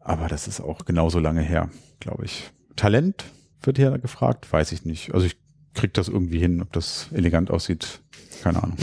Aber 0.00 0.28
das 0.28 0.48
ist 0.48 0.60
auch 0.60 0.84
genauso 0.84 1.18
lange 1.18 1.42
her, 1.42 1.68
glaube 2.00 2.24
ich. 2.24 2.50
Talent 2.76 3.24
wird 3.62 3.76
hier 3.76 3.98
gefragt, 3.98 4.50
weiß 4.50 4.72
ich 4.72 4.84
nicht. 4.84 5.12
Also 5.12 5.26
ich 5.26 5.36
krieg 5.74 5.92
das 5.92 6.08
irgendwie 6.08 6.38
hin, 6.38 6.62
ob 6.62 6.72
das 6.72 7.08
elegant 7.12 7.50
aussieht, 7.50 8.00
keine 8.42 8.62
Ahnung. 8.62 8.78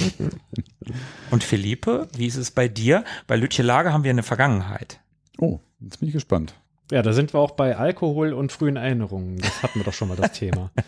Und 1.32 1.44
Philippe, 1.44 2.08
wie 2.16 2.28
ist 2.28 2.36
es 2.36 2.52
bei 2.52 2.68
dir? 2.68 3.04
Bei 3.26 3.36
Lütje 3.36 3.64
Lage 3.64 3.92
haben 3.92 4.04
wir 4.04 4.12
eine 4.12 4.24
Vergangenheit. 4.24 5.00
Oh, 5.40 5.60
jetzt 5.80 6.00
bin 6.00 6.10
ich 6.10 6.14
gespannt. 6.14 6.54
Ja, 6.92 7.02
da 7.02 7.14
sind 7.14 7.34
wir 7.34 7.40
auch 7.40 7.52
bei 7.52 7.76
Alkohol 7.76 8.34
und 8.34 8.52
frühen 8.52 8.76
Erinnerungen. 8.76 9.38
Das 9.38 9.64
hatten 9.64 9.80
wir 9.80 9.84
doch 9.84 9.94
schon 9.94 10.10
mal 10.10 10.18
das 10.18 10.34
Thema. 10.34 10.72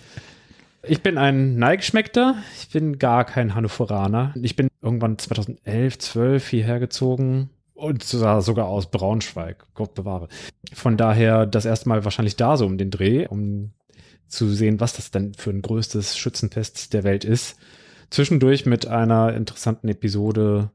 Ich 0.87 1.01
bin 1.01 1.17
ein 1.17 1.57
Neigeschmeckter. 1.57 2.35
Ich 2.59 2.69
bin 2.69 2.99
gar 2.99 3.25
kein 3.25 3.55
Hannoveraner. 3.55 4.33
Ich 4.41 4.55
bin 4.55 4.69
irgendwann 4.81 5.17
2011, 5.17 5.99
12 5.99 6.47
hierher 6.47 6.79
gezogen 6.79 7.49
und 7.73 8.03
sogar 8.03 8.41
sogar 8.41 8.67
aus 8.67 8.89
Braunschweig. 8.89 9.65
Gott 9.73 9.93
bewahre. 9.93 10.27
Von 10.73 10.97
daher 10.97 11.45
das 11.45 11.65
erste 11.65 11.89
Mal 11.89 12.03
wahrscheinlich 12.03 12.35
da 12.35 12.57
so 12.57 12.65
um 12.65 12.77
den 12.77 12.91
Dreh, 12.91 13.27
um 13.27 13.71
zu 14.27 14.47
sehen, 14.47 14.79
was 14.79 14.93
das 14.93 15.11
denn 15.11 15.33
für 15.33 15.51
ein 15.51 15.61
größtes 15.61 16.17
Schützenfest 16.17 16.93
der 16.93 17.03
Welt 17.03 17.25
ist. 17.25 17.57
Zwischendurch 18.09 18.65
mit 18.65 18.87
einer 18.87 19.33
interessanten 19.33 19.89
Episode 19.89 20.71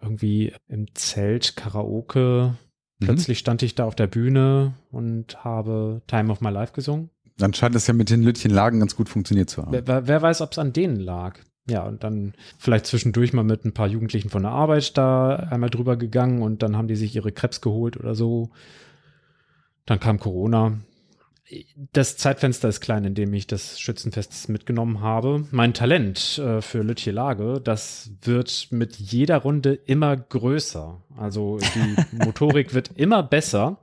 irgendwie 0.00 0.52
im 0.68 0.94
Zelt 0.94 1.56
Karaoke. 1.56 2.56
Plötzlich 3.00 3.38
stand 3.38 3.62
ich 3.62 3.74
da 3.74 3.84
auf 3.84 3.94
der 3.94 4.06
Bühne 4.06 4.74
und 4.90 5.42
habe 5.44 6.02
Time 6.06 6.30
of 6.30 6.40
My 6.42 6.50
Life 6.50 6.72
gesungen. 6.74 7.10
Dann 7.40 7.54
scheint 7.54 7.74
es 7.74 7.86
ja 7.86 7.94
mit 7.94 8.10
den 8.10 8.22
Lütchen 8.22 8.50
Lagen 8.52 8.78
ganz 8.80 8.94
gut 8.94 9.08
funktioniert 9.08 9.50
zu 9.50 9.62
haben. 9.62 9.72
Wer, 9.72 9.86
wer- 9.86 10.06
wer 10.06 10.22
weiß, 10.22 10.40
ob 10.42 10.52
es 10.52 10.58
an 10.58 10.72
denen 10.72 10.96
lag. 11.00 11.38
Ja, 11.68 11.82
und 11.84 12.02
dann 12.04 12.32
vielleicht 12.58 12.86
zwischendurch 12.86 13.32
mal 13.32 13.44
mit 13.44 13.64
ein 13.64 13.72
paar 13.74 13.86
Jugendlichen 13.86 14.30
von 14.30 14.42
der 14.42 14.50
Arbeit 14.52 14.96
da 14.96 15.34
einmal 15.36 15.70
drüber 15.70 15.96
gegangen 15.96 16.42
und 16.42 16.62
dann 16.62 16.76
haben 16.76 16.88
die 16.88 16.96
sich 16.96 17.14
ihre 17.14 17.32
Krebs 17.32 17.60
geholt 17.60 17.96
oder 17.96 18.14
so. 18.14 18.50
Dann 19.86 20.00
kam 20.00 20.18
Corona. 20.18 20.78
Das 21.92 22.16
Zeitfenster 22.16 22.68
ist 22.68 22.80
klein, 22.80 23.04
in 23.04 23.14
dem 23.14 23.34
ich 23.34 23.46
das 23.48 23.80
Schützenfest 23.80 24.48
mitgenommen 24.48 25.00
habe. 25.00 25.46
Mein 25.50 25.74
Talent 25.74 26.38
äh, 26.38 26.60
für 26.62 26.82
Lütje 26.82 27.12
Lage, 27.12 27.60
das 27.62 28.12
wird 28.22 28.68
mit 28.70 28.96
jeder 28.96 29.38
Runde 29.38 29.74
immer 29.74 30.16
größer. 30.16 31.02
Also 31.16 31.58
die 31.58 32.16
Motorik 32.24 32.72
wird 32.72 32.92
immer 32.94 33.22
besser. 33.24 33.78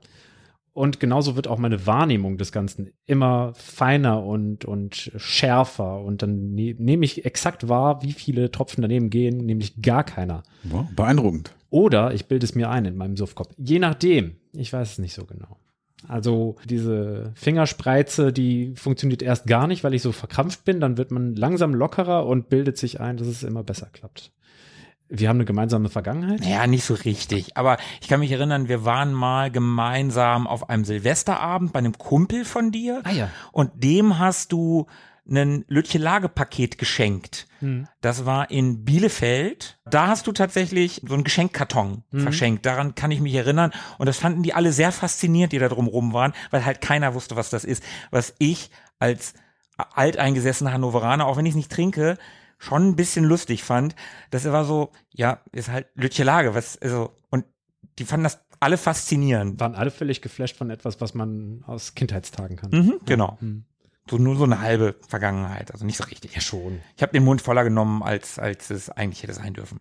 Und 0.78 1.00
genauso 1.00 1.34
wird 1.34 1.48
auch 1.48 1.58
meine 1.58 1.88
Wahrnehmung 1.88 2.38
des 2.38 2.52
Ganzen 2.52 2.92
immer 3.04 3.52
feiner 3.54 4.22
und, 4.22 4.64
und 4.64 5.10
schärfer. 5.16 6.00
Und 6.02 6.22
dann 6.22 6.54
ne 6.54 6.76
nehme 6.78 7.04
ich 7.04 7.24
exakt 7.24 7.68
wahr, 7.68 8.00
wie 8.04 8.12
viele 8.12 8.52
Tropfen 8.52 8.82
daneben 8.82 9.10
gehen, 9.10 9.38
nämlich 9.38 9.82
gar 9.82 10.04
keiner. 10.04 10.44
Wow, 10.62 10.86
beeindruckend. 10.94 11.52
Oder 11.68 12.14
ich 12.14 12.26
bilde 12.26 12.44
es 12.46 12.54
mir 12.54 12.70
ein 12.70 12.84
in 12.84 12.96
meinem 12.96 13.16
Suffkopf. 13.16 13.52
Je 13.58 13.80
nachdem. 13.80 14.36
Ich 14.52 14.72
weiß 14.72 14.92
es 14.92 14.98
nicht 14.98 15.14
so 15.14 15.24
genau. 15.24 15.58
Also 16.06 16.54
diese 16.64 17.32
Fingerspreize, 17.34 18.32
die 18.32 18.72
funktioniert 18.76 19.20
erst 19.20 19.48
gar 19.48 19.66
nicht, 19.66 19.82
weil 19.82 19.94
ich 19.94 20.02
so 20.02 20.12
verkrampft 20.12 20.64
bin. 20.64 20.78
Dann 20.78 20.96
wird 20.96 21.10
man 21.10 21.34
langsam 21.34 21.74
lockerer 21.74 22.24
und 22.24 22.50
bildet 22.50 22.78
sich 22.78 23.00
ein, 23.00 23.16
dass 23.16 23.26
es 23.26 23.42
immer 23.42 23.64
besser 23.64 23.88
klappt. 23.92 24.30
Wir 25.08 25.28
haben 25.28 25.36
eine 25.36 25.44
gemeinsame 25.44 25.88
Vergangenheit. 25.88 26.40
Naja, 26.40 26.66
nicht 26.66 26.84
so 26.84 26.94
richtig. 26.94 27.56
Aber 27.56 27.78
ich 28.00 28.08
kann 28.08 28.20
mich 28.20 28.30
erinnern, 28.30 28.68
wir 28.68 28.84
waren 28.84 29.12
mal 29.12 29.50
gemeinsam 29.50 30.46
auf 30.46 30.68
einem 30.68 30.84
Silvesterabend 30.84 31.72
bei 31.72 31.78
einem 31.78 31.96
Kumpel 31.96 32.44
von 32.44 32.70
dir. 32.72 33.00
Ah 33.04 33.12
ja. 33.12 33.30
Und 33.52 33.82
dem 33.82 34.18
hast 34.18 34.52
du 34.52 34.86
ein 35.30 35.64
Lütje-Lage-Paket 35.68 36.78
geschenkt. 36.78 37.46
Das 38.00 38.24
war 38.24 38.50
in 38.50 38.84
Bielefeld. 38.84 39.78
Da 39.84 40.06
hast 40.06 40.26
du 40.26 40.32
tatsächlich 40.32 41.02
so 41.06 41.12
einen 41.12 41.24
Geschenkkarton 41.24 42.02
verschenkt. 42.14 42.64
Daran 42.64 42.94
kann 42.94 43.10
ich 43.10 43.20
mich 43.20 43.34
erinnern. 43.34 43.72
Und 43.98 44.06
das 44.06 44.16
fanden 44.16 44.42
die 44.42 44.54
alle 44.54 44.72
sehr 44.72 44.90
fasziniert, 44.90 45.52
die 45.52 45.58
da 45.58 45.68
drumrum 45.68 46.14
waren, 46.14 46.32
weil 46.50 46.64
halt 46.64 46.80
keiner 46.80 47.12
wusste, 47.14 47.36
was 47.36 47.50
das 47.50 47.64
ist. 47.64 47.82
Was 48.10 48.34
ich 48.38 48.70
als 48.98 49.34
alteingesessener 49.76 50.72
Hannoveraner, 50.72 51.26
auch 51.26 51.36
wenn 51.36 51.46
ich 51.46 51.52
es 51.52 51.56
nicht 51.56 51.72
trinke, 51.72 52.16
schon 52.58 52.88
ein 52.88 52.96
bisschen 52.96 53.24
lustig 53.24 53.62
fand. 53.64 53.94
Das 54.30 54.44
war 54.44 54.64
so, 54.64 54.90
ja, 55.10 55.40
ist 55.52 55.70
halt 55.70 55.86
Lütje 55.94 56.24
Lage, 56.24 56.54
was, 56.54 56.76
also, 56.78 57.12
und 57.30 57.44
die 57.98 58.04
fanden 58.04 58.24
das 58.24 58.40
alle 58.60 58.76
faszinierend. 58.76 59.60
Waren 59.60 59.74
alle 59.74 59.90
völlig 59.90 60.20
geflasht 60.20 60.56
von 60.56 60.70
etwas, 60.70 61.00
was 61.00 61.14
man 61.14 61.62
aus 61.66 61.94
Kindheitstagen 61.94 62.56
kann. 62.56 62.70
Mhm, 62.70 63.00
genau. 63.06 63.38
So 64.10 64.18
nur 64.18 64.36
so 64.36 64.44
eine 64.44 64.60
halbe 64.60 64.96
Vergangenheit, 65.06 65.70
also 65.72 65.84
nicht 65.84 65.98
so 65.98 66.04
richtig. 66.04 66.34
Ja, 66.34 66.40
schon. 66.40 66.80
Ich 66.96 67.02
habe 67.02 67.12
den 67.12 67.24
Mund 67.24 67.40
voller 67.40 67.62
genommen, 67.62 68.02
als, 68.02 68.38
als 68.38 68.70
es 68.70 68.90
eigentlich 68.90 69.22
hätte 69.22 69.34
sein 69.34 69.54
dürfen. 69.54 69.80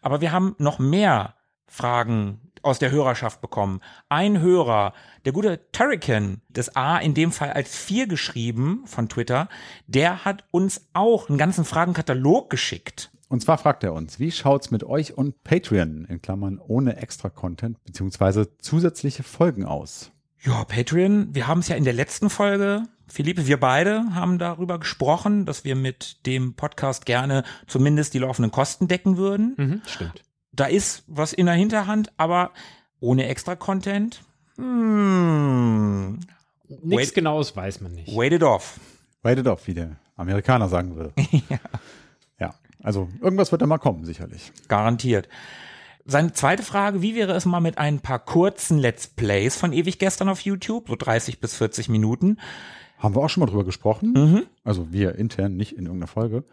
Aber 0.00 0.20
wir 0.20 0.32
haben 0.32 0.54
noch 0.58 0.78
mehr 0.78 1.34
Fragen 1.66 2.52
aus 2.64 2.78
der 2.78 2.90
Hörerschaft 2.90 3.40
bekommen. 3.40 3.80
Ein 4.08 4.40
Hörer, 4.40 4.92
der 5.24 5.32
gute 5.32 5.60
Turrican, 5.72 6.40
das 6.48 6.74
A 6.76 6.98
in 6.98 7.14
dem 7.14 7.32
Fall 7.32 7.52
als 7.52 7.76
vier 7.76 8.06
geschrieben 8.06 8.82
von 8.86 9.08
Twitter, 9.08 9.48
der 9.86 10.24
hat 10.24 10.44
uns 10.50 10.88
auch 10.92 11.28
einen 11.28 11.38
ganzen 11.38 11.64
Fragenkatalog 11.64 12.50
geschickt. 12.50 13.10
Und 13.28 13.40
zwar 13.40 13.58
fragt 13.58 13.82
er 13.84 13.94
uns, 13.94 14.20
wie 14.20 14.30
schaut's 14.30 14.70
mit 14.70 14.84
euch 14.84 15.16
und 15.16 15.42
Patreon 15.44 16.04
in 16.04 16.22
Klammern 16.22 16.58
ohne 16.58 16.96
extra 16.96 17.30
Content 17.30 17.82
beziehungsweise 17.84 18.56
zusätzliche 18.58 19.22
Folgen 19.22 19.64
aus? 19.64 20.12
Ja, 20.42 20.64
Patreon, 20.64 21.34
wir 21.34 21.46
haben 21.46 21.60
es 21.60 21.68
ja 21.68 21.76
in 21.76 21.84
der 21.84 21.94
letzten 21.94 22.28
Folge, 22.28 22.82
Philippe, 23.06 23.46
wir 23.46 23.58
beide 23.58 24.14
haben 24.14 24.38
darüber 24.38 24.78
gesprochen, 24.78 25.46
dass 25.46 25.64
wir 25.64 25.76
mit 25.76 26.26
dem 26.26 26.54
Podcast 26.54 27.06
gerne 27.06 27.44
zumindest 27.66 28.14
die 28.14 28.18
laufenden 28.18 28.50
Kosten 28.50 28.88
decken 28.88 29.16
würden. 29.16 29.54
Mhm, 29.56 29.82
stimmt. 29.86 30.22
Da 30.54 30.66
ist 30.66 31.04
was 31.06 31.32
in 31.32 31.46
der 31.46 31.54
Hinterhand, 31.54 32.12
aber 32.16 32.50
ohne 33.00 33.26
extra 33.26 33.56
Content. 33.56 34.22
Hm, 34.56 36.20
Nichts 36.82 37.08
Wait. 37.08 37.14
Genaues 37.14 37.54
weiß 37.56 37.80
man 37.80 37.92
nicht. 37.92 38.14
wait 38.16 38.32
it 38.32 38.42
off. 38.42 38.78
Wait 39.22 39.38
it 39.38 39.46
off, 39.46 39.66
wie 39.66 39.74
der 39.74 39.96
Amerikaner 40.16 40.68
sagen 40.68 40.96
würde. 40.96 41.12
ja. 42.38 42.54
also 42.82 43.08
irgendwas 43.20 43.50
wird 43.52 43.62
da 43.62 43.66
mal 43.66 43.78
kommen, 43.78 44.04
sicherlich. 44.04 44.52
Garantiert. 44.68 45.28
Seine 46.06 46.32
zweite 46.32 46.62
Frage, 46.62 47.00
wie 47.00 47.14
wäre 47.14 47.32
es 47.32 47.46
mal 47.46 47.60
mit 47.60 47.78
ein 47.78 48.00
paar 48.00 48.18
kurzen 48.18 48.78
Let's 48.78 49.06
Plays 49.06 49.56
von 49.56 49.72
ewig 49.72 49.98
gestern 49.98 50.28
auf 50.28 50.40
YouTube, 50.40 50.88
so 50.88 50.96
30 50.96 51.40
bis 51.40 51.54
40 51.54 51.88
Minuten? 51.88 52.38
Haben 52.98 53.14
wir 53.14 53.22
auch 53.22 53.30
schon 53.30 53.40
mal 53.40 53.46
drüber 53.46 53.64
gesprochen. 53.64 54.12
Mhm. 54.12 54.42
Also 54.64 54.92
wir 54.92 55.14
intern, 55.16 55.56
nicht 55.56 55.72
in 55.72 55.86
irgendeiner 55.86 56.06
Folge. 56.06 56.44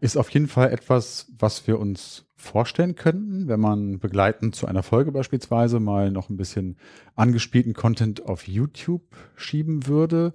Ist 0.00 0.16
auf 0.16 0.28
jeden 0.30 0.48
Fall 0.48 0.72
etwas, 0.72 1.32
was 1.38 1.66
wir 1.66 1.78
uns 1.78 2.25
vorstellen 2.36 2.94
könnten, 2.94 3.48
wenn 3.48 3.60
man 3.60 3.98
begleitend 3.98 4.54
zu 4.54 4.66
einer 4.66 4.82
Folge 4.82 5.10
beispielsweise 5.10 5.80
mal 5.80 6.10
noch 6.10 6.28
ein 6.28 6.36
bisschen 6.36 6.76
angespielten 7.14 7.72
Content 7.74 8.26
auf 8.26 8.46
YouTube 8.46 9.02
schieben 9.36 9.86
würde. 9.86 10.32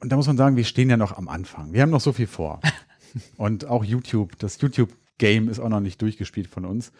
Und 0.00 0.12
da 0.12 0.16
muss 0.16 0.28
man 0.28 0.36
sagen, 0.36 0.56
wir 0.56 0.64
stehen 0.64 0.88
ja 0.88 0.96
noch 0.96 1.16
am 1.16 1.28
Anfang. 1.28 1.72
Wir 1.72 1.82
haben 1.82 1.90
noch 1.90 2.00
so 2.00 2.12
viel 2.12 2.28
vor. 2.28 2.60
Und 3.36 3.66
auch 3.66 3.84
YouTube, 3.84 4.38
das 4.38 4.60
YouTube-Game 4.60 5.48
ist 5.48 5.58
auch 5.58 5.68
noch 5.68 5.80
nicht 5.80 6.00
durchgespielt 6.00 6.48
von 6.48 6.64
uns. 6.64 6.92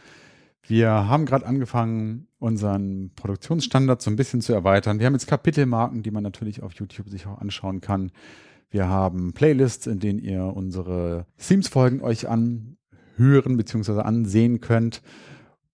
Wir 0.62 0.90
haben 0.90 1.26
gerade 1.26 1.46
angefangen, 1.46 2.26
unseren 2.38 3.12
Produktionsstandard 3.14 4.02
so 4.02 4.10
ein 4.10 4.16
bisschen 4.16 4.40
zu 4.40 4.52
erweitern. 4.52 4.98
Wir 4.98 5.06
haben 5.06 5.12
jetzt 5.12 5.28
Kapitelmarken, 5.28 6.02
die 6.02 6.10
man 6.10 6.24
natürlich 6.24 6.62
auf 6.62 6.72
YouTube 6.74 7.08
sich 7.08 7.26
auch 7.26 7.38
anschauen 7.38 7.80
kann. 7.80 8.10
Wir 8.70 8.88
haben 8.88 9.32
Playlists, 9.32 9.86
in 9.86 10.00
denen 10.00 10.18
ihr 10.18 10.42
unsere 10.42 11.26
Themes-Folgen 11.38 12.00
euch 12.00 12.28
anhören 13.18 13.56
bzw. 13.56 14.00
ansehen 14.00 14.60
könnt. 14.60 15.02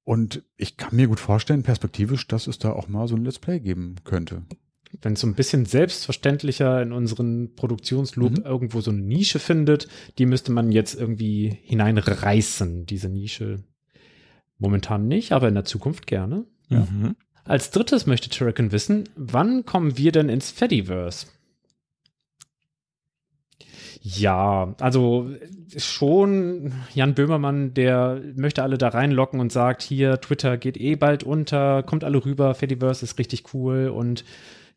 Und 0.05 0.43
ich 0.57 0.77
kann 0.77 0.97
mir 0.97 1.07
gut 1.07 1.21
vorstellen, 1.21 1.63
perspektivisch, 1.63 2.27
dass 2.27 2.47
es 2.47 2.59
da 2.59 2.73
auch 2.73 2.89
mal 2.89 3.07
so 3.07 3.15
ein 3.15 3.25
Let's 3.25 3.39
Play 3.39 3.61
geben 3.61 3.97
könnte. 4.05 4.43
Wenn 5.01 5.15
es 5.15 5.21
so 5.21 5.27
ein 5.27 5.35
bisschen 5.35 5.65
selbstverständlicher 5.65 6.83
in 6.83 6.93
unseren 6.93 7.55
Produktionsloop 7.55 8.39
Mhm. 8.39 8.45
irgendwo 8.45 8.81
so 8.81 8.91
eine 8.91 9.01
Nische 9.01 9.39
findet, 9.39 9.89
die 10.19 10.27
müsste 10.27 10.53
man 10.53 10.71
jetzt 10.73 10.95
irgendwie 11.01 11.57
hineinreißen, 11.63 12.85
diese 12.85 13.09
Nische. 13.09 13.63
Momentan 14.59 15.09
nicht, 15.09 15.33
aber 15.33 15.49
in 15.49 15.55
der 15.55 15.65
Zukunft 15.65 16.07
gerne. 16.07 16.45
Mhm. 16.69 17.17
Als 17.45 17.71
drittes 17.71 18.07
möchte 18.07 18.29
Turrican 18.29 18.71
wissen, 18.71 19.09
wann 19.17 19.65
kommen 19.65 19.97
wir 19.97 20.13
denn 20.13 20.29
ins 20.29 20.51
Fediverse? 20.51 21.27
Ja, 24.05 24.75
also 24.81 25.31
schon 25.77 26.73
Jan 26.93 27.15
Böhmermann, 27.15 27.73
der 27.73 28.21
möchte 28.35 28.65
alle 28.65 28.77
da 28.77 28.89
reinlocken 28.89 29.39
und 29.39 29.53
sagt, 29.53 29.81
hier, 29.81 30.21
Twitter 30.21 30.57
geht 30.57 30.77
eh 30.77 30.97
bald 30.97 31.23
unter, 31.23 31.85
kommt 31.85 32.03
alle 32.03 32.25
rüber, 32.25 32.57
Fediverse 32.57 33.05
ist 33.05 33.17
richtig 33.21 33.55
cool 33.55 33.89
und 33.89 34.25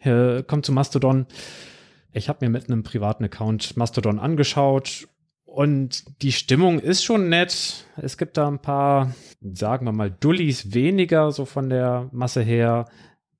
äh, 0.02 0.44
kommt 0.44 0.68
zu 0.68 0.72
Mastodon. 0.72 1.26
Ich 2.14 2.30
habe 2.30 2.46
mir 2.46 2.52
mit 2.52 2.70
einem 2.70 2.84
privaten 2.84 3.24
Account 3.24 3.76
Mastodon 3.76 4.20
angeschaut 4.20 5.08
und 5.44 6.22
die 6.22 6.32
Stimmung 6.32 6.80
ist 6.80 7.04
schon 7.04 7.28
nett. 7.28 7.88
Es 7.98 8.20
gibt 8.20 8.38
da 8.38 8.48
ein 8.48 8.62
paar, 8.62 9.16
sagen 9.42 9.88
wir 9.88 9.92
mal, 9.92 10.12
Dullis 10.12 10.76
weniger, 10.76 11.32
so 11.32 11.46
von 11.46 11.70
der 11.72 12.10
Masse 12.12 12.44
her. 12.44 12.86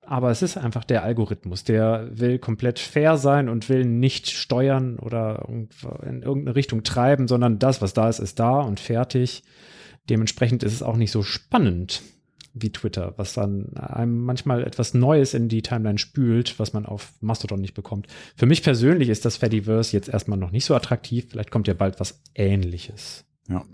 Aber 0.08 0.30
es 0.30 0.40
ist 0.40 0.56
einfach 0.56 0.84
der 0.84 1.02
Algorithmus, 1.02 1.64
der 1.64 2.08
will 2.12 2.38
komplett 2.38 2.78
fair 2.78 3.16
sein 3.16 3.48
und 3.48 3.68
will 3.68 3.84
nicht 3.84 4.30
steuern 4.30 4.98
oder 4.98 5.48
in 5.48 6.22
irgendeine 6.22 6.54
Richtung 6.54 6.84
treiben, 6.84 7.26
sondern 7.26 7.58
das, 7.58 7.82
was 7.82 7.92
da 7.92 8.08
ist, 8.08 8.20
ist 8.20 8.38
da 8.38 8.60
und 8.60 8.78
fertig. 8.78 9.42
Dementsprechend 10.08 10.62
ist 10.62 10.72
es 10.72 10.82
auch 10.84 10.96
nicht 10.96 11.10
so 11.10 11.22
spannend 11.22 12.02
wie 12.54 12.70
Twitter, 12.70 13.14
was 13.16 13.34
dann 13.34 13.76
einem 13.76 14.24
manchmal 14.24 14.64
etwas 14.64 14.94
Neues 14.94 15.34
in 15.34 15.48
die 15.48 15.60
Timeline 15.60 15.98
spült, 15.98 16.58
was 16.58 16.72
man 16.72 16.86
auf 16.86 17.12
Mastodon 17.20 17.60
nicht 17.60 17.74
bekommt. 17.74 18.06
Für 18.36 18.46
mich 18.46 18.62
persönlich 18.62 19.08
ist 19.08 19.24
das 19.24 19.36
Fediverse 19.36 19.92
jetzt 19.92 20.08
erstmal 20.08 20.38
noch 20.38 20.52
nicht 20.52 20.64
so 20.64 20.74
attraktiv. 20.74 21.26
Vielleicht 21.28 21.50
kommt 21.50 21.66
ja 21.68 21.74
bald 21.74 21.98
was 22.00 22.22
Ähnliches. 22.34 23.24
Ja. 23.48 23.64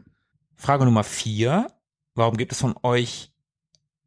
Frage 0.56 0.84
Nummer 0.86 1.04
vier. 1.04 1.68
Warum 2.14 2.36
gibt 2.36 2.52
es 2.52 2.60
von 2.60 2.74
euch 2.82 3.32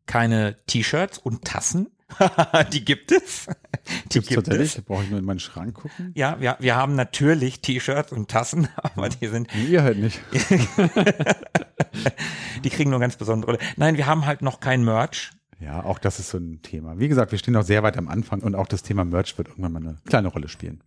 keine 0.08 0.58
T-Shirts 0.66 1.20
und 1.20 1.46
Tassen? 1.46 1.88
die 2.74 2.86
gibt 2.86 3.12
es. 3.12 3.48
Die 4.12 4.20
Gibt's 4.20 4.30
tatsächlich? 4.30 4.76
Da 4.76 4.82
brauche 4.86 5.04
ich 5.04 5.10
nur 5.10 5.20
in 5.20 5.26
meinen 5.26 5.40
Schrank 5.40 5.76
gucken. 5.76 6.12
Ja, 6.16 6.40
wir, 6.40 6.58
wir 6.60 6.76
haben 6.76 6.96
natürlich 6.96 7.62
T-Shirts 7.62 8.12
und 8.12 8.30
Tassen, 8.30 8.68
aber 8.76 9.10
die 9.10 9.28
sind, 9.28 9.48
Nee, 9.56 9.66
Ihr 9.66 9.84
halt 9.84 9.98
nicht. 9.98 10.20
die 12.64 12.70
kriegen 12.70 12.90
nur 12.90 13.00
ganz 13.00 13.16
besondere 13.16 13.52
Rolle. 13.54 13.64
Nein, 13.78 13.98
wir 13.98 14.06
haben 14.06 14.26
halt 14.26 14.42
noch 14.42 14.60
kein 14.60 14.84
Merch. 14.84 15.32
Ja, 15.60 15.84
auch 15.84 16.00
das 16.00 16.20
ist 16.20 16.30
so 16.30 16.38
ein 16.38 16.62
Thema. 16.62 17.00
Wie 17.00 17.08
gesagt, 17.08 17.32
wir 17.32 17.40
stehen 17.40 17.54
noch 17.54 17.64
sehr 17.64 17.84
weit 17.84 17.98
am 17.98 18.08
Anfang 18.08 18.42
und 18.42 18.56
auch 18.56 18.68
das 18.68 18.84
Thema 18.84 19.06
Merch 19.06 19.38
wird 19.38 19.48
irgendwann 19.48 19.72
mal 19.72 19.82
eine 19.82 19.98
kleine 20.06 20.28
Rolle 20.28 20.50
spielen. 20.50 20.84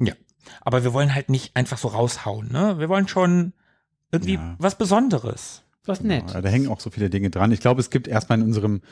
Ja. 0.00 0.14
Aber 0.62 0.84
wir 0.84 0.92
wollen 0.92 1.14
halt 1.14 1.30
nicht 1.30 1.54
einfach 1.56 1.78
so 1.78 1.88
raushauen, 1.88 2.50
ne? 2.50 2.78
Wir 2.78 2.88
wollen 2.88 3.08
schon 3.08 3.52
irgendwie 4.10 4.34
Ja. 4.34 4.56
was 4.58 4.76
Besonderes. 4.76 5.62
Was 5.84 6.00
nett. 6.02 6.32
Ja, 6.34 6.40
da 6.40 6.48
hängen 6.48 6.68
auch 6.68 6.80
so 6.80 6.90
viele 6.90 7.08
Dinge 7.08 7.30
dran. 7.30 7.52
Ich 7.52 7.60
glaube, 7.60 7.80
es 7.80 7.90
gibt 7.90 8.08
erstmal 8.08 8.38
in 8.38 8.44
unserem 8.44 8.82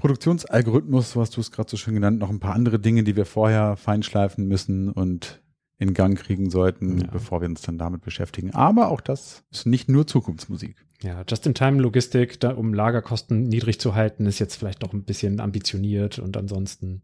Produktionsalgorithmus, 0.00 1.12
so 1.12 1.20
hast 1.20 1.36
du 1.36 1.40
es 1.40 1.50
gerade 1.52 1.70
so 1.70 1.76
schön 1.76 1.94
genannt, 1.94 2.18
noch 2.18 2.30
ein 2.30 2.40
paar 2.40 2.54
andere 2.54 2.78
Dinge, 2.78 3.04
die 3.04 3.16
wir 3.16 3.26
vorher 3.26 3.76
feinschleifen 3.76 4.46
müssen 4.48 4.90
und 4.90 5.40
in 5.78 5.94
Gang 5.94 6.18
kriegen 6.18 6.50
sollten, 6.50 6.98
Ja. 7.00 7.06
bevor 7.10 7.40
wir 7.40 7.48
uns 7.48 7.62
dann 7.62 7.78
damit 7.78 8.02
beschäftigen. 8.02 8.52
Aber 8.54 8.90
auch 8.90 9.00
das 9.00 9.44
ist 9.50 9.66
nicht 9.66 9.88
nur 9.88 10.06
Zukunftsmusik. 10.06 10.76
Ja, 11.02 11.24
Just-in-Time-Logistik, 11.26 12.38
da, 12.40 12.50
um 12.50 12.74
Lagerkosten 12.74 13.44
niedrig 13.44 13.80
zu 13.80 13.94
halten, 13.94 14.26
ist 14.26 14.38
jetzt 14.38 14.56
vielleicht 14.56 14.82
doch 14.82 14.92
ein 14.92 15.04
bisschen 15.04 15.40
ambitioniert 15.40 16.18
und 16.18 16.36
ansonsten 16.36 17.00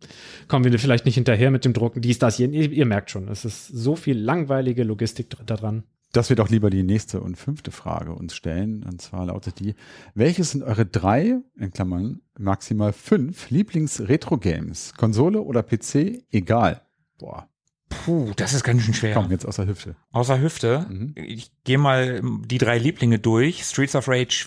kommen 0.49 0.67
wir 0.71 0.79
vielleicht 0.79 1.07
nicht 1.07 1.15
hinterher 1.15 1.51
mit 1.51 1.65
dem 1.65 1.73
Drucken. 1.73 2.03
Dies, 2.03 2.19
das, 2.19 2.39
ihr, 2.39 2.51
ihr 2.53 2.85
merkt 2.85 3.11
schon, 3.11 3.29
es 3.29 3.47
ist 3.47 3.67
so 3.69 3.97
viel 3.97 4.19
langweilige 4.19 4.85
Logistik 4.85 5.31
da 5.47 5.57
dran. 5.57 5.85
Dass 6.17 6.31
wir 6.31 6.37
doch 6.37 6.49
lieber 6.49 6.71
die 6.71 6.83
nächste 6.83 7.21
und 7.21 7.37
fünfte 7.37 7.71
Frage 7.71 8.14
uns 8.14 8.35
stellen. 8.35 8.85
Und 8.85 9.03
zwar 9.03 9.27
lautet 9.27 9.61
die, 9.61 9.75
welches 10.14 10.53
sind 10.53 10.62
eure 10.62 10.87
drei, 10.87 11.41
in 11.59 11.71
Klammern, 11.73 12.23
maximal 12.39 12.95
fünf 12.95 13.51
Lieblings-Retro-Games? 13.51 14.95
Konsole 14.97 15.43
oder 15.43 15.62
PC? 15.62 16.25
Egal. 16.31 16.81
Boah, 17.19 17.49
Puh, 17.89 18.33
das 18.37 18.55
ist 18.55 18.64
ganz 18.64 18.83
schön 18.83 18.95
schwer. 18.95 19.14
komm, 19.14 19.31
jetzt 19.31 19.47
aus 19.47 19.57
der 19.57 19.67
Hüfte. 19.67 19.95
Außer 20.12 20.41
Hüfte. 20.41 20.87
Mhm. 20.89 21.12
Ich 21.17 21.51
gehe 21.64 21.79
mal 21.79 22.23
die 22.47 22.59
drei 22.59 22.79
Lieblinge 22.79 23.19
durch. 23.19 23.62
Streets 23.64 23.95
of 23.95 24.09
Rage 24.09 24.47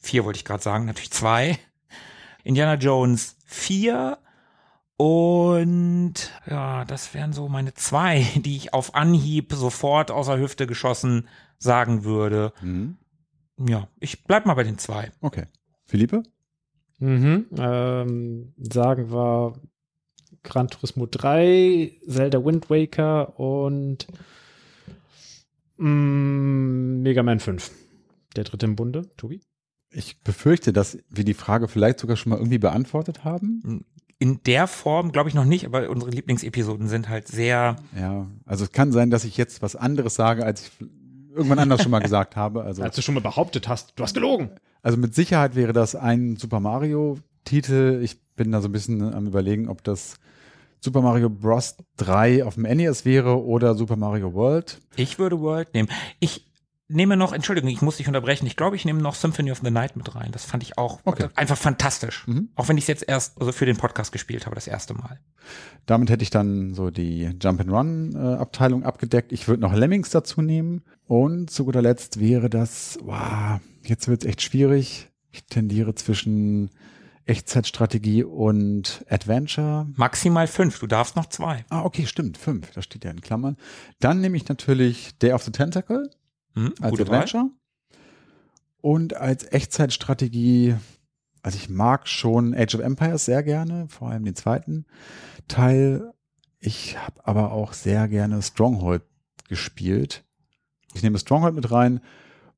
4 0.00 0.24
wollte 0.24 0.38
ich 0.38 0.44
gerade 0.44 0.62
sagen, 0.62 0.86
natürlich 0.86 1.10
zwei. 1.10 1.58
Indiana 2.44 2.74
Jones 2.74 3.36
4 3.46 4.18
und 4.98 6.14
ja, 6.50 6.84
das 6.84 7.14
wären 7.14 7.32
so 7.32 7.48
meine 7.48 7.72
zwei, 7.72 8.26
die 8.34 8.56
ich 8.56 8.74
auf 8.74 8.96
Anhieb 8.96 9.52
sofort 9.52 10.10
außer 10.10 10.38
Hüfte 10.38 10.66
geschossen 10.66 11.28
sagen 11.58 12.04
würde. 12.04 12.52
Mhm. 12.60 12.98
Ja, 13.64 13.88
ich 14.00 14.24
bleib 14.24 14.44
mal 14.44 14.54
bei 14.54 14.64
den 14.64 14.76
zwei. 14.78 15.12
Okay. 15.20 15.46
Philippe? 15.86 16.24
Mhm. 16.98 17.46
Ähm, 17.56 18.54
sagen 18.58 19.12
wir 19.12 19.60
Gran 20.42 20.66
Turismo 20.68 21.06
3, 21.06 21.92
Zelda 22.08 22.44
Wind 22.44 22.68
Waker 22.68 23.38
und 23.38 24.08
mm, 25.76 27.02
Mega 27.02 27.22
Man 27.22 27.38
5. 27.38 27.70
Der 28.34 28.44
dritte 28.44 28.66
im 28.66 28.74
Bunde, 28.74 29.10
Tobi? 29.16 29.40
Ich 29.90 30.20
befürchte, 30.20 30.72
dass 30.72 30.98
wir 31.08 31.24
die 31.24 31.34
Frage 31.34 31.68
vielleicht 31.68 32.00
sogar 32.00 32.16
schon 32.16 32.30
mal 32.30 32.36
irgendwie 32.36 32.58
beantwortet 32.58 33.24
haben. 33.24 33.84
In 34.20 34.40
der 34.44 34.66
Form 34.66 35.12
glaube 35.12 35.28
ich 35.28 35.34
noch 35.34 35.44
nicht, 35.44 35.64
aber 35.64 35.88
unsere 35.90 36.10
Lieblingsepisoden 36.10 36.88
sind 36.88 37.08
halt 37.08 37.28
sehr 37.28 37.76
Ja, 37.98 38.26
also 38.46 38.64
es 38.64 38.72
kann 38.72 38.90
sein, 38.92 39.10
dass 39.10 39.24
ich 39.24 39.36
jetzt 39.36 39.62
was 39.62 39.76
anderes 39.76 40.14
sage, 40.16 40.44
als 40.44 40.62
ich 40.62 40.86
irgendwann 41.34 41.60
anders 41.60 41.82
schon 41.82 41.92
mal 41.92 42.00
gesagt 42.02 42.34
habe. 42.34 42.64
Also, 42.64 42.82
Als 42.82 42.96
du 42.96 43.02
schon 43.02 43.14
mal 43.14 43.20
behauptet 43.20 43.68
hast, 43.68 43.92
du 43.96 44.02
hast 44.02 44.14
gelogen. 44.14 44.50
also 44.82 44.98
mit 44.98 45.14
Sicherheit 45.14 45.54
wäre 45.54 45.72
das 45.72 45.94
ein 45.94 46.36
Super 46.36 46.58
Mario 46.58 47.18
Titel. 47.44 48.00
Ich 48.02 48.20
bin 48.34 48.50
da 48.50 48.60
so 48.60 48.68
ein 48.68 48.72
bisschen 48.72 49.02
am 49.14 49.26
überlegen, 49.28 49.68
ob 49.68 49.84
das 49.84 50.16
Super 50.80 51.00
Mario 51.00 51.28
Bros. 51.30 51.76
3 51.98 52.44
auf 52.44 52.54
dem 52.54 52.64
NES 52.64 53.04
wäre 53.04 53.42
oder 53.44 53.74
Super 53.74 53.96
Mario 53.96 54.34
World. 54.34 54.80
Ich 54.96 55.18
würde 55.20 55.40
World 55.40 55.72
nehmen. 55.74 55.88
Ich 56.20 56.47
nehme 56.88 57.16
noch, 57.16 57.32
Entschuldigung, 57.32 57.68
ich 57.70 57.82
muss 57.82 57.98
dich 57.98 58.06
unterbrechen. 58.08 58.46
Ich 58.46 58.56
glaube, 58.56 58.74
ich 58.76 58.84
nehme 58.84 59.00
noch 59.02 59.14
Symphony 59.14 59.52
of 59.52 59.60
the 59.62 59.70
Night 59.70 59.96
mit 59.96 60.14
rein. 60.14 60.32
Das 60.32 60.44
fand 60.44 60.62
ich 60.62 60.78
auch 60.78 61.00
Okay. 61.04 61.28
einfach 61.34 61.56
fantastisch. 61.58 62.26
Mhm. 62.26 62.48
Auch 62.56 62.68
wenn 62.68 62.78
ich 62.78 62.84
es 62.84 62.88
jetzt 62.88 63.04
erst 63.06 63.38
also 63.38 63.52
für 63.52 63.66
den 63.66 63.76
Podcast 63.76 64.10
gespielt 64.12 64.46
habe, 64.46 64.54
das 64.54 64.66
erste 64.66 64.94
Mal. 64.94 65.20
Damit 65.86 66.08
hätte 66.10 66.22
ich 66.22 66.30
dann 66.30 66.74
so 66.74 66.90
die 66.90 67.30
Jump-and-Run-Abteilung 67.40 68.84
abgedeckt. 68.84 69.32
Ich 69.32 69.48
würde 69.48 69.62
noch 69.62 69.74
Lemmings 69.74 70.10
dazu 70.10 70.42
nehmen. 70.42 70.82
Und 71.06 71.50
zu 71.50 71.64
guter 71.64 71.82
Letzt 71.82 72.20
wäre 72.20 72.50
das, 72.50 72.98
wow, 73.02 73.60
jetzt 73.84 74.08
wird 74.08 74.22
es 74.22 74.28
echt 74.28 74.42
schwierig. 74.42 75.08
Ich 75.30 75.44
tendiere 75.46 75.94
zwischen 75.94 76.70
Echtzeitstrategie 77.26 78.24
und 78.24 79.04
Adventure. 79.08 79.86
Maximal 79.96 80.46
fünf. 80.46 80.78
Du 80.80 80.86
darfst 80.86 81.14
noch 81.16 81.26
zwei. 81.26 81.64
Ah, 81.68 81.82
okay, 81.84 82.06
stimmt, 82.06 82.38
fünf. 82.38 82.70
Das 82.72 82.84
steht 82.84 83.04
ja 83.04 83.10
in 83.10 83.20
Klammern. 83.20 83.56
Dann 84.00 84.20
nehme 84.22 84.36
ich 84.38 84.48
natürlich 84.48 85.18
Day 85.18 85.32
of 85.32 85.42
the 85.42 85.52
Tentacle 85.52 86.10
Hm, 86.54 86.74
als. 86.80 87.00
Adventure. 87.00 87.50
Und 88.80 89.14
als 89.14 89.50
Echtzeitstrategie, 89.50 90.76
also 91.42 91.56
ich 91.56 91.68
mag 91.68 92.06
schon 92.06 92.54
Age 92.54 92.76
of 92.76 92.80
Empires 92.80 93.24
sehr 93.24 93.42
gerne, 93.42 93.86
vor 93.88 94.10
allem 94.10 94.24
den 94.24 94.36
zweiten 94.36 94.86
Teil. 95.48 96.12
Ich 96.60 96.96
habe 96.98 97.26
aber 97.26 97.52
auch 97.52 97.72
sehr 97.72 98.08
gerne 98.08 98.40
Stronghold 98.42 99.02
gespielt. 99.48 100.24
Ich 100.94 101.02
nehme 101.02 101.18
Stronghold 101.18 101.54
mit 101.54 101.70
rein 101.70 102.00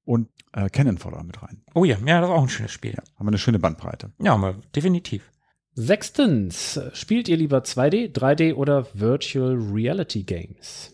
und 0.04 0.28
äh, 0.52 0.68
Cannon 0.68 0.98
Fodder 0.98 1.22
mit 1.22 1.42
rein. 1.42 1.62
Oh 1.74 1.84
ja, 1.84 1.96
ja, 2.04 2.20
das 2.20 2.28
ist 2.30 2.34
auch 2.34 2.42
ein 2.42 2.48
schönes 2.48 2.72
Spiel. 2.72 2.92
Ja, 2.92 3.02
haben 3.16 3.26
wir 3.26 3.28
eine 3.28 3.38
schöne 3.38 3.58
Bandbreite. 3.58 4.12
Ja, 4.18 4.34
aber 4.34 4.54
definitiv. 4.74 5.30
Sechstens, 5.74 6.80
spielt 6.92 7.28
ihr 7.28 7.36
lieber 7.36 7.58
2D, 7.58 8.12
3D 8.12 8.54
oder 8.54 8.86
Virtual 8.92 9.54
Reality 9.54 10.24
Games? 10.24 10.92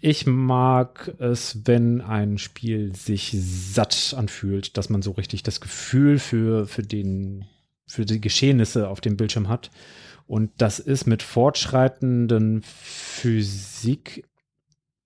Ich 0.00 0.26
mag 0.26 1.14
es, 1.18 1.66
wenn 1.66 2.00
ein 2.00 2.38
Spiel 2.38 2.94
sich 2.94 3.34
satt 3.38 4.14
anfühlt, 4.16 4.76
dass 4.76 4.90
man 4.90 5.02
so 5.02 5.12
richtig 5.12 5.42
das 5.42 5.60
Gefühl 5.60 6.18
für, 6.18 6.66
für, 6.66 6.82
den, 6.82 7.46
für 7.86 8.04
die 8.04 8.20
Geschehnisse 8.20 8.88
auf 8.88 9.00
dem 9.00 9.16
Bildschirm 9.16 9.48
hat. 9.48 9.70
Und 10.26 10.50
das 10.58 10.80
ist 10.80 11.06
mit 11.06 11.22
fortschreitenden 11.22 12.62
Physik, 12.62 14.24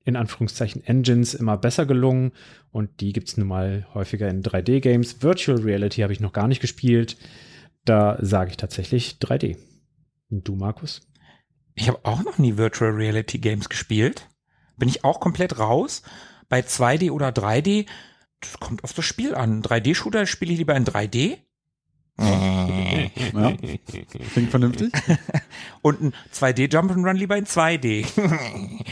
in 0.04 0.16
Anführungszeichen 0.16 0.82
Engines, 0.84 1.34
immer 1.34 1.56
besser 1.56 1.86
gelungen. 1.86 2.32
Und 2.72 3.00
die 3.00 3.12
gibt 3.12 3.28
es 3.28 3.36
nun 3.36 3.48
mal 3.48 3.86
häufiger 3.94 4.28
in 4.28 4.42
3D-Games. 4.42 5.22
Virtual 5.22 5.60
Reality 5.60 6.00
habe 6.00 6.12
ich 6.12 6.20
noch 6.20 6.32
gar 6.32 6.48
nicht 6.48 6.60
gespielt. 6.60 7.16
Da 7.84 8.18
sage 8.20 8.50
ich 8.50 8.56
tatsächlich 8.56 9.18
3D. 9.20 9.56
Und 10.30 10.48
du, 10.48 10.56
Markus? 10.56 11.02
Ich 11.74 11.88
habe 11.88 12.00
auch 12.02 12.22
noch 12.24 12.38
nie 12.38 12.56
Virtual 12.56 12.90
Reality 12.90 13.38
Games 13.38 13.68
gespielt. 13.68 14.29
Bin 14.80 14.88
ich 14.88 15.04
auch 15.04 15.20
komplett 15.20 15.60
raus. 15.60 16.02
Bei 16.48 16.60
2D 16.60 17.12
oder 17.12 17.28
3D, 17.28 17.86
das 18.40 18.58
kommt 18.58 18.82
auf 18.82 18.92
das 18.92 19.04
Spiel 19.04 19.36
an. 19.36 19.62
3D-Shooter 19.62 20.26
spiele 20.26 20.52
ich 20.52 20.58
lieber 20.58 20.74
in 20.74 20.84
3D. 20.84 21.38
Ja, 23.32 23.52
klingt 24.32 24.50
vernünftig. 24.50 24.92
Und 25.82 26.02
ein 26.02 26.12
2D 26.34 26.70
Jump'n'Run 26.70 27.14
lieber 27.14 27.36
in 27.36 27.46
2D. 27.46 28.06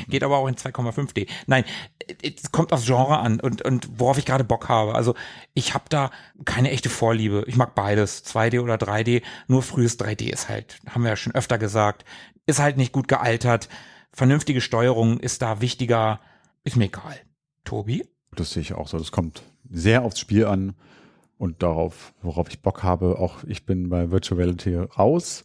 Geht 0.09 0.23
aber 0.23 0.39
auch 0.39 0.47
in 0.47 0.55
2,5D. 0.55 1.29
Nein, 1.47 1.65
es 2.23 2.53
kommt 2.53 2.73
aufs 2.73 2.87
Genre 2.87 3.19
an 3.19 3.41
und, 3.41 3.63
und 3.63 3.89
worauf 3.99 4.19
ich 4.19 4.25
gerade 4.25 4.45
Bock 4.45 4.69
habe. 4.69 4.95
Also 4.95 5.15
ich 5.55 5.75
habe 5.75 5.85
da 5.89 6.11
keine 6.45 6.71
echte 6.71 6.89
Vorliebe. 6.89 7.45
Ich 7.47 7.57
mag 7.57 7.75
beides, 7.75 8.25
2D 8.25 8.61
oder 8.61 8.77
3D. 8.77 9.23
Nur 9.47 9.63
frühes 9.63 9.99
3D 9.99 10.31
ist 10.31 10.49
halt, 10.49 10.79
haben 10.89 11.03
wir 11.03 11.11
ja 11.11 11.17
schon 11.17 11.35
öfter 11.35 11.59
gesagt, 11.59 12.05
ist 12.47 12.61
halt 12.61 12.77
nicht 12.77 12.93
gut 12.93 13.09
gealtert. 13.09 13.69
Vernünftige 14.13 14.61
Steuerung 14.61 15.21
ist 15.21 15.43
da 15.43 15.61
wichtiger. 15.61 16.21
Ist 16.65 16.77
mir 16.77 16.87
egal. 16.87 17.17
Tobi? 17.65 18.05
Das 18.35 18.53
sehe 18.53 18.63
ich 18.63 18.73
auch 18.75 18.89
so. 18.89 18.99
Das 18.99 19.13
kommt 19.13 19.43
sehr 19.71 20.03
aufs 20.05 20.19
Spiel 20.21 20.47
an 20.47 20.75
und 21.37 21.63
darauf, 21.63 22.15
worauf 22.23 22.49
ich 22.49 22.63
Bock 22.63 22.83
habe. 22.83 23.19
Auch 23.19 23.45
ich 23.45 23.65
bin 23.67 23.89
bei 23.89 24.11
Virtual 24.11 24.41
Reality 24.41 24.75
raus. 24.77 25.45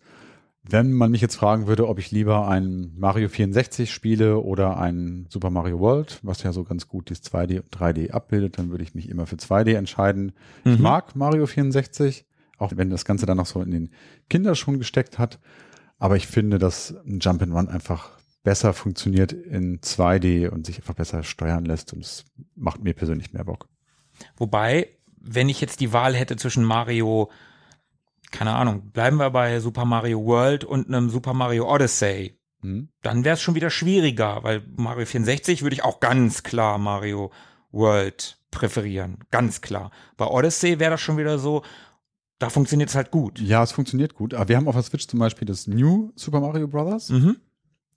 Wenn 0.66 0.94
man 0.94 1.12
mich 1.12 1.20
jetzt 1.20 1.36
fragen 1.36 1.68
würde, 1.68 1.90
ob 1.90 2.00
ich 2.00 2.12
lieber 2.12 2.48
ein 2.48 2.94
Mario 2.96 3.28
64 3.28 3.92
spiele 3.92 4.40
oder 4.40 4.78
ein 4.78 5.26
Super 5.30 5.50
Mario 5.50 5.80
World, 5.80 6.20
was 6.24 6.42
ja 6.44 6.54
so 6.54 6.64
ganz 6.64 6.88
gut 6.88 7.12
das 7.12 7.22
2D 7.22 7.60
und 7.60 7.70
3D 7.76 8.12
abbildet, 8.12 8.58
dann 8.58 8.70
würde 8.72 8.84
ich 8.86 8.96
mich 8.96 9.10
immer 9.10 9.26
für 9.28 9.36
2D 9.36 9.76
entscheiden. 9.76 10.32
Ich 10.64 10.78
Mhm. 10.78 10.82
mag 10.82 11.18
Mario 11.18 11.48
64, 11.48 12.26
auch 12.60 12.72
wenn 12.76 12.90
das 12.90 13.04
Ganze 13.04 13.26
dann 13.26 13.36
noch 13.38 13.46
so 13.46 13.62
in 13.62 13.72
den 13.72 13.90
Kinderschuhen 14.30 14.80
gesteckt 14.80 15.20
hat. 15.20 15.38
Aber 16.00 16.16
ich 16.16 16.28
finde, 16.28 16.60
dass 16.60 16.96
ein 17.06 17.20
Jump'n'Run 17.20 17.68
einfach 17.68 18.12
besser 18.44 18.74
funktioniert 18.74 19.32
in 19.32 19.80
2D 19.80 20.50
und 20.50 20.66
sich 20.66 20.78
einfach 20.78 20.94
besser 20.96 21.24
steuern 21.24 21.66
lässt 21.66 21.94
und 21.94 22.02
es 22.04 22.26
macht 22.56 22.84
mir 22.84 22.94
persönlich 22.94 23.34
mehr 23.34 23.46
Bock. 23.46 23.68
Wobei, 24.38 24.90
wenn 25.18 25.50
ich 25.50 25.62
jetzt 25.62 25.80
die 25.80 25.94
Wahl 25.94 26.14
hätte 26.16 26.36
zwischen 26.36 26.64
Mario, 26.64 27.32
keine 28.32 28.54
Ahnung, 28.54 28.92
bleiben 28.92 29.18
wir 29.18 29.30
bei 29.30 29.60
Super 29.60 29.86
Mario 29.86 30.24
World 30.26 30.64
und 30.66 30.88
einem 30.88 31.10
Super 31.10 31.34
Mario 31.34 31.74
Odyssey, 31.74 32.38
Hm? 32.62 32.88
dann 33.02 33.26
wäre 33.26 33.34
es 33.34 33.42
schon 33.42 33.56
wieder 33.56 33.70
schwieriger, 33.70 34.44
weil 34.44 34.64
Mario 34.78 35.06
64 35.06 35.64
würde 35.64 35.74
ich 35.76 35.84
auch 35.84 36.00
ganz 36.00 36.44
klar 36.44 36.78
Mario 36.78 37.32
World 37.72 38.38
präferieren. 38.52 39.18
Ganz 39.32 39.60
klar. 39.62 39.92
Bei 40.16 40.28
Odyssey 40.28 40.80
wäre 40.80 40.92
das 40.92 41.02
schon 41.02 41.18
wieder 41.18 41.40
so, 41.40 41.64
da 42.40 42.50
funktioniert 42.50 42.90
es 42.90 42.96
halt 42.96 43.12
gut. 43.12 43.40
Ja, 43.40 43.64
es 43.64 43.72
funktioniert 43.74 44.14
gut. 44.14 44.34
Aber 44.34 44.48
wir 44.48 44.56
haben 44.58 44.68
auf 44.68 44.76
der 44.76 44.84
Switch 44.84 45.08
zum 45.08 45.20
Beispiel 45.20 45.46
das 45.46 45.68
New 45.68 46.12
Super 46.16 46.40
Mario 46.40 46.68
Bros. 46.68 47.10
Mhm. 47.10 47.38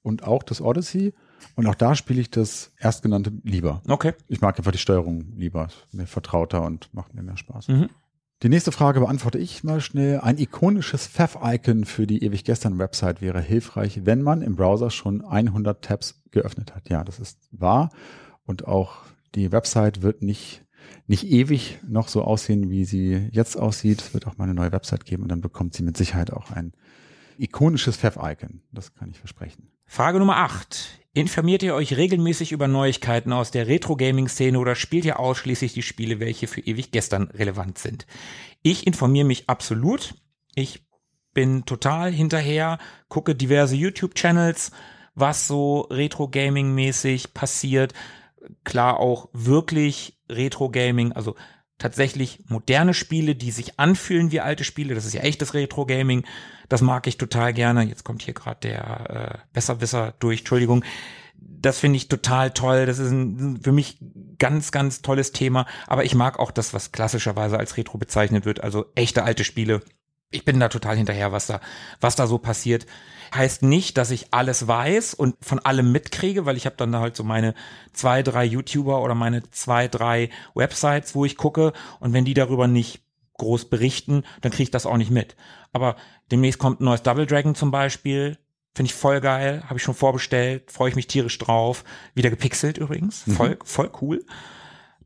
Und 0.07 0.23
auch 0.23 0.43
das 0.43 0.61
Odyssey. 0.61 1.13
Und 1.57 1.67
auch 1.67 1.75
da 1.75 1.95
spiele 1.95 2.21
ich 2.21 2.31
das 2.31 2.73
erstgenannte 2.79 3.33
lieber. 3.43 3.83
Okay. 3.89 4.15
Ich 4.29 4.41
mag 4.41 4.57
einfach 4.57 4.73
die 4.73 4.79
Steuerung 4.79 5.33
lieber. 5.37 5.67
Ist 5.67 5.93
Mir 5.93 6.07
vertrauter 6.07 6.63
und 6.63 6.89
macht 6.95 7.13
mir 7.15 7.23
mehr 7.23 7.37
Spaß. 7.37 7.69
Mhm. 7.69 7.91
Die 8.43 8.49
nächste 8.49 8.71
Frage 8.71 9.01
beantworte 9.01 9.39
ich 9.39 9.65
mal 9.65 9.81
schnell. 9.81 10.21
Ein 10.21 10.39
ikonisches 10.39 11.07
Pfaff-Icon 11.07 11.85
für 11.87 12.07
die 12.07 12.23
ewig 12.23 12.45
gestern 12.45 12.79
Website 12.79 13.21
wäre 13.21 13.41
hilfreich, 13.41 14.03
wenn 14.05 14.23
man 14.23 14.43
im 14.43 14.57
Browser 14.57 14.91
schon 14.91 15.25
100 15.25 15.83
Tabs 15.83 16.23
geöffnet 16.31 16.75
hat. 16.75 16.89
Ja, 16.89 17.03
das 17.03 17.19
ist 17.19 17.49
wahr. 17.51 17.91
Und 18.45 18.69
auch 18.69 18.99
die 19.35 19.51
Website 19.53 20.03
wird 20.03 20.23
nicht, 20.23 20.65
nicht 21.07 21.27
ewig 21.27 21.81
noch 21.87 22.09
so 22.09 22.23
aussehen, 22.23 22.71
wie 22.71 22.85
sie 22.85 23.29
jetzt 23.33 23.57
aussieht. 23.57 24.03
Es 24.03 24.15
wird 24.15 24.27
auch 24.27 24.37
mal 24.37 24.45
eine 24.45 24.55
neue 24.55 24.73
Website 24.73 25.05
geben 25.05 25.23
und 25.23 25.31
dann 25.31 25.41
bekommt 25.41 25.75
sie 25.75 25.83
mit 25.83 25.97
Sicherheit 25.97 26.31
auch 26.33 26.51
ein 26.51 26.75
ikonisches 27.39 27.97
Pfaff-Icon. 27.97 28.61
Das 28.71 28.95
kann 28.95 29.11
ich 29.11 29.19
versprechen. 29.19 29.69
Frage 29.87 30.19
Nummer 30.19 30.39
8. 30.39 31.01
Informiert 31.15 31.63
ihr 31.63 31.75
euch 31.75 31.97
regelmäßig 31.97 32.53
über 32.53 32.69
Neuigkeiten 32.69 33.33
aus 33.33 33.51
der 33.51 33.69
Retro-Gaming-Szene 33.69 34.59
oder 34.59 34.75
spielt 34.75 35.07
ihr 35.07 35.19
ausschließlich 35.19 35.73
die 35.73 35.83
Spiele, 35.83 36.21
welche 36.21 36.49
für 36.49 36.61
ewig 36.61 36.91
gestern 36.91 37.31
relevant 37.31 37.79
sind? 37.79 38.07
Ich 38.63 38.87
informiere 38.87 39.25
mich 39.25 39.49
absolut. 39.49 40.15
Ich 40.55 40.85
bin 41.33 41.65
total 41.65 42.13
hinterher, 42.13 42.79
gucke 43.09 43.35
diverse 43.35 43.77
YouTube-Channels, 43.77 44.73
was 45.15 45.47
so 45.47 45.83
Retro-Gaming-mäßig 45.83 47.33
passiert. 47.33 47.95
Klar 48.65 49.01
auch 49.01 49.31
wirklich 49.33 50.19
Retro-Gaming, 50.29 51.13
also 51.13 51.37
tatsächlich 51.79 52.45
moderne 52.49 52.93
Spiele, 52.93 53.35
die 53.35 53.53
sich 53.53 53.79
anfühlen 53.79 54.33
wie 54.33 54.41
alte 54.41 54.65
Spiele. 54.65 54.95
Das 54.95 55.07
ist 55.07 55.15
ja 55.15 55.23
echtes 55.23 55.55
Retro-Gaming. 55.55 56.25
Das 56.69 56.81
mag 56.81 57.07
ich 57.07 57.17
total 57.17 57.53
gerne. 57.53 57.83
Jetzt 57.85 58.05
kommt 58.05 58.23
hier 58.23 58.35
gerade 58.35 58.61
der 58.61 59.11
äh, 59.11 59.39
Besserwisser 59.53 60.15
durch, 60.19 60.41
Entschuldigung. 60.41 60.85
Das 61.39 61.79
finde 61.79 61.97
ich 61.97 62.09
total 62.09 62.51
toll. 62.51 62.87
Das 62.87 62.99
ist 62.99 63.11
ein, 63.11 63.61
für 63.63 63.73
mich 63.73 63.99
ganz, 64.39 64.73
ganz 64.73 65.03
tolles 65.03 65.33
Thema. 65.33 65.67
Aber 65.87 66.05
ich 66.05 66.15
mag 66.15 66.39
auch 66.39 66.51
das, 66.51 66.75
was 66.75 66.93
klassischerweise 66.93 67.59
als 67.59 67.77
Retro 67.77 67.99
bezeichnet 67.99 68.45
wird. 68.45 68.63
Also 68.63 68.87
echte 68.95 69.23
alte 69.23 69.45
Spiele. 69.45 69.83
Ich 70.31 70.45
bin 70.45 70.59
da 70.59 70.69
total 70.69 70.97
hinterher, 70.97 71.31
was 71.31 71.47
da, 71.47 71.61
was 72.01 72.17
da 72.17 72.27
so 72.27 72.39
passiert. 72.39 72.87
Heißt 73.35 73.63
nicht, 73.63 73.97
dass 73.97 74.11
ich 74.11 74.33
alles 74.33 74.67
weiß 74.67 75.15
und 75.15 75.37
von 75.41 75.59
allem 75.61 75.93
mitkriege, 75.93 76.47
weil 76.47 76.57
ich 76.57 76.67
habe 76.67 76.77
dann 76.77 76.93
da 76.93 77.01
halt 77.01 77.17
so 77.17 77.25
meine 77.25 77.55
zwei, 77.93 78.23
drei 78.23 78.45
YouTuber 78.45 79.03
oder 79.03 79.15
meine 79.15 79.49
zwei, 79.51 79.89
drei 79.89 80.31
Websites, 80.55 81.15
wo 81.15 81.25
ich 81.25 81.37
gucke. 81.37 81.73
Und 82.01 82.13
wenn 82.13 82.25
die 82.25 82.35
darüber 82.35 82.67
nicht 82.67 83.06
groß 83.39 83.67
berichten, 83.67 84.25
dann 84.41 84.53
kriege 84.53 84.65
ich 84.65 84.71
das 84.71 84.87
auch 84.87 84.97
nicht 84.97 85.11
mit. 85.11 85.37
Aber 85.73 85.97
demnächst 86.31 86.59
kommt 86.59 86.81
ein 86.81 86.85
neues 86.85 87.03
Double 87.03 87.27
Dragon 87.27 87.55
zum 87.55 87.71
Beispiel. 87.71 88.39
Finde 88.75 88.91
ich 88.91 88.95
voll 88.95 89.21
geil, 89.21 89.63
habe 89.67 89.79
ich 89.79 89.83
schon 89.83 89.95
vorbestellt, 89.95 90.71
freue 90.71 90.91
ich 90.91 90.97
mich 90.97 91.07
tierisch 91.07 91.39
drauf. 91.39 91.85
Wieder 92.15 92.31
gepixelt 92.31 92.77
übrigens, 92.77 93.25
voll, 93.27 93.59
voll 93.65 93.91
cool. 94.03 94.25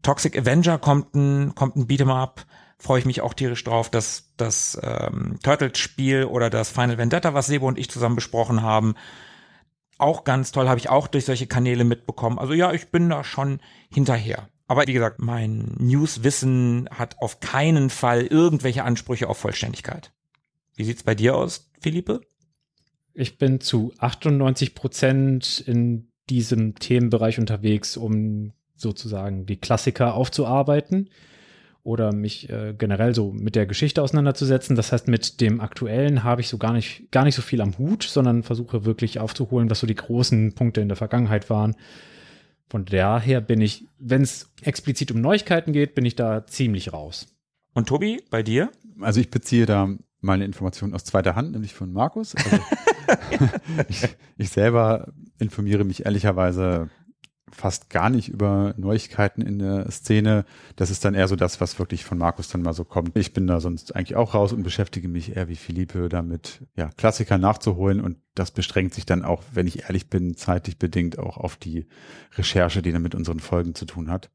Toxic 0.03 0.37
Avenger 0.37 0.79
kommt 0.79 1.15
ein, 1.15 1.55
kommt 1.55 1.77
ein 1.77 1.87
Beat'em 1.87 2.13
Up, 2.13 2.47
freue 2.79 2.99
ich 2.99 3.05
mich 3.05 3.21
auch 3.21 3.35
tierisch 3.35 3.63
drauf. 3.63 3.91
Das, 3.91 4.33
das 4.37 4.81
ähm, 4.83 5.39
Turtles-Spiel 5.43 6.25
oder 6.25 6.51
das 6.51 6.71
Final 6.71 6.99
Vendetta, 6.99 7.35
was 7.35 7.47
Sebo 7.47 7.69
und 7.69 7.79
ich 7.79 7.91
zusammen 7.91 8.17
besprochen 8.17 8.63
haben, 8.63 8.95
auch 9.99 10.25
ganz 10.25 10.51
toll, 10.51 10.69
habe 10.69 10.81
ich 10.81 10.89
auch 10.89 11.07
durch 11.07 11.27
solche 11.27 11.47
Kanäle 11.47 11.85
mitbekommen. 11.85 12.39
Also 12.39 12.55
ja, 12.55 12.73
ich 12.73 12.91
bin 12.91 13.09
da 13.09 13.23
schon 13.23 13.61
hinterher. 13.93 14.49
Aber 14.71 14.87
wie 14.87 14.93
gesagt, 14.93 15.21
mein 15.21 15.75
News-Wissen 15.81 16.89
hat 16.93 17.17
auf 17.19 17.41
keinen 17.41 17.91
Fall 17.91 18.23
irgendwelche 18.23 18.85
Ansprüche 18.85 19.29
auf 19.29 19.37
Vollständigkeit. 19.37 20.13
Wie 20.77 20.85
sieht's 20.85 21.03
bei 21.03 21.17
dir 21.17 21.35
aus, 21.35 21.69
Philippe? 21.81 22.21
Ich 23.13 23.37
bin 23.37 23.61
zu 23.61 23.93
98 23.99 24.77
Prozent 24.77 25.65
in 25.67 26.13
diesem 26.29 26.77
Themenbereich 26.77 27.41
unterwegs, 27.41 27.97
um 27.97 28.53
sozusagen 28.77 29.45
die 29.45 29.57
Klassiker 29.57 30.15
aufzuarbeiten 30.15 31.11
oder 31.83 32.13
mich 32.13 32.49
äh, 32.49 32.73
generell 32.79 33.13
so 33.13 33.33
mit 33.33 33.57
der 33.57 33.67
Geschichte 33.67 34.01
auseinanderzusetzen. 34.01 34.77
Das 34.77 34.93
heißt, 34.93 35.09
mit 35.09 35.41
dem 35.41 35.61
Aktuellen 35.61 36.23
habe 36.23 36.43
ich 36.43 36.49
so 36.49 36.59
gar 36.59 36.75
nicht, 36.75 37.11
gar 37.11 37.25
nicht 37.25 37.35
so 37.35 37.43
viel 37.43 37.61
am 37.61 37.77
Hut, 37.77 38.05
sondern 38.05 38.45
versuche 38.45 38.85
wirklich 38.85 39.19
aufzuholen, 39.19 39.69
was 39.69 39.81
so 39.81 39.89
die 39.89 39.97
großen 39.97 40.55
Punkte 40.55 40.81
in 40.81 40.87
der 40.87 40.97
Vergangenheit 40.97 41.51
waren. 41.51 41.75
Von 42.71 42.85
daher 42.85 43.41
bin 43.41 43.61
ich, 43.61 43.89
wenn 43.99 44.23
es 44.23 44.49
explizit 44.63 45.11
um 45.11 45.21
Neuigkeiten 45.21 45.73
geht, 45.73 45.95
bin 45.97 46.05
ich 46.05 46.15
da 46.15 46.47
ziemlich 46.47 46.93
raus. 46.93 47.27
Und 47.75 47.89
Tobi, 47.89 48.23
bei 48.31 48.45
dir? 48.45 48.71
Also 49.01 49.21
ich 49.21 49.31
beziehe 49.31 49.67
da 49.67 49.89
meine 50.21 50.45
Informationen 50.45 50.95
aus 50.95 51.05
zweiter 51.05 51.35
Hand, 51.35 51.53
nämlich 51.53 51.75
von 51.75 51.93
Markus. 51.93 52.37
Also 52.37 52.59
ich, 53.89 54.09
ich 54.37 54.51
selber 54.51 55.13
informiere 55.39 55.85
mich 55.85 56.05
ehrlicherweise 56.05 56.91
fast 57.53 57.91
gar 57.91 58.11
nicht 58.11 58.29
über 58.29 58.75
Neuigkeiten 58.77 59.43
in 59.43 59.59
der 59.59 59.91
Szene. 59.91 60.45
Das 60.77 60.91
ist 60.91 61.05
dann 61.05 61.15
eher 61.15 61.29
so 61.29 61.37
das, 61.37 61.61
was 61.61 61.79
wirklich 61.79 62.05
von 62.05 62.19
Markus 62.19 62.49
dann 62.49 62.63
mal 62.63 62.73
so 62.73 62.85
kommt. 62.85 63.17
Ich 63.17 63.33
bin 63.33 63.47
da 63.47 63.61
sonst 63.61 63.95
eigentlich 63.95 64.17
auch 64.17 64.35
raus 64.35 64.53
und 64.53 64.63
beschäftige 64.63 65.09
mich 65.09 65.37
eher 65.37 65.49
wie 65.49 65.57
Philippe 65.57 66.09
damit, 66.09 66.63
ja, 66.77 66.91
Klassiker 66.97 67.39
nachzuholen 67.39 68.01
und 68.01 68.17
das 68.35 68.51
beschränkt 68.51 68.95
sich 68.95 69.07
dann 69.07 69.25
auch, 69.25 69.43
wenn 69.53 69.67
ich 69.67 69.85
ehrlich 69.85 70.09
bin, 70.09 70.37
zeitlich 70.37 70.79
bedingt 70.79 71.19
auch 71.19 71.37
auf 71.37 71.57
die 71.57 71.87
Recherche, 72.37 72.83
die 72.83 72.93
dann 72.93 73.03
mit 73.03 73.15
unseren 73.15 73.41
Folgen 73.41 73.75
zu 73.75 73.85
tun 73.85 74.11
hat. 74.11 74.31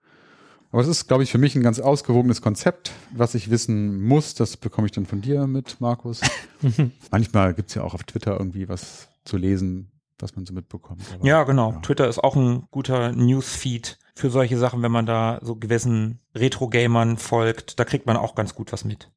Aber 0.71 0.81
es 0.81 0.87
ist, 0.89 1.07
glaube 1.07 1.23
ich, 1.23 1.31
für 1.31 1.37
mich 1.37 1.55
ein 1.55 1.63
ganz 1.63 1.79
ausgewogenes 1.79 2.41
Konzept. 2.41 2.91
Was 3.13 3.33
ich 3.33 3.49
wissen 3.49 4.03
muss, 4.03 4.35
das 4.35 4.57
bekomme 4.57 4.87
ich 4.87 4.91
dann 4.91 5.05
von 5.05 5.21
dir 5.21 5.47
mit, 5.47 5.79
Markus. 5.79 6.19
Manchmal 7.11 7.53
gibt 7.53 7.69
es 7.69 7.75
ja 7.75 7.83
auch 7.83 7.93
auf 7.93 8.03
Twitter 8.03 8.37
irgendwie 8.37 8.67
was 8.67 9.07
zu 9.23 9.37
lesen, 9.37 9.89
was 10.19 10.35
man 10.35 10.45
so 10.45 10.53
mitbekommt. 10.53 11.01
Aber, 11.13 11.25
Ja, 11.25 11.43
genau. 11.43 11.73
Ja. 11.73 11.79
Twitter 11.79 12.07
ist 12.07 12.23
auch 12.23 12.35
ein 12.35 12.67
guter 12.71 13.11
Newsfeed 13.11 13.97
für 14.15 14.29
solche 14.29 14.57
Sachen, 14.57 14.81
wenn 14.81 14.91
man 14.91 15.05
da 15.05 15.39
so 15.41 15.55
gewissen 15.55 16.19
Retro-Gamern 16.33 17.17
folgt. 17.17 17.79
Da 17.79 17.85
kriegt 17.85 18.05
man 18.05 18.17
auch 18.17 18.35
ganz 18.35 18.55
gut 18.55 18.71
was 18.71 18.85
mit. 18.85 19.11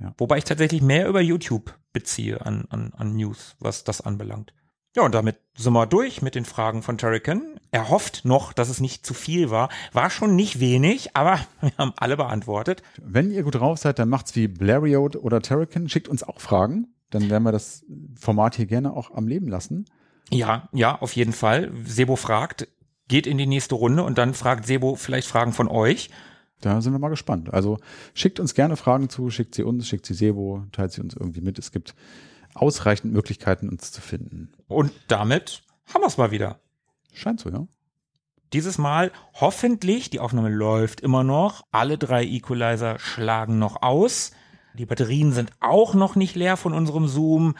Ja. 0.00 0.14
Wobei 0.16 0.38
ich 0.38 0.44
tatsächlich 0.44 0.80
mehr 0.80 1.08
über 1.08 1.20
YouTube 1.20 1.76
beziehe 1.92 2.44
an, 2.44 2.66
an, 2.70 2.92
an 2.94 3.16
News, 3.16 3.56
was 3.58 3.84
das 3.84 4.00
anbelangt. 4.00 4.54
Ja, 4.96 5.04
und 5.04 5.14
damit 5.14 5.36
sind 5.56 5.74
wir 5.74 5.86
durch 5.86 6.22
mit 6.22 6.34
den 6.34 6.44
Fragen 6.44 6.82
von 6.82 6.98
Terrican. 6.98 7.60
Er 7.70 7.88
hofft 7.88 8.24
noch, 8.24 8.52
dass 8.52 8.68
es 8.68 8.80
nicht 8.80 9.04
zu 9.04 9.12
viel 9.12 9.50
war. 9.50 9.68
War 9.92 10.10
schon 10.10 10.34
nicht 10.34 10.60
wenig, 10.60 11.14
aber 11.14 11.40
wir 11.60 11.72
haben 11.76 11.92
alle 11.96 12.16
beantwortet. 12.16 12.82
Wenn 13.00 13.30
ihr 13.30 13.42
gut 13.42 13.56
drauf 13.56 13.78
seid, 13.78 13.98
dann 13.98 14.08
macht's 14.08 14.34
wie 14.34 14.48
Blariot 14.48 15.16
oder 15.16 15.42
Terrican. 15.42 15.88
Schickt 15.88 16.08
uns 16.08 16.22
auch 16.22 16.40
Fragen. 16.40 16.94
Dann 17.10 17.30
werden 17.30 17.42
wir 17.42 17.52
das 17.52 17.84
Format 18.18 18.56
hier 18.56 18.66
gerne 18.66 18.92
auch 18.92 19.10
am 19.12 19.28
Leben 19.28 19.48
lassen. 19.48 19.86
Ja, 20.30 20.68
ja, 20.72 21.00
auf 21.00 21.16
jeden 21.16 21.32
Fall. 21.32 21.72
Sebo 21.84 22.16
fragt, 22.16 22.68
geht 23.08 23.26
in 23.26 23.38
die 23.38 23.46
nächste 23.46 23.74
Runde 23.74 24.02
und 24.02 24.18
dann 24.18 24.34
fragt 24.34 24.66
Sebo 24.66 24.94
vielleicht 24.96 25.28
Fragen 25.28 25.52
von 25.52 25.68
euch. 25.68 26.10
Da 26.60 26.80
sind 26.80 26.92
wir 26.92 26.98
mal 26.98 27.08
gespannt. 27.08 27.52
Also 27.52 27.78
schickt 28.14 28.40
uns 28.40 28.54
gerne 28.54 28.76
Fragen 28.76 29.08
zu, 29.08 29.30
schickt 29.30 29.54
sie 29.54 29.62
uns, 29.62 29.86
schickt 29.86 30.06
sie 30.06 30.14
Sebo, 30.14 30.64
teilt 30.72 30.92
sie 30.92 31.00
uns 31.00 31.14
irgendwie 31.14 31.40
mit. 31.40 31.58
Es 31.58 31.72
gibt 31.72 31.94
ausreichend 32.54 33.12
Möglichkeiten, 33.12 33.68
uns 33.68 33.92
zu 33.92 34.00
finden. 34.00 34.52
Und 34.66 34.92
damit 35.06 35.62
haben 35.92 36.02
wir 36.02 36.08
es 36.08 36.18
mal 36.18 36.30
wieder. 36.30 36.60
Scheint 37.12 37.40
so, 37.40 37.50
ja. 37.50 37.66
Dieses 38.52 38.78
Mal 38.78 39.12
hoffentlich, 39.34 40.10
die 40.10 40.20
Aufnahme 40.20 40.48
läuft 40.48 41.00
immer 41.00 41.22
noch, 41.22 41.66
alle 41.70 41.98
drei 41.98 42.24
Equalizer 42.24 42.98
schlagen 42.98 43.58
noch 43.58 43.82
aus. 43.82 44.32
Die 44.74 44.86
Batterien 44.86 45.32
sind 45.32 45.50
auch 45.60 45.94
noch 45.94 46.16
nicht 46.16 46.34
leer 46.34 46.56
von 46.56 46.72
unserem 46.72 47.08
Zoom. 47.08 47.56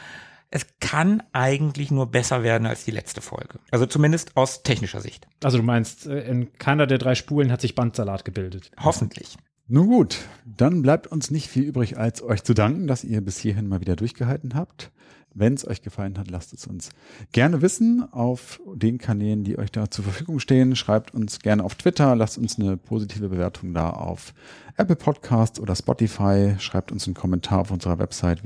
Es 0.51 0.65
kann 0.79 1.21
eigentlich 1.31 1.91
nur 1.91 2.07
besser 2.07 2.41
werden 2.41 2.65
als 2.65 2.83
die 2.83 2.91
letzte 2.91 3.21
Folge. 3.21 3.59
Also 3.69 3.85
zumindest 3.85 4.35
aus 4.35 4.63
technischer 4.63 4.99
Sicht. 4.99 5.27
Also 5.43 5.57
du 5.57 5.63
meinst, 5.63 6.07
äh, 6.07 6.27
in 6.27 6.53
keiner 6.57 6.87
der 6.87 6.97
drei 6.97 7.15
Spulen 7.15 7.51
hat 7.51 7.61
sich 7.61 7.75
Bandsalat 7.75 8.25
gebildet. 8.25 8.71
Hoffentlich. 8.79 9.37
Nun 9.67 9.87
gut, 9.87 10.17
dann 10.45 10.81
bleibt 10.81 11.05
uns 11.05 11.29
nicht 11.29 11.47
viel 11.47 11.63
übrig, 11.63 11.97
als 11.97 12.23
euch 12.23 12.43
zu 12.43 12.55
danken, 12.55 12.87
dass 12.87 13.03
ihr 13.03 13.21
bis 13.21 13.37
hierhin 13.37 13.67
mal 13.67 13.81
wieder 13.81 13.95
durchgehalten 13.95 14.55
habt. 14.55 14.91
Wenn 15.35 15.53
es 15.53 15.67
euch 15.67 15.83
gefallen 15.83 16.17
hat, 16.17 16.31
lasst 16.31 16.53
es 16.53 16.65
uns 16.65 16.89
gerne 17.31 17.61
wissen 17.61 18.03
auf 18.11 18.59
den 18.73 18.97
Kanälen, 18.97 19.43
die 19.43 19.59
euch 19.59 19.71
da 19.71 19.91
zur 19.91 20.05
Verfügung 20.05 20.39
stehen. 20.39 20.75
Schreibt 20.75 21.13
uns 21.13 21.39
gerne 21.39 21.63
auf 21.63 21.75
Twitter, 21.75 22.15
lasst 22.15 22.39
uns 22.39 22.57
eine 22.57 22.77
positive 22.77 23.29
Bewertung 23.29 23.75
da 23.75 23.91
auf 23.91 24.33
Apple 24.75 24.95
Podcast 24.95 25.59
oder 25.59 25.75
Spotify. 25.75 26.55
Schreibt 26.57 26.91
uns 26.91 27.05
einen 27.05 27.13
Kommentar 27.13 27.59
auf 27.59 27.69
unserer 27.71 27.99
Website 27.99 28.43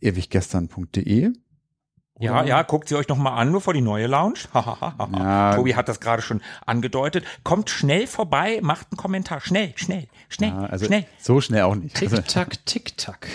www.ewiggestern.de. 0.00 1.32
Ja, 2.20 2.42
ja, 2.42 2.62
guckt 2.62 2.88
sie 2.88 2.96
euch 2.96 3.06
noch 3.06 3.16
mal 3.16 3.36
an, 3.36 3.52
bevor 3.52 3.74
die 3.74 3.80
neue 3.80 4.08
Lounge. 4.08 4.40
Ja. 4.52 5.54
Tobi 5.54 5.76
hat 5.76 5.88
das 5.88 6.00
gerade 6.00 6.20
schon 6.20 6.40
angedeutet. 6.66 7.24
Kommt 7.44 7.70
schnell 7.70 8.08
vorbei, 8.08 8.58
macht 8.60 8.88
einen 8.90 8.96
Kommentar. 8.96 9.40
Schnell, 9.40 9.72
schnell, 9.76 10.08
schnell, 10.28 10.50
Ja, 10.50 10.64
also 10.64 10.86
schnell. 10.86 11.06
so 11.20 11.40
schnell 11.40 11.62
auch 11.62 11.76
nicht. 11.76 11.94
Tick-Tack, 11.94 12.58
Tick-Tack. 12.66 13.28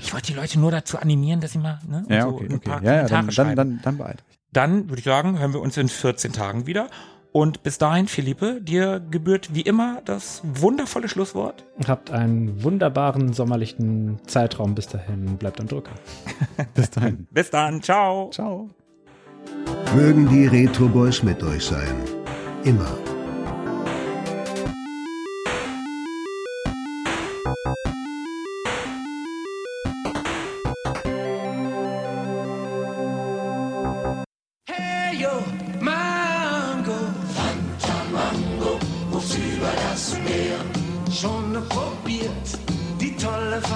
Ich 0.00 0.12
wollte 0.12 0.26
die 0.28 0.34
Leute 0.34 0.60
nur 0.60 0.70
dazu 0.70 0.98
animieren, 0.98 1.40
dass 1.40 1.52
sie 1.52 1.58
mal 1.58 1.78
ne, 1.88 2.04
ja, 2.10 2.22
so 2.22 2.28
okay, 2.34 2.44
ein 2.50 2.54
okay. 2.56 2.68
paar 2.70 2.82
Ja, 2.82 2.92
ja, 2.92 2.98
Kommentare 2.98 3.22
dann, 3.22 3.32
schreiben. 3.32 3.56
dann, 3.56 3.68
dann, 3.68 3.80
dann 3.82 3.96
beeilt. 3.98 4.24
Dann 4.52 4.88
würde 4.90 4.98
ich 4.98 5.04
sagen, 5.04 5.38
hören 5.38 5.54
wir 5.54 5.60
uns 5.60 5.76
in 5.78 5.88
14 5.88 6.32
Tagen 6.34 6.66
wieder. 6.66 6.90
Und 7.32 7.62
bis 7.62 7.78
dahin, 7.78 8.08
Philippe, 8.08 8.60
dir 8.60 9.00
gebührt 9.10 9.54
wie 9.54 9.60
immer 9.60 10.02
das 10.04 10.42
wundervolle 10.42 11.08
Schlusswort. 11.08 11.64
Habt 11.86 12.10
einen 12.10 12.64
wunderbaren 12.64 13.32
sommerlichen 13.32 14.18
Zeitraum 14.26 14.74
bis 14.74 14.88
dahin. 14.88 15.36
Bleibt 15.36 15.60
am 15.60 15.68
Drücker. 15.68 15.92
Bis 16.74 16.90
dahin. 16.90 17.28
Bis 17.30 17.50
dann, 17.50 17.82
ciao. 17.82 18.30
Ciao. 18.30 18.68
Mögen 19.94 20.28
die 20.28 20.46
Retro 20.46 20.88
Boys 20.88 21.22
mit 21.22 21.42
euch 21.42 21.64
sein. 21.64 21.94
Immer. 22.64 22.98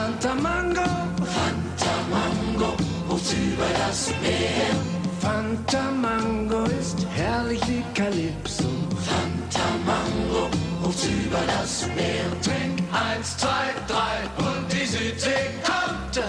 Fanta 0.04 0.34
Mango. 0.34 0.84
Fanta 1.34 1.94
Mango, 2.10 2.76
muss 3.08 3.32
über 3.32 3.64
das 3.78 4.10
Meer. 4.20 4.68
Fanta 5.18 5.90
Mango 5.92 6.64
ist 6.78 7.06
herrlich 7.14 7.62
wie 7.66 7.82
Calypso. 7.94 8.68
Fanta 9.08 9.66
Mango, 9.86 10.50
muss 10.82 11.06
über 11.06 11.40
das 11.46 11.86
Meer. 11.96 12.26
Trink 12.42 12.82
eins, 12.92 13.38
zwei, 13.38 13.72
drei 13.88 14.44
und 14.46 14.70
die 14.70 14.84
Südsee 14.84 15.48
kommt. 15.64 16.20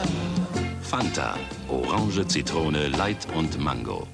Fanta, 0.81 1.35
Orange, 1.67 2.25
Zitrone, 2.27 2.87
Light 2.87 3.27
und 3.35 3.59
Mango. 3.59 4.07